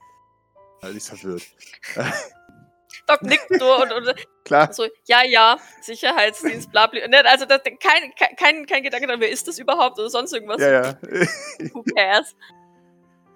Also 0.82 0.92
sie 0.94 0.98
ist 0.98 1.10
verwirrt. 1.10 1.44
Doc 3.08 3.22
nickt 3.24 3.50
nur 3.52 3.82
und, 3.82 3.92
und 3.92 4.16
Klar. 4.46 4.72
so, 4.74 4.86
ja, 5.08 5.24
ja, 5.24 5.58
Sicherheitsdienst, 5.82 6.72
bla, 6.72 6.88
bla. 6.88 7.08
Ne, 7.08 7.24
Also 7.26 7.46
das, 7.46 7.62
kein, 7.64 8.14
kein, 8.16 8.36
kein, 8.36 8.66
kein 8.66 8.84
Gedanke 8.84 9.08
daran, 9.08 9.22
wer 9.22 9.30
ist 9.30 9.48
das 9.48 9.60
überhaupt 9.60 10.00
oder 10.00 10.10
sonst 10.10 10.34
irgendwas. 10.34 10.62
Ja, 10.62 10.70
ja. 10.70 10.98
Who 11.74 11.84
cares? 11.96 12.36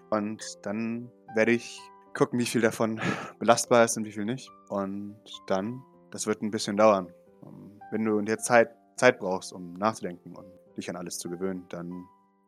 Und 0.09 0.43
dann 0.63 1.11
werde 1.35 1.51
ich 1.51 1.79
gucken, 2.13 2.39
wie 2.39 2.45
viel 2.45 2.61
davon 2.61 3.01
belastbar 3.39 3.85
ist 3.85 3.97
und 3.97 4.05
wie 4.05 4.11
viel 4.11 4.25
nicht. 4.25 4.49
Und 4.69 5.17
dann, 5.47 5.83
das 6.13 6.27
wird 6.27 6.43
ein 6.43 6.51
bisschen 6.51 6.77
dauern. 6.77 7.11
Um, 7.41 7.79
Wenn 7.91 8.05
du 8.05 8.19
in 8.19 8.25
der 8.25 8.37
Zeit, 8.37 8.69
Zeit 8.95 9.19
brauchst, 9.19 9.51
um 9.51 9.73
nachzudenken 9.73 10.35
und 10.35 10.45
dich 10.77 10.89
an 10.89 10.95
alles 10.95 11.17
zu 11.17 11.29
gewöhnen, 11.29 11.65
dann 11.69 12.05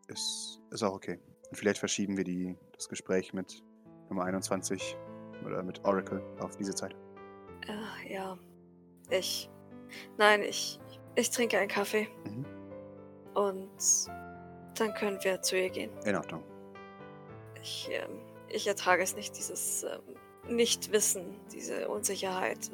ist, 0.08 0.62
ist 0.70 0.84
auch 0.84 0.94
okay. 0.94 1.20
Und 1.50 1.58
vielleicht 1.58 1.80
verschieben 1.80 2.16
wir 2.16 2.24
die, 2.24 2.56
das 2.74 2.88
Gespräch 2.88 3.34
mit 3.34 3.64
Nummer 4.10 4.26
21 4.26 4.96
oder 5.44 5.64
mit 5.64 5.84
Oracle 5.84 6.22
auf 6.40 6.56
diese 6.56 6.76
Zeit. 6.76 6.96
Äh, 7.68 8.14
ja, 8.14 8.38
ich. 9.10 9.50
Nein, 10.18 10.44
ich. 10.44 10.80
Ich 11.16 11.32
trinke 11.32 11.58
einen 11.58 11.70
Kaffee. 11.70 12.08
Mhm. 12.26 12.46
Und 13.34 14.08
dann 14.78 14.94
können 14.94 15.18
wir 15.24 15.42
zu 15.42 15.58
ihr 15.58 15.70
gehen. 15.70 15.90
In 16.06 16.16
Ordnung. 16.16 16.44
Ich, 17.62 17.90
ähm, 17.92 18.22
ich 18.50 18.68
ertrage 18.68 19.02
es 19.02 19.16
nicht, 19.16 19.36
dieses 19.38 19.84
ähm, 19.84 20.56
Nichtwissen, 20.56 21.40
diese 21.52 21.88
Unsicherheit. 21.88 22.70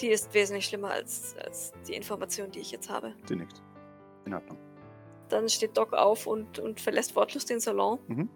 Die 0.00 0.08
ist 0.08 0.32
wesentlich 0.34 0.66
schlimmer 0.66 0.90
als, 0.90 1.34
als 1.44 1.72
die 1.88 1.94
Information, 1.94 2.50
die 2.50 2.60
ich 2.60 2.70
jetzt 2.70 2.90
habe. 2.90 3.14
Sie 3.26 3.36
nickt. 3.36 3.62
In 4.24 4.34
Ordnung. 4.34 4.58
Dann 5.28 5.48
steht 5.48 5.76
Doc 5.76 5.92
auf 5.94 6.26
und, 6.26 6.58
und 6.58 6.80
verlässt 6.80 7.16
wortlos 7.16 7.44
den 7.46 7.60
Salon, 7.60 7.98
Mhm. 8.08 8.28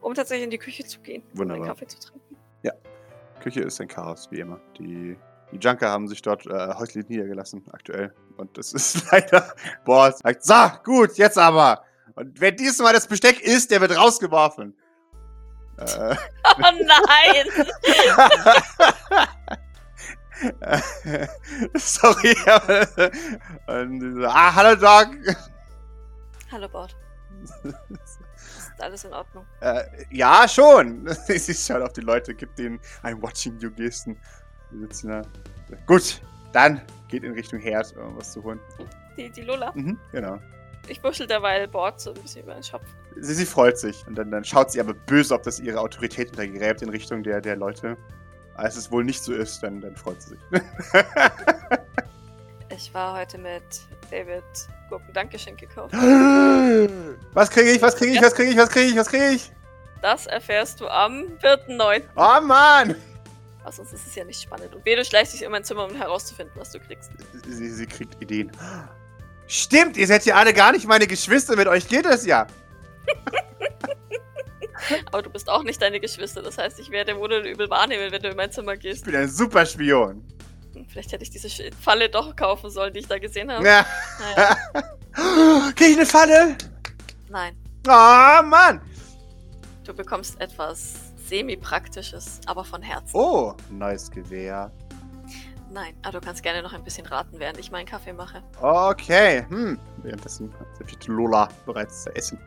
um 0.00 0.14
tatsächlich 0.14 0.44
in 0.44 0.50
die 0.50 0.58
Küche 0.58 0.84
zu 0.84 1.00
gehen, 1.00 1.22
um 1.32 1.38
Wunderbar. 1.40 1.56
einen 1.64 1.66
Kaffee 1.74 1.86
zu 1.86 1.98
trinken. 2.00 2.36
Küche 3.40 3.60
ist 3.62 3.80
ein 3.80 3.88
Chaos, 3.88 4.28
wie 4.30 4.38
immer. 4.38 4.60
Die, 4.78 5.16
die 5.50 5.56
Junker 5.56 5.90
haben 5.90 6.06
sich 6.06 6.22
dort 6.22 6.46
äh, 6.46 6.74
häuslich 6.74 7.08
niedergelassen, 7.08 7.64
aktuell. 7.72 8.14
Und 8.36 8.56
das 8.56 8.72
ist 8.72 9.10
leider. 9.10 9.52
Boah, 9.84 10.12
sagt, 10.12 10.44
so, 10.44 10.54
gut, 10.84 11.14
jetzt 11.14 11.36
aber. 11.36 11.82
Und 12.14 12.40
wer 12.40 12.52
diesmal 12.52 12.92
das 12.92 13.08
Besteck 13.08 13.40
isst, 13.40 13.72
der 13.72 13.80
wird 13.80 13.96
rausgeworfen. 13.96 14.76
Äh, 15.76 16.14
Oh 16.58 16.70
nein! 16.84 17.66
Sorry, 21.74 22.36
aber. 22.46 23.10
Und 23.66 24.00
die 24.00 24.12
so, 24.12 24.26
ah, 24.26 24.54
hallo 24.54 24.76
Doc. 24.76 25.16
Hallo 26.50 26.68
Bord. 26.68 26.96
Ist 27.64 28.80
alles 28.80 29.04
in 29.04 29.12
Ordnung? 29.12 29.46
Äh, 29.60 29.84
ja, 30.10 30.46
schon. 30.48 31.08
Sie 31.26 31.54
schaut 31.54 31.82
auf 31.82 31.92
die 31.92 32.00
Leute, 32.00 32.34
gibt 32.34 32.58
denen 32.58 32.80
ein 33.02 33.20
Watching 33.22 33.58
You 33.58 33.70
Gesten. 33.70 34.18
Die 34.70 34.78
sitzen 34.78 35.08
da. 35.08 35.22
Gut, 35.86 36.20
dann 36.52 36.80
geht 37.08 37.24
in 37.24 37.32
Richtung 37.32 37.60
Herd, 37.60 37.96
um 37.96 38.16
was 38.16 38.32
zu 38.32 38.42
holen. 38.42 38.60
Die, 39.16 39.30
die 39.30 39.42
Lola. 39.42 39.72
Mhm, 39.74 39.98
genau. 40.10 40.38
Ich 40.88 41.02
wuschel 41.04 41.26
derweil 41.26 41.68
Bord 41.68 42.00
so 42.00 42.12
ein 42.12 42.20
bisschen 42.20 42.42
über 42.42 42.54
den 42.54 42.62
Schopf. 42.62 42.86
Sie, 43.20 43.34
sie 43.34 43.46
freut 43.46 43.78
sich. 43.78 44.04
Und 44.06 44.16
dann, 44.16 44.30
dann 44.30 44.44
schaut 44.44 44.72
sie 44.72 44.80
aber 44.80 44.94
böse, 44.94 45.34
ob 45.34 45.42
das 45.44 45.60
ihre 45.60 45.80
Autorität 45.80 46.30
untergräbt 46.30 46.82
in 46.82 46.88
Richtung 46.88 47.22
der, 47.22 47.40
der 47.40 47.56
Leute. 47.56 47.96
Als 48.54 48.76
es 48.76 48.90
wohl 48.90 49.04
nicht 49.04 49.22
so 49.22 49.32
ist, 49.32 49.62
dann, 49.62 49.80
dann 49.80 49.96
freut 49.96 50.20
sie 50.22 50.30
sich. 50.30 50.40
Ich 52.74 52.92
war 52.94 53.18
heute 53.18 53.36
mit 53.36 53.62
David 54.10 54.42
Gurken-Dankeschön 54.88 55.56
gekauft. 55.56 55.92
was 57.32 57.50
kriege 57.50 57.70
ich, 57.70 57.82
was 57.82 57.94
kriege 57.94 58.12
ich, 58.12 58.22
was 58.22 58.34
kriege 58.34 58.50
ich, 58.50 58.56
was 58.56 58.70
kriege 58.70 58.86
ich, 58.86 58.96
was 58.96 59.08
kriege 59.08 59.28
ich? 59.28 59.52
Das 60.00 60.26
erfährst 60.26 60.80
du 60.80 60.88
am 60.88 61.24
4.9. 61.42 62.02
Oh 62.16 62.40
Mann! 62.44 62.96
Was 63.62 63.76
sonst 63.76 63.92
ist 63.92 64.06
es 64.06 64.14
ja 64.14 64.24
nicht 64.24 64.40
spannend. 64.40 64.74
Und 64.74 64.82
Bede 64.84 65.04
schleicht 65.04 65.32
sich 65.32 65.42
in 65.42 65.50
mein 65.50 65.64
Zimmer, 65.64 65.84
um 65.84 65.94
herauszufinden, 65.94 66.54
was 66.58 66.72
du 66.72 66.80
kriegst. 66.80 67.10
Sie, 67.46 67.68
sie 67.68 67.86
kriegt 67.86 68.20
Ideen. 68.22 68.50
Stimmt, 69.46 69.98
ihr 69.98 70.06
seid 70.06 70.24
ja 70.24 70.36
alle 70.36 70.54
gar 70.54 70.72
nicht 70.72 70.86
meine 70.86 71.06
Geschwister, 71.06 71.56
mit 71.56 71.68
euch 71.68 71.86
geht 71.86 72.06
es 72.06 72.24
ja. 72.24 72.46
Aber 75.06 75.22
du 75.22 75.30
bist 75.30 75.48
auch 75.48 75.62
nicht 75.62 75.80
deine 75.82 76.00
Geschwister. 76.00 76.42
Das 76.42 76.58
heißt, 76.58 76.78
ich 76.80 76.90
werde 76.90 77.16
wohl 77.16 77.32
oder 77.32 77.48
übel 77.48 77.68
wahrnehmen, 77.70 78.10
wenn 78.12 78.22
du 78.22 78.28
in 78.30 78.36
mein 78.36 78.50
Zimmer 78.52 78.74
Ich 78.74 78.80
gehst. 78.80 79.04
bin 79.04 79.14
ein 79.16 79.28
super 79.28 79.64
Spion. 79.66 80.24
Hm, 80.74 80.86
Vielleicht 80.88 81.12
hätte 81.12 81.22
ich 81.22 81.30
diese 81.30 81.48
Falle 81.80 82.08
doch 82.08 82.34
kaufen 82.36 82.70
sollen, 82.70 82.92
die 82.92 83.00
ich 83.00 83.08
da 83.08 83.18
gesehen 83.18 83.50
habe. 83.52 83.66
Ja. 83.66 83.86
Naja, 84.20 84.56
Krieg 85.76 85.90
ich 85.90 85.96
eine 85.96 86.06
Falle? 86.06 86.56
nein. 87.28 87.56
Oh 87.86 88.42
Mann! 88.44 88.80
Du 89.84 89.92
bekommst 89.92 90.40
etwas 90.40 90.94
semi-praktisches, 91.28 92.40
aber 92.46 92.64
von 92.64 92.80
Herzen. 92.82 93.10
Oh, 93.16 93.54
neues 93.70 94.08
Gewehr. 94.10 94.70
Nein, 95.72 95.94
aber 96.02 96.20
du 96.20 96.26
kannst 96.26 96.42
gerne 96.42 96.62
noch 96.62 96.72
ein 96.74 96.84
bisschen 96.84 97.06
raten, 97.06 97.38
während 97.40 97.58
ich 97.58 97.70
meinen 97.72 97.86
Kaffee 97.86 98.12
mache. 98.12 98.42
Okay, 98.60 99.44
hm. 99.48 99.78
Währenddessen 100.02 100.52
serviert 100.78 101.06
Lola 101.08 101.48
bereits 101.66 102.04
zu 102.04 102.14
essen. 102.14 102.38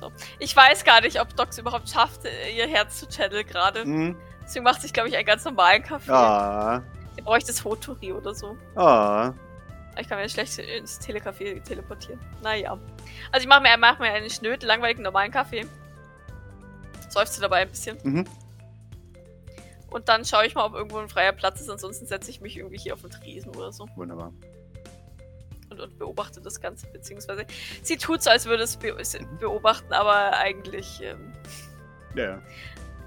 So. 0.00 0.10
Ich 0.38 0.56
weiß 0.56 0.84
gar 0.84 1.02
nicht, 1.02 1.20
ob 1.20 1.36
Docs 1.36 1.58
überhaupt 1.58 1.88
schafft, 1.88 2.22
ihr 2.24 2.66
Herz 2.66 2.98
zu 3.00 3.06
channeln 3.06 3.46
gerade. 3.46 3.82
Hm. 3.82 4.16
Sie 4.46 4.60
macht 4.60 4.80
sich, 4.82 4.92
glaube 4.92 5.10
ich, 5.10 5.16
einen 5.16 5.26
ganz 5.26 5.44
normalen 5.44 5.82
Kaffee. 5.82 6.10
Ah. 6.10 6.82
Sie 7.14 7.22
bräuchte 7.22 7.48
das 7.48 7.60
Fotori 7.60 8.12
oder 8.12 8.34
so. 8.34 8.56
Ah. 8.74 9.32
Ich 9.98 10.08
kann 10.08 10.18
mir 10.18 10.28
schlecht 10.28 10.58
ins 10.58 10.98
Telecafé 11.00 11.62
teleportieren. 11.62 12.18
Naja. 12.42 12.78
Also 13.30 13.44
ich 13.44 13.48
mache 13.48 13.60
mir, 13.60 13.76
mach 13.76 13.98
mir 13.98 14.10
einen 14.10 14.30
schnöden, 14.30 14.66
langweiligen, 14.66 15.02
normalen 15.02 15.30
Kaffee. 15.30 15.66
Seufze 17.10 17.40
dabei 17.40 17.58
ein 17.58 17.68
bisschen. 17.68 17.98
Mhm. 18.02 18.24
Und 19.90 20.08
dann 20.08 20.24
schaue 20.24 20.46
ich 20.46 20.54
mal, 20.54 20.64
ob 20.64 20.74
irgendwo 20.74 20.98
ein 20.98 21.08
freier 21.08 21.32
Platz 21.32 21.60
ist. 21.60 21.68
Ansonsten 21.68 22.06
setze 22.06 22.30
ich 22.30 22.40
mich 22.40 22.56
irgendwie 22.56 22.78
hier 22.78 22.94
auf 22.94 23.02
den 23.02 23.10
Tresen 23.10 23.54
oder 23.54 23.72
so. 23.72 23.86
Wunderbar. 23.96 24.32
Und, 25.70 25.80
und 25.80 25.98
beobachte 25.98 26.40
das 26.40 26.60
Ganze. 26.60 26.86
Beziehungsweise 26.88 27.46
sie 27.82 27.96
tut 27.96 28.22
so, 28.22 28.30
als 28.30 28.46
würde 28.46 28.64
es 28.64 28.76
be 28.76 28.92
Mhm. 28.92 29.38
beobachten, 29.38 29.92
aber 29.92 30.36
eigentlich... 30.36 31.00
Ähm, 31.02 31.32
Ja, 32.14 32.24
ja. 32.24 32.42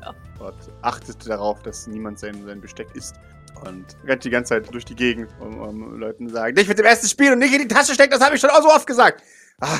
Ja. 0.02 0.16
Und 0.40 0.56
achtet 0.82 1.28
darauf, 1.28 1.62
dass 1.64 1.88
niemand 1.88 2.20
sein, 2.20 2.46
sein 2.46 2.60
Besteck 2.62 2.88
isst. 2.94 3.16
Und 3.66 3.86
rennt 4.06 4.24
die 4.24 4.30
ganze 4.30 4.50
Zeit 4.50 4.74
durch 4.74 4.84
die 4.84 4.96
Gegend, 4.96 5.30
um, 5.40 5.60
um 5.60 6.00
Leuten 6.00 6.28
zu 6.28 6.34
sagen, 6.34 6.56
nicht 6.56 6.68
mit 6.68 6.78
dem 6.80 6.86
ersten 6.86 7.08
Spiel 7.08 7.32
und 7.32 7.40
nicht 7.40 7.54
in 7.54 7.62
die 7.62 7.68
Tasche 7.68 7.94
stecken, 7.94 8.12
das 8.12 8.22
habe 8.22 8.36
ich 8.36 8.42
schon 8.42 8.50
auch 8.50 8.62
so 8.62 8.70
oft 8.70 8.88
gesagt. 8.88 9.22
Ah, 9.62 9.80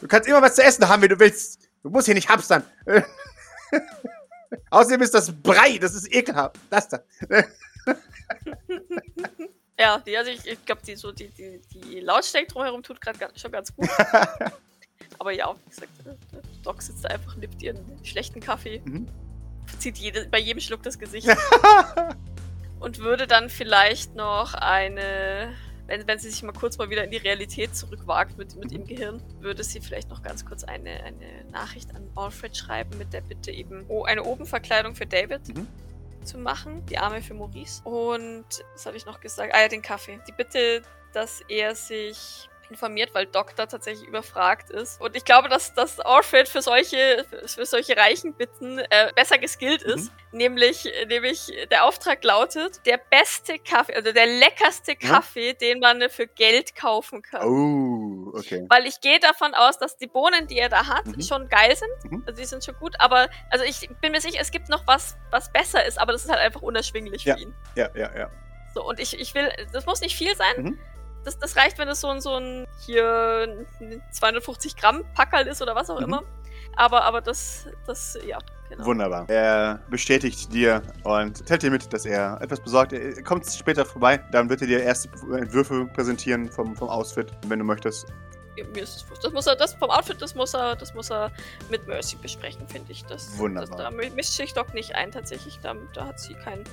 du 0.00 0.06
kannst 0.06 0.28
immer 0.28 0.42
was 0.42 0.54
zu 0.56 0.62
essen 0.62 0.86
haben, 0.88 1.02
wenn 1.02 1.08
du 1.08 1.18
willst. 1.18 1.68
Du 1.82 1.90
musst 1.90 2.06
hier 2.06 2.14
nicht 2.14 2.28
hamstern. 2.28 2.62
Außerdem 4.70 5.00
ist 5.02 5.14
das 5.14 5.32
Brei, 5.32 5.78
das 5.78 5.94
ist 5.94 6.12
ekelhaft. 6.14 6.56
Das 6.70 6.88
da. 6.88 7.00
ja, 9.78 9.98
die, 9.98 10.16
also 10.16 10.30
ich, 10.30 10.46
ich 10.46 10.64
glaube, 10.64 10.82
die, 10.86 10.96
so, 10.96 11.12
die, 11.12 11.28
die, 11.28 11.60
die 11.72 12.00
Lautstärke 12.00 12.48
drumherum 12.48 12.82
tut 12.82 13.00
gerade 13.00 13.18
schon 13.38 13.50
ganz 13.52 13.74
gut. 13.74 13.88
aber 15.18 15.32
ja, 15.32 15.54
wie 15.64 15.70
gesagt, 15.70 15.90
äh, 16.06 16.14
Doc 16.62 16.82
sitzt 16.82 17.04
da 17.04 17.08
einfach, 17.08 17.36
nippt 17.36 17.62
ihren 17.62 17.78
schlechten 18.04 18.40
Kaffee, 18.40 18.80
Mhm. 18.84 19.06
verzieht 19.66 19.98
jede, 19.98 20.26
bei 20.28 20.38
jedem 20.38 20.60
Schluck 20.60 20.82
das 20.82 20.98
Gesicht. 20.98 21.28
und 22.80 22.98
würde 22.98 23.26
dann 23.26 23.48
vielleicht 23.48 24.14
noch 24.14 24.54
eine, 24.54 25.54
wenn, 25.86 26.06
wenn 26.06 26.18
sie 26.18 26.30
sich 26.30 26.42
mal 26.42 26.52
kurz 26.52 26.78
mal 26.78 26.90
wieder 26.90 27.04
in 27.04 27.10
die 27.10 27.16
Realität 27.18 27.74
zurückwagt 27.76 28.36
mit, 28.38 28.54
mit 28.56 28.70
Mhm. 28.70 28.76
ihrem 28.76 28.86
Gehirn, 28.86 29.22
würde 29.40 29.64
sie 29.64 29.80
vielleicht 29.80 30.08
noch 30.10 30.22
ganz 30.22 30.44
kurz 30.44 30.64
eine, 30.64 30.90
eine 31.04 31.44
Nachricht 31.50 31.90
an 31.94 32.06
Alfred 32.16 32.56
schreiben 32.56 32.96
mit 32.98 33.12
der 33.12 33.20
Bitte 33.22 33.50
eben, 33.50 33.84
oh, 33.88 34.04
eine 34.04 34.22
Obenverkleidung 34.24 34.94
für 34.94 35.06
David 35.06 35.48
Mhm. 35.48 35.66
Zu 36.24 36.38
machen, 36.38 36.84
die 36.86 36.98
Arme 36.98 37.22
für 37.22 37.34
Maurice. 37.34 37.82
Und 37.84 38.46
was 38.72 38.86
habe 38.86 38.96
ich 38.96 39.06
noch 39.06 39.20
gesagt? 39.20 39.54
Ah 39.54 39.62
ja, 39.62 39.68
den 39.68 39.82
Kaffee. 39.82 40.20
Die 40.26 40.32
Bitte, 40.32 40.82
dass 41.12 41.42
er 41.48 41.74
sich 41.74 42.48
informiert, 42.70 43.10
weil 43.14 43.26
Doc 43.26 43.54
da 43.56 43.66
tatsächlich 43.66 44.06
überfragt 44.08 44.70
ist. 44.70 45.00
Und 45.00 45.16
ich 45.16 45.24
glaube, 45.24 45.48
dass, 45.48 45.74
dass 45.74 46.00
Alfred 46.00 46.48
für 46.48 46.62
solche, 46.62 47.24
für 47.46 47.66
solche 47.66 47.96
reichen 47.96 48.34
Bitten 48.34 48.78
äh, 48.78 49.12
besser 49.14 49.38
geskillt 49.38 49.84
Mhm. 49.86 49.92
ist. 49.92 50.12
Nämlich, 50.32 50.92
nämlich 51.08 51.52
der 51.70 51.84
Auftrag 51.84 52.24
lautet, 52.24 52.84
der 52.86 52.98
beste 53.10 53.58
Kaffee, 53.58 53.94
also 53.94 54.10
der 54.12 54.26
leckerste 54.26 54.96
Kaffee, 54.96 55.54
den 55.54 55.78
man 55.78 56.08
für 56.10 56.26
Geld 56.26 56.74
kaufen 56.74 57.22
kann. 57.22 57.46
oh, 57.46 58.36
okay. 58.36 58.66
Weil 58.68 58.86
ich 58.86 59.00
gehe 59.00 59.20
davon 59.20 59.54
aus, 59.54 59.78
dass 59.78 59.96
die 59.96 60.08
Bohnen, 60.08 60.46
die 60.48 60.58
er 60.58 60.68
da 60.68 60.86
hat, 60.86 61.06
Mhm. 61.06 61.20
schon 61.22 61.48
geil 61.48 61.76
sind. 61.76 62.10
Mhm. 62.12 62.24
Also 62.26 62.40
die 62.40 62.46
sind 62.46 62.64
schon 62.64 62.74
gut. 62.80 62.94
Aber 62.98 63.28
also 63.50 63.64
ich 63.64 63.88
bin 64.00 64.10
mir 64.12 64.20
sicher, 64.20 64.38
es 64.40 64.50
gibt 64.50 64.68
noch 64.68 64.86
was, 64.86 65.16
was 65.30 65.52
besser 65.52 65.84
ist, 65.84 65.98
aber 66.00 66.12
das 66.12 66.24
ist 66.24 66.30
halt 66.30 66.40
einfach 66.40 66.62
unerschwinglich 66.62 67.24
Ja. 67.24 67.36
für 67.36 67.42
ihn. 67.42 67.54
Ja, 67.76 67.88
ja, 67.94 68.10
ja. 68.16 68.30
So, 68.74 68.82
und 68.84 68.98
ich, 68.98 69.18
ich 69.20 69.34
will, 69.34 69.48
das 69.72 69.86
muss 69.86 70.00
nicht 70.00 70.16
viel 70.16 70.34
sein. 70.34 70.80
Das, 71.24 71.38
das 71.38 71.56
reicht, 71.56 71.78
wenn 71.78 71.88
es 71.88 72.00
so 72.00 72.08
ein, 72.08 72.20
so 72.20 72.34
ein 72.36 72.66
hier 72.80 73.66
250 74.12 74.76
Gramm 74.76 75.04
Packerl 75.14 75.46
ist 75.46 75.62
oder 75.62 75.74
was 75.74 75.88
auch 75.90 75.98
Mhm. 75.98 76.04
immer. 76.06 76.22
Aber, 76.76 77.04
aber 77.04 77.20
das, 77.20 77.66
das, 77.86 78.18
ja, 78.26 78.36
genau. 78.68 78.84
Wunderbar. 78.84 79.28
Er 79.28 79.78
bestätigt 79.88 80.52
dir 80.52 80.82
und 81.04 81.46
teilt 81.46 81.62
dir 81.62 81.70
mit, 81.70 81.92
dass 81.92 82.04
er 82.04 82.38
etwas 82.40 82.60
besorgt. 82.60 82.92
Er 82.92 83.22
kommt 83.22 83.46
später 83.46 83.84
vorbei, 83.86 84.18
dann 84.32 84.48
wird 84.50 84.60
er 84.62 84.66
dir 84.66 84.82
erste 84.82 85.08
Entwürfe 85.36 85.86
präsentieren 85.86 86.50
vom, 86.50 86.74
vom 86.76 86.88
Outfit, 86.88 87.30
wenn 87.46 87.60
du 87.60 87.64
möchtest. 87.64 88.06
Ja. 88.56 88.64
Das 88.74 89.32
muss 89.32 89.46
er, 89.46 89.56
das 89.56 89.74
vom 89.74 89.90
Outfit, 89.90 90.20
das 90.20 90.34
muss 90.34 90.52
er, 90.54 90.76
das 90.76 90.94
muss 90.94 91.10
er 91.10 91.30
mit 91.70 91.86
Mercy 91.88 92.16
besprechen, 92.16 92.66
finde 92.68 92.90
ich. 92.92 93.04
Das, 93.04 93.36
Wunderbar. 93.38 93.76
Das, 93.76 93.84
da 93.86 93.90
mi- 93.90 94.10
mischt 94.10 94.32
sich 94.32 94.52
Doc 94.52 94.74
nicht 94.74 94.94
ein, 94.94 95.10
tatsächlich. 95.12 95.58
Da, 95.62 95.74
da 95.92 96.06
hat 96.06 96.20
sie 96.20 96.34
keinen 96.34 96.64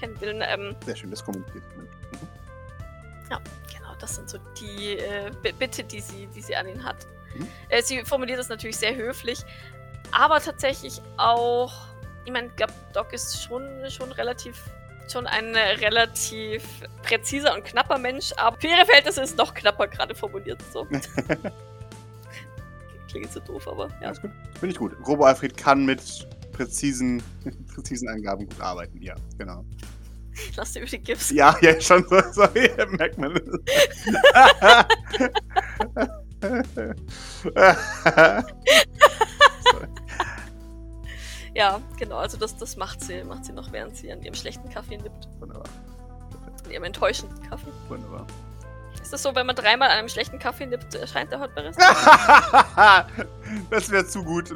keinen 0.00 0.20
Willen. 0.20 0.40
Ähm, 0.46 0.74
Sehr 0.84 0.96
schön, 0.96 1.10
das 1.10 1.24
kommuniziert. 1.24 1.62
Mhm. 1.76 1.88
Das 3.98 4.16
sind 4.16 4.28
so 4.28 4.38
die 4.60 4.98
äh, 4.98 5.30
Bitte, 5.58 5.84
die 5.84 6.00
sie, 6.00 6.26
die 6.34 6.40
sie 6.40 6.56
an 6.56 6.68
ihn 6.68 6.84
hat. 6.84 7.06
Mhm. 7.34 7.48
Äh, 7.68 7.82
sie 7.82 8.04
formuliert 8.04 8.38
das 8.38 8.48
natürlich 8.48 8.76
sehr 8.76 8.94
höflich, 8.94 9.44
aber 10.12 10.40
tatsächlich 10.40 11.02
auch, 11.16 11.72
ich 12.24 12.32
meine, 12.32 12.48
ich 12.48 12.56
glaube, 12.56 12.72
Doc 12.92 13.12
ist 13.12 13.42
schon, 13.42 13.64
schon 13.90 14.12
relativ, 14.12 14.62
schon 15.10 15.26
ein 15.26 15.54
relativ 15.54 16.62
präziser 17.02 17.54
und 17.54 17.64
knapper 17.64 17.98
Mensch, 17.98 18.32
aber 18.36 18.58
für 18.60 18.68
ihre 18.68 18.86
Verhältnisse 18.86 19.22
ist 19.22 19.36
noch 19.36 19.54
knapper 19.54 19.88
gerade 19.88 20.14
formuliert. 20.14 20.62
So. 20.72 20.86
Klingt 23.10 23.32
so 23.32 23.40
doof, 23.40 23.66
aber 23.68 23.88
ja. 24.00 24.08
Alles 24.08 24.20
gut. 24.20 24.30
Finde 24.60 24.72
ich 24.72 24.78
gut. 24.78 24.92
Robo 25.06 25.24
Alfred 25.24 25.56
kann 25.56 25.84
mit 25.86 26.28
präzisen, 26.52 27.22
präzisen 27.74 28.08
Angaben 28.08 28.46
gut 28.46 28.60
arbeiten. 28.60 29.00
Ja, 29.00 29.14
genau. 29.38 29.64
Lass 30.56 30.72
dir 30.72 30.80
über 30.80 30.88
die 30.90 30.98
Gips. 30.98 31.30
Ja, 31.30 31.56
ja, 31.60 31.80
schon 31.80 32.04
so, 32.08 32.20
so 32.32 32.42
ja, 32.42 32.86
merkt 32.86 33.18
man. 33.18 33.34
Ja, 41.54 41.80
genau, 41.98 42.16
also 42.18 42.36
das, 42.36 42.56
das 42.56 42.76
macht 42.76 43.00
sie, 43.00 43.24
macht 43.24 43.44
sie 43.44 43.52
noch, 43.52 43.72
während 43.72 43.96
sie 43.96 44.12
an 44.12 44.22
ihrem 44.22 44.34
schlechten 44.34 44.68
Kaffee 44.68 44.96
nippt. 44.98 45.28
wunderbar, 45.40 45.68
An 46.64 46.70
ihrem 46.70 46.84
enttäuschenden 46.84 47.42
Kaffee. 47.48 47.72
wunderbar. 47.88 48.26
Ist 49.02 49.12
das 49.12 49.22
so, 49.22 49.34
wenn 49.34 49.46
man 49.46 49.56
dreimal 49.56 49.88
an 49.90 49.98
einem 49.98 50.08
schlechten 50.08 50.38
Kaffee 50.38 50.66
nippt, 50.66 50.94
erscheint 50.94 51.32
der 51.32 51.40
Hot 51.40 51.54
Barista? 51.54 53.06
das 53.70 53.90
wäre 53.90 54.06
zu 54.06 54.22
gut. 54.22 54.52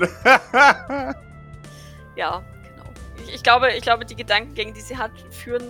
Ja. 2.14 2.42
Ich, 3.18 3.34
ich, 3.34 3.42
glaube, 3.42 3.72
ich 3.72 3.82
glaube, 3.82 4.04
die 4.04 4.16
Gedankengänge, 4.16 4.72
die 4.72 4.80
sie 4.80 4.96
hat, 4.96 5.12
führen 5.30 5.64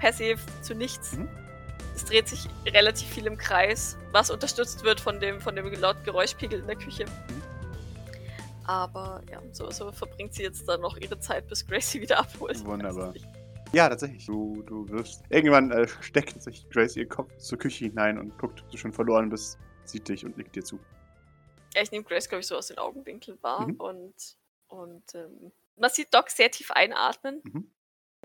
per 0.00 0.12
se 0.12 0.36
zu 0.62 0.74
nichts. 0.74 1.12
Mhm. 1.16 1.28
Es 1.94 2.04
dreht 2.04 2.28
sich 2.28 2.48
relativ 2.66 3.08
viel 3.08 3.26
im 3.26 3.36
Kreis, 3.36 3.96
was 4.12 4.30
unterstützt 4.30 4.84
wird 4.84 5.00
von 5.00 5.18
dem, 5.18 5.40
von 5.40 5.56
dem 5.56 5.72
lauten 5.80 6.04
Geräuschpegel 6.04 6.60
in 6.60 6.66
der 6.66 6.76
Küche. 6.76 7.04
Mhm. 7.06 7.42
Aber 8.64 9.22
ja, 9.30 9.40
so, 9.52 9.70
so 9.70 9.90
verbringt 9.92 10.34
sie 10.34 10.42
jetzt 10.42 10.68
dann 10.68 10.80
noch 10.82 10.96
ihre 10.98 11.18
Zeit, 11.18 11.48
bis 11.48 11.66
Gracie 11.66 12.00
wieder 12.00 12.18
abholt. 12.20 12.64
Wunderbar. 12.64 13.14
Ja, 13.74 13.86
tatsächlich. 13.86 14.24
Du, 14.24 14.62
du 14.62 14.88
wirst. 14.88 15.24
Irgendwann 15.28 15.70
äh, 15.72 15.86
steckt 16.00 16.42
sich 16.42 16.66
Grace 16.70 16.96
ihr 16.96 17.06
Kopf 17.06 17.36
zur 17.36 17.58
Küche 17.58 17.84
hinein 17.84 18.16
und 18.18 18.38
guckt, 18.38 18.62
ob 18.62 18.70
du 18.70 18.78
schon 18.78 18.94
verloren 18.94 19.28
bist, 19.28 19.58
sieht 19.84 20.08
dich 20.08 20.24
und 20.24 20.38
nickt 20.38 20.56
dir 20.56 20.64
zu. 20.64 20.78
Ja, 21.74 21.82
ich 21.82 21.90
nehme 21.90 22.02
Grace, 22.02 22.30
glaube 22.30 22.40
ich, 22.40 22.46
so 22.46 22.56
aus 22.56 22.68
den 22.68 22.78
Augenwinkeln 22.78 23.36
wahr 23.42 23.68
Mhm. 23.68 23.74
und, 23.74 24.14
und 24.68 25.14
ähm, 25.14 25.52
man 25.78 25.90
sieht 25.90 26.12
Doc 26.14 26.30
sehr 26.30 26.50
tief 26.50 26.70
einatmen. 26.70 27.40
Mhm. 27.44 27.72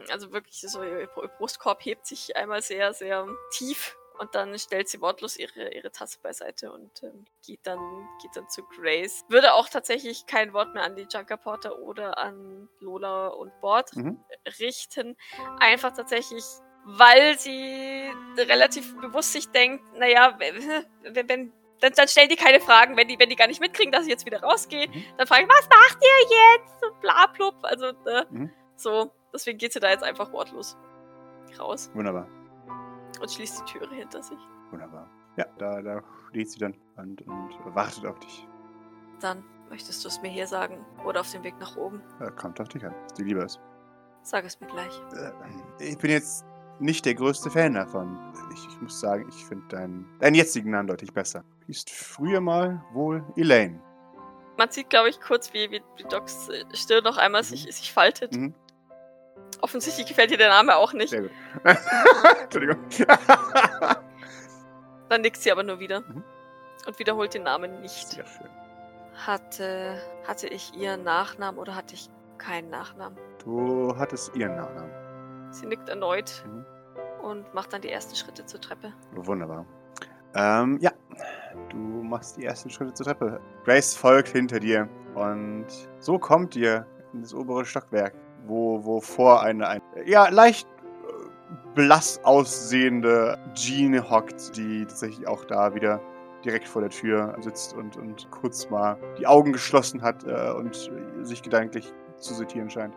Also 0.09 0.31
wirklich 0.31 0.59
so, 0.61 0.81
ihr 0.83 1.07
Br- 1.07 1.27
Brustkorb 1.37 1.85
hebt 1.85 2.05
sich 2.07 2.35
einmal 2.35 2.61
sehr, 2.61 2.93
sehr 2.93 3.27
tief 3.51 3.95
und 4.19 4.33
dann 4.35 4.57
stellt 4.57 4.89
sie 4.89 5.01
wortlos 5.01 5.37
ihre, 5.37 5.71
ihre 5.73 5.91
Tasse 5.91 6.19
beiseite 6.21 6.71
und 6.71 7.03
ähm, 7.03 7.25
geht, 7.45 7.59
dann, 7.63 7.79
geht 8.21 8.35
dann 8.35 8.49
zu 8.49 8.63
Grace. 8.63 9.23
Würde 9.29 9.53
auch 9.53 9.69
tatsächlich 9.69 10.25
kein 10.25 10.51
Wort 10.53 10.73
mehr 10.73 10.83
an 10.83 10.95
die 10.95 11.07
Junker 11.11 11.37
Porter 11.37 11.77
oder 11.79 12.17
an 12.17 12.69
Lola 12.79 13.27
und 13.27 13.51
Bord 13.61 13.95
Mhm. 13.95 14.23
richten. 14.59 15.15
Einfach 15.59 15.93
tatsächlich, 15.95 16.43
weil 16.85 17.37
sie 17.39 18.11
relativ 18.37 18.95
bewusst 18.99 19.31
sich 19.33 19.47
denkt, 19.49 19.83
naja, 19.95 20.37
wenn, 20.39 21.29
wenn 21.29 21.53
dann, 21.83 21.93
dann 21.95 22.07
stellen 22.07 22.29
die 22.29 22.35
keine 22.35 22.59
Fragen, 22.59 22.95
wenn 22.97 23.07
die, 23.07 23.19
wenn 23.19 23.29
die 23.29 23.35
gar 23.35 23.47
nicht 23.47 23.59
mitkriegen, 23.61 23.91
dass 23.91 24.03
ich 24.03 24.09
jetzt 24.09 24.25
wieder 24.25 24.41
rausgehe. 24.41 24.87
Mhm. 24.87 25.03
Dann 25.17 25.27
fragen, 25.27 25.47
was 25.47 25.67
macht 25.69 25.97
ihr 26.01 26.61
jetzt? 26.63 26.83
Und 26.83 26.99
bla 27.01 27.27
blub. 27.27 27.55
Also, 27.63 27.85
äh, 27.87 28.25
Mhm. 28.31 28.51
so, 28.75 29.11
deswegen 29.33 29.57
geht 29.57 29.73
sie 29.73 29.79
da 29.79 29.89
jetzt 29.89 30.03
einfach 30.03 30.31
wortlos 30.31 30.77
raus 31.59 31.91
Wunderbar. 31.93 32.27
und 33.21 33.29
schließt 33.31 33.59
die 33.61 33.71
Türe 33.73 33.93
hinter 33.93 34.23
sich. 34.23 34.39
Wunderbar. 34.71 35.07
Ja, 35.35 35.45
da, 35.57 35.81
da 35.81 36.01
steht 36.29 36.49
sie 36.51 36.59
dann 36.59 36.73
und, 36.95 37.21
und 37.27 37.75
wartet 37.75 38.05
auf 38.05 38.17
dich. 38.19 38.47
Dann 39.19 39.43
möchtest 39.69 40.03
du 40.03 40.07
es 40.07 40.21
mir 40.21 40.29
hier 40.29 40.47
sagen 40.47 40.85
oder 41.05 41.19
auf 41.21 41.31
dem 41.31 41.43
Weg 41.43 41.59
nach 41.59 41.75
oben. 41.77 42.01
Ja, 42.19 42.29
kommt 42.31 42.59
auf 42.61 42.67
dich 42.69 42.85
an, 42.85 42.93
was 43.03 43.13
dir 43.13 43.25
lieber 43.25 43.43
ist. 43.45 43.59
Sag 44.23 44.45
es 44.45 44.59
mir 44.61 44.67
gleich. 44.67 45.01
Äh, 45.79 45.89
Ich 45.91 45.97
bin 45.97 46.11
jetzt 46.11 46.45
nicht 46.79 47.05
der 47.05 47.13
größte 47.15 47.49
Fan 47.51 47.73
davon. 47.73 48.17
Ich, 48.53 48.67
ich 48.67 48.81
muss 48.81 48.99
sagen, 48.99 49.27
ich 49.29 49.45
finde 49.45 49.67
deinen, 49.67 50.07
deinen 50.19 50.35
jetzigen 50.35 50.71
Namen 50.71 50.87
deutlich 50.87 51.13
besser. 51.13 51.43
Hieß 51.67 51.85
früher 51.89 52.41
mal 52.41 52.83
wohl 52.93 53.23
Elaine. 53.35 53.79
Man 54.57 54.69
sieht, 54.69 54.89
glaube 54.89 55.09
ich, 55.09 55.19
kurz, 55.19 55.53
wie, 55.53 55.71
wie, 55.71 56.03
Docs 56.09 56.49
äh, 56.49 56.63
Stirn 56.75 57.03
noch 57.03 57.17
einmal 57.17 57.41
Mhm. 57.41 57.45
sich, 57.45 57.75
sich 57.75 57.91
faltet. 57.93 58.35
Mhm. 58.35 58.53
Offensichtlich 59.61 60.05
gefällt 60.07 60.29
ihr 60.31 60.37
der 60.37 60.49
Name 60.49 60.75
auch 60.75 60.93
nicht. 60.93 61.09
Sehr 61.11 61.21
gut. 61.23 61.31
Entschuldigung. 62.43 62.77
Dann 65.09 65.21
nickt 65.21 65.37
sie 65.37 65.51
aber 65.51 65.63
nur 65.63 65.79
wieder. 65.79 66.01
Mhm. 66.01 66.23
Und 66.85 66.99
wiederholt 66.99 67.33
den 67.33 67.43
Namen 67.43 67.81
nicht. 67.81 68.09
Sehr 68.09 68.25
schön. 68.25 68.49
Hatte, 69.25 70.01
hatte 70.27 70.47
ich 70.47 70.73
ihren 70.75 71.03
Nachnamen 71.03 71.59
oder 71.59 71.75
hatte 71.75 71.93
ich 71.93 72.09
keinen 72.37 72.69
Nachnamen? 72.69 73.17
Du 73.43 73.95
hattest 73.97 74.35
ihren 74.35 74.55
Nachnamen. 74.55 74.91
Sie 75.53 75.65
nickt 75.65 75.87
erneut 75.87 76.43
Mhm. 76.45 76.65
und 77.21 77.53
macht 77.53 77.71
dann 77.73 77.81
die 77.81 77.89
ersten 77.91 78.15
Schritte 78.15 78.45
zur 78.45 78.59
Treppe. 78.59 78.91
Wunderbar. 79.11 79.65
Ähm, 80.35 80.77
ja. 80.81 80.91
Du 81.69 81.77
machst 81.77 82.37
die 82.37 82.45
ersten 82.45 82.69
Schritte 82.69 82.93
zur 82.93 83.05
Treppe. 83.05 83.39
Grace 83.65 83.95
folgt 83.95 84.29
hinter 84.29 84.59
dir. 84.59 84.87
Und 85.15 85.65
so 85.99 86.17
kommt 86.17 86.55
ihr 86.55 86.85
in 87.13 87.21
das 87.21 87.33
obere 87.33 87.65
Stockwerk, 87.65 88.13
wo, 88.47 88.83
wo 88.83 88.99
vor 88.99 89.43
eine, 89.43 89.67
ein, 89.67 89.81
ja, 90.05 90.29
leicht 90.29 90.67
äh, 90.67 91.55
blass 91.75 92.19
aussehende 92.23 93.37
Jean 93.53 94.09
hockt, 94.09 94.55
die 94.57 94.85
tatsächlich 94.85 95.27
auch 95.27 95.45
da 95.45 95.75
wieder 95.75 96.01
direkt 96.43 96.67
vor 96.67 96.81
der 96.81 96.89
Tür 96.89 97.35
sitzt 97.39 97.73
und, 97.73 97.95
und 97.95 98.29
kurz 98.31 98.69
mal 98.69 98.97
die 99.17 99.27
Augen 99.27 99.53
geschlossen 99.53 100.01
hat 100.01 100.25
äh, 100.25 100.51
und 100.51 100.91
sich 101.21 101.41
gedanklich 101.41 101.93
zu 102.17 102.33
sortieren 102.33 102.69
scheint. 102.69 102.95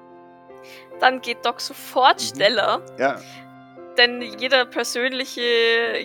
Dann 1.00 1.20
geht 1.20 1.44
Doc 1.44 1.60
sofort 1.60 2.20
Mhm. 2.20 2.36
schneller, 2.36 2.80
Ja, 2.98 3.16
denn 3.98 4.20
jeder 4.22 4.64
persönliche, 4.66 5.40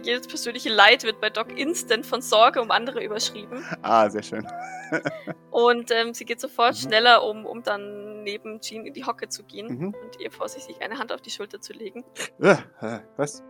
jedes 0.04 0.28
persönliche 0.28 0.70
Leid 0.70 1.04
wird 1.04 1.20
bei 1.22 1.30
Doc 1.30 1.58
instant 1.58 2.06
von 2.06 2.22
Sorge 2.22 2.62
um 2.62 2.72
andere 2.72 3.04
überschrieben. 3.04 3.64
ah, 3.82 4.10
sehr 4.10 4.24
schön. 4.24 4.48
Und 5.52 5.92
ähm, 5.92 6.14
sie 6.14 6.26
geht 6.26 6.40
sofort 6.40 6.74
Mhm. 6.74 6.88
schneller, 6.90 7.24
um, 7.24 7.46
um 7.46 7.64
dann 7.64 8.24
neben 8.24 8.60
Jean 8.62 8.86
in 8.86 8.94
die 8.94 9.06
Hocke 9.06 9.30
zu 9.30 9.44
gehen 9.44 9.68
Mhm. 9.68 9.96
und 10.04 10.20
ihr 10.20 10.32
vorsichtig 10.32 10.82
eine 10.82 10.98
Hand 10.98 11.12
auf 11.12 11.22
die 11.22 11.30
Schulter 11.32 11.60
zu 11.62 11.74
legen. 11.74 12.04
Äh, 12.40 12.56
äh, 12.82 13.00
was? 13.18 13.44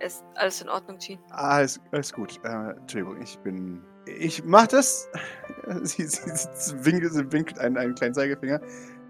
Ist 0.00 0.24
alles 0.34 0.60
in 0.62 0.68
Ordnung, 0.68 0.98
Jean. 0.98 1.18
Alles, 1.30 1.80
alles 1.92 2.12
gut. 2.12 2.40
Äh, 2.44 2.70
Entschuldigung, 2.78 3.20
ich 3.22 3.38
bin. 3.40 3.84
Ich 4.06 4.42
mach 4.44 4.66
das. 4.66 5.08
Sie, 5.82 6.04
sie, 6.06 6.20
sie 6.54 6.84
winkelt, 6.84 7.12
sie 7.12 7.30
winkelt 7.32 7.58
einen, 7.60 7.76
einen 7.78 7.94
kleinen 7.94 8.14
Zeigefinger. 8.14 8.60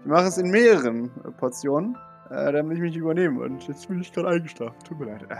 Ich 0.01 0.05
mache 0.05 0.25
es 0.27 0.37
in 0.37 0.51
mehreren 0.51 1.09
Portionen, 1.37 1.97
äh, 2.33 2.51
damit 2.51 2.77
ich 2.77 2.81
mich 2.81 2.95
übernehme. 2.95 3.41
Und 3.43 3.67
jetzt 3.67 3.87
bin 3.87 4.01
ich 4.01 4.11
gerade 4.11 4.29
eingeschlafen. 4.29 4.75
Tut 4.87 4.99
mir 4.99 5.05
leid. 5.05 5.23
Äh. 5.29 5.35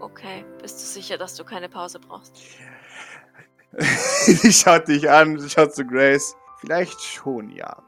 Okay, 0.00 0.44
bist 0.60 0.80
du 0.80 0.84
sicher, 0.86 1.16
dass 1.18 1.34
du 1.34 1.44
keine 1.44 1.68
Pause 1.68 1.98
brauchst? 1.98 2.36
sie 3.78 4.52
schaut 4.52 4.86
dich 4.88 5.08
an, 5.10 5.38
sie 5.38 5.48
schaut 5.50 5.74
zu 5.74 5.84
Grace. 5.84 6.36
Vielleicht 6.60 7.00
schon, 7.00 7.50
ja. 7.50 7.82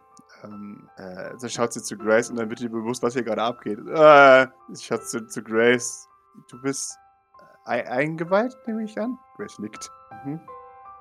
Ähm, 0.45 0.89
äh, 0.97 1.37
so 1.39 1.49
schaut 1.49 1.73
sie 1.73 1.83
zu 1.83 1.97
Grace 1.97 2.31
und 2.31 2.37
dann 2.37 2.51
wird 2.51 2.61
ihr 2.61 2.71
bewusst, 2.71 3.03
was 3.03 3.15
hier 3.15 3.23
gerade 3.23 3.43
abgeht. 3.43 3.79
Äh, 3.87 4.47
sie 4.73 4.85
schaut 4.85 5.07
zu, 5.09 5.27
zu 5.27 5.43
Grace. 5.43 6.09
Du 6.51 6.61
bist 6.61 6.97
ei- 7.67 7.89
eingeweiht, 7.89 8.55
nehme 8.67 8.85
ich 8.85 8.99
an? 9.01 9.19
Grace 9.37 9.59
nickt. 9.59 9.91
Mhm. 10.25 10.41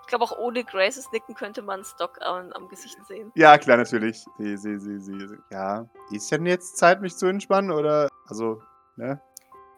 Ich 0.06 0.10
glaube, 0.10 0.24
auch 0.26 0.38
ohne 0.38 0.64
Graces 0.64 1.12
Nicken 1.12 1.34
könnte 1.34 1.64
man 1.64 1.84
Doc 1.98 2.22
am, 2.22 2.52
am 2.52 2.70
Gesicht 2.70 2.96
sehen. 3.08 3.32
Ja, 3.34 3.58
klar, 3.58 3.78
natürlich. 3.78 4.24
Sie, 4.38 4.56
sie, 4.56 4.80
sie, 4.80 5.00
sie, 5.00 5.28
sie. 5.28 5.38
Ja. 5.50 5.88
Ist 6.12 6.32
denn 6.32 6.46
jetzt 6.46 6.78
Zeit, 6.78 7.02
mich 7.02 7.18
zu 7.18 7.26
entspannen? 7.26 7.72
Oder, 7.72 8.08
also, 8.28 8.62
ne? 8.98 9.20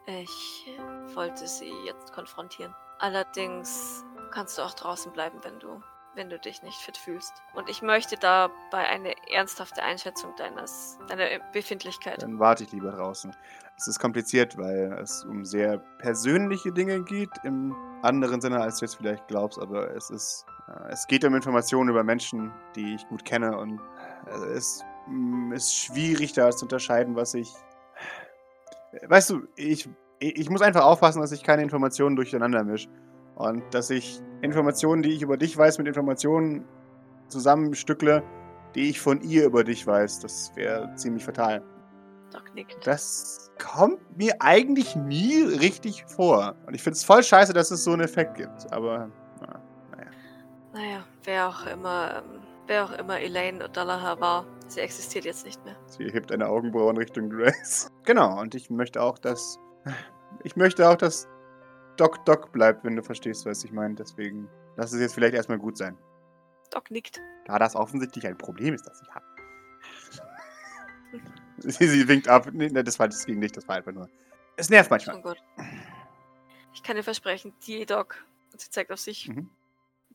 Ich 0.06 0.70
wollte 1.14 1.48
sie 1.48 1.72
jetzt 1.86 2.12
konfrontieren. 2.12 2.74
Allerdings 2.98 4.04
kannst 4.30 4.58
du 4.58 4.62
auch 4.62 4.74
draußen 4.74 5.12
bleiben, 5.12 5.38
wenn 5.44 5.58
du, 5.60 5.82
wenn 6.18 6.28
du 6.28 6.38
dich 6.38 6.62
nicht 6.62 6.76
fit 6.76 6.98
fühlst. 6.98 7.32
Und 7.54 7.70
ich 7.70 7.80
möchte 7.80 8.16
dabei 8.16 8.88
eine 8.88 9.14
ernsthafte 9.30 9.82
Einschätzung 9.82 10.34
deines, 10.36 10.98
deiner 11.08 11.26
Befindlichkeit. 11.52 12.22
Dann 12.22 12.38
warte 12.38 12.64
ich 12.64 12.72
lieber 12.72 12.90
draußen. 12.90 13.34
Es 13.76 13.86
ist 13.86 14.00
kompliziert, 14.00 14.58
weil 14.58 14.92
es 15.00 15.24
um 15.24 15.44
sehr 15.44 15.78
persönliche 15.98 16.72
Dinge 16.72 17.02
geht, 17.04 17.30
im 17.44 17.74
anderen 18.02 18.40
Sinne, 18.40 18.60
als 18.60 18.80
du 18.80 18.84
jetzt 18.84 18.96
vielleicht 18.96 19.26
glaubst, 19.28 19.58
aber 19.58 19.94
es 19.94 20.10
ist, 20.10 20.44
äh, 20.68 20.92
es 20.92 21.06
geht 21.06 21.24
um 21.24 21.34
Informationen 21.34 21.88
über 21.88 22.02
Menschen, 22.02 22.52
die 22.74 22.96
ich 22.96 23.08
gut 23.08 23.24
kenne 23.24 23.56
und 23.56 23.80
äh, 24.26 24.56
es 24.56 24.84
mm, 25.06 25.52
ist 25.52 25.74
schwierig 25.74 26.32
da 26.32 26.50
zu 26.50 26.64
unterscheiden, 26.64 27.14
was 27.14 27.34
ich, 27.34 27.54
weißt 29.06 29.30
du, 29.30 29.46
ich, 29.54 29.88
ich 30.18 30.50
muss 30.50 30.62
einfach 30.62 30.82
aufpassen, 30.82 31.20
dass 31.20 31.30
ich 31.30 31.44
keine 31.44 31.62
Informationen 31.62 32.16
durcheinander 32.16 32.64
mische 32.64 32.88
und 33.36 33.62
dass 33.72 33.90
ich 33.90 34.20
Informationen, 34.42 35.02
die 35.02 35.10
ich 35.10 35.22
über 35.22 35.36
dich 35.36 35.56
weiß, 35.56 35.78
mit 35.78 35.86
Informationen 35.86 36.64
zusammenstückle, 37.28 38.22
die 38.74 38.90
ich 38.90 39.00
von 39.00 39.20
ihr 39.22 39.44
über 39.46 39.64
dich 39.64 39.86
weiß. 39.86 40.20
Das 40.20 40.52
wäre 40.54 40.92
ziemlich 40.94 41.24
fatal. 41.24 41.62
Doc 42.32 42.54
nickt. 42.54 42.86
Das 42.86 43.50
kommt 43.58 44.16
mir 44.16 44.34
eigentlich 44.40 44.94
nie 44.96 45.42
richtig 45.42 46.04
vor. 46.06 46.54
Und 46.66 46.74
ich 46.74 46.82
finde 46.82 46.96
es 46.96 47.04
voll 47.04 47.22
scheiße, 47.22 47.52
dass 47.52 47.70
es 47.70 47.84
so 47.84 47.92
einen 47.92 48.02
Effekt 48.02 48.34
gibt. 48.36 48.70
Aber 48.72 49.10
na, 49.40 49.60
Naja, 50.74 51.04
wer 51.24 51.48
auch 51.48 51.66
immer, 51.66 52.18
ähm, 52.18 52.40
wer 52.66 52.84
auch 52.84 52.92
immer 52.98 53.18
Elaine 53.18 53.64
O'Dallaher 53.64 54.20
war, 54.20 54.44
sie 54.66 54.80
existiert 54.80 55.24
jetzt 55.24 55.46
nicht 55.46 55.64
mehr. 55.64 55.74
sie 55.86 56.04
hebt 56.04 56.30
eine 56.30 56.46
Augenbraue 56.46 56.90
in 56.90 56.98
Richtung 56.98 57.30
Grace. 57.30 57.90
Genau, 58.04 58.40
und 58.40 58.54
ich 58.54 58.70
möchte 58.70 59.02
auch, 59.02 59.18
dass. 59.18 59.58
Ich 60.44 60.56
möchte 60.56 60.88
auch, 60.88 60.96
dass 60.96 61.28
Doc 61.98 62.24
Doc 62.24 62.52
bleibt, 62.52 62.84
wenn 62.84 62.96
du 62.96 63.02
verstehst, 63.02 63.44
was 63.46 63.64
ich 63.64 63.72
meine. 63.72 63.94
Deswegen 63.94 64.48
lass 64.76 64.92
es 64.92 65.00
jetzt 65.00 65.14
vielleicht 65.14 65.34
erstmal 65.34 65.58
gut 65.58 65.76
sein. 65.76 65.96
Doc 66.70 66.90
nickt. 66.90 67.20
Da 67.46 67.58
das 67.58 67.74
offensichtlich 67.76 68.26
ein 68.26 68.36
Problem 68.38 68.74
ist, 68.74 68.86
das 68.86 69.00
ich 69.02 69.10
habe. 69.14 69.24
sie, 71.58 71.88
sie 71.88 72.08
winkt 72.08 72.28
ab. 72.28 72.48
Nee, 72.52 72.68
das 72.68 72.98
war 72.98 73.08
das 73.08 73.24
ging 73.24 73.38
nicht, 73.38 73.56
das 73.56 73.66
war 73.68 73.76
einfach 73.76 73.92
nur. 73.92 74.08
Es 74.56 74.70
nervt 74.70 74.90
manchmal. 74.90 75.16
Oh 75.16 75.22
Gott. 75.22 75.38
Ich 76.74 76.82
kann 76.82 76.96
dir 76.96 77.02
versprechen, 77.02 77.54
die 77.66 77.86
Doc, 77.86 78.24
und 78.52 78.60
sie 78.60 78.70
zeigt 78.70 78.92
auf 78.92 79.00
sich, 79.00 79.28
Mhm. 79.28 79.50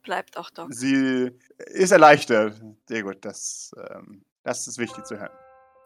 bleibt 0.04 0.38
auch 0.38 0.50
Doc. 0.50 0.74
Sie 0.74 1.32
ist 1.58 1.92
erleichtert. 1.92 2.62
Sehr 2.88 3.04
gut, 3.04 3.26
das, 3.26 3.74
ähm, 3.90 4.24
das 4.44 4.68
ist 4.68 4.78
wichtig 4.78 5.06
zu 5.06 5.20
hören. 5.20 5.32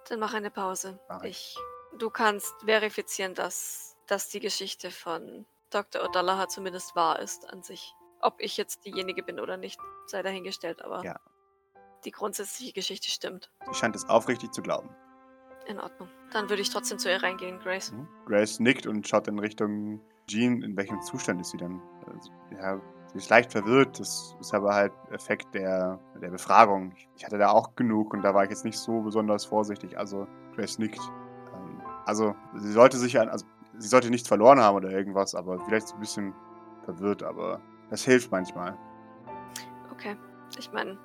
Dann 0.10 0.20
mach 0.20 0.34
eine 0.34 0.52
Pause. 0.52 1.00
Mach 1.10 1.24
ich. 1.24 1.56
Ich, 1.92 2.00
du 2.00 2.10
kannst 2.10 2.54
verifizieren, 2.66 3.34
dass, 3.34 3.96
dass 4.08 4.30
die 4.30 4.40
Geschichte 4.40 4.92
von 4.92 5.46
Dr. 5.70 6.02
O'Dallaher 6.04 6.48
zumindest 6.48 6.96
wahr 6.96 7.20
ist 7.20 7.52
an 7.52 7.64
sich. 7.64 7.94
Ob 8.22 8.36
ich 8.40 8.58
jetzt 8.58 8.86
diejenige 8.86 9.22
bin 9.24 9.40
oder 9.40 9.58
nicht, 9.58 9.80
sei 10.08 10.22
dahingestellt, 10.24 10.82
aber 10.84 11.04
Ja. 11.04 11.20
die 12.06 12.12
grundsätzliche 12.12 12.74
Geschichte 12.74 13.10
stimmt. 13.10 13.52
Sie 13.68 13.74
scheint 13.74 13.96
es 13.96 14.08
aufrichtig 14.10 14.52
zu 14.52 14.62
glauben. 14.62 14.90
In 15.68 15.80
Ordnung. 15.80 16.10
Dann 16.32 16.50
würde 16.50 16.62
ich 16.62 16.70
trotzdem 16.70 16.98
zu 16.98 17.10
ihr 17.10 17.22
reingehen, 17.22 17.60
Grace. 17.60 17.92
Mhm. 17.92 18.08
Grace 18.26 18.60
nickt 18.60 18.88
und 18.88 19.06
schaut 19.08 19.28
in 19.28 19.38
Richtung 19.40 20.00
Jean. 20.28 20.62
In 20.62 20.78
welchem 20.78 21.02
Zustand 21.02 21.42
ist 21.42 21.52
sie 21.52 21.58
denn? 21.58 21.82
Also, 22.08 22.32
ja, 22.58 22.80
sie 23.12 23.18
ist 23.18 23.30
leicht 23.30 23.52
verwirrt. 23.52 24.00
Das 24.00 24.36
ist 24.40 24.54
aber 24.54 24.74
halt 24.74 24.94
Effekt 25.12 25.54
der, 25.54 26.00
der 26.22 26.30
Befragung. 26.30 26.96
Ich 27.18 27.26
hatte 27.26 27.38
da 27.38 27.50
auch 27.50 27.76
genug 27.76 28.14
und 28.14 28.22
da 28.22 28.34
war 28.34 28.46
ich 28.46 28.50
jetzt 28.50 28.64
nicht 28.64 28.80
so 28.80 29.02
besonders 29.02 29.44
vorsichtig. 29.44 29.98
Also, 29.98 30.26
Grace 30.56 30.80
nickt. 30.80 31.02
Ähm, 31.54 31.82
also, 32.06 32.34
sie 32.56 32.72
sollte 32.72 32.98
sich 32.98 33.20
an, 33.20 33.28
also, 33.28 33.46
sie 33.78 33.88
sollte 33.88 34.10
nichts 34.10 34.28
verloren 34.28 34.60
haben 34.60 34.76
oder 34.76 34.90
irgendwas, 34.90 35.36
aber 35.36 35.60
vielleicht 35.60 35.94
ein 35.94 36.00
bisschen 36.00 36.34
verwirrt, 36.86 37.24
aber 37.24 37.62
das 37.90 38.04
hilft 38.04 38.32
manchmal. 38.32 38.78
Okay. 39.92 40.16
Ich 40.58 40.72
meine, 40.72 40.98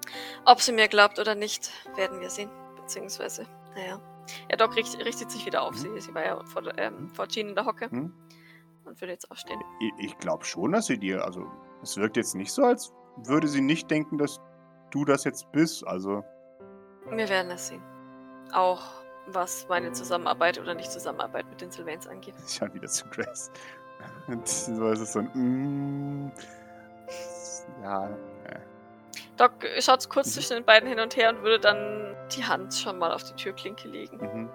ob 0.45 0.61
sie 0.61 0.73
mir 0.73 0.87
glaubt 0.89 1.19
oder 1.19 1.35
nicht, 1.35 1.71
werden 1.97 2.21
wir 2.21 2.31
sehen. 2.31 2.49
Beziehungsweise, 2.77 3.47
naja. 3.75 4.01
Ja, 4.49 4.57
Doc 4.57 4.77
richt, 4.77 5.05
richtet 5.05 5.31
sich 5.31 5.45
wieder 5.47 5.63
auf. 5.63 5.73
Mhm. 5.75 5.95
Sie, 5.95 6.01
sie 6.01 6.15
war 6.15 6.25
ja 6.25 6.45
vor, 6.45 6.63
ähm, 6.79 7.11
vor 7.11 7.27
Jean 7.27 7.49
in 7.49 7.55
der 7.57 7.67
Hocke 7.67 7.91
Hm? 7.91 8.13
und 8.85 9.01
würde 9.01 9.13
jetzt 9.13 9.31
aufstehen. 9.31 9.61
Ich, 9.81 9.93
ich 9.99 10.19
glaube 10.19 10.45
schon, 10.45 10.73
dass 10.73 10.87
sie 10.87 10.97
dir, 10.99 11.25
also, 11.25 11.45
es 11.83 11.97
wirkt 11.97 12.17
jetzt 12.17 12.35
nicht 12.37 12.53
so, 12.53 12.63
als 12.63 12.93
würde 13.17 13.49
sie 13.49 13.61
nicht 13.61 13.91
denken, 13.91 14.17
dass 14.17 14.41
du 14.93 15.05
das 15.05 15.25
jetzt 15.25 15.51
bist. 15.53 15.85
Also, 15.87 16.23
Wir 17.11 17.29
werden 17.29 17.51
es 17.51 17.67
sehen. 17.69 17.83
Auch 18.53 19.02
was 19.27 19.67
meine 19.69 19.93
Zusammenarbeit 19.93 20.59
oder 20.59 20.75
nicht 20.75 20.91
Zusammenarbeit 20.91 21.47
mit 21.49 21.61
den 21.61 21.71
Sylvains 21.71 22.07
angeht. 22.09 22.35
Ich 22.47 22.55
schaue 22.55 22.73
wieder 22.75 22.89
zu 22.89 23.05
Grace. 23.09 23.51
Und 24.27 24.47
so 24.49 24.91
ist 24.91 25.01
es 25.01 25.13
so 25.13 25.21
ein. 25.21 25.31
Mm, 26.27 26.33
ja. 27.83 28.07
äh, 28.45 28.59
Doc 29.37 29.53
schaut 29.81 30.09
kurz 30.09 30.27
Mhm. 30.29 30.31
zwischen 30.33 30.55
den 30.55 30.65
beiden 30.65 30.89
hin 30.89 31.01
und 31.01 31.17
her 31.17 31.31
und 31.31 31.43
würde 31.43 31.59
dann 31.61 32.15
die 32.37 32.45
Hand 32.45 32.75
schon 32.75 32.99
mal 32.99 33.13
auf 33.13 33.23
die 33.25 33.35
Türklinke 33.35 33.89
legen. 33.89 34.17
Mhm. 34.19 34.49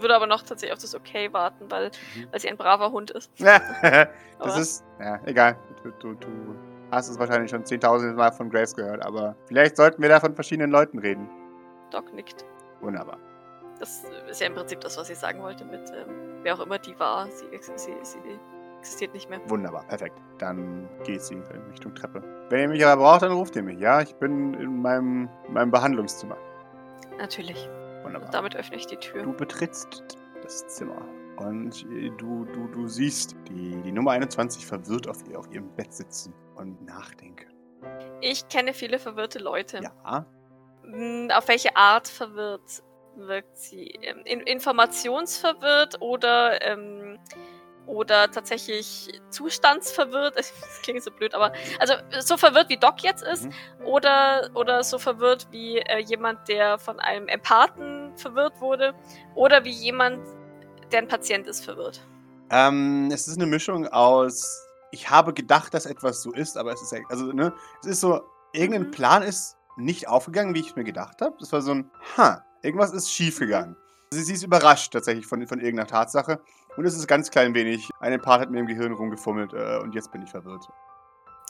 Würde 0.00 0.14
aber 0.14 0.26
noch 0.26 0.42
tatsächlich 0.42 0.72
auf 0.74 0.78
das 0.80 0.94
Okay 0.94 1.32
warten, 1.32 1.70
weil, 1.70 1.90
Mhm. 2.14 2.26
weil 2.30 2.40
sie 2.40 2.48
ein 2.48 2.56
braver 2.56 2.92
Hund 2.92 3.10
ist. 3.12 3.30
das 3.38 3.40
Aber- 4.38 4.56
ist. 4.58 4.84
Ja, 5.00 5.20
egal. 5.24 5.56
Du, 5.82 5.90
du, 5.92 6.14
du 6.14 6.28
hast 6.90 7.08
es 7.08 7.18
wahrscheinlich 7.18 7.50
schon 7.50 7.64
zehntausende 7.64 8.14
Mal 8.14 8.32
von 8.32 8.50
Grace 8.50 8.74
gehört, 8.74 9.04
aber 9.04 9.34
vielleicht 9.46 9.76
sollten 9.76 10.02
wir 10.02 10.08
da 10.08 10.20
von 10.20 10.34
verschiedenen 10.34 10.70
Leuten 10.70 10.98
reden. 10.98 11.28
Doc 11.90 12.12
nickt. 12.12 12.44
Wunderbar. 12.80 13.18
Das 13.78 14.02
ist 14.28 14.40
ja 14.40 14.46
im 14.46 14.54
Prinzip 14.54 14.80
das, 14.80 14.96
was 14.96 15.10
ich 15.10 15.18
sagen 15.18 15.42
wollte 15.42 15.64
mit, 15.64 15.90
ähm, 15.90 16.38
wer 16.42 16.54
auch 16.54 16.60
immer 16.60 16.78
die 16.78 16.98
war. 16.98 17.30
Sie, 17.30 17.46
sie, 17.60 17.92
sie 18.02 18.18
existiert 18.78 19.12
nicht 19.14 19.28
mehr. 19.28 19.40
Wunderbar, 19.48 19.84
perfekt. 19.84 20.18
Dann 20.38 20.88
geht 21.04 21.22
sie 21.22 21.34
in 21.34 21.42
Richtung 21.70 21.94
Treppe. 21.94 22.22
Wenn 22.48 22.60
ihr 22.60 22.68
mich 22.68 22.86
aber 22.86 23.02
braucht, 23.02 23.22
dann 23.22 23.32
ruft 23.32 23.56
ihr 23.56 23.62
mich. 23.62 23.78
Ja, 23.78 24.00
ich 24.00 24.14
bin 24.16 24.54
in 24.54 24.80
meinem, 24.80 25.28
meinem 25.48 25.70
Behandlungszimmer. 25.70 26.36
Natürlich. 27.18 27.68
Wunderbar. 28.02 28.28
Und 28.28 28.34
damit 28.34 28.56
öffne 28.56 28.76
ich 28.76 28.86
die 28.86 28.96
Tür. 28.96 29.22
Du 29.22 29.32
betrittst 29.32 30.16
das 30.42 30.66
Zimmer 30.68 31.02
und 31.36 31.84
äh, 31.90 32.10
du, 32.16 32.44
du, 32.44 32.68
du 32.68 32.86
siehst 32.86 33.36
die, 33.48 33.80
die 33.82 33.92
Nummer 33.92 34.12
21 34.12 34.64
verwirrt 34.64 35.08
auf, 35.08 35.18
ihr, 35.28 35.38
auf 35.38 35.50
ihrem 35.50 35.68
Bett 35.74 35.92
sitzen 35.92 36.32
und 36.54 36.82
nachdenken. 36.84 37.46
Ich 38.20 38.48
kenne 38.48 38.72
viele 38.72 38.98
verwirrte 38.98 39.38
Leute. 39.38 39.80
Ja, 39.82 40.26
Hm, 40.86 41.30
Auf 41.34 41.48
welche 41.48 41.74
Art 41.76 42.06
verwirrt 42.08 42.82
wirkt 43.16 43.56
sie? 43.56 43.98
Ähm, 44.02 44.22
In 44.24 44.40
informationsverwirrt 44.40 46.00
oder, 46.00 46.60
ähm, 46.62 47.18
oder 47.86 48.30
tatsächlich 48.30 49.20
zustandsverwirrt? 49.30 50.34
Das 50.36 50.52
klingt 50.82 51.02
so 51.02 51.10
blöd, 51.10 51.34
aber 51.34 51.52
also 51.78 51.94
so 52.20 52.36
verwirrt 52.36 52.68
wie 52.68 52.76
Doc 52.76 53.02
jetzt 53.02 53.22
ist 53.22 53.44
Mhm. 53.46 53.52
oder, 53.86 54.50
oder 54.54 54.82
so 54.84 54.98
verwirrt 54.98 55.46
wie 55.50 55.78
äh, 55.78 55.98
jemand, 55.98 56.48
der 56.48 56.78
von 56.78 56.98
einem 57.00 57.28
Empathen 57.28 58.12
verwirrt 58.16 58.60
wurde 58.60 58.94
oder 59.34 59.64
wie 59.64 59.70
jemand, 59.70 60.20
der 60.92 61.00
ein 61.00 61.08
Patient 61.08 61.46
ist, 61.46 61.64
verwirrt. 61.64 62.00
Ähm, 62.50 63.10
es 63.12 63.26
ist 63.26 63.36
eine 63.38 63.46
Mischung 63.46 63.88
aus, 63.88 64.62
ich 64.92 65.10
habe 65.10 65.34
gedacht, 65.34 65.74
dass 65.74 65.84
etwas 65.86 66.22
so 66.22 66.32
ist, 66.32 66.56
aber 66.56 66.72
es 66.72 66.80
ist, 66.82 66.94
also, 67.08 67.26
ne, 67.32 67.52
es 67.80 67.86
ist 67.88 68.00
so, 68.00 68.20
irgendein 68.52 68.82
Mhm. 68.88 68.90
Plan 68.92 69.22
ist 69.22 69.56
nicht 69.76 70.08
aufgegangen, 70.08 70.54
wie 70.54 70.60
ich 70.60 70.74
mir 70.76 70.84
gedacht 70.84 71.20
habe. 71.20 71.36
Das 71.40 71.52
war 71.52 71.60
so 71.60 71.72
ein, 71.72 71.90
ha, 72.16 72.42
irgendwas 72.66 72.92
ist 72.92 73.10
schiefgegangen. 73.10 73.76
Sie, 74.10 74.22
sie 74.22 74.34
ist 74.34 74.42
überrascht 74.42 74.92
tatsächlich 74.92 75.26
von, 75.26 75.46
von 75.46 75.58
irgendeiner 75.58 75.88
Tatsache. 75.88 76.40
Und 76.76 76.84
es 76.84 76.94
ist 76.94 77.06
ganz 77.08 77.30
klein 77.30 77.54
wenig. 77.54 77.88
Ein 78.00 78.20
Part 78.20 78.42
hat 78.42 78.50
mir 78.50 78.60
im 78.60 78.66
Gehirn 78.66 78.92
rumgefummelt 78.92 79.52
äh, 79.54 79.78
und 79.82 79.94
jetzt 79.94 80.12
bin 80.12 80.22
ich 80.22 80.30
verwirrt. 80.30 80.68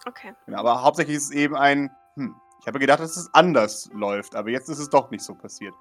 Okay. 0.07 0.33
Genau, 0.47 0.59
aber 0.61 0.83
hauptsächlich 0.83 1.17
ist 1.17 1.25
es 1.25 1.31
eben 1.33 1.57
ein, 1.57 1.91
hm, 2.14 2.35
ich 2.61 2.67
habe 2.69 2.79
gedacht, 2.79 3.01
dass 3.01 3.17
es 3.17 3.29
anders 3.35 3.91
läuft, 3.93 4.37
aber 4.37 4.51
jetzt 4.51 4.69
ist 4.69 4.79
es 4.79 4.89
doch 4.89 5.11
nicht 5.11 5.25
so 5.25 5.35
passiert. 5.35 5.75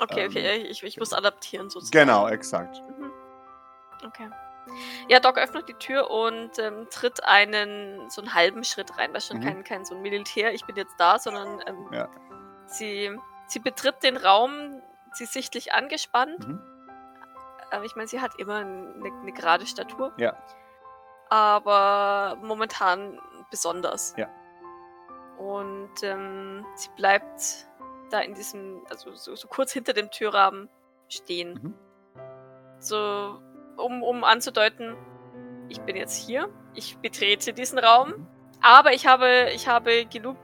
Okay, 0.00 0.24
Ähm, 0.24 0.30
okay, 0.30 0.56
ich, 0.68 0.82
ich 0.82 0.98
muss 0.98 1.12
adaptieren 1.12 1.70
sozusagen. 1.70 2.06
Genau, 2.06 2.28
exakt. 2.28 2.82
Mhm. 2.98 3.10
Okay. 4.06 4.28
Ja, 5.08 5.20
Doc 5.20 5.38
öffnet 5.38 5.68
die 5.68 5.74
Tür 5.74 6.10
und 6.10 6.58
ähm, 6.58 6.86
tritt 6.90 7.22
einen 7.24 8.08
so 8.10 8.20
einen 8.22 8.34
halben 8.34 8.64
Schritt 8.64 8.96
rein. 8.98 9.12
Das 9.12 9.24
ist 9.24 9.28
schon 9.28 9.38
Mhm. 9.38 9.44
kein, 9.44 9.64
kein 9.64 9.84
so 9.84 9.94
ein 9.94 10.02
Militär, 10.02 10.52
ich 10.52 10.64
bin 10.64 10.76
jetzt 10.76 10.94
da, 10.98 11.18
sondern 11.18 11.60
ähm, 11.66 11.86
Ja. 11.92 12.08
sie, 12.66 13.10
sie 13.46 13.58
betritt 13.60 14.02
den 14.02 14.16
Raum, 14.16 14.82
sie 15.12 15.24
ist 15.24 15.32
sichtlich 15.32 15.72
angespannt. 15.72 16.46
Mhm. 16.46 16.60
Aber 17.70 17.84
ich 17.84 17.96
meine, 17.96 18.08
sie 18.08 18.20
hat 18.20 18.38
immer 18.38 18.56
eine, 18.56 19.12
eine 19.22 19.32
gerade 19.32 19.66
Statur. 19.66 20.12
Ja. 20.16 20.36
Aber 21.28 22.36
momentan 22.42 23.18
besonders. 23.50 24.14
Ja. 24.16 24.28
Und 25.38 26.02
ähm, 26.02 26.64
sie 26.76 26.90
bleibt 26.96 27.66
da 28.10 28.20
in 28.20 28.34
diesem, 28.34 28.84
also 28.90 29.12
so, 29.14 29.34
so 29.34 29.48
kurz 29.48 29.72
hinter 29.72 29.92
dem 29.92 30.10
Türrahmen 30.10 30.68
stehen. 31.08 31.54
Mhm. 31.54 31.74
So, 32.78 33.40
um, 33.76 34.02
um 34.02 34.22
anzudeuten, 34.24 34.96
ich 35.68 35.80
bin 35.80 35.96
jetzt 35.96 36.14
hier, 36.16 36.48
ich 36.74 36.98
betrete 36.98 37.52
diesen 37.52 37.78
Raum, 37.78 38.10
Mhm. 38.10 38.26
aber 38.60 38.92
ich 38.92 39.06
habe, 39.06 39.50
ich 39.54 39.66
habe 39.66 40.06
genug 40.06 40.36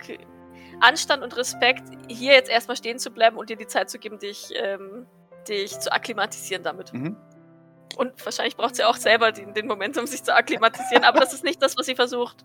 Anstand 0.81 1.23
und 1.23 1.37
Respekt, 1.37 1.85
hier 2.09 2.33
jetzt 2.33 2.51
erstmal 2.51 2.77
stehen 2.77 2.99
zu 2.99 3.11
bleiben 3.11 3.37
und 3.37 3.51
dir 3.51 3.57
die 3.57 3.67
Zeit 3.67 3.91
zu 3.91 3.99
geben, 3.99 4.19
dich, 4.19 4.53
ähm, 4.57 5.07
dich 5.49 5.79
zu 5.79 5.93
akklimatisieren 5.93 6.63
damit. 6.63 6.93
Mhm. 6.93 7.17
Und 7.97 8.25
wahrscheinlich 8.25 8.57
braucht 8.57 8.77
sie 8.77 8.85
auch 8.85 8.97
selber 8.97 9.33
den, 9.33 9.53
den 9.53 9.67
Moment, 9.67 9.99
um 9.99 10.07
sich 10.07 10.23
zu 10.23 10.35
akklimatisieren, 10.35 11.05
aber 11.05 11.21
das 11.21 11.33
ist 11.33 11.45
nicht 11.45 11.63
das, 11.63 11.77
was 11.77 11.87
sie 11.87 11.95
versucht, 11.95 12.45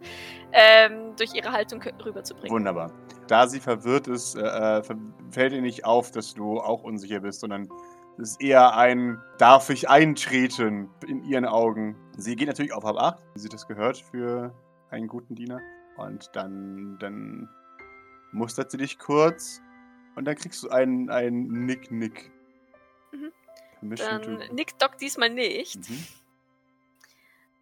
ähm, 0.51 1.15
durch 1.17 1.33
ihre 1.33 1.51
Haltung 1.51 1.81
rüberzubringen. 2.03 2.51
Wunderbar. 2.51 2.91
Da 3.27 3.47
sie 3.47 3.59
verwirrt 3.59 4.07
ist, 4.07 4.35
äh, 4.35 4.41
äh, 4.41 4.83
fällt 5.29 5.53
ihr 5.53 5.61
nicht 5.61 5.85
auf, 5.85 6.11
dass 6.11 6.33
du 6.33 6.59
auch 6.59 6.83
unsicher 6.83 7.19
bist, 7.19 7.41
sondern 7.41 7.69
es 8.17 8.31
ist 8.31 8.41
eher 8.41 8.75
ein 8.75 9.21
Darf 9.37 9.69
ich 9.69 9.89
eintreten 9.89 10.89
in 11.07 11.23
ihren 11.23 11.45
Augen. 11.45 11.95
Sie 12.17 12.35
geht 12.35 12.47
natürlich 12.47 12.73
auf 12.73 12.83
Hab 12.83 12.97
8, 12.97 13.23
wie 13.33 13.39
sie 13.39 13.49
das 13.49 13.67
gehört 13.67 13.97
für 13.97 14.53
einen 14.89 15.07
guten 15.07 15.35
Diener. 15.35 15.59
Und 15.97 16.29
dann, 16.33 16.97
dann 16.99 17.49
mustert 18.35 18.71
sie 18.71 18.77
dich 18.77 18.99
kurz 18.99 19.61
und 20.15 20.25
dann 20.25 20.35
kriegst 20.35 20.61
du 20.63 20.69
einen, 20.69 21.09
einen 21.09 21.65
Nick-Nick. 21.65 22.31
Mhm. 23.11 23.31
Permission 23.79 24.21
Dann 24.21 24.39
to- 24.47 24.53
nickt 24.53 24.81
Doc 24.81 24.97
diesmal 24.97 25.29
nicht. 25.29 25.89
Mhm. 25.89 26.05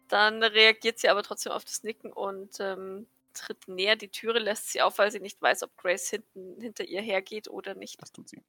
Dann 0.08 0.42
reagiert 0.42 0.98
sie 0.98 1.08
aber 1.08 1.22
trotzdem 1.22 1.52
auf 1.52 1.64
das 1.64 1.82
Nicken 1.82 2.12
und 2.12 2.58
ähm, 2.60 3.06
tritt 3.32 3.66
näher. 3.68 3.96
Die 3.96 4.08
Türe 4.08 4.38
lässt 4.38 4.70
sie 4.70 4.82
auf, 4.82 4.98
weil 4.98 5.10
sie 5.10 5.20
nicht 5.20 5.40
weiß, 5.40 5.62
ob 5.62 5.76
Grace 5.76 6.10
hinten, 6.10 6.60
hinter 6.60 6.84
ihr 6.84 7.00
hergeht 7.00 7.48
oder 7.48 7.74
nicht. 7.74 8.00
Das 8.02 8.12
tut 8.12 8.28
sie. 8.28 8.42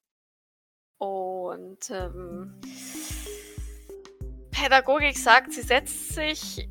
Und 0.98 1.90
ähm, 1.90 2.60
Pädagogik 4.52 5.18
sagt, 5.18 5.54
sie 5.54 5.62
setzt 5.62 6.14
sich. 6.14 6.68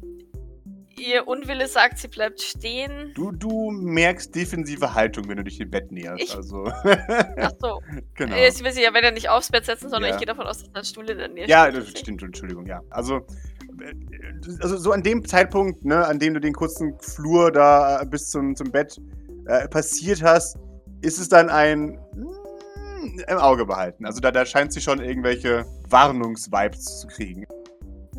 Ihr 0.96 1.26
Unwille 1.26 1.66
sagt, 1.66 1.98
sie 1.98 2.08
bleibt 2.08 2.40
stehen. 2.40 3.12
Du, 3.14 3.32
du 3.32 3.70
merkst 3.70 4.34
defensive 4.34 4.94
Haltung, 4.94 5.28
wenn 5.28 5.36
du 5.36 5.44
dich 5.44 5.58
dem 5.58 5.70
Bett 5.70 5.90
näherst. 5.90 6.22
Ich- 6.22 6.34
also, 6.36 6.64
Ach 6.66 7.50
so. 7.60 7.80
genau. 8.14 8.36
Sie 8.50 8.64
will 8.64 8.72
sich 8.72 8.84
ja 8.84 8.94
wenn 8.94 9.04
er 9.04 9.10
nicht 9.12 9.28
aufs 9.28 9.50
Bett 9.50 9.64
setzen, 9.66 9.90
sondern 9.90 10.10
Ja. 10.10 10.14
ich 10.14 10.18
gehe 10.18 10.26
davon 10.26 10.46
aus, 10.46 10.58
dass 10.60 10.70
da 10.72 10.80
ein 10.80 10.84
Stuhl 10.84 11.08
in 11.10 11.18
der 11.18 11.28
Nähe 11.28 11.46
Ja, 11.48 11.70
das 11.70 11.88
stimmt, 11.88 12.22
Entschuldigung, 12.22 12.66
ja. 12.66 12.80
Also, 12.90 13.16
äh, 13.80 13.94
also 14.60 14.76
so 14.76 14.92
an 14.92 15.02
dem 15.02 15.24
Zeitpunkt, 15.26 15.84
ne, 15.84 16.06
an 16.06 16.18
dem 16.18 16.34
du 16.34 16.40
den 16.40 16.52
kurzen 16.54 16.96
Flur 17.00 17.50
da 17.50 18.00
äh, 18.02 18.06
bis 18.06 18.30
zum, 18.30 18.54
zum 18.54 18.70
Bett 18.70 19.00
äh, 19.46 19.68
passiert 19.68 20.22
hast, 20.22 20.56
ist 21.02 21.18
es 21.18 21.28
dann 21.28 21.48
ein 21.50 21.98
mm, 22.14 23.18
im 23.28 23.38
Auge 23.38 23.66
behalten. 23.66 24.06
Also 24.06 24.20
da, 24.20 24.30
da 24.30 24.46
scheint 24.46 24.72
sie 24.72 24.80
schon 24.80 25.00
irgendwelche 25.02 25.66
Warnungsvibes 25.88 27.00
zu 27.00 27.08
kriegen. 27.08 27.44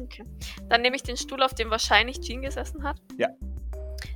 Okay. 0.05 0.23
Dann 0.69 0.81
nehme 0.81 0.95
ich 0.95 1.03
den 1.03 1.17
Stuhl, 1.17 1.41
auf 1.43 1.53
dem 1.53 1.69
wahrscheinlich 1.69 2.21
Jean 2.21 2.41
gesessen 2.41 2.83
hat. 2.83 2.97
Ja. 3.17 3.27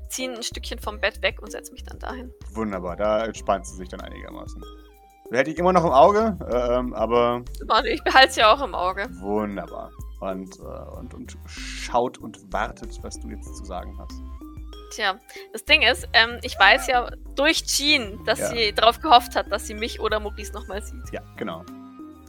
Ziehe 0.09 0.31
ein 0.31 0.41
Stückchen 0.43 0.79
vom 0.79 0.99
Bett 0.99 1.21
weg 1.21 1.41
und 1.41 1.51
setze 1.51 1.71
mich 1.71 1.83
dann 1.83 1.99
dahin. 1.99 2.31
Wunderbar, 2.53 2.95
da 2.95 3.25
entspannt 3.25 3.65
sie 3.67 3.75
sich 3.75 3.89
dann 3.89 4.01
einigermaßen. 4.01 4.63
Hätte 5.31 5.51
ich 5.51 5.57
immer 5.59 5.71
noch 5.73 5.85
im 5.85 5.91
Auge, 5.91 6.37
ähm, 6.51 6.93
aber 6.95 7.43
Warte, 7.67 7.89
ich 7.89 8.03
behalte 8.03 8.39
ja 8.39 8.51
auch 8.53 8.61
im 8.63 8.73
Auge. 8.73 9.07
wunderbar. 9.19 9.91
Und, 10.21 10.57
äh, 10.59 10.97
und, 10.97 11.13
und 11.13 11.37
schaut 11.47 12.17
und 12.17 12.51
wartet, 12.51 12.97
was 13.03 13.19
du 13.19 13.29
jetzt 13.29 13.55
zu 13.55 13.63
sagen 13.63 13.95
hast. 13.99 14.19
Tja, 14.91 15.19
das 15.53 15.63
Ding 15.65 15.83
ist, 15.83 16.07
ähm, 16.13 16.39
ich 16.41 16.57
weiß 16.59 16.87
ja 16.87 17.11
durch 17.35 17.63
Jean, 17.65 18.23
dass 18.25 18.39
Ja. 18.39 18.47
sie 18.47 18.73
darauf 18.73 18.99
gehofft 18.99 19.35
hat, 19.35 19.51
dass 19.51 19.67
sie 19.67 19.75
mich 19.75 19.99
oder 19.99 20.19
Maurice 20.19 20.51
nochmal 20.51 20.81
sieht. 20.81 21.11
Ja, 21.13 21.21
genau, 21.37 21.63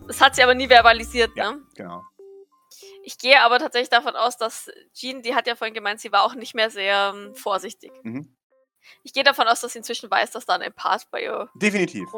Das 0.06 0.20
hat 0.20 0.34
sie 0.36 0.42
aber 0.42 0.54
nie 0.54 0.68
verbalisiert, 0.68 1.30
Ja. 1.34 1.52
ne? 1.52 1.58
genau. 1.74 2.02
Ich 3.02 3.18
gehe 3.18 3.40
aber 3.40 3.58
tatsächlich 3.58 3.88
davon 3.88 4.14
aus, 4.16 4.36
dass 4.36 4.70
Jean, 4.94 5.22
die 5.22 5.34
hat 5.34 5.46
ja 5.46 5.56
vorhin 5.56 5.74
gemeint, 5.74 6.00
sie 6.00 6.12
war 6.12 6.22
auch 6.24 6.34
nicht 6.34 6.54
mehr 6.54 6.70
sehr 6.70 7.12
ähm, 7.14 7.34
vorsichtig. 7.34 7.92
Mhm. 8.02 8.36
Ich 9.02 9.12
gehe 9.12 9.24
davon 9.24 9.46
aus, 9.46 9.60
dass 9.60 9.72
sie 9.72 9.78
inzwischen 9.78 10.10
weiß, 10.10 10.30
dass 10.32 10.46
da 10.46 10.54
ein 10.54 10.62
Empath 10.62 11.10
bei 11.10 11.22
ihr 11.22 11.48
Definitiv. 11.54 12.08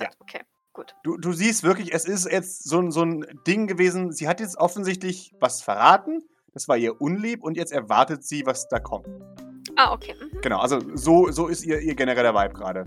hat. 0.00 0.16
Okay, 0.20 0.40
gut. 0.72 0.94
Du, 1.02 1.16
du 1.16 1.32
siehst 1.32 1.62
wirklich, 1.62 1.92
es 1.92 2.04
ist 2.06 2.30
jetzt 2.30 2.64
so, 2.68 2.78
ein- 2.78 2.90
so 2.90 3.02
ein 3.02 3.24
Ding 3.46 3.66
gewesen. 3.66 4.12
Sie 4.12 4.26
hat 4.28 4.40
jetzt 4.40 4.56
offensichtlich 4.56 5.32
was 5.40 5.62
verraten. 5.62 6.22
Das 6.54 6.68
war 6.68 6.76
ihr 6.76 7.00
unlieb 7.00 7.42
und 7.42 7.56
jetzt 7.56 7.72
erwartet 7.72 8.24
sie, 8.24 8.46
was 8.46 8.66
da 8.68 8.78
kommt. 8.78 9.06
Ah, 9.76 9.92
okay. 9.92 10.14
Mhm. 10.18 10.40
Genau, 10.40 10.58
also 10.60 10.80
so, 10.96 11.30
so 11.30 11.48
ist 11.48 11.64
ihr, 11.64 11.80
ihr 11.80 11.94
genereller 11.94 12.34
Vibe 12.34 12.54
gerade. 12.54 12.86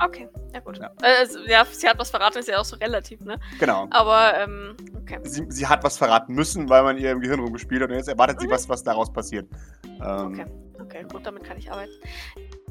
Okay, 0.00 0.28
ja 0.52 0.60
gut. 0.60 0.78
Ja. 0.78 0.90
Äh, 1.02 1.18
also, 1.20 1.38
ja, 1.46 1.64
sie 1.64 1.88
hat 1.88 1.98
was 1.98 2.10
verraten, 2.10 2.38
ist 2.38 2.48
ja 2.48 2.58
auch 2.58 2.64
so 2.64 2.76
relativ, 2.76 3.20
ne? 3.20 3.38
Genau. 3.60 3.86
Aber, 3.90 4.36
ähm, 4.38 4.76
okay. 5.00 5.18
Sie, 5.22 5.44
sie 5.48 5.66
hat 5.66 5.84
was 5.84 5.96
verraten 5.96 6.34
müssen, 6.34 6.68
weil 6.68 6.82
man 6.82 6.98
ihr 6.98 7.10
im 7.12 7.20
Gehirn 7.20 7.40
rumgespielt 7.40 7.82
hat 7.82 7.90
und 7.90 7.96
jetzt 7.96 8.08
erwartet 8.08 8.40
sie, 8.40 8.46
Mhm. 8.46 8.50
was, 8.52 8.68
was 8.68 8.82
daraus 8.82 9.12
passiert. 9.12 9.46
Ähm, 9.84 10.00
Okay, 10.32 10.46
okay, 10.80 11.06
gut, 11.10 11.24
damit 11.26 11.44
kann 11.44 11.56
ich 11.58 11.70
arbeiten. 11.70 11.92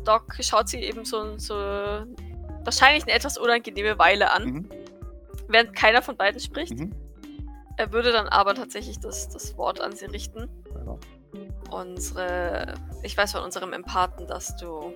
Doc 0.03 0.35
schaut 0.41 0.67
sie 0.67 0.79
eben 0.81 1.05
so, 1.05 1.37
so 1.37 1.53
wahrscheinlich 2.63 3.03
eine 3.03 3.13
etwas 3.13 3.37
unangenehme 3.37 3.97
Weile 3.99 4.31
an, 4.31 4.43
Mhm. 4.45 4.69
während 5.47 5.75
keiner 5.75 6.01
von 6.01 6.17
beiden 6.17 6.39
spricht. 6.39 6.77
Mhm. 6.77 6.91
Er 7.77 7.93
würde 7.93 8.11
dann 8.11 8.27
aber 8.27 8.53
tatsächlich 8.55 8.99
das, 8.99 9.29
das 9.29 9.57
Wort 9.57 9.79
an 9.79 9.93
sie 9.95 10.05
richten. 10.05 10.49
Ja. 10.85 10.97
Unsere, 11.71 12.73
ich 13.03 13.15
weiß 13.17 13.31
von 13.31 13.43
unserem 13.43 13.71
Empathen, 13.73 14.27
dass 14.27 14.55
du 14.57 14.93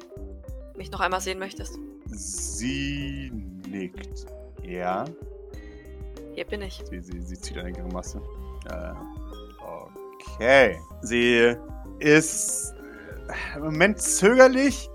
mich 0.78 0.92
noch 0.92 1.00
einmal 1.00 1.22
sehen 1.22 1.40
möchtest. 1.40 1.78
Sie 2.08 3.32
nickt. 3.70 4.26
Ja, 4.64 5.06
Hier 6.34 6.46
bin 6.46 6.62
ich. 6.62 6.82
sie, 6.90 7.00
sie, 7.02 7.22
sie 7.22 7.38
zieht 7.40 7.58
eine 7.58 7.72
Grimasse. 7.72 8.22
Äh, 8.70 8.94
okay. 9.62 10.80
Sie 11.02 11.56
ist 12.00 12.74
im 13.56 13.64
Moment 13.64 14.00
zögerlich 14.02 14.90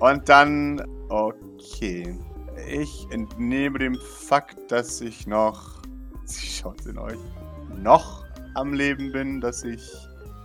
und 0.00 0.28
dann 0.28 0.82
okay. 1.08 2.18
Ich 2.68 3.06
entnehme 3.10 3.78
dem 3.78 3.94
Fakt, 3.96 4.70
dass 4.70 5.00
ich 5.00 5.26
noch, 5.26 5.82
sie 6.24 6.46
schaut 6.46 6.84
in 6.86 6.98
euch, 6.98 7.18
noch 7.76 8.24
am 8.54 8.72
Leben 8.72 9.12
bin, 9.12 9.40
dass 9.40 9.64
ich 9.64 9.92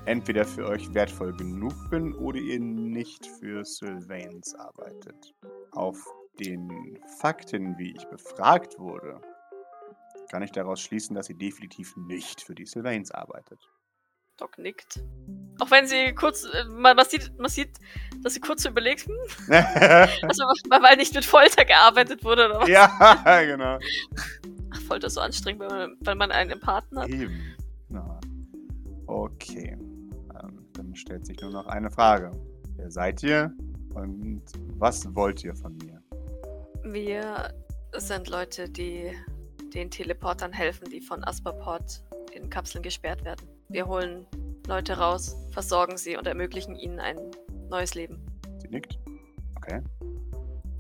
entweder 0.06 0.46
für 0.46 0.68
euch 0.68 0.94
wertvoll 0.94 1.34
genug 1.34 1.74
bin 1.90 2.14
oder 2.14 2.40
ihr 2.40 2.60
nicht 2.60 3.26
für 3.40 3.64
Sylvains 3.64 4.56
arbeitet. 4.56 5.34
Auf 5.72 5.98
den 6.40 7.00
Fakten, 7.20 7.78
wie 7.78 7.96
ich 7.96 8.06
befragt 8.06 8.80
wurde, 8.80 9.22
kann 10.32 10.44
ich 10.44 10.52
daraus 10.52 10.82
schließen, 10.82 11.16
dass 11.16 11.28
sie 11.28 11.38
definitiv 11.38 11.96
nicht 11.98 12.42
für 12.42 12.56
die 12.56 12.66
Sylvains 12.66 13.12
arbeitet. 13.12 13.60
Doc 14.38 14.58
nickt. 14.58 15.04
Auch 15.60 15.70
wenn 15.70 15.86
sie 15.86 16.14
kurz, 16.14 16.46
äh, 16.46 16.64
man, 16.66 16.96
man, 16.96 17.06
sieht, 17.06 17.38
man 17.38 17.50
sieht, 17.50 17.78
dass 18.24 18.34
sie 18.34 18.40
kurz 18.40 18.66
überlegt, 18.66 19.06
hm, 19.06 19.16
also 19.50 20.44
weil 20.70 20.98
nicht 20.98 21.14
mit 21.14 21.26
Folter 21.26 21.66
gearbeitet 21.66 22.24
wurde 22.24 22.48
oder 22.48 22.62
was. 22.62 22.70
ja, 22.70 23.42
genau. 23.46 23.78
Ach, 24.72 24.82
Folter 24.82 25.08
ist 25.08 25.14
so 25.14 25.22
anstrengend, 25.22 25.62
weil 25.62 25.70
man, 25.70 25.98
weil 26.00 26.16
man 26.16 26.32
einen 26.32 26.50
Empathen 26.50 26.98
hat. 26.98 27.10
Eben. 27.10 27.56
Na. 27.90 28.20
Okay. 29.06 29.78
Dann 30.82 30.96
stellt 30.96 31.28
sich 31.28 31.40
nur 31.42 31.52
noch 31.52 31.68
eine 31.68 31.92
Frage. 31.92 32.32
Wer 32.76 32.90
seid 32.90 33.22
ihr 33.22 33.54
und 33.94 34.42
was 34.80 35.14
wollt 35.14 35.44
ihr 35.44 35.56
von 35.56 35.78
mir? 35.78 36.02
Wir 36.84 37.54
sind 37.98 38.28
Leute, 38.30 38.68
die 38.68 39.12
den 39.76 39.92
Teleportern 39.92 40.52
helfen, 40.52 40.90
die 40.90 41.00
von 41.00 41.24
Asperport 41.24 42.04
in 42.34 42.50
Kapseln 42.50 42.82
gesperrt 42.82 43.24
werden. 43.24 43.48
Wir 43.70 43.86
holen 43.86 44.26
Leute 44.68 44.98
raus, 44.98 45.36
versorgen 45.52 45.98
sie 45.98 46.18
und 46.18 46.26
ermöglichen 46.26 46.76
ihnen 46.76 47.00
ein 47.00 47.18
neues 47.70 47.94
Leben. 47.94 48.20
Sie 48.58 48.68
nickt. 48.70 48.98
Okay. 49.58 49.82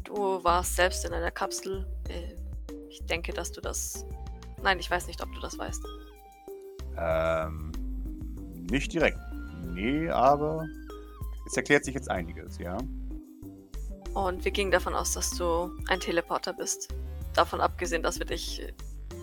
Du 0.03 0.43
warst 0.43 0.75
selbst 0.77 1.05
in 1.05 1.13
einer 1.13 1.31
Kapsel. 1.31 1.85
Äh, 2.09 2.33
Ich 2.89 3.05
denke, 3.05 3.31
dass 3.33 3.51
du 3.51 3.61
das. 3.61 4.03
Nein, 4.63 4.79
ich 4.79 4.89
weiß 4.89 5.05
nicht, 5.05 5.21
ob 5.21 5.31
du 5.31 5.39
das 5.39 5.57
weißt. 5.59 5.83
Ähm, 6.97 7.71
nicht 8.71 8.91
direkt. 8.91 9.19
Nee, 9.81 10.09
aber 10.11 10.67
es 11.47 11.57
erklärt 11.57 11.85
sich 11.85 11.95
jetzt 11.95 12.11
einiges, 12.11 12.59
ja. 12.59 12.77
Und 14.13 14.45
wir 14.45 14.51
gingen 14.51 14.69
davon 14.69 14.93
aus, 14.93 15.13
dass 15.13 15.31
du 15.31 15.71
ein 15.87 15.99
Teleporter 15.99 16.53
bist. 16.53 16.93
Davon 17.33 17.61
abgesehen, 17.61 18.03
dass 18.03 18.19
wir 18.19 18.27
dich 18.27 18.61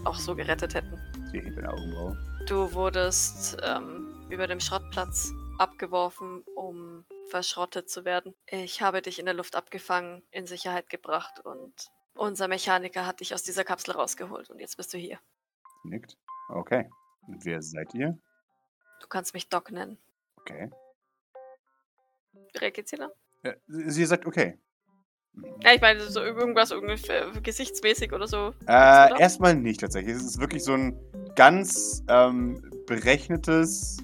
auch 0.04 0.16
so 0.16 0.34
gerettet 0.34 0.74
hätten. 0.74 0.98
Sie 1.30 1.40
hebt 1.40 1.58
eine 1.58 1.70
Augenbraue. 1.70 2.18
Du 2.48 2.72
wurdest 2.72 3.56
ähm, 3.62 4.26
über 4.30 4.48
dem 4.48 4.58
Schrottplatz 4.58 5.30
abgeworfen, 5.58 6.42
um 6.56 7.04
verschrottet 7.28 7.88
zu 7.88 8.04
werden. 8.04 8.34
Ich 8.46 8.82
habe 8.82 9.00
dich 9.00 9.20
in 9.20 9.26
der 9.26 9.34
Luft 9.34 9.54
abgefangen, 9.54 10.24
in 10.32 10.48
Sicherheit 10.48 10.90
gebracht 10.90 11.38
und 11.44 11.72
unser 12.16 12.48
Mechaniker 12.48 13.06
hat 13.06 13.20
dich 13.20 13.32
aus 13.32 13.44
dieser 13.44 13.62
Kapsel 13.62 13.94
rausgeholt 13.94 14.50
und 14.50 14.58
jetzt 14.58 14.76
bist 14.76 14.92
du 14.92 14.98
hier. 14.98 15.20
Nickt. 15.84 16.16
Okay. 16.48 16.90
Und 17.28 17.44
wer 17.44 17.62
seid 17.62 17.94
ihr? 17.94 18.18
Du 19.00 19.06
kannst 19.06 19.34
mich 19.34 19.48
Doc 19.48 19.70
nennen. 19.70 19.98
Okay. 20.48 20.70
Reagiert 22.60 22.88
sie 22.88 22.96
da? 22.96 23.10
Äh, 23.42 23.54
sie 23.66 24.04
sagt 24.04 24.26
okay. 24.26 24.58
Ja, 25.62 25.74
ich 25.74 25.80
meine, 25.80 26.00
so 26.00 26.20
irgendwas 26.20 26.72
ungefähr 26.72 27.30
gesichtsmäßig 27.42 28.12
oder 28.12 28.26
so. 28.26 28.52
Äh, 28.66 29.20
erstmal 29.20 29.54
nicht 29.54 29.80
tatsächlich. 29.80 30.16
Es 30.16 30.24
ist 30.24 30.40
wirklich 30.40 30.64
so 30.64 30.72
ein 30.72 30.98
ganz 31.36 32.02
ähm, 32.08 32.60
berechnetes 32.86 33.98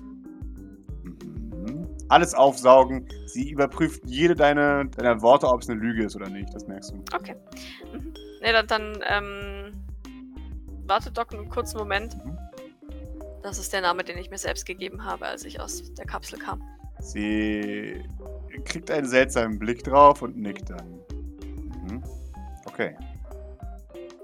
mhm. 1.03 1.89
alles 2.09 2.35
aufsaugen. 2.35 3.09
Sie 3.27 3.51
überprüft 3.51 4.03
jede 4.05 4.37
deiner 4.37 4.85
deiner 4.85 5.21
Worte, 5.23 5.49
ob 5.49 5.63
es 5.63 5.69
eine 5.69 5.81
Lüge 5.81 6.05
ist 6.05 6.15
oder 6.15 6.29
nicht. 6.29 6.55
Das 6.55 6.67
merkst 6.69 6.93
du. 6.93 7.03
Okay. 7.13 7.35
Mhm. 7.93 8.15
Ne, 8.43 8.53
dann, 8.53 8.67
dann 8.67 9.05
ähm, 9.09 9.85
wartet 10.87 11.17
Doc 11.17 11.33
einen 11.33 11.49
kurzen 11.49 11.79
Moment. 11.79 12.15
Mhm. 12.25 12.39
Das 13.45 13.59
ist 13.59 13.75
der 13.75 13.83
Name, 13.83 14.03
den 14.03 14.17
ich 14.17 14.31
mir 14.31 14.39
selbst 14.39 14.65
gegeben 14.65 15.05
habe, 15.05 15.27
als 15.27 15.45
ich 15.45 15.61
aus 15.61 15.93
der 15.93 16.07
Kapsel 16.07 16.39
kam. 16.39 16.63
Sie 16.99 18.03
kriegt 18.65 18.91
einen 18.91 19.07
seltsamen 19.07 19.59
Blick 19.59 19.85
drauf 19.85 20.23
und 20.23 20.35
nickt 20.39 20.71
dann. 20.71 20.99
Mhm. 21.83 22.03
Okay. 22.65 22.97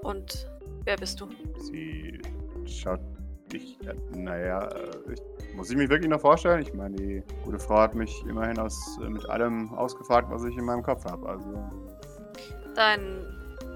Und 0.01 0.49
wer 0.85 0.95
bist 0.95 1.21
du? 1.21 1.29
Sie 1.59 2.19
schaut 2.65 2.99
dich. 3.53 3.77
Äh, 3.85 3.93
naja, 4.17 4.67
äh, 4.69 5.13
ich, 5.13 5.55
muss 5.55 5.69
ich 5.69 5.77
mich 5.77 5.89
wirklich 5.89 6.09
noch 6.09 6.21
vorstellen? 6.21 6.63
Ich 6.63 6.73
meine, 6.73 6.95
die 6.95 7.23
gute 7.43 7.59
Frau 7.59 7.77
hat 7.77 7.93
mich 7.93 8.25
immerhin 8.27 8.57
aus, 8.57 8.97
äh, 9.03 9.07
mit 9.07 9.29
allem 9.29 9.71
ausgefragt, 9.75 10.31
was 10.31 10.43
ich 10.45 10.57
in 10.57 10.65
meinem 10.65 10.81
Kopf 10.81 11.05
habe. 11.05 11.29
Also. 11.29 11.69
Deinen 12.73 13.23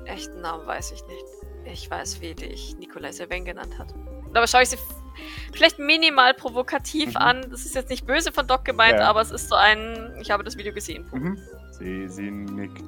echten 0.06 0.42
Namen 0.42 0.66
weiß 0.66 0.92
ich 0.92 1.06
nicht. 1.06 1.26
Ich 1.72 1.92
weiß, 1.92 2.20
wie 2.22 2.34
dich 2.34 2.76
Nikolai 2.80 3.12
Sylvain 3.12 3.46
genannt 3.46 3.78
hat. 3.78 3.94
Aber 4.34 4.48
schaue 4.48 4.64
ich 4.64 4.70
sie 4.70 4.78
vielleicht 5.54 5.80
minimal 5.80 6.34
provokativ 6.34 7.10
Mhm. 7.12 7.18
an. 7.18 7.42
Das 7.50 7.66
ist 7.66 7.76
jetzt 7.76 7.90
nicht 7.90 8.06
böse 8.06 8.32
von 8.32 8.48
Doc 8.48 8.66
gemeint, 8.66 9.00
Ja. 9.00 9.10
aber 9.10 9.22
es 9.22 9.32
ist 9.32 9.50
so 9.50 9.56
ein. 9.56 10.16
Ich 10.22 10.32
habe 10.32 10.44
das 10.44 10.58
Video 10.58 10.74
gesehen. 10.74 11.08
Mhm. 11.14 11.38
Sie, 11.72 12.08
sie 12.10 12.32
nickt. 12.32 12.82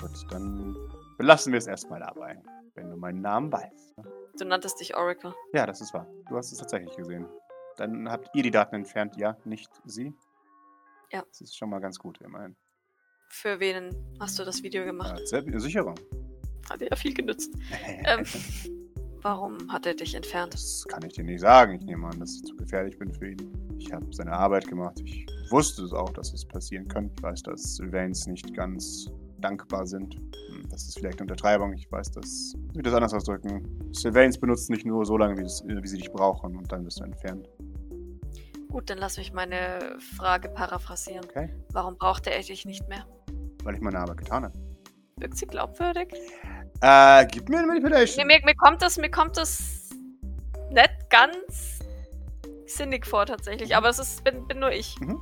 Gut, 0.00 0.10
dann 0.30 0.76
belassen 1.18 1.52
wir 1.52 1.58
es 1.58 1.66
erstmal 1.66 2.00
dabei. 2.00 2.42
Wenn 2.74 2.90
du 2.90 2.96
meinen 2.96 3.20
Namen 3.20 3.52
weißt. 3.52 3.94
Du 4.38 4.44
nanntest 4.46 4.80
dich 4.80 4.96
Oracle. 4.96 5.34
Ja, 5.52 5.66
das 5.66 5.80
ist 5.82 5.92
wahr. 5.92 6.06
Du 6.28 6.36
hast 6.36 6.50
es 6.52 6.58
tatsächlich 6.58 6.96
gesehen. 6.96 7.26
Dann 7.76 8.10
habt 8.10 8.28
ihr 8.34 8.42
die 8.42 8.50
Daten 8.50 8.74
entfernt, 8.76 9.16
ja, 9.16 9.36
nicht 9.44 9.70
sie? 9.84 10.14
Ja. 11.10 11.22
Das 11.28 11.40
ist 11.42 11.56
schon 11.56 11.68
mal 11.70 11.80
ganz 11.80 11.98
gut, 11.98 12.18
immerhin. 12.22 12.56
Für 13.28 13.60
wen 13.60 13.94
hast 14.20 14.38
du 14.38 14.44
das 14.44 14.62
Video 14.62 14.84
gemacht? 14.84 15.20
Ja, 15.30 15.58
Sicherung. 15.60 15.94
Hat 16.70 16.80
ja 16.80 16.94
viel 16.96 17.12
genützt. 17.14 17.52
Ähm, 18.04 18.24
warum 19.22 19.56
hat 19.72 19.86
er 19.86 19.94
dich 19.94 20.14
entfernt? 20.14 20.54
Das 20.54 20.84
kann 20.88 21.02
ich 21.04 21.14
dir 21.14 21.24
nicht 21.24 21.40
sagen. 21.40 21.74
Ich 21.80 21.86
nehme 21.86 22.06
an, 22.08 22.18
dass 22.20 22.36
ich 22.36 22.42
zu 22.44 22.56
gefährlich 22.56 22.98
bin 22.98 23.12
für 23.12 23.30
ihn. 23.30 23.52
Ich 23.78 23.92
habe 23.92 24.06
seine 24.10 24.32
Arbeit 24.32 24.66
gemacht. 24.68 25.00
Ich 25.04 25.26
wusste 25.50 25.82
es 25.84 25.92
auch, 25.92 26.10
dass 26.10 26.32
es 26.32 26.44
passieren 26.44 26.86
könnte. 26.88 27.12
Ich 27.18 27.22
weiß, 27.22 27.42
dass 27.42 27.76
Sylvains 27.76 28.26
nicht 28.26 28.52
ganz 28.54 29.10
dankbar 29.38 29.86
sind. 29.86 30.14
Hm, 30.14 30.62
Das 30.70 30.84
ist 30.84 30.98
vielleicht 30.98 31.18
eine 31.20 31.24
Untertreibung. 31.30 31.72
Ich 31.72 31.90
weiß, 31.90 32.12
dass. 32.12 32.54
Wie 32.70 32.76
will 32.76 32.82
das 32.82 32.94
anders 32.94 33.14
ausdrücken? 33.14 33.62
Sylvains 33.92 34.38
benutzen 34.38 34.72
nicht 34.72 34.86
nur 34.86 35.04
so 35.04 35.16
lange, 35.16 35.36
wie, 35.38 35.42
es, 35.44 35.62
wie 35.66 35.86
sie 35.88 35.98
dich 35.98 36.12
brauchen 36.12 36.56
und 36.56 36.70
dann 36.70 36.84
bist 36.84 37.00
du 37.00 37.04
entfernt. 37.04 37.48
Gut, 38.70 38.88
dann 38.88 38.98
lass 38.98 39.18
mich 39.18 39.32
meine 39.32 39.98
Frage 40.16 40.48
paraphrasieren. 40.48 41.24
Okay? 41.28 41.50
Warum 41.72 41.96
brauchte 41.96 42.30
er 42.30 42.40
dich 42.40 42.64
nicht 42.64 42.88
mehr? 42.88 43.04
Weil 43.64 43.74
ich 43.74 43.80
meine 43.80 43.98
Arbeit 43.98 44.18
getan 44.18 44.44
habe. 44.44 44.58
Wirkt 45.18 45.36
sie 45.36 45.46
glaubwürdig? 45.46 46.08
Äh, 46.82 47.26
gib 47.30 47.48
mir 47.48 47.58
eine 47.58 47.66
Manipulation. 47.68 48.26
Nee, 48.26 48.38
mir, 48.38 48.44
mir 48.44 48.54
kommt 48.56 48.82
das, 48.82 48.98
mir 48.98 49.10
kommt 49.10 49.36
das 49.36 49.90
nicht 50.70 51.10
ganz 51.10 51.78
sinnig 52.66 53.06
vor 53.06 53.24
tatsächlich, 53.26 53.74
aber 53.76 53.88
es 53.88 53.98
ist, 53.98 54.24
bin, 54.24 54.46
bin 54.48 54.58
nur 54.58 54.72
ich. 54.72 54.98
Mhm. 55.00 55.20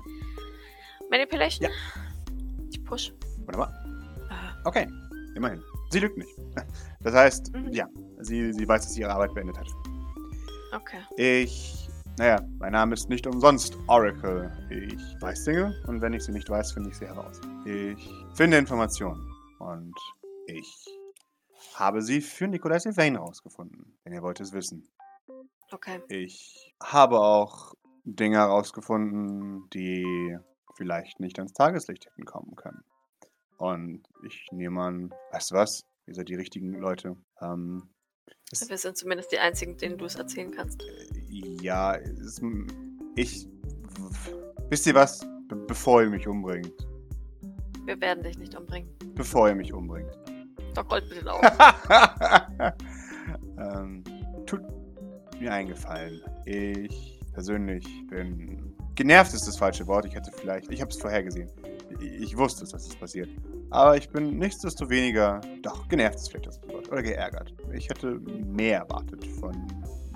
Manipulation? 1.11 1.69
Ja. 1.71 2.01
Ich 2.71 2.83
push. 2.85 3.13
Wunderbar. 3.41 3.73
Ah, 4.31 4.55
Okay, 4.65 4.89
immerhin. 5.35 5.63
Sie 5.91 5.99
lügt 6.01 6.17
nicht. 6.17 6.31
Das 7.03 7.15
heißt, 7.15 7.55
Mhm. 7.55 7.73
ja, 7.73 7.87
sie, 8.21 8.53
sie 8.53 8.69
weiß, 8.69 8.83
dass 8.83 8.93
sie 8.93 9.01
ihre 9.01 9.13
Arbeit 9.13 9.33
beendet 9.35 9.57
hat. 9.59 9.67
Okay. 10.75 10.99
Ich, 11.17 11.89
naja, 12.19 12.39
mein 12.59 12.73
Name 12.73 12.93
ist 12.95 13.09
nicht 13.09 13.27
umsonst 13.27 13.77
Oracle. 13.87 14.51
Ich 14.71 15.01
weiß 15.23 15.45
Dinge 15.45 15.75
und 15.87 16.01
wenn 16.03 16.13
ich 16.13 16.23
sie 16.25 16.33
nicht 16.33 16.49
weiß, 16.51 16.73
finde 16.73 16.91
ich 16.91 16.97
sie 16.99 17.07
heraus. 17.07 17.41
Ich 17.65 18.09
finde 18.35 18.59
Informationen 18.59 19.27
und 19.61 19.95
ich 20.47 20.67
habe 21.81 22.03
sie 22.03 22.21
für 22.21 22.47
Nikolai 22.47 22.79
Sylvain 22.79 23.15
herausgefunden, 23.17 23.97
wenn 24.05 24.13
ihr 24.13 24.23
wollt 24.23 24.39
es 24.41 24.53
wissen. 24.53 24.87
Okay. 25.73 26.01
Ich 26.09 26.75
habe 26.83 27.19
auch 27.19 27.75
Dinge 28.05 28.37
herausgefunden, 28.37 29.69
die 29.71 30.37
vielleicht 30.77 31.21
nicht 31.21 31.39
ans 31.39 31.53
Tageslicht 31.53 32.07
hätten 32.07 32.25
kommen 32.25 32.55
können. 32.57 32.85
Und 33.57 34.03
ich 34.25 34.47
nehme 34.53 34.83
an, 34.83 35.15
weißt 35.33 35.51
du 35.51 35.55
was? 35.57 35.85
Ihr 36.07 36.15
seid 36.15 36.29
die 36.29 36.35
richtigen 36.35 36.75
Leute. 36.75 37.17
Ähm, 37.41 37.89
Wir 38.51 38.79
sind 38.79 38.97
zumindest 38.97 39.33
die 39.33 39.39
einzigen, 39.39 39.77
denen 39.77 39.99
du 39.99 40.07
es 40.07 40.15
erzählen 40.17 40.51
kannst. 40.51 40.83
ja, 41.29 41.95
es, 41.97 42.41
ich. 43.17 43.47
Wisst 44.71 44.87
ihr 44.87 44.95
was? 44.95 45.21
Be 45.49 45.57
bevor 45.57 46.03
ihr 46.03 46.11
mich 46.11 46.27
umbringt. 46.27 46.73
Wir 47.85 48.01
werden 48.01 48.23
dich 48.23 48.39
nicht 48.39 48.57
umbringen. 48.57 48.89
Bevor 49.15 49.49
ihr 49.49 49.55
mich 49.55 49.73
umbringt. 49.73 50.17
Doc 50.75 50.91
rollt 50.91 51.11
den 51.11 51.29
Augen. 51.29 51.47
ähm, 53.59 54.05
tut 54.47 54.63
mir 55.41 55.53
eingefallen. 55.53 56.21
Ich 56.45 57.19
persönlich 57.33 57.87
bin. 58.09 58.75
Genervt 58.95 59.35
ist 59.35 59.47
das 59.47 59.57
falsche 59.57 59.87
Wort. 59.87 60.05
Ich 60.07 60.15
hätte 60.15 60.31
vielleicht. 60.33 60.71
Ich 60.71 60.81
habe 60.81 60.91
es 60.91 61.01
vorhergesehen. 61.01 61.51
Ich, 62.01 62.37
wusste 62.37 62.65
dass 62.65 62.87
es 62.87 62.95
passiert. 62.95 63.29
Aber 63.71 63.97
ich 63.97 64.09
bin 64.11 64.39
nichtsdestoweniger. 64.39 65.41
Doch, 65.63 65.89
genervt 65.89 66.17
ist 66.17 66.31
vielleicht 66.31 66.47
das 66.47 66.63
Wort. 66.69 66.91
Oder 66.91 67.03
geärgert. 67.03 67.55
Ich 67.73 67.89
hätte 67.89 68.21
mehr 68.45 68.81
erwartet 68.81 69.25
von 69.27 69.55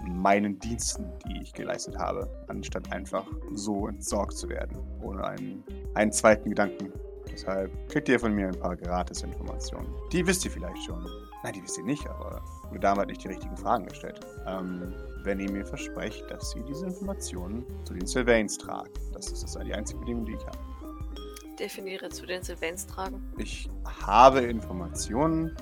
meinen 0.06 0.58
Diensten, 0.58 1.06
die 1.26 1.42
ich 1.42 1.52
geleistet 1.52 1.98
habe, 1.98 2.28
anstatt 2.48 2.92
einfach 2.92 3.26
so 3.52 3.88
entsorgt 3.88 4.36
zu 4.36 4.48
werden. 4.48 4.76
Ohne 5.02 5.24
einen, 5.24 5.64
einen 5.94 6.12
zweiten 6.12 6.50
Gedanken 6.50 6.92
Deshalb 7.34 7.88
kriegt 7.88 8.08
ihr 8.08 8.20
von 8.20 8.32
mir 8.32 8.46
ein 8.46 8.58
paar 8.58 8.76
Gratis-Informationen. 8.76 9.92
Die 10.12 10.24
wisst 10.24 10.44
ihr 10.44 10.52
vielleicht 10.52 10.84
schon. 10.84 11.04
Nein, 11.42 11.52
die 11.52 11.62
wisst 11.64 11.76
ihr 11.76 11.84
nicht, 11.84 12.06
aber 12.08 12.44
nur 12.70 12.78
damals 12.78 13.02
hat 13.02 13.08
nicht 13.08 13.24
die 13.24 13.28
richtigen 13.28 13.56
Fragen 13.56 13.86
gestellt. 13.86 14.20
Ähm, 14.46 14.94
wenn 15.24 15.40
ihr 15.40 15.50
mir 15.50 15.66
versprecht, 15.66 16.24
dass 16.30 16.52
sie 16.52 16.62
diese 16.62 16.86
Informationen 16.86 17.64
zu 17.84 17.94
den 17.94 18.06
Sylvains 18.06 18.56
tragen. 18.56 18.90
Das 19.12 19.32
ist 19.32 19.42
das 19.42 19.58
die 19.64 19.74
einzige 19.74 19.98
Bedingung, 19.98 20.26
die 20.26 20.34
ich 20.34 20.46
habe. 20.46 20.58
Definiere 21.58 22.08
zu 22.10 22.24
den 22.24 22.42
Sylvains 22.42 22.86
tragen. 22.86 23.20
Ich 23.38 23.68
habe 23.84 24.40
Informationen, 24.42 25.56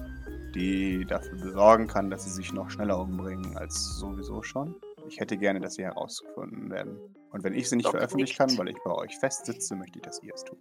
die 0.55 1.07
dafür 1.07 1.39
besorgen 1.39 1.87
kann, 1.87 2.11
dass 2.11 2.25
sie 2.25 2.31
sich 2.31 2.53
noch 2.53 2.69
schneller 2.69 2.99
umbringen 3.01 3.57
als 3.57 3.97
sowieso 3.97 4.43
schon. 4.43 4.75
Ich 5.09 5.21
hätte 5.21 5.39
gerne, 5.39 5.61
dass 5.61 5.75
sie 5.77 5.85
herausgefunden 5.85 6.71
werden. 6.71 6.99
Und 7.31 7.45
wenn 7.45 7.55
ich 7.55 7.71
sie 7.71 7.77
nicht 7.77 7.87
Doc 7.87 7.93
veröffentlichen 7.93 8.37
nickt. 8.39 8.51
kann, 8.51 8.59
weil 8.59 8.69
ich 8.69 8.79
bei 8.85 8.93
euch 8.93 9.17
festsitze, 9.19 9.75
möchte 9.75 9.99
ich, 9.99 10.03
dass 10.03 10.23
ihr 10.23 10.35
es 10.35 10.45
tut. 10.45 10.59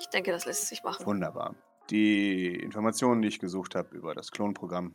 Ich 0.00 0.08
denke, 0.08 0.30
das 0.30 0.46
lässt 0.46 0.68
sich 0.68 0.82
machen. 0.82 1.04
Wunderbar. 1.06 1.54
Die 1.90 2.54
Informationen, 2.54 3.22
die 3.22 3.28
ich 3.28 3.38
gesucht 3.38 3.74
habe 3.74 3.96
über 3.96 4.14
das 4.14 4.30
Klonprogramm. 4.30 4.92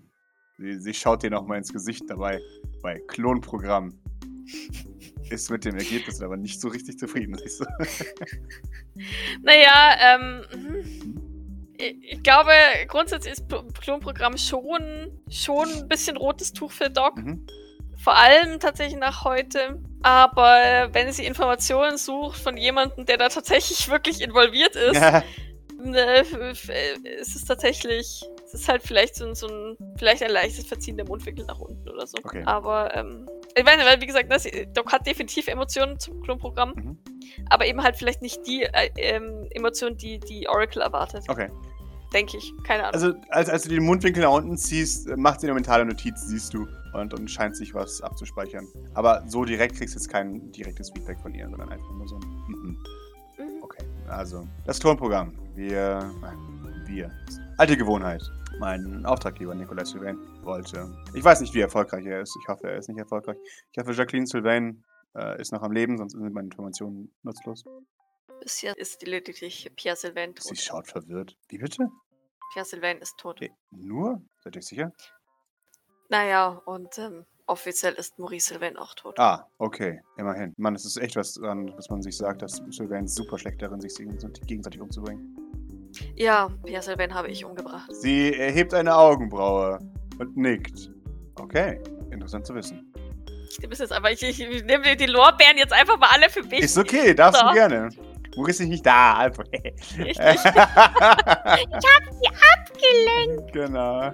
Sie, 0.58 0.80
sie 0.80 0.94
schaut 0.94 1.24
dir 1.24 1.32
nochmal 1.32 1.58
ins 1.58 1.74
Gesicht 1.74 2.04
dabei. 2.08 2.40
Bei 2.82 3.00
Klonprogramm. 3.08 4.00
Ist 5.30 5.50
mit 5.50 5.66
dem 5.66 5.76
Ergebnis 5.78 6.22
aber 6.22 6.38
nicht 6.38 6.60
so 6.60 6.68
richtig 6.68 7.00
zufrieden, 7.00 7.38
siehst 7.38 7.62
du? 7.62 7.66
Naja, 9.42 9.96
ähm. 10.00 10.46
hm. 10.52 11.20
Ich 11.78 12.14
ich 12.14 12.24
glaube, 12.24 12.52
grundsätzlich 12.88 13.34
ist 13.34 13.46
Klonprogramm 13.82 14.38
schon, 14.38 15.12
schon 15.30 15.68
ein 15.70 15.88
bisschen 15.88 16.18
rotes 16.18 16.54
Tuch 16.54 16.72
für 16.72 16.90
Doc. 16.90 17.18
Mhm. 17.18 17.48
Vor 18.04 18.16
allem 18.16 18.60
tatsächlich 18.60 19.00
nach 19.00 19.24
heute. 19.24 19.80
Aber 20.02 20.90
wenn 20.92 21.12
sie 21.14 21.26
Informationen 21.26 21.98
sucht 21.98 22.38
von 22.38 22.58
jemandem, 22.58 23.06
der 23.06 23.18
da 23.18 23.30
tatsächlich 23.30 23.88
wirklich 23.90 24.22
involviert 24.22 24.76
ist, 24.76 25.00
ne, 25.82 26.24
ist 27.22 27.36
es 27.36 27.46
tatsächlich, 27.46 28.22
es 28.46 28.54
ist 28.54 28.68
halt 28.68 28.84
vielleicht 28.84 29.16
so, 29.16 29.26
ein- 29.26 29.36
so 29.36 29.48
ein, 29.48 29.78
vielleicht 29.98 30.22
ein 30.24 30.32
leichtes 30.32 30.66
Verziehen 30.68 30.98
der 30.98 31.08
Mundwinkel 31.08 31.46
nach 31.46 31.60
unten 31.60 31.88
oder 31.90 32.06
so. 32.06 32.18
Okay. 32.24 32.44
Aber, 32.46 32.94
ähm, 32.96 33.28
ich 33.56 33.64
nicht, 33.64 33.86
weil 33.86 34.02
wie 34.02 34.06
gesagt, 34.08 34.32
das, 34.32 34.46
Doc 34.74 34.92
hat 34.92 35.06
definitiv 35.08 35.48
Emotionen 35.48 36.00
zum 36.00 36.22
Klonprogramm, 36.22 36.74
Mhm. 36.76 36.98
aber 37.50 37.66
eben 37.66 37.82
halt 37.84 37.96
vielleicht 37.96 38.22
nicht 38.22 38.46
die 38.48 38.64
äh, 38.64 38.90
ähm, 38.98 39.48
Emotionen, 39.52 39.96
die 39.98 40.20
die 40.20 40.48
Oracle 40.50 40.82
erwartet. 40.82 41.24
Okay. 41.30 41.50
Denke 42.14 42.38
ich. 42.38 42.54
Keine 42.64 42.84
Ahnung. 42.86 42.94
Also, 42.94 43.14
als, 43.30 43.50
als 43.50 43.64
du 43.64 43.70
den 43.70 43.84
Mundwinkel 43.84 44.24
nach 44.24 44.32
unten 44.32 44.58
ziehst, 44.58 45.08
äh, 45.08 45.18
macht 45.18 45.42
sie 45.42 45.48
eine 45.48 45.56
mentale 45.56 45.86
Notiz, 45.86 46.28
siehst 46.28 46.54
du. 46.54 46.68
Und, 46.94 47.14
und 47.16 47.30
scheint 47.30 47.56
sich 47.56 47.74
was 47.74 48.02
abzuspeichern. 48.02 48.68
Aber 48.94 49.24
so 49.28 49.46
direkt 49.46 49.76
kriegst 49.78 49.96
du 49.96 50.00
jetzt 50.00 50.10
kein 50.10 50.52
direktes 50.52 50.92
Feedback 50.92 51.20
von 51.20 51.34
ihr, 51.34 51.50
sondern 51.50 51.70
einfach 51.70 51.92
nur 51.92 52.08
so 52.08 52.16
ein. 52.18 52.22
Mhm. 52.22 52.78
Mhm. 53.38 53.64
Okay, 53.64 53.84
also 54.08 54.48
das 54.66 54.80
Klonprogramm. 54.80 55.34
Wir, 55.56 56.12
nein, 56.22 56.38
wir. 56.86 57.12
Alte 57.58 57.76
Gewohnheit. 57.78 58.22
Mein 58.60 59.04
Auftraggeber 59.08 59.56
Nicolas 59.56 59.90
Sylvain 59.90 60.18
wollte. 60.44 60.96
Ich 61.16 61.24
weiß 61.24 61.42
nicht, 61.42 61.56
wie 61.56 61.62
erfolgreich 61.62 62.06
er 62.06 62.22
ist. 62.22 62.38
Ich 62.40 62.48
hoffe, 62.48 62.68
er 62.68 62.78
ist 62.78 62.88
nicht 62.88 63.00
erfolgreich. 63.00 63.38
Ich 63.72 63.80
hoffe, 63.80 63.92
Jacqueline 63.94 64.28
Sylvain 64.28 64.84
äh, 65.16 65.42
ist 65.42 65.52
noch 65.52 65.64
am 65.64 65.72
Leben, 65.72 65.98
sonst 65.98 66.14
sind 66.14 66.34
meine 66.34 66.46
Informationen 66.46 67.12
nutzlos. 67.24 67.64
Bisher 68.42 68.78
ist 68.78 69.02
lediglich 69.06 69.72
Pierre 69.76 69.96
Sylvain 69.96 70.34
Sie 70.38 70.50
tot. 70.50 70.58
schaut 70.58 70.88
verwirrt. 70.88 71.36
Wie 71.50 71.58
bitte? 71.58 71.88
Pierre 72.52 72.66
Sylvain 72.66 72.98
ist 73.00 73.18
tot. 73.18 73.42
Äh, 73.42 73.50
Nur? 73.72 74.22
Seid 74.44 74.56
ihr 74.56 74.62
sicher? 74.62 74.92
Naja, 76.10 76.62
und 76.66 76.98
ähm, 76.98 77.26
offiziell 77.48 77.94
ist 77.94 78.20
Maurice 78.20 78.50
Sylvain 78.54 78.78
auch 78.78 78.94
tot. 78.96 79.18
Ah, 79.18 79.48
okay. 79.58 80.02
Immerhin. 80.18 80.54
Mann, 80.58 80.76
es 80.76 80.86
ist 80.86 80.98
echt 80.98 81.16
was 81.16 81.34
dran, 81.36 81.74
was 81.78 81.90
man 81.90 82.02
sich 82.02 82.18
sagt, 82.18 82.42
dass 82.42 82.62
Sylvain 82.70 83.08
super 83.08 83.38
schlecht 83.38 83.62
darin, 83.62 83.80
sich 83.80 83.94
gegenseitig 83.96 84.82
umzubringen. 84.82 85.38
Ja, 86.16 86.50
Pierre 86.66 86.84
Sylvain 86.84 87.14
habe 87.14 87.30
ich 87.30 87.46
umgebracht. 87.46 87.90
Sie 87.96 88.34
erhebt 88.36 88.74
eine 88.74 88.94
Augenbraue 88.96 89.80
und 90.20 90.36
nickt. 90.36 90.92
Okay, 91.40 91.80
interessant 92.12 92.46
zu 92.46 92.54
wissen. 92.56 92.94
Ich 93.50 93.60
nehme 93.60 93.74
es 93.74 93.80
jetzt 93.80 93.92
einfach, 93.94 94.10
ich, 94.10 94.22
ich, 94.24 94.40
ich 94.42 94.64
nehme 94.64 94.84
die- 94.84 94.98
die 94.98 95.06
Lorbeeren 95.06 95.58
jetzt 95.58 95.72
einfach 95.74 95.98
mal 96.00 96.10
alle 96.12 96.30
für 96.30 96.42
mich. 96.44 96.60
Ist 96.62 96.78
okay, 96.78 97.14
darfst 97.14 97.40
So. 97.40 97.48
du 97.48 97.54
gerne. 97.54 97.90
Maurice 98.36 98.64
ist 98.64 98.70
nicht 98.70 98.86
da, 98.86 99.18
einfach. 99.18 99.44
Richtig. 99.54 100.18
Gelenkt. 102.74 103.54
Genau. 103.54 104.12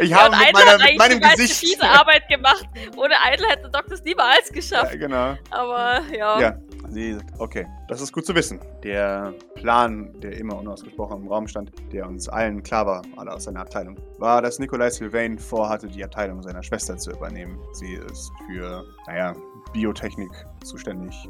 Ich 0.00 0.10
Ja, 0.10 0.22
habe 0.24 0.36
mit, 0.36 0.52
meiner, 0.52 0.78
mit 0.78 0.98
meinem 0.98 1.20
die 1.20 1.28
Gesicht. 1.36 1.58
fiese 1.60 1.82
Arbeit 1.88 2.28
gemacht. 2.28 2.66
Ohne 2.96 3.14
Idle 3.32 3.46
hätte 3.48 3.68
Doc 3.70 3.84
das 3.88 4.02
niemals 4.04 4.48
Ja, 4.48 4.54
geschafft. 4.54 4.98
genau. 4.98 5.34
Aber 5.50 6.00
ja. 6.16 6.40
Ja, 6.40 6.56
sie 6.88 7.14
sagt, 7.14 7.30
okay, 7.38 7.66
das 7.88 8.00
ist 8.00 8.12
gut 8.12 8.24
zu 8.24 8.34
wissen. 8.34 8.60
Der 8.84 9.34
Plan, 9.54 10.12
der 10.20 10.38
immer 10.38 10.56
unausgesprochen 10.58 11.22
im 11.22 11.28
Raum 11.28 11.46
stand, 11.48 11.72
der 11.92 12.06
uns 12.06 12.28
allen 12.28 12.62
klar 12.62 12.86
war, 12.86 13.02
alle 13.16 13.32
aus 13.32 13.44
seiner 13.44 13.60
Abteilung, 13.60 13.96
war, 14.18 14.40
dass 14.40 14.58
Nikolai 14.58 14.88
Sylvain 14.90 15.38
vorhatte, 15.38 15.88
die 15.88 16.02
Abteilung 16.04 16.42
seiner 16.42 16.62
Schwester 16.62 16.96
zu 16.96 17.10
übernehmen. 17.10 17.58
Sie 17.72 17.94
ist 17.94 18.30
für, 18.46 18.84
naja, 19.08 19.34
Biotechnik 19.72 20.30
zuständig. 20.64 21.28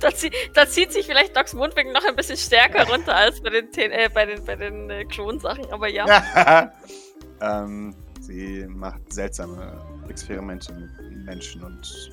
Da, 0.10 0.14
zie 0.14 0.30
da 0.54 0.66
zieht 0.66 0.92
sich 0.92 1.06
vielleicht 1.06 1.36
Docs 1.36 1.52
Mundwinkel 1.54 1.92
noch 1.92 2.04
ein 2.04 2.16
bisschen 2.16 2.38
stärker 2.38 2.88
runter 2.88 3.14
als 3.14 3.42
bei 3.42 3.50
den, 3.50 3.70
äh, 3.74 4.08
bei 4.12 4.24
den, 4.24 4.44
bei 4.44 4.56
den 4.56 4.88
äh, 4.88 5.04
Klonsachen. 5.04 5.70
Aber 5.70 5.88
ja. 5.88 6.72
ähm, 7.42 7.94
sie 8.20 8.66
macht 8.66 9.12
seltsame 9.12 9.78
Experimente 10.08 10.72
mit 10.72 11.24
Menschen 11.26 11.62
und 11.62 12.10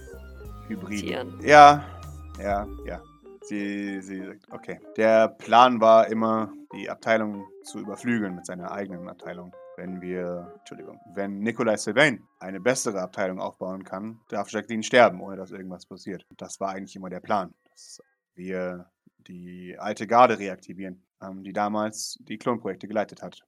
Hybriden. 0.67 1.07
Tieren. 1.07 1.39
Ja, 1.41 1.83
ja, 2.41 2.67
ja. 2.85 3.01
Sie, 3.41 4.01
sie 4.01 4.25
sagt, 4.25 4.51
okay. 4.51 4.79
Der 4.97 5.29
Plan 5.29 5.79
war 5.79 6.07
immer, 6.07 6.51
die 6.73 6.89
Abteilung 6.89 7.47
zu 7.63 7.79
überflügeln 7.79 8.35
mit 8.35 8.45
seiner 8.45 8.71
eigenen 8.71 9.07
Abteilung. 9.07 9.53
Wenn 9.77 10.01
wir, 10.01 10.51
Entschuldigung, 10.59 10.99
wenn 11.13 11.39
Nikolai 11.39 11.77
Sylvain 11.77 12.23
eine 12.39 12.59
bessere 12.59 12.99
Abteilung 12.99 13.39
aufbauen 13.39 13.83
kann, 13.83 14.19
darf 14.27 14.49
Jacqueline 14.49 14.83
sterben, 14.83 15.21
ohne 15.21 15.37
dass 15.37 15.51
irgendwas 15.51 15.85
passiert. 15.85 16.25
Das 16.35 16.59
war 16.59 16.71
eigentlich 16.71 16.95
immer 16.95 17.09
der 17.09 17.21
Plan. 17.21 17.53
Dass 17.77 18.01
wir 18.33 18.89
die 19.19 19.75
alte 19.77 20.07
Garde 20.07 20.39
reaktivieren, 20.39 21.05
ähm, 21.21 21.43
die 21.43 21.53
damals 21.53 22.17
die 22.21 22.39
Klonprojekte 22.39 22.87
geleitet 22.87 23.21
hat. 23.21 23.43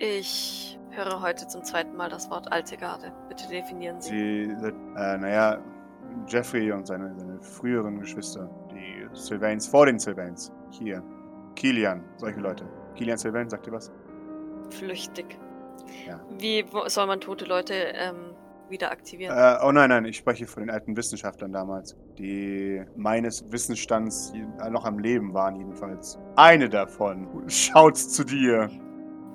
Ich 0.00 0.76
höre 0.90 1.20
heute 1.20 1.46
zum 1.46 1.62
zweiten 1.62 1.94
Mal 1.94 2.10
das 2.10 2.28
Wort 2.30 2.50
alte 2.50 2.76
Garde. 2.76 3.12
Bitte 3.28 3.46
definieren 3.46 4.00
Sie. 4.00 4.10
Sie, 4.10 4.66
äh, 4.66 5.18
naja, 5.18 5.64
Jeffrey 6.26 6.72
und 6.72 6.84
seine, 6.84 7.16
seine 7.16 7.40
früheren 7.40 8.00
Geschwister, 8.00 8.50
die 8.72 9.06
Sylvains 9.12 9.68
vor 9.68 9.86
den 9.86 10.00
Sylvains. 10.00 10.50
Hier, 10.72 11.00
Kilian, 11.54 12.02
solche 12.16 12.40
Leute. 12.40 12.68
Kilian 12.96 13.18
Sylvain, 13.18 13.48
sagt 13.48 13.68
ihr 13.68 13.72
was? 13.72 13.92
Flüchtig. 14.70 15.38
Ja. 16.08 16.20
Wie 16.38 16.64
soll 16.86 17.06
man 17.06 17.20
tote 17.20 17.44
Leute 17.44 17.74
ähm, 17.74 18.34
wieder 18.72 18.90
aktivieren? 18.90 19.36
Äh, 19.36 19.58
oh 19.64 19.70
nein, 19.70 19.90
nein, 19.90 20.04
ich 20.04 20.16
spreche 20.16 20.46
von 20.48 20.64
den 20.64 20.70
alten 20.70 20.96
Wissenschaftlern 20.96 21.52
damals, 21.52 21.96
die 22.18 22.82
meines 22.96 23.52
Wissensstands 23.52 24.32
noch 24.70 24.84
am 24.84 24.98
Leben 24.98 25.32
waren 25.32 25.54
jedenfalls. 25.54 26.18
Eine 26.34 26.68
davon 26.68 27.28
schaut 27.48 27.96
zu 27.96 28.24
dir. 28.24 28.68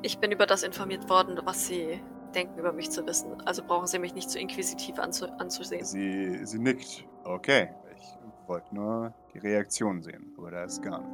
Ich 0.02 0.20
bin 0.20 0.32
über 0.32 0.46
das 0.46 0.64
informiert 0.64 1.10
worden, 1.10 1.40
was 1.46 1.68
Sie 1.68 2.02
denken, 2.36 2.60
über 2.60 2.74
mich 2.74 2.92
zu 2.92 3.06
wissen. 3.08 3.42
Also 3.46 3.64
brauchen 3.64 3.88
Sie 3.88 4.00
mich 4.00 4.14
nicht 4.14 4.30
zu 4.30 4.40
inquisitiv 4.40 5.00
anzu 5.00 5.28
anzusehen. 5.40 5.86
Sie, 5.86 6.46
sie 6.46 6.60
nickt. 6.60 7.06
Okay, 7.24 7.70
ich 7.96 8.48
wollte 8.48 8.76
nur 8.76 9.14
die 9.34 9.40
Reaktion 9.40 10.02
sehen, 10.02 10.34
aber 10.38 10.52
da 10.52 10.64
ist 10.64 10.82
gar 10.82 11.00
nicht. 11.00 11.12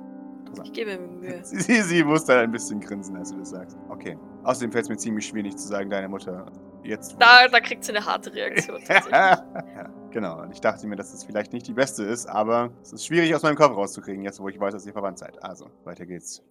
Ich 0.63 0.73
gebe 0.73 0.97
mir 0.97 1.07
Mühe. 1.07 1.39
Sie, 1.43 1.59
sie, 1.61 1.81
sie 1.81 2.03
muss 2.03 2.25
dann 2.25 2.39
ein 2.39 2.51
bisschen 2.51 2.79
grinsen, 2.79 3.15
als 3.17 3.31
du 3.31 3.39
das 3.39 3.49
sagst. 3.49 3.77
Okay. 3.89 4.17
Außerdem 4.43 4.71
fällt 4.71 4.83
es 4.85 4.89
mir 4.89 4.97
ziemlich 4.97 5.25
schwierig 5.25 5.57
zu 5.57 5.67
sagen, 5.67 5.89
deine 5.89 6.09
Mutter 6.09 6.45
jetzt. 6.83 7.15
Da, 7.19 7.47
da 7.47 7.59
kriegt 7.59 7.83
sie 7.83 7.95
eine 7.95 8.05
harte 8.05 8.33
Reaktion 8.33 8.81
tatsächlich. 8.87 9.11
ja, 9.11 9.89
genau. 10.11 10.41
Und 10.41 10.51
ich 10.51 10.61
dachte 10.61 10.87
mir, 10.87 10.95
dass 10.95 11.11
das 11.11 11.23
vielleicht 11.23 11.53
nicht 11.53 11.67
die 11.67 11.73
beste 11.73 12.03
ist, 12.03 12.27
aber 12.27 12.71
es 12.81 12.93
ist 12.93 13.05
schwierig 13.05 13.33
aus 13.35 13.43
meinem 13.43 13.55
Kopf 13.55 13.75
rauszukriegen, 13.75 14.23
jetzt 14.23 14.39
wo 14.39 14.49
ich 14.49 14.59
weiß, 14.59 14.73
dass 14.73 14.85
ihr 14.85 14.93
verwandt 14.93 15.19
seid. 15.19 15.43
Also, 15.43 15.69
weiter 15.83 16.05
geht's. 16.05 16.41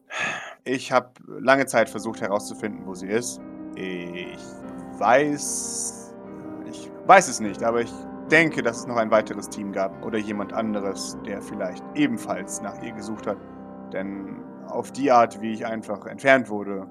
Ich 0.64 0.92
habe 0.92 1.10
lange 1.26 1.66
Zeit 1.66 1.88
versucht 1.88 2.20
herauszufinden, 2.20 2.86
wo 2.86 2.94
sie 2.94 3.08
ist. 3.08 3.40
Ich 3.74 4.38
weiß. 4.98 6.14
Ich 6.70 6.90
weiß 7.06 7.28
es 7.28 7.40
nicht, 7.40 7.62
aber 7.62 7.82
ich 7.82 7.92
denke, 8.30 8.62
dass 8.62 8.78
es 8.78 8.86
noch 8.86 8.96
ein 8.96 9.10
weiteres 9.10 9.48
Team 9.48 9.72
gab 9.72 10.04
oder 10.04 10.18
jemand 10.18 10.52
anderes, 10.52 11.18
der 11.26 11.42
vielleicht 11.42 11.84
ebenfalls 11.94 12.62
nach 12.62 12.80
ihr 12.82 12.92
gesucht 12.92 13.26
hat. 13.26 13.36
Denn 13.92 14.42
auf 14.68 14.90
die 14.92 15.10
Art, 15.10 15.40
wie 15.42 15.52
ich 15.52 15.66
einfach 15.66 16.06
entfernt 16.06 16.48
wurde, 16.48 16.86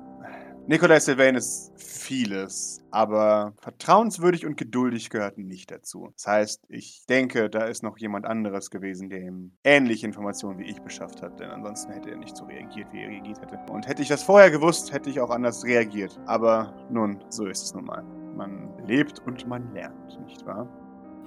Nikolai 0.68 0.99
Sylvain 0.99 1.36
ist 1.36 1.72
vieles, 1.76 2.82
aber 2.91 3.53
vertrauenswürdig 3.62 4.45
und 4.45 4.55
geduldig 4.57 5.09
gehörten 5.09 5.47
nicht 5.47 5.70
dazu. 5.72 6.09
Das 6.16 6.28
heißt, 6.28 6.64
ich 6.70 7.05
denke, 7.09 7.49
da 7.49 7.66
ist 7.66 7.84
noch 7.84 7.97
jemand 7.97 8.26
anderes 8.26 8.70
gewesen, 8.70 9.09
der 9.09 9.20
ihm 9.22 9.51
ähnliche 9.64 10.05
Informationen 10.05 10.59
wie 10.59 10.66
ich 10.70 10.80
beschafft 10.82 11.22
hat, 11.22 11.39
denn 11.39 11.49
ansonsten 11.49 11.91
hätte 11.91 12.12
er 12.12 12.18
nicht 12.18 12.38
so 12.38 12.45
reagiert, 12.45 12.88
wie 12.93 13.01
er 13.01 13.09
reagiert 13.09 13.41
hätte. 13.41 13.59
Und 13.72 13.88
hätte 13.88 14.01
ich 14.01 14.07
das 14.07 14.24
vorher 14.24 14.49
gewusst, 14.51 14.93
hätte 14.93 15.09
ich 15.09 15.20
auch 15.20 15.30
anders 15.32 15.66
reagiert. 15.66 16.18
Aber 16.26 16.74
nun, 16.89 17.22
so 17.30 17.47
ist 17.47 17.64
es 17.64 17.74
nun 17.74 17.86
mal. 17.86 18.03
Man 18.36 18.72
lebt 18.86 19.20
und 19.26 19.45
man 19.47 19.74
lernt, 19.74 20.20
nicht 20.26 20.45
wahr? 20.45 20.68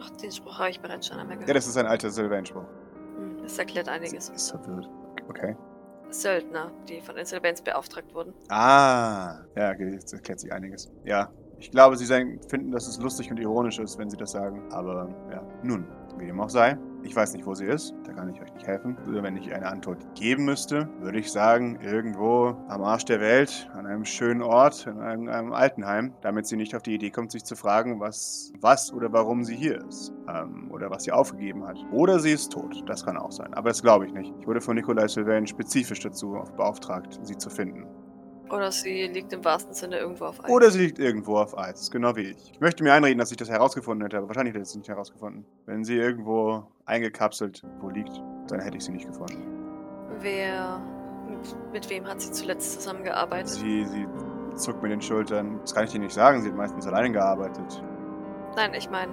Ach, 0.00 0.10
den 0.10 0.32
Spruch 0.32 0.58
habe 0.58 0.70
ich 0.70 0.80
bereits 0.80 1.08
schon 1.08 1.18
einmal 1.18 1.36
Ja, 1.36 1.40
gehört. 1.42 1.56
das 1.56 1.66
ist 1.66 1.76
ein 1.76 1.86
alter 1.86 2.10
Sylvain-Spruch. 2.10 2.64
Hm, 3.18 3.38
Das 3.42 3.58
erklärt 3.58 3.88
einiges. 3.88 4.28
ist 4.30 4.50
verwirrt. 4.50 4.88
Okay. 5.28 5.54
Söldner, 6.10 6.70
die 6.88 7.00
von 7.00 7.16
Insolvenz 7.16 7.62
beauftragt 7.62 8.14
wurden. 8.14 8.32
Ah, 8.48 9.44
ja, 9.56 9.72
jetzt 9.74 10.12
erklärt 10.12 10.40
sich 10.40 10.52
einiges. 10.52 10.90
Ja, 11.04 11.30
ich 11.58 11.70
glaube, 11.70 11.96
sie 11.96 12.06
finden, 12.06 12.70
dass 12.70 12.86
es 12.86 12.98
lustig 12.98 13.30
und 13.30 13.38
ironisch 13.38 13.78
ist, 13.78 13.98
wenn 13.98 14.10
sie 14.10 14.16
das 14.16 14.32
sagen. 14.32 14.62
Aber 14.70 15.08
ja, 15.30 15.42
nun, 15.62 15.86
wie 16.18 16.26
dem 16.26 16.40
auch 16.40 16.50
sei. 16.50 16.76
Ich 17.04 17.14
weiß 17.14 17.34
nicht, 17.34 17.44
wo 17.44 17.54
sie 17.54 17.66
ist. 17.66 17.94
Da 18.04 18.14
kann 18.14 18.30
ich 18.30 18.40
euch 18.40 18.52
nicht 18.54 18.66
helfen. 18.66 18.96
Wenn 19.04 19.36
ich 19.36 19.54
eine 19.54 19.66
Antwort 19.66 19.98
geben 20.14 20.46
müsste, 20.46 20.88
würde 21.00 21.18
ich 21.18 21.30
sagen, 21.30 21.78
irgendwo 21.82 22.56
am 22.68 22.82
Arsch 22.82 23.04
der 23.04 23.20
Welt, 23.20 23.70
an 23.74 23.86
einem 23.86 24.06
schönen 24.06 24.40
Ort, 24.40 24.86
in 24.86 24.98
einem, 24.98 25.28
einem 25.28 25.52
Altenheim, 25.52 26.14
damit 26.22 26.46
sie 26.46 26.56
nicht 26.56 26.74
auf 26.74 26.82
die 26.82 26.94
Idee 26.94 27.10
kommt, 27.10 27.30
sich 27.30 27.44
zu 27.44 27.56
fragen, 27.56 28.00
was, 28.00 28.52
was 28.58 28.90
oder 28.90 29.12
warum 29.12 29.44
sie 29.44 29.54
hier 29.54 29.86
ist. 29.86 30.14
Ähm, 30.28 30.70
oder 30.70 30.90
was 30.90 31.04
sie 31.04 31.12
aufgegeben 31.12 31.66
hat. 31.66 31.76
Oder 31.92 32.18
sie 32.20 32.32
ist 32.32 32.50
tot. 32.50 32.82
Das 32.86 33.04
kann 33.04 33.18
auch 33.18 33.32
sein. 33.32 33.52
Aber 33.52 33.68
das 33.68 33.82
glaube 33.82 34.06
ich 34.06 34.14
nicht. 34.14 34.32
Ich 34.40 34.46
wurde 34.46 34.62
von 34.62 34.74
Nikolai 34.74 35.06
Sylvain 35.06 35.46
spezifisch 35.46 36.00
dazu 36.00 36.42
beauftragt, 36.56 37.20
sie 37.22 37.36
zu 37.36 37.50
finden. 37.50 37.86
Oder 38.54 38.70
sie 38.70 39.08
liegt 39.08 39.32
im 39.32 39.44
wahrsten 39.44 39.74
Sinne 39.74 39.98
irgendwo 39.98 40.26
auf 40.26 40.44
Eis. 40.44 40.48
Oder 40.48 40.70
sie 40.70 40.78
liegt 40.78 41.00
irgendwo 41.00 41.38
auf 41.38 41.58
Eis, 41.58 41.90
genau 41.90 42.14
wie 42.14 42.30
ich. 42.30 42.52
Ich 42.52 42.60
möchte 42.60 42.84
mir 42.84 42.92
einreden, 42.92 43.18
dass 43.18 43.32
ich 43.32 43.36
das 43.36 43.48
herausgefunden 43.50 44.04
hätte, 44.04 44.18
aber 44.18 44.28
wahrscheinlich 44.28 44.54
hätte 44.54 44.62
ich 44.62 44.68
es 44.68 44.76
nicht 44.76 44.88
herausgefunden. 44.88 45.44
Wenn 45.66 45.82
sie 45.82 45.96
irgendwo 45.96 46.64
eingekapselt 46.86 47.62
wo 47.80 47.88
liegt, 47.88 48.22
dann 48.46 48.60
hätte 48.60 48.76
ich 48.76 48.84
sie 48.84 48.92
nicht 48.92 49.08
gefunden. 49.08 49.42
Wer. 50.20 50.80
Mit, 51.72 51.90
wem 51.90 52.06
hat 52.06 52.20
sie 52.20 52.30
zuletzt 52.30 52.74
zusammengearbeitet? 52.74 53.48
Sie, 53.48 53.84
sie 53.86 54.06
zuckt 54.54 54.82
mit 54.82 54.92
den 54.92 55.02
Schultern. 55.02 55.58
Das 55.62 55.74
kann 55.74 55.84
ich 55.84 55.90
dir 55.90 55.98
nicht 55.98 56.14
sagen, 56.14 56.40
sie 56.40 56.48
hat 56.48 56.56
meistens 56.56 56.86
alleine 56.86 57.10
gearbeitet. 57.10 57.82
Nein, 58.54 58.72
ich 58.74 58.88
meine, 58.88 59.10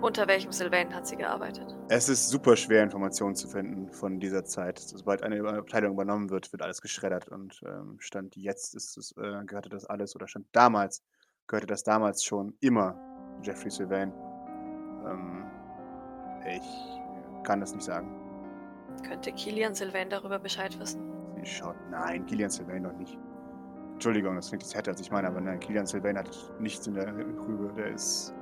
unter 0.00 0.26
welchem 0.28 0.52
Sylvain 0.52 0.94
hat 0.94 1.06
sie 1.06 1.16
gearbeitet? 1.16 1.76
Es 1.88 2.08
ist 2.08 2.28
super 2.28 2.56
schwer, 2.56 2.82
Informationen 2.82 3.34
zu 3.34 3.48
finden 3.48 3.90
von 3.92 4.20
dieser 4.20 4.44
Zeit. 4.44 4.78
Sobald 4.78 5.22
eine 5.22 5.46
Abteilung 5.48 5.92
übernommen 5.92 6.30
wird, 6.30 6.52
wird 6.52 6.62
alles 6.62 6.80
geschreddert. 6.80 7.28
Und 7.28 7.60
ähm, 7.66 7.96
Stand 7.98 8.36
jetzt 8.36 8.74
ist 8.74 8.96
es, 8.96 9.12
äh, 9.16 9.44
gehörte 9.44 9.68
das 9.68 9.84
alles, 9.84 10.14
oder 10.14 10.28
Stand 10.28 10.46
damals, 10.52 11.02
gehörte 11.46 11.66
das 11.66 11.82
damals 11.82 12.24
schon 12.24 12.54
immer 12.60 12.96
Jeffrey 13.42 13.70
Sylvain. 13.70 14.12
Ähm, 15.06 15.44
ich 16.46 17.44
kann 17.44 17.60
das 17.60 17.74
nicht 17.74 17.84
sagen. 17.84 18.14
Könnte 19.06 19.32
Kilian 19.32 19.74
Sylvain 19.74 20.10
darüber 20.10 20.38
Bescheid 20.38 20.78
wissen? 20.78 21.02
Sie 21.36 21.46
schaut, 21.46 21.76
nein, 21.90 22.26
Kilian 22.26 22.50
Sylvain 22.50 22.82
noch 22.82 22.96
nicht. 22.96 23.16
Entschuldigung, 23.92 24.36
das 24.36 24.48
klingt 24.48 24.62
jetzt 24.62 24.74
härter, 24.74 24.92
als 24.92 25.00
ich 25.00 25.10
meine, 25.10 25.28
aber 25.28 25.40
nein, 25.40 25.58
Kilian 25.58 25.86
Sylvain 25.86 26.16
hat 26.16 26.30
nichts 26.60 26.86
in 26.86 26.94
der 26.94 27.14
Rübe. 27.16 27.72
Der 27.76 27.88
ist 27.88 28.32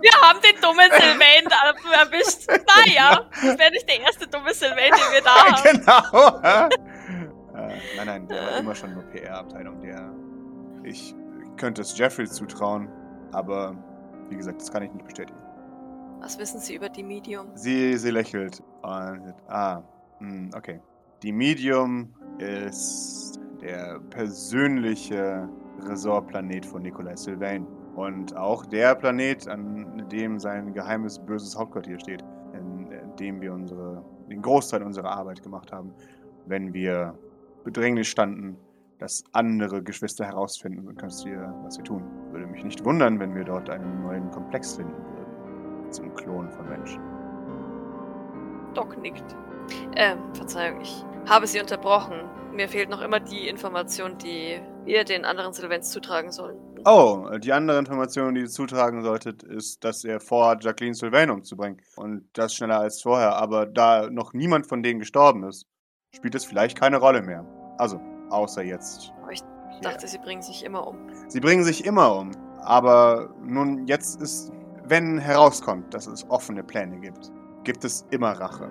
wir 0.00 0.12
haben 0.22 0.40
den 0.40 0.60
dummen 0.60 0.90
Sylvain 0.90 1.44
da 1.48 1.72
erwischt. 2.02 2.46
Naja, 2.48 3.26
das 3.30 3.58
wäre 3.58 3.70
nicht 3.70 3.88
der 3.88 4.00
erste 4.00 4.26
dumme 4.26 4.52
Sylvain, 4.54 4.92
den 4.92 5.12
wir 5.12 5.22
da 5.22 5.34
haben. 5.46 5.62
Genau. 5.62 6.38
äh, 6.42 7.78
nein, 7.96 8.06
nein, 8.06 8.28
der 8.28 8.42
war 8.42 8.58
immer 8.58 8.74
schon 8.74 8.94
nur 8.94 9.04
PR-Abteilung. 9.04 9.80
Der, 9.80 10.12
ich 10.84 11.14
könnte 11.56 11.82
es 11.82 11.96
Jeffrey 11.96 12.26
zutrauen, 12.26 12.88
aber 13.32 13.76
wie 14.28 14.36
gesagt, 14.36 14.60
das 14.60 14.70
kann 14.70 14.82
ich 14.82 14.92
nicht 14.92 15.04
bestätigen. 15.04 15.38
Was 16.20 16.38
wissen 16.38 16.60
Sie 16.60 16.76
über 16.76 16.88
die 16.88 17.02
Medium? 17.02 17.48
Sie, 17.54 17.96
sie 17.96 18.10
lächelt. 18.10 18.62
Und, 18.82 19.34
ah, 19.48 19.82
hm, 20.18 20.50
okay. 20.56 20.80
Die 21.22 21.32
Medium 21.32 22.14
ist 22.38 23.40
der 23.60 24.00
persönliche 24.10 25.48
Resortplanet 25.80 26.64
von 26.64 26.82
Nikolai 26.82 27.16
Sylvain. 27.16 27.66
Und 27.94 28.36
auch 28.36 28.64
der 28.64 28.94
Planet, 28.94 29.48
an 29.48 30.08
dem 30.10 30.38
sein 30.38 30.72
geheimes, 30.72 31.18
böses 31.18 31.56
Hauptquartier 31.56 31.98
steht, 31.98 32.24
in, 32.54 32.88
dem 33.18 33.40
wir 33.40 33.52
unsere, 33.52 34.02
den 34.30 34.40
Großteil 34.40 34.82
unserer 34.82 35.10
Arbeit 35.10 35.42
gemacht 35.42 35.72
haben, 35.72 35.92
wenn 36.46 36.72
wir 36.72 37.14
bedrängnis 37.64 38.08
standen, 38.08 38.56
dass 38.98 39.24
andere 39.32 39.82
Geschwister 39.82 40.24
herausfinden, 40.24 40.96
was 41.00 41.24
wir, 41.24 41.54
was 41.64 41.76
wir 41.76 41.84
tun. 41.84 42.04
Würde 42.30 42.46
mich 42.46 42.64
nicht 42.64 42.84
wundern, 42.84 43.18
wenn 43.20 43.34
wir 43.34 43.44
dort 43.44 43.68
einen 43.68 44.02
neuen 44.02 44.30
Komplex 44.30 44.76
finden 44.76 44.94
würden. 44.94 45.90
Zum 45.92 46.14
Klon 46.14 46.48
von 46.50 46.68
Menschen. 46.68 47.02
Doc 48.74 48.96
nickt. 49.02 49.36
Ähm, 49.96 50.18
Verzeihung, 50.34 50.80
ich 50.80 51.04
habe 51.28 51.46
Sie 51.46 51.60
unterbrochen. 51.60 52.16
Mir 52.52 52.68
fehlt 52.68 52.90
noch 52.90 53.02
immer 53.02 53.20
die 53.20 53.48
Information, 53.48 54.18
die 54.18 54.60
wir 54.84 55.04
den 55.04 55.24
anderen 55.24 55.52
Sylvains 55.52 55.90
zutragen 55.90 56.30
sollen. 56.30 56.56
Oh, 56.84 57.28
die 57.38 57.52
andere 57.52 57.78
Information, 57.78 58.34
die 58.34 58.40
ihr 58.40 58.48
zutragen 58.48 59.02
solltet, 59.02 59.44
ist, 59.44 59.84
dass 59.84 60.04
er 60.04 60.18
vorhat, 60.18 60.64
Jacqueline 60.64 60.94
Sylvain 60.94 61.30
umzubringen. 61.30 61.80
Und 61.94 62.24
das 62.32 62.54
schneller 62.54 62.80
als 62.80 63.00
vorher. 63.02 63.36
Aber 63.36 63.66
da 63.66 64.10
noch 64.10 64.32
niemand 64.32 64.66
von 64.66 64.82
denen 64.82 64.98
gestorben 64.98 65.44
ist, 65.44 65.66
spielt 66.12 66.34
es 66.34 66.44
vielleicht 66.44 66.78
keine 66.78 66.96
Rolle 66.96 67.22
mehr. 67.22 67.46
Also, 67.78 68.00
außer 68.30 68.62
jetzt. 68.64 69.12
Aber 69.22 69.32
ich 69.32 69.42
dachte, 69.80 70.08
sie 70.08 70.18
bringen 70.18 70.42
sich 70.42 70.64
immer 70.64 70.86
um. 70.86 70.98
Sie 71.28 71.40
bringen 71.40 71.62
sich 71.62 71.84
immer 71.84 72.16
um. 72.16 72.32
Aber 72.60 73.32
nun, 73.44 73.86
jetzt 73.86 74.20
ist, 74.20 74.52
wenn 74.84 75.18
herauskommt, 75.18 75.94
dass 75.94 76.08
es 76.08 76.28
offene 76.30 76.64
Pläne 76.64 76.98
gibt, 76.98 77.30
gibt 77.62 77.84
es 77.84 78.06
immer 78.10 78.32
Rache. 78.32 78.70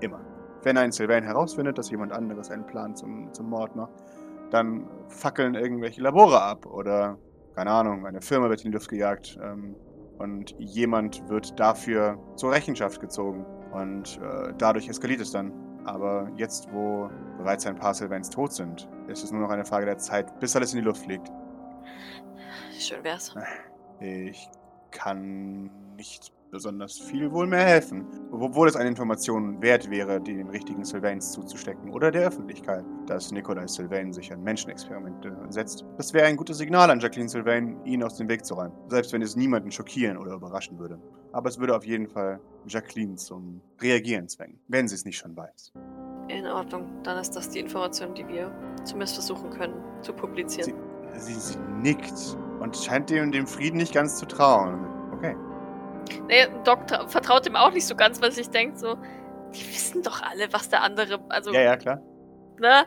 Immer. 0.00 0.20
Wenn 0.62 0.76
ein 0.76 0.92
Sylvain 0.92 1.24
herausfindet, 1.24 1.78
dass 1.78 1.90
jemand 1.90 2.12
anderes 2.12 2.50
einen 2.50 2.66
Plan 2.66 2.94
zum, 2.94 3.32
zum 3.32 3.48
Mord 3.48 3.74
macht, 3.76 3.92
dann 4.50 4.86
fackeln 5.08 5.54
irgendwelche 5.54 6.02
Labore 6.02 6.40
ab 6.40 6.66
oder 6.66 7.18
keine 7.56 7.70
Ahnung, 7.70 8.06
eine 8.06 8.20
Firma 8.20 8.50
wird 8.50 8.64
in 8.64 8.70
die 8.70 8.74
Luft 8.74 8.90
gejagt 8.90 9.38
ähm, 9.42 9.74
und 10.18 10.54
jemand 10.58 11.26
wird 11.28 11.58
dafür 11.58 12.18
zur 12.36 12.52
Rechenschaft 12.52 13.00
gezogen. 13.00 13.46
Und 13.72 14.20
äh, 14.22 14.52
dadurch 14.58 14.88
eskaliert 14.88 15.20
es 15.20 15.30
dann. 15.30 15.52
Aber 15.86 16.30
jetzt, 16.36 16.70
wo 16.72 17.08
bereits 17.38 17.66
ein 17.66 17.76
paar 17.76 17.94
Sylvains 17.94 18.28
tot 18.28 18.52
sind, 18.52 18.88
ist 19.08 19.24
es 19.24 19.32
nur 19.32 19.40
noch 19.40 19.50
eine 19.50 19.64
Frage 19.64 19.86
der 19.86 19.96
Zeit, 19.96 20.38
bis 20.38 20.54
alles 20.54 20.74
in 20.74 20.80
die 20.80 20.84
Luft 20.84 21.02
fliegt. 21.04 21.30
Schön 22.78 23.02
wär's. 23.02 23.34
Ich 24.00 24.48
kann 24.90 25.70
nicht 25.96 26.32
besonders 26.50 26.98
viel 26.98 27.30
wohl 27.32 27.46
mehr 27.46 27.64
helfen. 27.64 28.06
Obwohl 28.30 28.68
es 28.68 28.76
eine 28.76 28.88
Information 28.88 29.60
wert 29.62 29.90
wäre, 29.90 30.20
die 30.20 30.34
den 30.34 30.48
richtigen 30.48 30.84
Sylvains 30.84 31.32
zuzustecken 31.32 31.90
oder 31.90 32.10
der 32.10 32.28
Öffentlichkeit, 32.28 32.84
dass 33.06 33.32
Nikolai 33.32 33.66
Sylvain 33.66 34.12
sich 34.12 34.32
an 34.32 34.42
Menschenexperimente 34.42 35.36
setzt. 35.50 35.84
Das 35.96 36.12
wäre 36.12 36.26
ein 36.26 36.36
gutes 36.36 36.58
Signal 36.58 36.90
an 36.90 37.00
Jacqueline 37.00 37.28
Sylvain, 37.28 37.84
ihn 37.84 38.02
aus 38.02 38.16
dem 38.16 38.28
Weg 38.28 38.44
zu 38.44 38.54
räumen. 38.54 38.72
Selbst 38.88 39.12
wenn 39.12 39.22
es 39.22 39.36
niemanden 39.36 39.70
schockieren 39.70 40.16
oder 40.16 40.34
überraschen 40.34 40.78
würde. 40.78 40.98
Aber 41.32 41.48
es 41.48 41.58
würde 41.58 41.76
auf 41.76 41.84
jeden 41.84 42.08
Fall 42.08 42.40
Jacqueline 42.66 43.16
zum 43.16 43.60
Reagieren 43.80 44.28
zwängen, 44.28 44.58
wenn 44.68 44.88
sie 44.88 44.94
es 44.94 45.04
nicht 45.04 45.18
schon 45.18 45.36
weiß. 45.36 45.72
In 46.28 46.46
Ordnung, 46.46 46.86
dann 47.04 47.18
ist 47.18 47.36
das 47.36 47.50
die 47.50 47.60
Information, 47.60 48.14
die 48.14 48.26
wir 48.26 48.50
zumindest 48.84 49.14
versuchen 49.14 49.50
können 49.50 49.74
zu 50.02 50.12
publizieren. 50.12 50.74
Sie, 51.14 51.34
sie, 51.34 51.40
sie 51.40 51.58
nickt 51.82 52.36
und 52.60 52.76
scheint 52.76 53.10
dem, 53.10 53.30
dem 53.30 53.46
Frieden 53.46 53.76
nicht 53.76 53.94
ganz 53.94 54.16
zu 54.16 54.26
trauen. 54.26 54.95
Nee, 56.26 56.46
Doc 56.64 56.88
vertraut 57.08 57.46
ihm 57.46 57.56
auch 57.56 57.70
nicht 57.70 57.86
so 57.86 57.96
ganz, 57.96 58.20
weil 58.20 58.32
sich 58.32 58.48
denkt 58.48 58.78
so, 58.78 58.96
die 59.54 59.66
wissen 59.68 60.02
doch 60.02 60.22
alle, 60.22 60.52
was 60.52 60.68
der 60.68 60.82
andere, 60.82 61.24
also. 61.28 61.52
Ja, 61.52 61.60
ja, 61.60 61.76
klar. 61.76 62.02
Ne? 62.58 62.86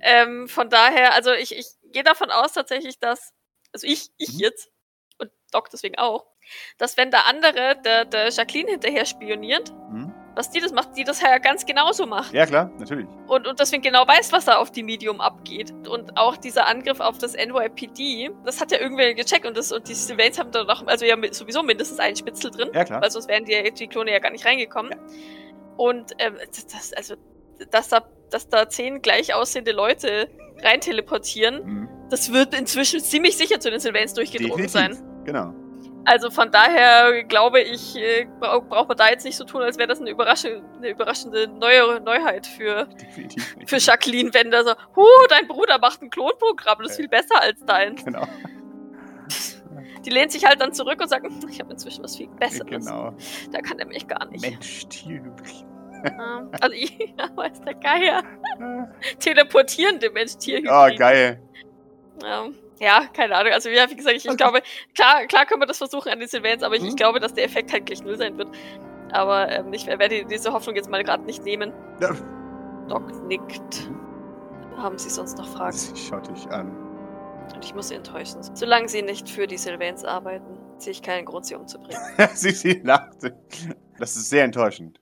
Ähm, 0.00 0.48
von 0.48 0.68
daher, 0.68 1.14
also 1.14 1.32
ich, 1.32 1.56
ich 1.56 1.66
gehe 1.92 2.02
davon 2.02 2.30
aus 2.30 2.52
tatsächlich, 2.52 2.98
dass, 2.98 3.32
also 3.72 3.86
ich, 3.86 4.10
ich 4.16 4.34
mhm. 4.34 4.40
jetzt, 4.40 4.70
und 5.18 5.30
Doc 5.52 5.70
deswegen 5.70 5.98
auch, 5.98 6.26
dass 6.78 6.96
wenn 6.96 7.10
der 7.10 7.26
andere, 7.26 7.80
der, 7.84 8.04
der 8.04 8.30
Jacqueline 8.30 8.72
hinterher 8.72 9.04
spioniert, 9.06 9.72
mhm 9.90 10.11
was 10.34 10.50
die 10.50 10.60
das 10.60 10.72
macht, 10.72 10.96
die 10.96 11.04
das 11.04 11.20
ja 11.20 11.38
ganz 11.38 11.66
genauso 11.66 12.06
macht. 12.06 12.32
Ja, 12.32 12.46
klar, 12.46 12.70
natürlich. 12.78 13.06
Und, 13.26 13.46
und 13.46 13.60
deswegen 13.60 13.82
genau 13.82 14.06
weiß, 14.06 14.32
was 14.32 14.46
da 14.46 14.56
auf 14.56 14.70
die 14.70 14.82
Medium 14.82 15.20
abgeht. 15.20 15.72
Und 15.88 16.16
auch 16.16 16.36
dieser 16.36 16.66
Angriff 16.66 17.00
auf 17.00 17.18
das 17.18 17.34
NYPD, 17.34 18.30
das 18.44 18.60
hat 18.60 18.72
ja 18.72 18.78
irgendwer 18.78 19.14
gecheckt 19.14 19.46
und, 19.46 19.56
das, 19.56 19.72
und 19.72 19.88
die 19.88 19.94
Sylvains 19.94 20.38
haben 20.38 20.50
da 20.50 20.64
noch, 20.64 20.86
also 20.86 21.04
ja 21.04 21.16
sowieso 21.32 21.62
mindestens 21.62 21.98
einen 21.98 22.16
Spitzel 22.16 22.50
drin. 22.50 22.70
Ja, 22.72 22.84
klar. 22.84 23.02
Weil 23.02 23.10
sonst 23.10 23.28
wären 23.28 23.44
die, 23.44 23.72
die 23.72 23.88
Klone 23.88 24.12
ja 24.12 24.18
gar 24.18 24.30
nicht 24.30 24.44
reingekommen. 24.44 24.92
Ja. 24.92 24.98
Und 25.76 26.12
ähm, 26.18 26.36
das, 26.72 26.92
also, 26.94 27.14
dass 27.70 27.88
da, 27.88 28.04
dass 28.30 28.48
da 28.48 28.68
zehn 28.68 29.02
gleich 29.02 29.34
aussehende 29.34 29.72
Leute 29.72 30.28
rein 30.62 30.80
teleportieren, 30.80 31.64
mhm. 31.64 31.88
das 32.10 32.32
wird 32.32 32.58
inzwischen 32.58 33.00
ziemlich 33.00 33.36
sicher 33.36 33.60
zu 33.60 33.70
den 33.70 33.80
Sylvains 33.80 34.14
durchgedrungen 34.14 34.68
sein. 34.68 34.98
Genau. 35.24 35.54
Also 36.04 36.30
von 36.30 36.50
daher 36.50 37.22
glaube 37.24 37.60
ich, 37.60 37.96
äh, 37.96 38.26
braucht 38.40 38.88
man 38.88 38.96
da 38.96 39.08
jetzt 39.08 39.24
nicht 39.24 39.36
so 39.36 39.44
tun, 39.44 39.62
als 39.62 39.78
wäre 39.78 39.88
das 39.88 40.00
eine, 40.00 40.10
überraschende, 40.10 40.62
eine 40.76 40.90
überraschende 40.90 41.48
neue 41.48 42.00
Neuheit 42.00 42.46
für, 42.46 42.88
für 43.66 43.76
Jacqueline, 43.76 44.34
wenn 44.34 44.50
der 44.50 44.64
so, 44.64 44.72
huh, 44.96 45.26
dein 45.28 45.46
Bruder 45.46 45.78
macht 45.78 46.02
ein 46.02 46.10
Klonprogramm, 46.10 46.78
das 46.82 46.92
ist 46.92 46.96
viel 46.96 47.08
besser 47.08 47.40
als 47.40 47.64
dein. 47.64 47.96
Genau. 47.96 48.26
Die 50.04 50.10
lehnt 50.10 50.32
sich 50.32 50.44
halt 50.44 50.60
dann 50.60 50.72
zurück 50.72 51.00
und 51.00 51.08
sagt, 51.08 51.26
ich 51.48 51.60
habe 51.60 51.72
inzwischen 51.72 52.02
was 52.02 52.16
viel 52.16 52.26
Besseres. 52.28 52.66
Genau. 52.66 53.14
Da 53.52 53.60
kann 53.60 53.78
er 53.78 53.86
mich 53.86 54.08
gar 54.08 54.24
nicht. 54.26 54.42
Mensch, 54.42 54.86
Tierhybrid. 54.88 55.64
Ähm, 56.04 56.50
also, 56.60 56.74
ja, 57.18 57.36
weiß 57.36 57.60
der 57.60 57.74
Geier. 57.74 58.24
Teleportierende 59.20 60.10
Mensch-Tierhybrid. 60.10 60.70
Oh, 60.72 60.98
geil. 60.98 61.40
Ja 62.20 62.48
ja, 62.82 63.06
keine 63.12 63.36
Ahnung. 63.36 63.52
Also, 63.52 63.68
ja, 63.68 63.88
wie 63.88 63.94
gesagt, 63.94 64.16
ich, 64.16 64.24
okay. 64.24 64.32
ich 64.32 64.36
glaube, 64.36 64.62
klar, 64.94 65.26
klar 65.26 65.46
können 65.46 65.62
wir 65.62 65.66
das 65.66 65.78
versuchen 65.78 66.10
an 66.10 66.18
den 66.18 66.28
Sylvains, 66.28 66.64
aber 66.64 66.74
ich, 66.74 66.82
mhm. 66.82 66.88
ich, 66.88 66.96
glaube, 66.96 67.20
dass 67.20 67.32
der 67.32 67.44
Effekt 67.44 67.72
halt 67.72 67.86
gleich 67.86 68.02
null 68.02 68.18
sein 68.18 68.36
wird. 68.38 68.48
Aber 69.12 69.48
ähm, 69.50 69.72
ich 69.72 69.86
werde 69.86 70.24
diese 70.24 70.52
Hoffnung 70.52 70.74
jetzt 70.74 70.90
mal 70.90 71.04
gerade 71.04 71.22
nicht 71.22 71.44
nehmen. 71.44 71.72
Ja. 72.00 72.10
Doc 72.88 73.24
nickt. 73.28 73.88
Haben 74.76 74.98
Sie 74.98 75.10
sonst 75.10 75.38
noch 75.38 75.46
Fragen? 75.46 75.76
Sie 75.76 75.96
schaut 75.96 76.28
dich 76.28 76.48
an. 76.48 76.76
Und 77.54 77.64
ich 77.64 77.72
muss 77.72 77.88
Sie 77.88 77.94
enttäuschen. 77.94 78.42
Solange 78.54 78.88
Sie 78.88 79.02
nicht 79.02 79.28
für 79.28 79.46
die 79.46 79.58
Sylvains 79.58 80.04
arbeiten, 80.04 80.58
sehe 80.78 80.90
ich 80.90 81.02
keinen 81.02 81.24
Grund, 81.24 81.46
Sie 81.46 81.54
umzubringen. 81.54 82.00
sie, 82.34 82.50
sie 82.50 82.80
lachte. 82.82 83.38
Das 83.98 84.16
ist 84.16 84.28
sehr 84.28 84.42
enttäuschend. 84.42 84.98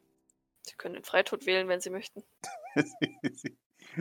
Sie 0.63 0.75
können 0.77 0.95
den 0.95 1.05
Freitod 1.05 1.47
wählen, 1.47 1.67
wenn 1.69 1.81
Sie 1.81 1.91
möchten. 1.91 2.23
sie, 2.75 3.17
sie, 3.33 3.57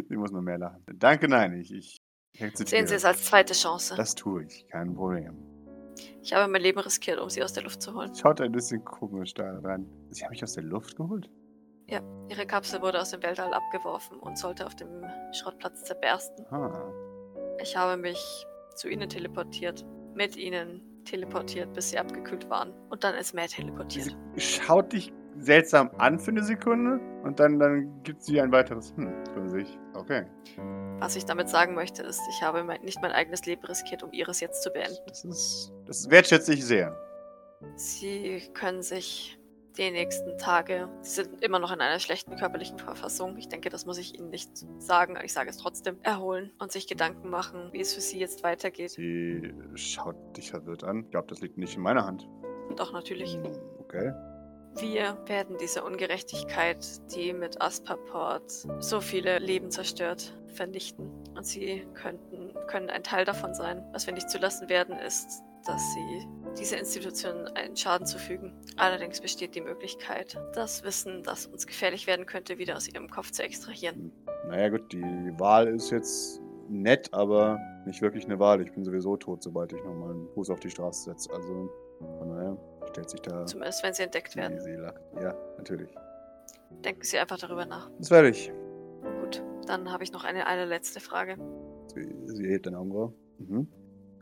sie 0.09 0.17
muss 0.17 0.31
nur 0.31 0.41
mehr 0.41 0.57
lachen. 0.57 0.83
Danke, 0.95 1.29
nein, 1.29 1.53
ich, 1.53 1.73
ich 1.73 2.01
Sehen 2.33 2.87
Sie 2.87 2.95
es 2.95 3.05
als 3.05 3.25
zweite 3.25 3.53
Chance. 3.53 3.95
Das 3.95 4.15
tue 4.15 4.43
ich, 4.45 4.67
kein 4.67 4.93
Problem. 4.93 5.37
Ich 6.21 6.33
habe 6.33 6.49
mein 6.51 6.61
Leben 6.61 6.79
riskiert, 6.79 7.19
um 7.19 7.29
Sie 7.29 7.43
aus 7.43 7.53
der 7.53 7.63
Luft 7.63 7.81
zu 7.81 7.93
holen. 7.93 8.13
Schaut 8.15 8.39
ein 8.41 8.51
bisschen 8.51 8.83
komisch 8.83 9.33
da 9.33 9.59
rein. 9.59 9.85
Sie 10.09 10.23
haben 10.23 10.31
mich 10.31 10.43
aus 10.43 10.53
der 10.53 10.63
Luft 10.63 10.95
geholt? 10.95 11.29
Ja, 11.87 12.01
Ihre 12.29 12.45
Kapsel 12.45 12.81
wurde 12.81 13.01
aus 13.01 13.11
dem 13.11 13.23
Weltall 13.23 13.53
abgeworfen 13.53 14.19
und 14.19 14.37
sollte 14.37 14.65
auf 14.65 14.75
dem 14.75 15.03
Schrottplatz 15.33 15.83
zerbersten. 15.83 16.45
Ah. 16.51 16.93
Ich 17.61 17.75
habe 17.75 17.99
mich 17.99 18.45
zu 18.75 18.89
Ihnen 18.89 19.09
teleportiert, 19.09 19.85
mit 20.13 20.37
Ihnen 20.37 21.03
teleportiert, 21.05 21.73
bis 21.73 21.89
Sie 21.89 21.97
abgekühlt 21.97 22.49
waren 22.49 22.73
und 22.89 23.03
dann 23.03 23.15
ins 23.15 23.33
Meer 23.33 23.47
teleportiert. 23.47 24.15
Sie 24.35 24.41
schaut 24.41 24.93
dich 24.93 25.11
seltsam 25.39 25.89
an 25.97 26.19
für 26.19 26.31
eine 26.31 26.43
Sekunde 26.43 26.99
und 27.23 27.39
dann, 27.39 27.59
dann 27.59 28.03
gibt 28.03 28.23
sie 28.23 28.39
ein 28.39 28.51
weiteres 28.51 28.93
Hm 28.95 29.11
für 29.33 29.49
sich. 29.49 29.79
Okay. 29.93 30.25
Was 30.99 31.15
ich 31.15 31.25
damit 31.25 31.49
sagen 31.49 31.75
möchte, 31.75 32.03
ist, 32.03 32.21
ich 32.29 32.41
habe 32.43 32.63
mein, 32.63 32.81
nicht 32.81 33.01
mein 33.01 33.11
eigenes 33.11 33.45
Leben 33.45 33.63
riskiert, 33.65 34.03
um 34.03 34.11
ihres 34.11 34.39
jetzt 34.41 34.63
zu 34.63 34.69
beenden. 34.69 34.97
Das 35.07 35.23
ist. 35.23 35.71
Das 35.85 36.09
wertschätze 36.09 36.53
ich 36.53 36.65
sehr. 36.65 36.95
Sie 37.75 38.41
können 38.53 38.81
sich 38.81 39.39
die 39.77 39.91
nächsten 39.91 40.37
Tage, 40.37 40.89
sie 41.01 41.23
sind 41.23 41.41
immer 41.41 41.59
noch 41.59 41.71
in 41.71 41.79
einer 41.79 41.99
schlechten 41.99 42.35
körperlichen 42.35 42.77
Verfassung. 42.79 43.37
Ich 43.37 43.47
denke, 43.47 43.69
das 43.69 43.85
muss 43.85 43.97
ich 43.97 44.17
Ihnen 44.17 44.29
nicht 44.29 44.49
sagen, 44.77 45.15
aber 45.15 45.23
ich 45.23 45.31
sage 45.31 45.49
es 45.49 45.57
trotzdem. 45.57 45.97
Erholen 46.03 46.51
und 46.59 46.71
sich 46.71 46.87
Gedanken 46.87 47.29
machen, 47.29 47.69
wie 47.71 47.79
es 47.79 47.93
für 47.93 48.01
Sie 48.01 48.19
jetzt 48.19 48.43
weitergeht. 48.43 48.91
Sie 48.91 49.53
schaut 49.75 50.15
dich 50.35 50.51
verwirrt 50.51 50.83
an. 50.83 51.03
Ich 51.05 51.11
glaube, 51.11 51.27
das 51.27 51.39
liegt 51.39 51.57
nicht 51.57 51.77
in 51.77 51.81
meiner 51.81 52.05
Hand. 52.05 52.27
Doch, 52.75 52.91
natürlich. 52.91 53.35
Hm, 53.35 53.43
Okay. 53.79 54.11
Wir 54.77 55.17
werden 55.25 55.57
diese 55.59 55.83
Ungerechtigkeit, 55.83 56.85
die 57.13 57.33
mit 57.33 57.61
Asperport 57.61 58.51
so 58.79 59.01
viele 59.01 59.39
Leben 59.39 59.71
zerstört, 59.71 60.33
vernichten. 60.47 61.09
Und 61.35 61.45
sie 61.45 61.85
könnten, 61.95 62.53
können 62.67 62.89
ein 62.89 63.03
Teil 63.03 63.25
davon 63.25 63.53
sein. 63.53 63.83
Was 63.93 64.05
wir 64.05 64.13
nicht 64.13 64.29
zulassen 64.29 64.69
werden, 64.69 64.97
ist, 64.99 65.41
dass 65.65 65.81
sie 65.93 66.27
dieser 66.57 66.77
Institution 66.77 67.47
einen 67.55 67.75
Schaden 67.75 68.05
zufügen. 68.05 68.53
Allerdings 68.77 69.19
besteht 69.19 69.55
die 69.55 69.61
Möglichkeit, 69.61 70.39
das 70.53 70.83
Wissen, 70.83 71.23
das 71.23 71.45
uns 71.45 71.67
gefährlich 71.67 72.07
werden 72.07 72.25
könnte, 72.25 72.57
wieder 72.57 72.77
aus 72.77 72.87
ihrem 72.87 73.09
Kopf 73.09 73.31
zu 73.31 73.43
extrahieren. 73.43 74.11
Naja, 74.47 74.69
gut, 74.69 74.91
die 74.93 75.03
Wahl 75.37 75.67
ist 75.67 75.91
jetzt 75.91 76.41
nett, 76.69 77.13
aber 77.13 77.59
nicht 77.85 78.01
wirklich 78.01 78.25
eine 78.25 78.39
Wahl. 78.39 78.61
Ich 78.61 78.71
bin 78.71 78.83
sowieso 78.83 79.17
tot, 79.17 79.43
sobald 79.43 79.73
ich 79.73 79.83
nochmal 79.83 80.11
einen 80.11 80.29
Fuß 80.29 80.49
auf 80.49 80.59
die 80.59 80.69
Straße 80.69 81.11
setze. 81.11 81.31
Also, 81.33 81.69
daher 81.99 82.57
stellt 82.89 83.09
sich 83.09 83.21
da. 83.21 83.45
Zumindest 83.45 83.83
wenn 83.83 83.93
sie 83.93 84.03
entdeckt 84.03 84.35
werden. 84.35 84.57
Die 84.57 84.63
Seele. 84.63 84.93
Ja, 85.21 85.35
natürlich. 85.57 85.89
Denken 86.83 87.03
Sie 87.03 87.17
einfach 87.17 87.37
darüber 87.37 87.65
nach. 87.65 87.89
Das 87.97 88.11
werde 88.11 88.29
ich. 88.29 88.51
Gut, 89.21 89.43
dann 89.65 89.91
habe 89.91 90.03
ich 90.03 90.11
noch 90.11 90.23
eine, 90.23 90.47
eine 90.47 90.65
letzte 90.65 90.99
Frage. 90.99 91.37
Sie, 91.93 92.15
sie 92.25 92.47
hebt 92.47 92.65
den 92.65 92.75
Augenbrauen. 92.75 93.13
Mhm. 93.39 93.67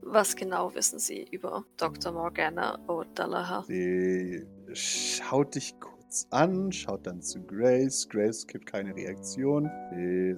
Was 0.02 0.36
genau 0.36 0.74
wissen 0.74 1.00
Sie 1.00 1.28
über 1.32 1.66
Dr. 1.76 2.14
Morgana 2.14 2.80
O'Dallaher? 2.88 3.64
Sie 3.66 4.46
schaut 4.74 5.56
dich 5.56 5.78
kurz 5.80 6.28
an, 6.30 6.72
schaut 6.72 7.06
dann 7.06 7.22
zu 7.22 7.42
Grace. 7.44 8.08
Grace 8.08 8.48
gibt 8.48 8.66
keine 8.68 8.96
Reaktion. 8.96 9.70
Sie, 9.92 10.38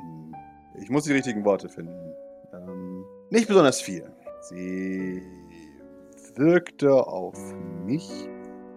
hm, 0.00 0.34
ich 0.80 0.88
muss 0.88 1.04
die 1.04 1.12
richtigen 1.12 1.44
Worte 1.44 1.68
finden. 1.68 2.14
Ähm, 2.54 3.04
nicht 3.28 3.46
besonders 3.46 3.82
viel. 3.82 4.10
Sie 4.40 5.22
wirkte 6.36 6.92
auf 6.92 7.38
mich, 7.84 8.28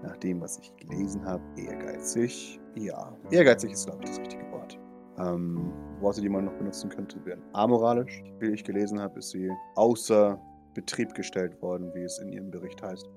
nach 0.01 0.17
dem, 0.17 0.41
was 0.41 0.59
ich 0.59 0.75
gelesen 0.77 1.25
habe, 1.25 1.43
ehrgeizig. 1.57 2.59
Ja, 2.75 3.15
ehrgeizig 3.31 3.71
ist, 3.71 3.85
glaube 3.85 4.03
ich, 4.03 4.09
das 4.09 4.19
richtige 4.19 4.51
Wort. 4.51 4.79
Ähm, 5.19 5.71
Worte, 5.99 6.21
die 6.21 6.29
man 6.29 6.45
noch 6.45 6.53
benutzen 6.53 6.89
könnte, 6.89 7.23
wären 7.25 7.41
amoralisch. 7.53 8.23
Wie 8.39 8.51
ich 8.51 8.63
gelesen 8.63 8.99
habe, 8.99 9.19
ist 9.19 9.29
sie 9.29 9.49
außer 9.75 10.39
Betrieb 10.73 11.13
gestellt 11.13 11.61
worden, 11.61 11.93
wie 11.93 12.03
es 12.03 12.17
in 12.19 12.29
ihrem 12.29 12.49
Bericht 12.51 12.81
heißt, 12.81 13.09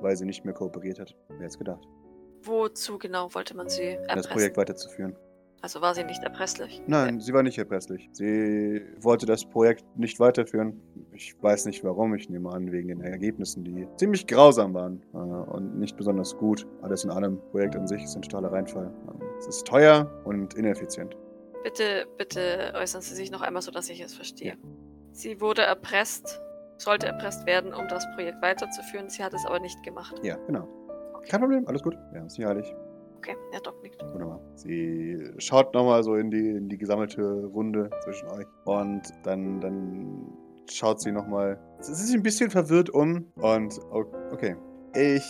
weil 0.00 0.16
sie 0.16 0.26
nicht 0.26 0.44
mehr 0.44 0.54
kooperiert 0.54 1.00
hat. 1.00 1.16
Wer 1.28 1.38
hätte 1.38 1.46
es 1.46 1.58
gedacht? 1.58 1.88
Wozu 2.42 2.98
genau 2.98 3.34
wollte 3.34 3.56
man 3.56 3.68
sie 3.68 3.82
erpressen? 3.82 4.16
Das 4.16 4.28
Projekt 4.28 4.56
weiterzuführen. 4.56 5.16
Also 5.60 5.80
war 5.80 5.94
sie 5.94 6.04
nicht 6.04 6.22
erpresslich? 6.22 6.80
Nein, 6.86 7.20
sie 7.20 7.32
war 7.32 7.42
nicht 7.42 7.58
erpresslich. 7.58 8.08
Sie 8.12 8.80
wollte 9.00 9.26
das 9.26 9.44
Projekt 9.44 9.84
nicht 9.96 10.20
weiterführen. 10.20 10.80
Ich 11.12 11.34
weiß 11.42 11.66
nicht 11.66 11.82
warum. 11.82 12.14
Ich 12.14 12.28
nehme 12.28 12.50
an, 12.50 12.70
wegen 12.70 12.88
den 12.88 13.00
Ergebnissen, 13.00 13.64
die 13.64 13.88
ziemlich 13.96 14.26
grausam 14.26 14.72
waren 14.74 15.02
äh, 15.12 15.16
und 15.16 15.78
nicht 15.78 15.96
besonders 15.96 16.36
gut. 16.36 16.66
Alles 16.82 17.02
in 17.02 17.10
allem, 17.10 17.40
Projekt 17.50 17.74
an 17.74 17.88
sich 17.88 18.04
ist 18.04 18.14
ein 18.14 18.22
totaler 18.22 18.52
Reinfall. 18.52 18.92
Ähm, 19.08 19.20
es 19.38 19.48
ist 19.48 19.66
teuer 19.66 20.08
und 20.24 20.54
ineffizient. 20.54 21.16
Bitte, 21.64 22.06
bitte 22.16 22.72
äußern 22.76 23.02
Sie 23.02 23.14
sich 23.14 23.32
noch 23.32 23.42
einmal 23.42 23.62
so, 23.62 23.72
dass 23.72 23.88
ich 23.88 24.00
es 24.00 24.14
verstehe. 24.14 24.56
Sie 25.10 25.40
wurde 25.40 25.62
erpresst, 25.62 26.40
sollte 26.76 27.06
erpresst 27.08 27.46
werden, 27.46 27.74
um 27.74 27.88
das 27.88 28.06
Projekt 28.14 28.40
weiterzuführen. 28.42 29.10
Sie 29.10 29.24
hat 29.24 29.34
es 29.34 29.44
aber 29.44 29.58
nicht 29.58 29.82
gemacht. 29.82 30.14
Ja, 30.22 30.36
genau. 30.46 30.68
Kein 31.28 31.40
Problem, 31.40 31.66
alles 31.66 31.82
gut. 31.82 31.96
Wir 32.12 32.20
haben 32.20 32.26
es 32.28 32.38
nicht 32.38 32.46
eilig. 32.46 32.72
Okay, 33.18 33.36
Herr 33.50 33.60
Doc 33.60 33.82
nickt. 33.82 34.00
Wunderbar. 34.12 34.40
Sie 34.54 35.18
schaut 35.38 35.74
nochmal 35.74 36.02
so 36.04 36.14
in 36.14 36.30
die, 36.30 36.50
in 36.50 36.68
die 36.68 36.78
gesammelte 36.78 37.44
Runde 37.46 37.90
zwischen 38.04 38.28
euch. 38.28 38.46
Und 38.64 39.02
dann, 39.24 39.60
dann 39.60 40.32
schaut 40.70 41.00
sie 41.00 41.10
nochmal. 41.10 41.60
Sie 41.80 41.92
ist 41.92 42.14
ein 42.14 42.22
bisschen 42.22 42.50
verwirrt 42.50 42.90
um. 42.90 43.26
Und 43.36 43.78
okay. 44.30 44.56
Ich, 44.94 45.24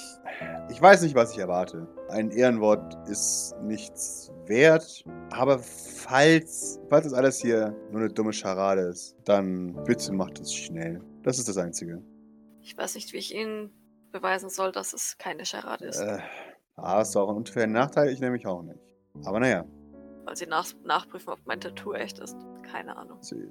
ich 0.70 0.80
weiß 0.80 1.03
nicht, 1.03 1.14
was 1.14 1.32
ich 1.32 1.39
erwarte. 1.39 1.89
Ein 2.11 2.30
Ehrenwort 2.30 2.95
ist 3.09 3.55
nichts 3.62 4.32
wert. 4.47 5.05
Aber 5.30 5.59
falls, 5.59 6.80
falls 6.89 7.05
das 7.05 7.14
alles 7.14 7.41
hier 7.41 7.74
nur 7.91 8.03
eine 8.03 8.11
dumme 8.11 8.32
Scharade 8.32 8.82
ist, 8.82 9.16
dann 9.24 9.72
bitte 9.84 10.12
macht 10.12 10.41
es 10.41 10.55
schnell. 10.55 11.01
Das 11.22 11.39
ist 11.39 11.49
das 11.49 11.57
Einzige. 11.57 12.03
Ich 12.61 12.76
weiß 12.76 12.95
nicht, 12.95 13.12
wie 13.12 13.18
ich 13.18 13.34
Ihnen 13.34 13.70
beweisen 14.12 14.51
soll, 14.51 14.72
dass 14.72 14.93
es 14.93 15.18
keine 15.18 15.45
Scharade 15.45 15.86
ist. 15.86 16.01
Äh, 16.01 16.18
Ah, 16.81 17.01
ist 17.01 17.16
auch 17.16 17.29
ein 17.29 17.37
unfairer 17.37 17.66
Nachteil, 17.66 18.11
ich 18.11 18.20
nämlich 18.20 18.47
auch 18.47 18.62
nicht. 18.62 18.79
Aber 19.24 19.41
naja. 19.41 19.64
Weil 20.24 20.37
sie 20.37 20.47
nach 20.47 20.66
nachprüfen, 20.85 21.33
ob 21.33 21.41
mein 21.45 21.61
Tattoo 21.61 21.93
echt 21.93 22.18
ist. 22.20 22.37
Keine 22.70 22.97
Ahnung. 22.97 23.18
Sie, 23.20 23.49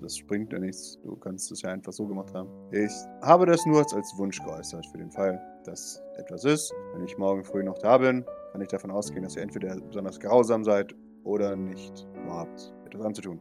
das 0.00 0.18
bringt 0.26 0.52
ja 0.52 0.58
nichts. 0.58 0.98
Du 1.02 1.16
kannst 1.16 1.50
es 1.52 1.60
ja 1.62 1.70
einfach 1.70 1.92
so 1.92 2.06
gemacht 2.06 2.32
haben. 2.32 2.48
Ich 2.72 2.92
habe 3.22 3.44
das 3.46 3.66
nur 3.66 3.78
als 3.78 4.16
Wunsch 4.16 4.40
geäußert, 4.42 4.86
für 4.86 4.98
den 4.98 5.10
Fall, 5.10 5.40
dass 5.64 6.00
etwas 6.16 6.44
ist. 6.44 6.72
Wenn 6.94 7.04
ich 7.04 7.18
morgen 7.18 7.44
früh 7.44 7.62
noch 7.62 7.78
da 7.78 7.98
bin, 7.98 8.24
kann 8.52 8.60
ich 8.62 8.68
davon 8.68 8.90
ausgehen, 8.90 9.24
dass 9.24 9.36
ihr 9.36 9.42
entweder 9.42 9.78
besonders 9.80 10.18
grausam 10.18 10.64
seid 10.64 10.94
oder 11.24 11.56
nicht 11.56 12.06
überhaupt 12.14 12.72
etwas 12.86 13.04
anzutun. 13.04 13.40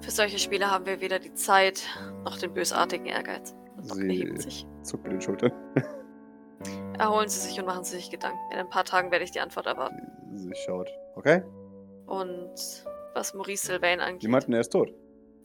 Für 0.00 0.10
solche 0.10 0.38
Spiele 0.38 0.70
haben 0.70 0.84
wir 0.86 1.00
weder 1.00 1.18
die 1.18 1.32
Zeit 1.32 1.82
noch 2.24 2.38
den 2.38 2.52
bösartigen 2.52 3.06
Ehrgeiz. 3.06 3.54
Sie 3.80 4.34
zuckt 4.82 5.04
mit 5.04 5.12
den 5.12 5.20
Schultern. 5.20 5.52
Erholen 6.98 7.28
Sie 7.28 7.40
sich 7.40 7.58
und 7.58 7.66
machen 7.66 7.84
Sie 7.84 7.96
sich 7.96 8.10
Gedanken. 8.10 8.38
In 8.52 8.58
ein 8.58 8.68
paar 8.68 8.84
Tagen 8.84 9.10
werde 9.10 9.24
ich 9.24 9.30
die 9.32 9.40
Antwort 9.40 9.66
erwarten. 9.66 10.10
Sie 10.34 10.52
schaut. 10.64 10.88
Okay? 11.16 11.42
Und 12.06 12.54
was 13.14 13.34
Maurice 13.34 13.66
Sylvain 13.66 14.00
angeht. 14.00 14.22
Sie 14.22 14.28
meinten, 14.28 14.52
er 14.52 14.60
ist 14.60 14.70
tot. 14.72 14.92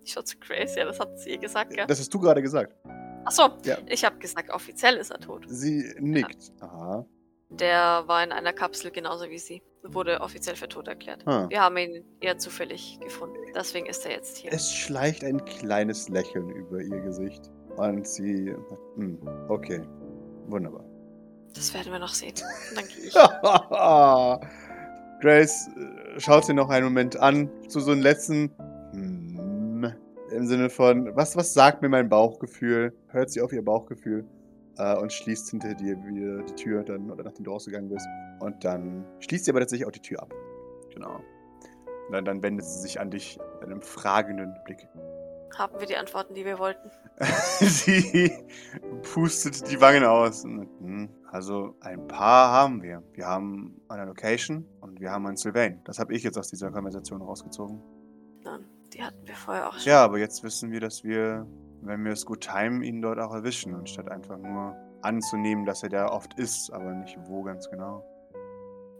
Ich 0.04 0.14
schaue 0.14 0.24
zu 0.24 0.38
Grace, 0.40 0.76
ja, 0.76 0.86
das 0.86 1.00
hat 1.00 1.20
sie 1.20 1.38
gesagt, 1.38 1.72
gell? 1.76 1.86
Das 1.88 2.00
hast 2.00 2.14
du 2.14 2.20
gerade 2.20 2.42
gesagt. 2.42 2.74
Achso, 3.26 3.50
Ja. 3.64 3.78
ich 3.88 4.04
habe 4.06 4.18
gesagt, 4.18 4.50
offiziell 4.50 4.96
ist 4.96 5.12
er 5.12 5.20
tot. 5.20 5.46
Sie 5.48 5.94
nickt. 6.00 6.52
Aha. 6.62 7.06
Der 7.50 8.04
war 8.08 8.24
in 8.24 8.32
einer 8.32 8.54
Kapsel 8.54 8.92
genauso 8.92 9.30
wie 9.30 9.38
sie. 9.40 9.62
Wurde 9.84 10.22
offiziell 10.22 10.56
für 10.56 10.68
tot 10.68 10.88
erklärt. 10.88 11.26
Ah. 11.28 11.48
Wir 11.50 11.62
haben 11.62 11.78
ihn 11.78 12.04
eher 12.20 12.38
zufällig 12.38 13.00
gefunden. 13.02 13.38
Deswegen 13.56 13.86
ist 13.88 14.06
er 14.06 14.12
jetzt 14.12 14.38
hier. 14.38 14.52
Es 14.54 14.72
schleicht 14.74 15.24
ein 15.24 15.44
kleines 15.46 16.10
Lächeln 16.10 16.50
über 16.50 16.80
ihr 16.82 17.00
Gesicht. 17.02 17.50
Und 17.78 18.08
sie. 18.08 18.56
Hm, 18.96 19.20
okay. 19.48 19.82
Wunderbar. 20.48 20.84
Das 21.54 21.74
werden 21.74 21.92
wir 21.92 22.00
noch 22.00 22.14
sehen. 22.14 22.34
Und 22.70 22.78
dann 22.78 22.88
gehe 22.88 23.06
ich. 23.08 23.14
Grace 25.22 25.68
äh, 25.68 26.20
schaut 26.20 26.46
sie 26.46 26.54
noch 26.54 26.70
einen 26.70 26.86
Moment 26.86 27.18
an, 27.18 27.50
zu 27.68 27.80
so 27.80 27.92
einem 27.92 28.02
letzten 28.02 28.52
hm, 28.94 29.94
im 30.32 30.48
Sinne 30.48 30.70
von, 30.70 31.16
was, 31.16 31.36
was 31.36 31.54
sagt 31.54 31.82
mir 31.82 31.90
mein 31.90 32.10
Bauchgefühl? 32.10 32.94
Hört 33.08 33.30
sie 33.30 33.42
auf 33.42 33.52
ihr 33.52 33.64
Bauchgefühl 33.64 34.26
äh, 34.78 34.96
und 34.96 35.12
schließt 35.12 35.50
hinter 35.50 35.74
dir 35.74 35.98
wieder 36.06 36.44
die 36.44 36.56
Tür, 36.56 36.84
dann, 36.84 37.12
oder 37.12 37.24
nachdem 37.24 37.46
du 37.46 37.52
rausgegangen 37.52 37.90
bist. 37.90 38.08
Und 38.40 38.64
dann 38.64 39.06
schließt 39.20 39.46
sie 39.46 39.52
aber 39.52 39.60
tatsächlich 39.60 39.88
auch 39.88 39.92
die 39.92 40.02
Tür 40.02 40.22
ab. 40.22 40.34
Genau. 40.94 41.16
Und 42.08 42.14
dann, 42.14 42.26
dann 42.26 42.42
wendet 42.42 42.66
sie 42.66 42.80
sich 42.80 43.00
an 43.00 43.12
dich 43.12 43.38
mit 43.60 43.70
einem 43.70 43.82
fragenden 43.82 44.56
Blick. 44.66 44.88
Haben 45.58 45.80
wir 45.80 45.88
die 45.88 45.98
Antworten, 45.98 46.34
die 46.34 46.46
wir 46.46 46.60
wollten? 46.60 46.90
Sie 47.60 48.32
pustet 49.14 49.70
die 49.70 49.80
Wangen 49.82 50.06
aus. 50.06 50.44
Hm, 50.44 51.10
Also 51.32 51.76
ein 51.82 52.08
paar 52.08 52.52
haben 52.52 52.82
wir. 52.82 53.04
Wir 53.14 53.26
haben 53.26 53.82
eine 53.90 54.06
Location 54.06 54.66
und 54.82 55.00
wir 55.00 55.12
haben 55.12 55.28
einen 55.28 55.38
Sylvain. 55.38 55.82
Das 55.84 56.00
habe 56.00 56.14
ich 56.14 56.24
jetzt 56.24 56.38
aus 56.38 56.50
dieser 56.50 56.72
Konversation 56.72 57.22
rausgezogen. 57.22 57.82
Nein, 58.44 58.66
die 58.94 59.04
hatten 59.04 59.26
wir 59.28 59.36
vorher 59.36 59.68
auch 59.68 59.74
schon. 59.74 59.92
Ja, 59.92 60.04
aber 60.04 60.18
jetzt 60.18 60.44
wissen 60.44 60.72
wir, 60.72 60.80
dass 60.80 61.04
wir, 61.04 61.46
wenn 61.82 62.04
wir 62.06 62.14
es 62.14 62.26
gut 62.26 62.42
timen, 62.42 62.82
ihn 62.84 63.02
dort 63.02 63.20
auch 63.20 63.34
erwischen, 63.34 63.76
anstatt 63.76 64.10
einfach 64.10 64.38
nur 64.38 64.76
anzunehmen, 65.02 65.66
dass 65.66 65.84
er 65.84 65.90
da 65.90 66.08
oft 66.08 66.38
ist, 66.40 66.72
aber 66.72 66.94
nicht 66.94 67.18
wo 67.26 67.44
ganz 67.44 67.70
genau. 67.70 68.04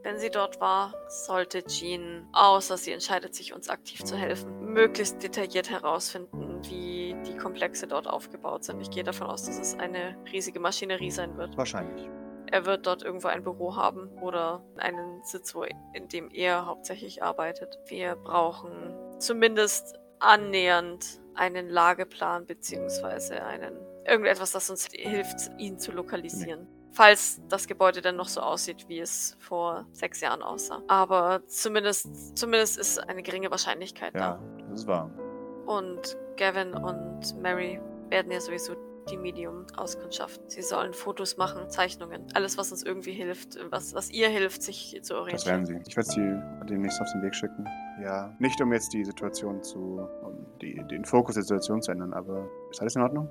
Wenn 0.02 0.18
sie 0.18 0.30
dort 0.30 0.62
war, 0.62 0.94
sollte 1.10 1.64
Jean, 1.66 2.28
außer 2.32 2.78
sie 2.78 2.94
entscheidet 2.94 3.36
sich, 3.36 3.54
uns 3.54 3.70
aktiv 3.70 4.04
zu 4.04 4.16
helfen, 4.16 4.74
möglichst 4.74 5.22
detailliert 5.22 5.70
herausfinden, 5.70 6.62
wie 6.70 7.16
die 7.28 7.36
Komplexe 7.36 7.86
dort 7.86 8.08
aufgebaut 8.08 8.64
sind. 8.64 8.80
Ich 8.82 8.90
gehe 8.90 9.04
davon 9.04 9.28
aus, 9.28 9.44
dass 9.44 9.60
es 9.60 9.78
eine 9.78 10.16
riesige 10.32 10.60
Maschinerie 10.62 11.12
sein 11.12 11.38
wird. 11.38 11.58
Wahrscheinlich. 11.58 12.08
Er 12.52 12.66
wird 12.66 12.88
dort 12.88 13.04
irgendwo 13.04 13.28
ein 13.28 13.44
Büro 13.44 13.76
haben 13.76 14.10
oder 14.22 14.64
einen 14.78 15.22
Sitz, 15.24 15.54
wo, 15.54 15.64
in 15.64 16.08
dem 16.08 16.32
er 16.32 16.66
hauptsächlich 16.66 17.22
arbeitet. 17.22 17.78
Wir 17.88 18.16
brauchen 18.16 18.96
zumindest 19.20 20.00
annähernd 20.20 21.20
einen 21.36 21.70
Lageplan 21.70 22.46
beziehungsweise 22.46 23.44
einen 23.44 23.78
irgendetwas, 24.06 24.52
das 24.54 24.70
uns 24.70 24.88
hilft, 24.92 25.52
ihn 25.58 25.78
zu 25.78 25.92
lokalisieren. 25.92 26.68
Falls 26.91 27.41
das 27.48 27.68
Gebäude 27.68 28.02
dann 28.02 28.16
noch 28.16 28.28
so 28.28 28.41
aussieht, 28.41 28.86
wie 28.90 28.99
es 28.99 29.38
vor 29.40 29.86
sechs 29.91 30.22
Jahren 30.22 30.41
aussah. 30.41 30.82
Aber 30.88 31.41
zumindest, 31.48 32.38
zumindest 32.38 32.78
ist 32.80 32.98
eine 33.07 33.22
geringe 33.24 33.52
Wahrscheinlichkeit 33.52 34.14
Ja, 34.16 34.40
das 34.70 34.82
ist 34.82 34.88
wahr. 34.88 35.11
da. 35.16 35.72
Und 35.72 36.18
Gavin 36.38 36.74
und 36.74 37.40
Mary 37.41 37.80
werden 38.10 38.32
ja 38.32 38.41
sowieso 38.41 38.74
die 39.11 39.18
Medium-Auskundschaften. 39.18 40.49
Sie 40.49 40.61
sollen 40.61 40.94
Fotos 40.94 41.38
machen, 41.38 41.70
Zeichnungen. 41.70 42.28
Alles, 42.34 42.57
was 42.57 42.72
uns 42.72 42.84
irgendwie 42.84 43.11
hilft, 43.14 43.57
was, 43.72 43.94
was 43.94 44.10
ihr 44.11 44.30
hilft, 44.30 44.61
sich 44.64 44.91
zu 45.03 45.14
Das 45.14 45.20
orientieren. 45.22 45.52
werden 45.52 45.66
sie. 45.66 45.90
Ich 45.90 45.95
werde 45.98 46.10
sie 46.10 46.66
demnächst 46.70 47.02
auf 47.02 47.07
den 47.14 47.22
Weg 47.24 47.34
schicken. 47.36 47.66
Ja, 48.03 48.36
nicht 48.40 48.60
um 48.61 48.72
jetzt 48.74 48.94
die 48.94 49.03
Situation 49.06 49.61
zu, 49.64 50.07
um 50.24 50.45
die, 50.61 50.76
den 50.90 51.06
Fokus 51.06 51.36
der 51.36 51.44
Situation 51.44 51.82
zu 51.82 51.91
ändern, 51.91 52.14
aber 52.14 52.48
ist 52.72 52.82
alles 52.82 52.95
in 52.95 53.02
Ordnung? 53.02 53.30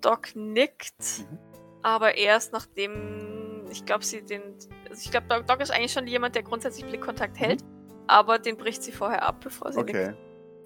Doc 0.00 0.34
nickt, 0.34 0.94
Mhm. 1.18 1.38
Aber 1.82 2.16
erst 2.16 2.52
nachdem, 2.52 3.64
ich 3.70 3.84
glaube, 3.84 4.04
sie 4.04 4.22
den, 4.22 4.42
also 4.88 5.00
ich 5.02 5.10
glaube, 5.10 5.26
Doc, 5.28 5.46
Doc 5.46 5.60
ist 5.60 5.70
eigentlich 5.70 5.92
schon 5.92 6.06
jemand, 6.06 6.34
der 6.34 6.42
grundsätzlich 6.42 6.84
Blickkontakt 6.86 7.38
hält, 7.38 7.62
aber 8.06 8.38
den 8.38 8.56
bricht 8.56 8.82
sie 8.82 8.92
vorher 8.92 9.22
ab, 9.22 9.40
bevor 9.42 9.72
sie 9.72 9.78
Mhm. 9.78 9.82
Okay. 9.84 10.06
nickt. 10.08 10.18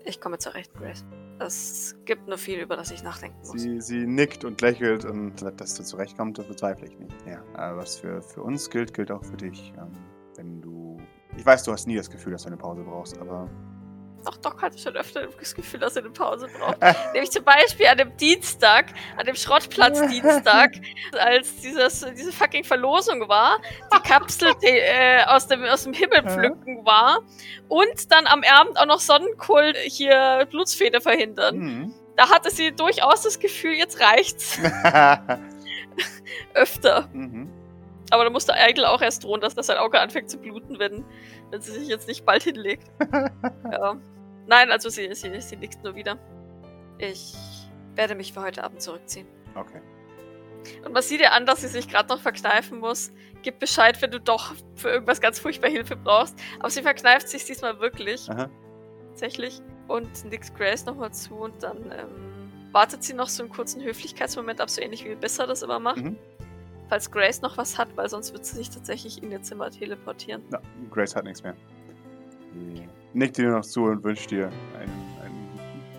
Ich 0.05 0.21
komme 0.21 0.39
zurecht, 0.39 0.73
Grace. 0.75 1.05
Es 1.39 1.97
gibt 2.05 2.29
nur 2.29 2.39
viel, 2.39 2.61
über 2.61 2.77
das 2.77 2.91
ich 2.91 3.03
nachdenken 3.03 3.39
muss. 3.39 3.51
Sie, 3.61 3.81
sie 3.81 4.07
nickt 4.07 4.45
und 4.45 4.61
lächelt 4.61 5.05
und 5.05 5.39
sagt, 5.41 5.61
dass 5.61 5.75
du 5.75 5.83
zurechtkommst, 5.83 6.39
das 6.39 6.47
bezweifle 6.47 6.87
ich 6.89 6.99
nicht. 6.99 7.15
Ja, 7.27 7.43
aber 7.55 7.79
was 7.79 7.97
für, 7.97 8.21
für 8.23 8.43
uns 8.43 8.69
gilt, 8.71 8.95
gilt 8.95 9.11
auch 9.11 9.25
für 9.25 9.37
dich. 9.37 9.73
Ähm, 9.79 9.91
wenn 10.37 10.61
du. 10.61 10.99
Ich 11.37 11.45
weiß, 11.47 11.63
du 11.65 11.73
hast 11.73 11.87
nie 11.87 11.97
das 11.97 12.11
Gefühl, 12.11 12.33
dass 12.33 12.43
du 12.43 12.49
eine 12.49 12.57
Pause 12.57 12.83
brauchst, 12.83 13.19
aber. 13.19 13.49
Doch, 14.25 14.37
Doc 14.37 14.63
hatte 14.63 14.79
schon 14.79 14.97
öfter 14.97 15.27
das 15.39 15.55
Gefühl, 15.55 15.81
dass 15.81 15.97
er 15.97 16.03
eine 16.03 16.13
Pause 16.13 16.49
braucht. 16.59 16.79
Nämlich 17.13 17.31
zum 17.31 17.45
Beispiel 17.45 17.87
an 17.87 17.99
dem 17.99 18.17
Dienstag, 18.17 18.87
an 19.17 19.27
dem 19.27 19.35
Schrottplatz-Dienstag, 19.35 20.73
als 21.19 21.57
dieses, 21.57 22.07
diese 22.17 22.33
fucking 22.33 22.65
Verlosung 22.65 23.29
war, 23.29 23.59
die 23.93 24.09
Kapsel 24.09 24.53
die, 24.63 24.67
äh, 24.69 25.25
aus, 25.27 25.49
dem, 25.49 25.65
aus 25.65 25.85
dem 25.85 25.93
Himmel 25.93 26.23
pflücken 26.23 26.85
war 26.85 27.21
und 27.69 28.13
dann 28.13 28.27
am 28.27 28.43
Abend 28.45 28.79
auch 28.79 28.87
noch 28.87 29.01
Sonnenkohl 29.01 29.75
hier 29.85 30.47
Blutsfede 30.51 31.01
verhindern. 31.01 31.55
Hm. 31.55 31.95
Da 32.17 32.29
hatte 32.29 32.51
sie 32.51 32.73
durchaus 32.73 33.23
das 33.23 33.39
Gefühl, 33.39 33.73
jetzt 33.73 34.01
reicht's 34.01 34.59
öfter. 36.55 37.09
mhm. 37.13 37.51
Aber 38.11 38.25
da 38.25 38.31
musste 38.31 38.53
Eigel 38.53 38.85
auch 38.85 39.01
erst 39.01 39.25
drohen, 39.25 39.41
dass 39.41 39.55
das 39.55 39.69
sein 39.69 39.79
Auge 39.79 39.99
anfängt 39.99 40.29
zu 40.29 40.37
bluten, 40.37 40.79
wenn, 40.79 41.03
wenn 41.51 41.63
sie 41.63 41.73
sich 41.73 41.89
jetzt 41.89 42.09
nicht 42.09 42.27
bald 42.27 42.43
hinlegt. 42.43 42.87
ja. 43.73 43.97
Nein, 44.47 44.71
also 44.71 44.89
sie, 44.89 45.15
sie, 45.15 45.41
sie 45.41 45.57
nickt 45.57 45.83
nur 45.83 45.95
wieder. 45.95 46.19
Ich 46.99 47.35
werde 47.95 48.15
mich 48.15 48.33
für 48.33 48.43
heute 48.43 48.65
Abend 48.65 48.81
zurückziehen. 48.81 49.27
Okay. 49.55 49.81
Und 50.85 50.93
man 50.93 51.03
sieht 51.03 51.21
ihr 51.21 51.33
an, 51.33 51.47
dass 51.47 51.61
sie 51.61 51.69
sich 51.69 51.89
gerade 51.89 52.09
noch 52.09 52.21
verkneifen 52.21 52.79
muss. 52.79 53.13
Gib 53.43 53.59
Bescheid, 53.59 54.01
wenn 54.01 54.11
du 54.11 54.21
doch 54.21 54.55
für 54.77 54.91
irgendwas 54.91 55.21
ganz 55.21 55.41
furchtbar 55.41 55.71
Hilfe 55.71 55.97
brauchst. 55.97 56.39
Aber 56.61 56.71
sie 56.71 56.83
verkneift 56.83 57.29
sich 57.29 57.45
diesmal 57.45 57.81
wirklich. 57.81 58.31
Aha. 58.31 58.49
Tatsächlich. 59.09 59.61
Und 59.89 60.25
nickt 60.25 60.55
Grace 60.57 60.87
nochmal 60.87 61.13
zu 61.13 61.35
und 61.35 61.63
dann 61.63 61.77
ähm, 61.91 62.43
wartet 62.73 63.03
sie 63.03 63.13
noch 63.13 63.29
so 63.29 63.43
einen 63.43 63.53
kurzen 63.53 63.83
Höflichkeitsmoment 63.83 64.61
ab, 64.61 64.71
so 64.71 64.81
ähnlich 64.81 65.05
wie 65.05 65.15
Besser 65.15 65.47
das 65.47 65.63
immer 65.63 65.79
macht. 65.79 65.99
Mhm. 65.99 66.17
Falls 66.89 67.11
Grace 67.11 67.43
noch 67.43 67.57
was 67.59 67.79
hat, 67.79 67.97
weil 67.97 68.09
sonst 68.09 68.33
wird 68.33 68.45
sie 68.45 68.57
sich 68.57 68.71
tatsächlich 68.71 69.23
in 69.23 69.31
ihr 69.31 69.43
Zimmer 69.43 69.71
teleportieren. 69.71 70.43
Na, 70.51 70.61
Grace 70.91 71.17
hat 71.17 71.25
nichts 71.25 71.43
mehr. 71.43 71.57
Sie 72.55 72.89
nickt 73.15 73.37
dir 73.39 73.49
nur 73.49 73.59
noch 73.59 73.65
zu 73.65 73.85
und 73.85 74.03
wünscht 74.05 74.31
dir 74.31 74.51
einen, 74.79 75.17
einen 75.23 75.51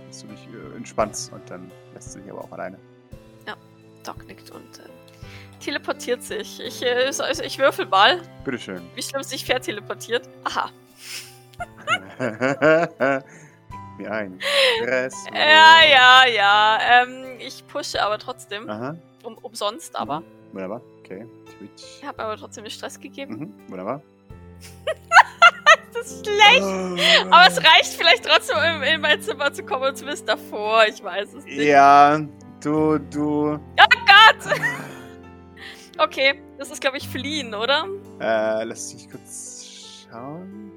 dass 0.08 0.22
du 0.22 0.28
dich 0.28 0.48
äh, 0.48 0.78
entspannst 0.78 1.32
und 1.34 1.50
dann 1.50 1.72
lässt 1.94 2.14
sie 2.14 2.22
dich 2.22 2.32
aber 2.32 2.44
auch 2.44 2.52
alleine. 2.52 2.78
Doc 4.04 4.26
nickt 4.28 4.52
und 4.52 4.80
äh, 4.80 4.84
teleportiert 5.60 6.22
sich. 6.22 6.60
Ich, 6.60 6.84
äh, 6.84 7.06
also 7.06 7.44
ich 7.44 7.58
würfel 7.58 7.86
mal, 7.86 8.22
Bitteschön. 8.44 8.82
wie 8.96 9.02
schlimm 9.02 9.24
sich 9.24 9.46
verteleportiert. 9.46 10.30
Aha. 10.44 10.70
Wie 13.98 14.08
ein 14.08 14.40
Stress. 14.78 15.14
Ja, 15.32 15.84
ja, 15.88 16.26
ja. 16.26 16.80
Ähm, 16.82 17.38
ich 17.40 17.66
pushe 17.68 18.02
aber 18.02 18.18
trotzdem. 18.18 18.68
Aha. 18.68 18.98
Um, 19.22 19.38
umsonst 19.38 19.96
aber. 19.96 20.24
Wunderbar. 20.52 20.82
Okay. 21.00 21.28
Twitch. 21.46 22.00
Ich 22.00 22.04
habe 22.04 22.24
aber 22.24 22.36
trotzdem 22.36 22.64
den 22.64 22.72
Stress 22.72 23.00
gegeben. 23.00 23.36
Mhm. 23.36 23.54
Wunderbar. 23.70 24.02
Das 25.94 26.12
ist 26.12 26.26
schlecht. 26.26 26.64
Aber 27.30 27.48
es 27.48 27.58
reicht 27.58 27.94
vielleicht 27.98 28.26
trotzdem, 28.26 28.58
um 28.58 28.82
in 28.84 29.02
mein 29.02 29.22
Zimmer 29.22 29.52
zu 29.54 29.64
kommen 29.64 29.90
und 29.90 29.98
zumindest 29.98 30.28
davor. 30.28 30.86
Ich 30.88 31.04
weiß 31.04 31.34
es 31.36 31.46
nicht. 31.46 31.58
Ja, 31.60 32.20
du, 32.62 32.98
du. 32.98 33.60
Gott! 33.78 34.60
Okay, 36.00 36.42
das 36.58 36.72
ist, 36.72 36.82
glaube 36.82 36.98
ich, 36.98 37.08
fliehen, 37.08 37.54
oder? 37.54 37.86
Äh, 38.20 38.64
lass 38.64 38.94
mich 38.96 39.08
kurz 39.12 40.08
schauen. 40.10 40.72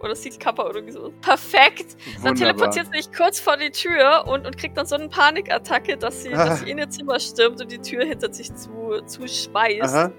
Oder 0.00 0.16
Seed 0.16 0.40
Kappa 0.40 0.64
oder 0.66 0.80
so. 0.90 1.12
Perfekt! 1.20 1.94
Dann 2.22 2.30
Wunderbar. 2.32 2.34
teleportiert 2.34 2.86
sie 2.90 3.02
sich 3.02 3.12
kurz 3.14 3.38
vor 3.38 3.58
die 3.58 3.70
Tür 3.70 4.24
und, 4.26 4.46
und 4.46 4.56
kriegt 4.56 4.76
dann 4.78 4.86
so 4.86 4.94
eine 4.96 5.08
Panikattacke, 5.08 5.96
dass 5.98 6.22
sie, 6.22 6.32
Ah. 6.32 6.44
dass 6.48 6.60
sie 6.60 6.70
in 6.70 6.78
ihr 6.78 6.88
Zimmer 6.88 7.20
stürmt 7.20 7.60
und 7.60 7.70
die 7.70 7.78
Tür 7.78 8.04
hinter 8.04 8.32
sich 8.32 8.52
zu, 8.54 9.02
zu 9.06 9.28
schmeißt, 9.28 9.94
Aha, 9.94 10.10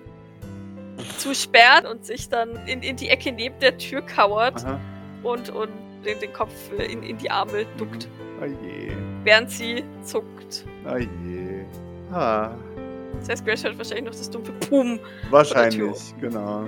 zusperrt 1.18 1.86
und 1.86 2.06
sich 2.06 2.30
dann 2.30 2.56
in, 2.68 2.82
in 2.84 2.96
die 2.96 3.10
Ecke 3.10 3.32
neben 3.32 3.58
der 3.60 3.78
Tür 3.78 4.02
kauert 4.02 4.64
aha. 4.66 4.80
und, 5.24 5.50
und 5.50 5.70
den, 6.06 6.20
den 6.20 6.34
Kopf 6.34 6.54
in, 6.78 7.02
in 7.04 7.18
die 7.18 7.30
Arme 7.32 7.66
duckt, 7.78 8.08
Oh 8.42 8.46
je. 8.46 8.92
während 9.24 9.50
sie 9.52 9.84
zuckt. 10.04 10.66
Oh 10.86 10.98
je. 10.98 11.64
Ah, 12.12 12.52
Das 13.20 13.30
heißt, 13.30 13.46
Grace 13.46 13.64
hört 13.64 13.78
wahrscheinlich 13.78 14.06
noch 14.06 14.12
das 14.12 14.30
dumpfe 14.30 14.52
Pum. 14.70 15.00
wahrscheinlich, 15.30 16.14
genau. 16.20 16.68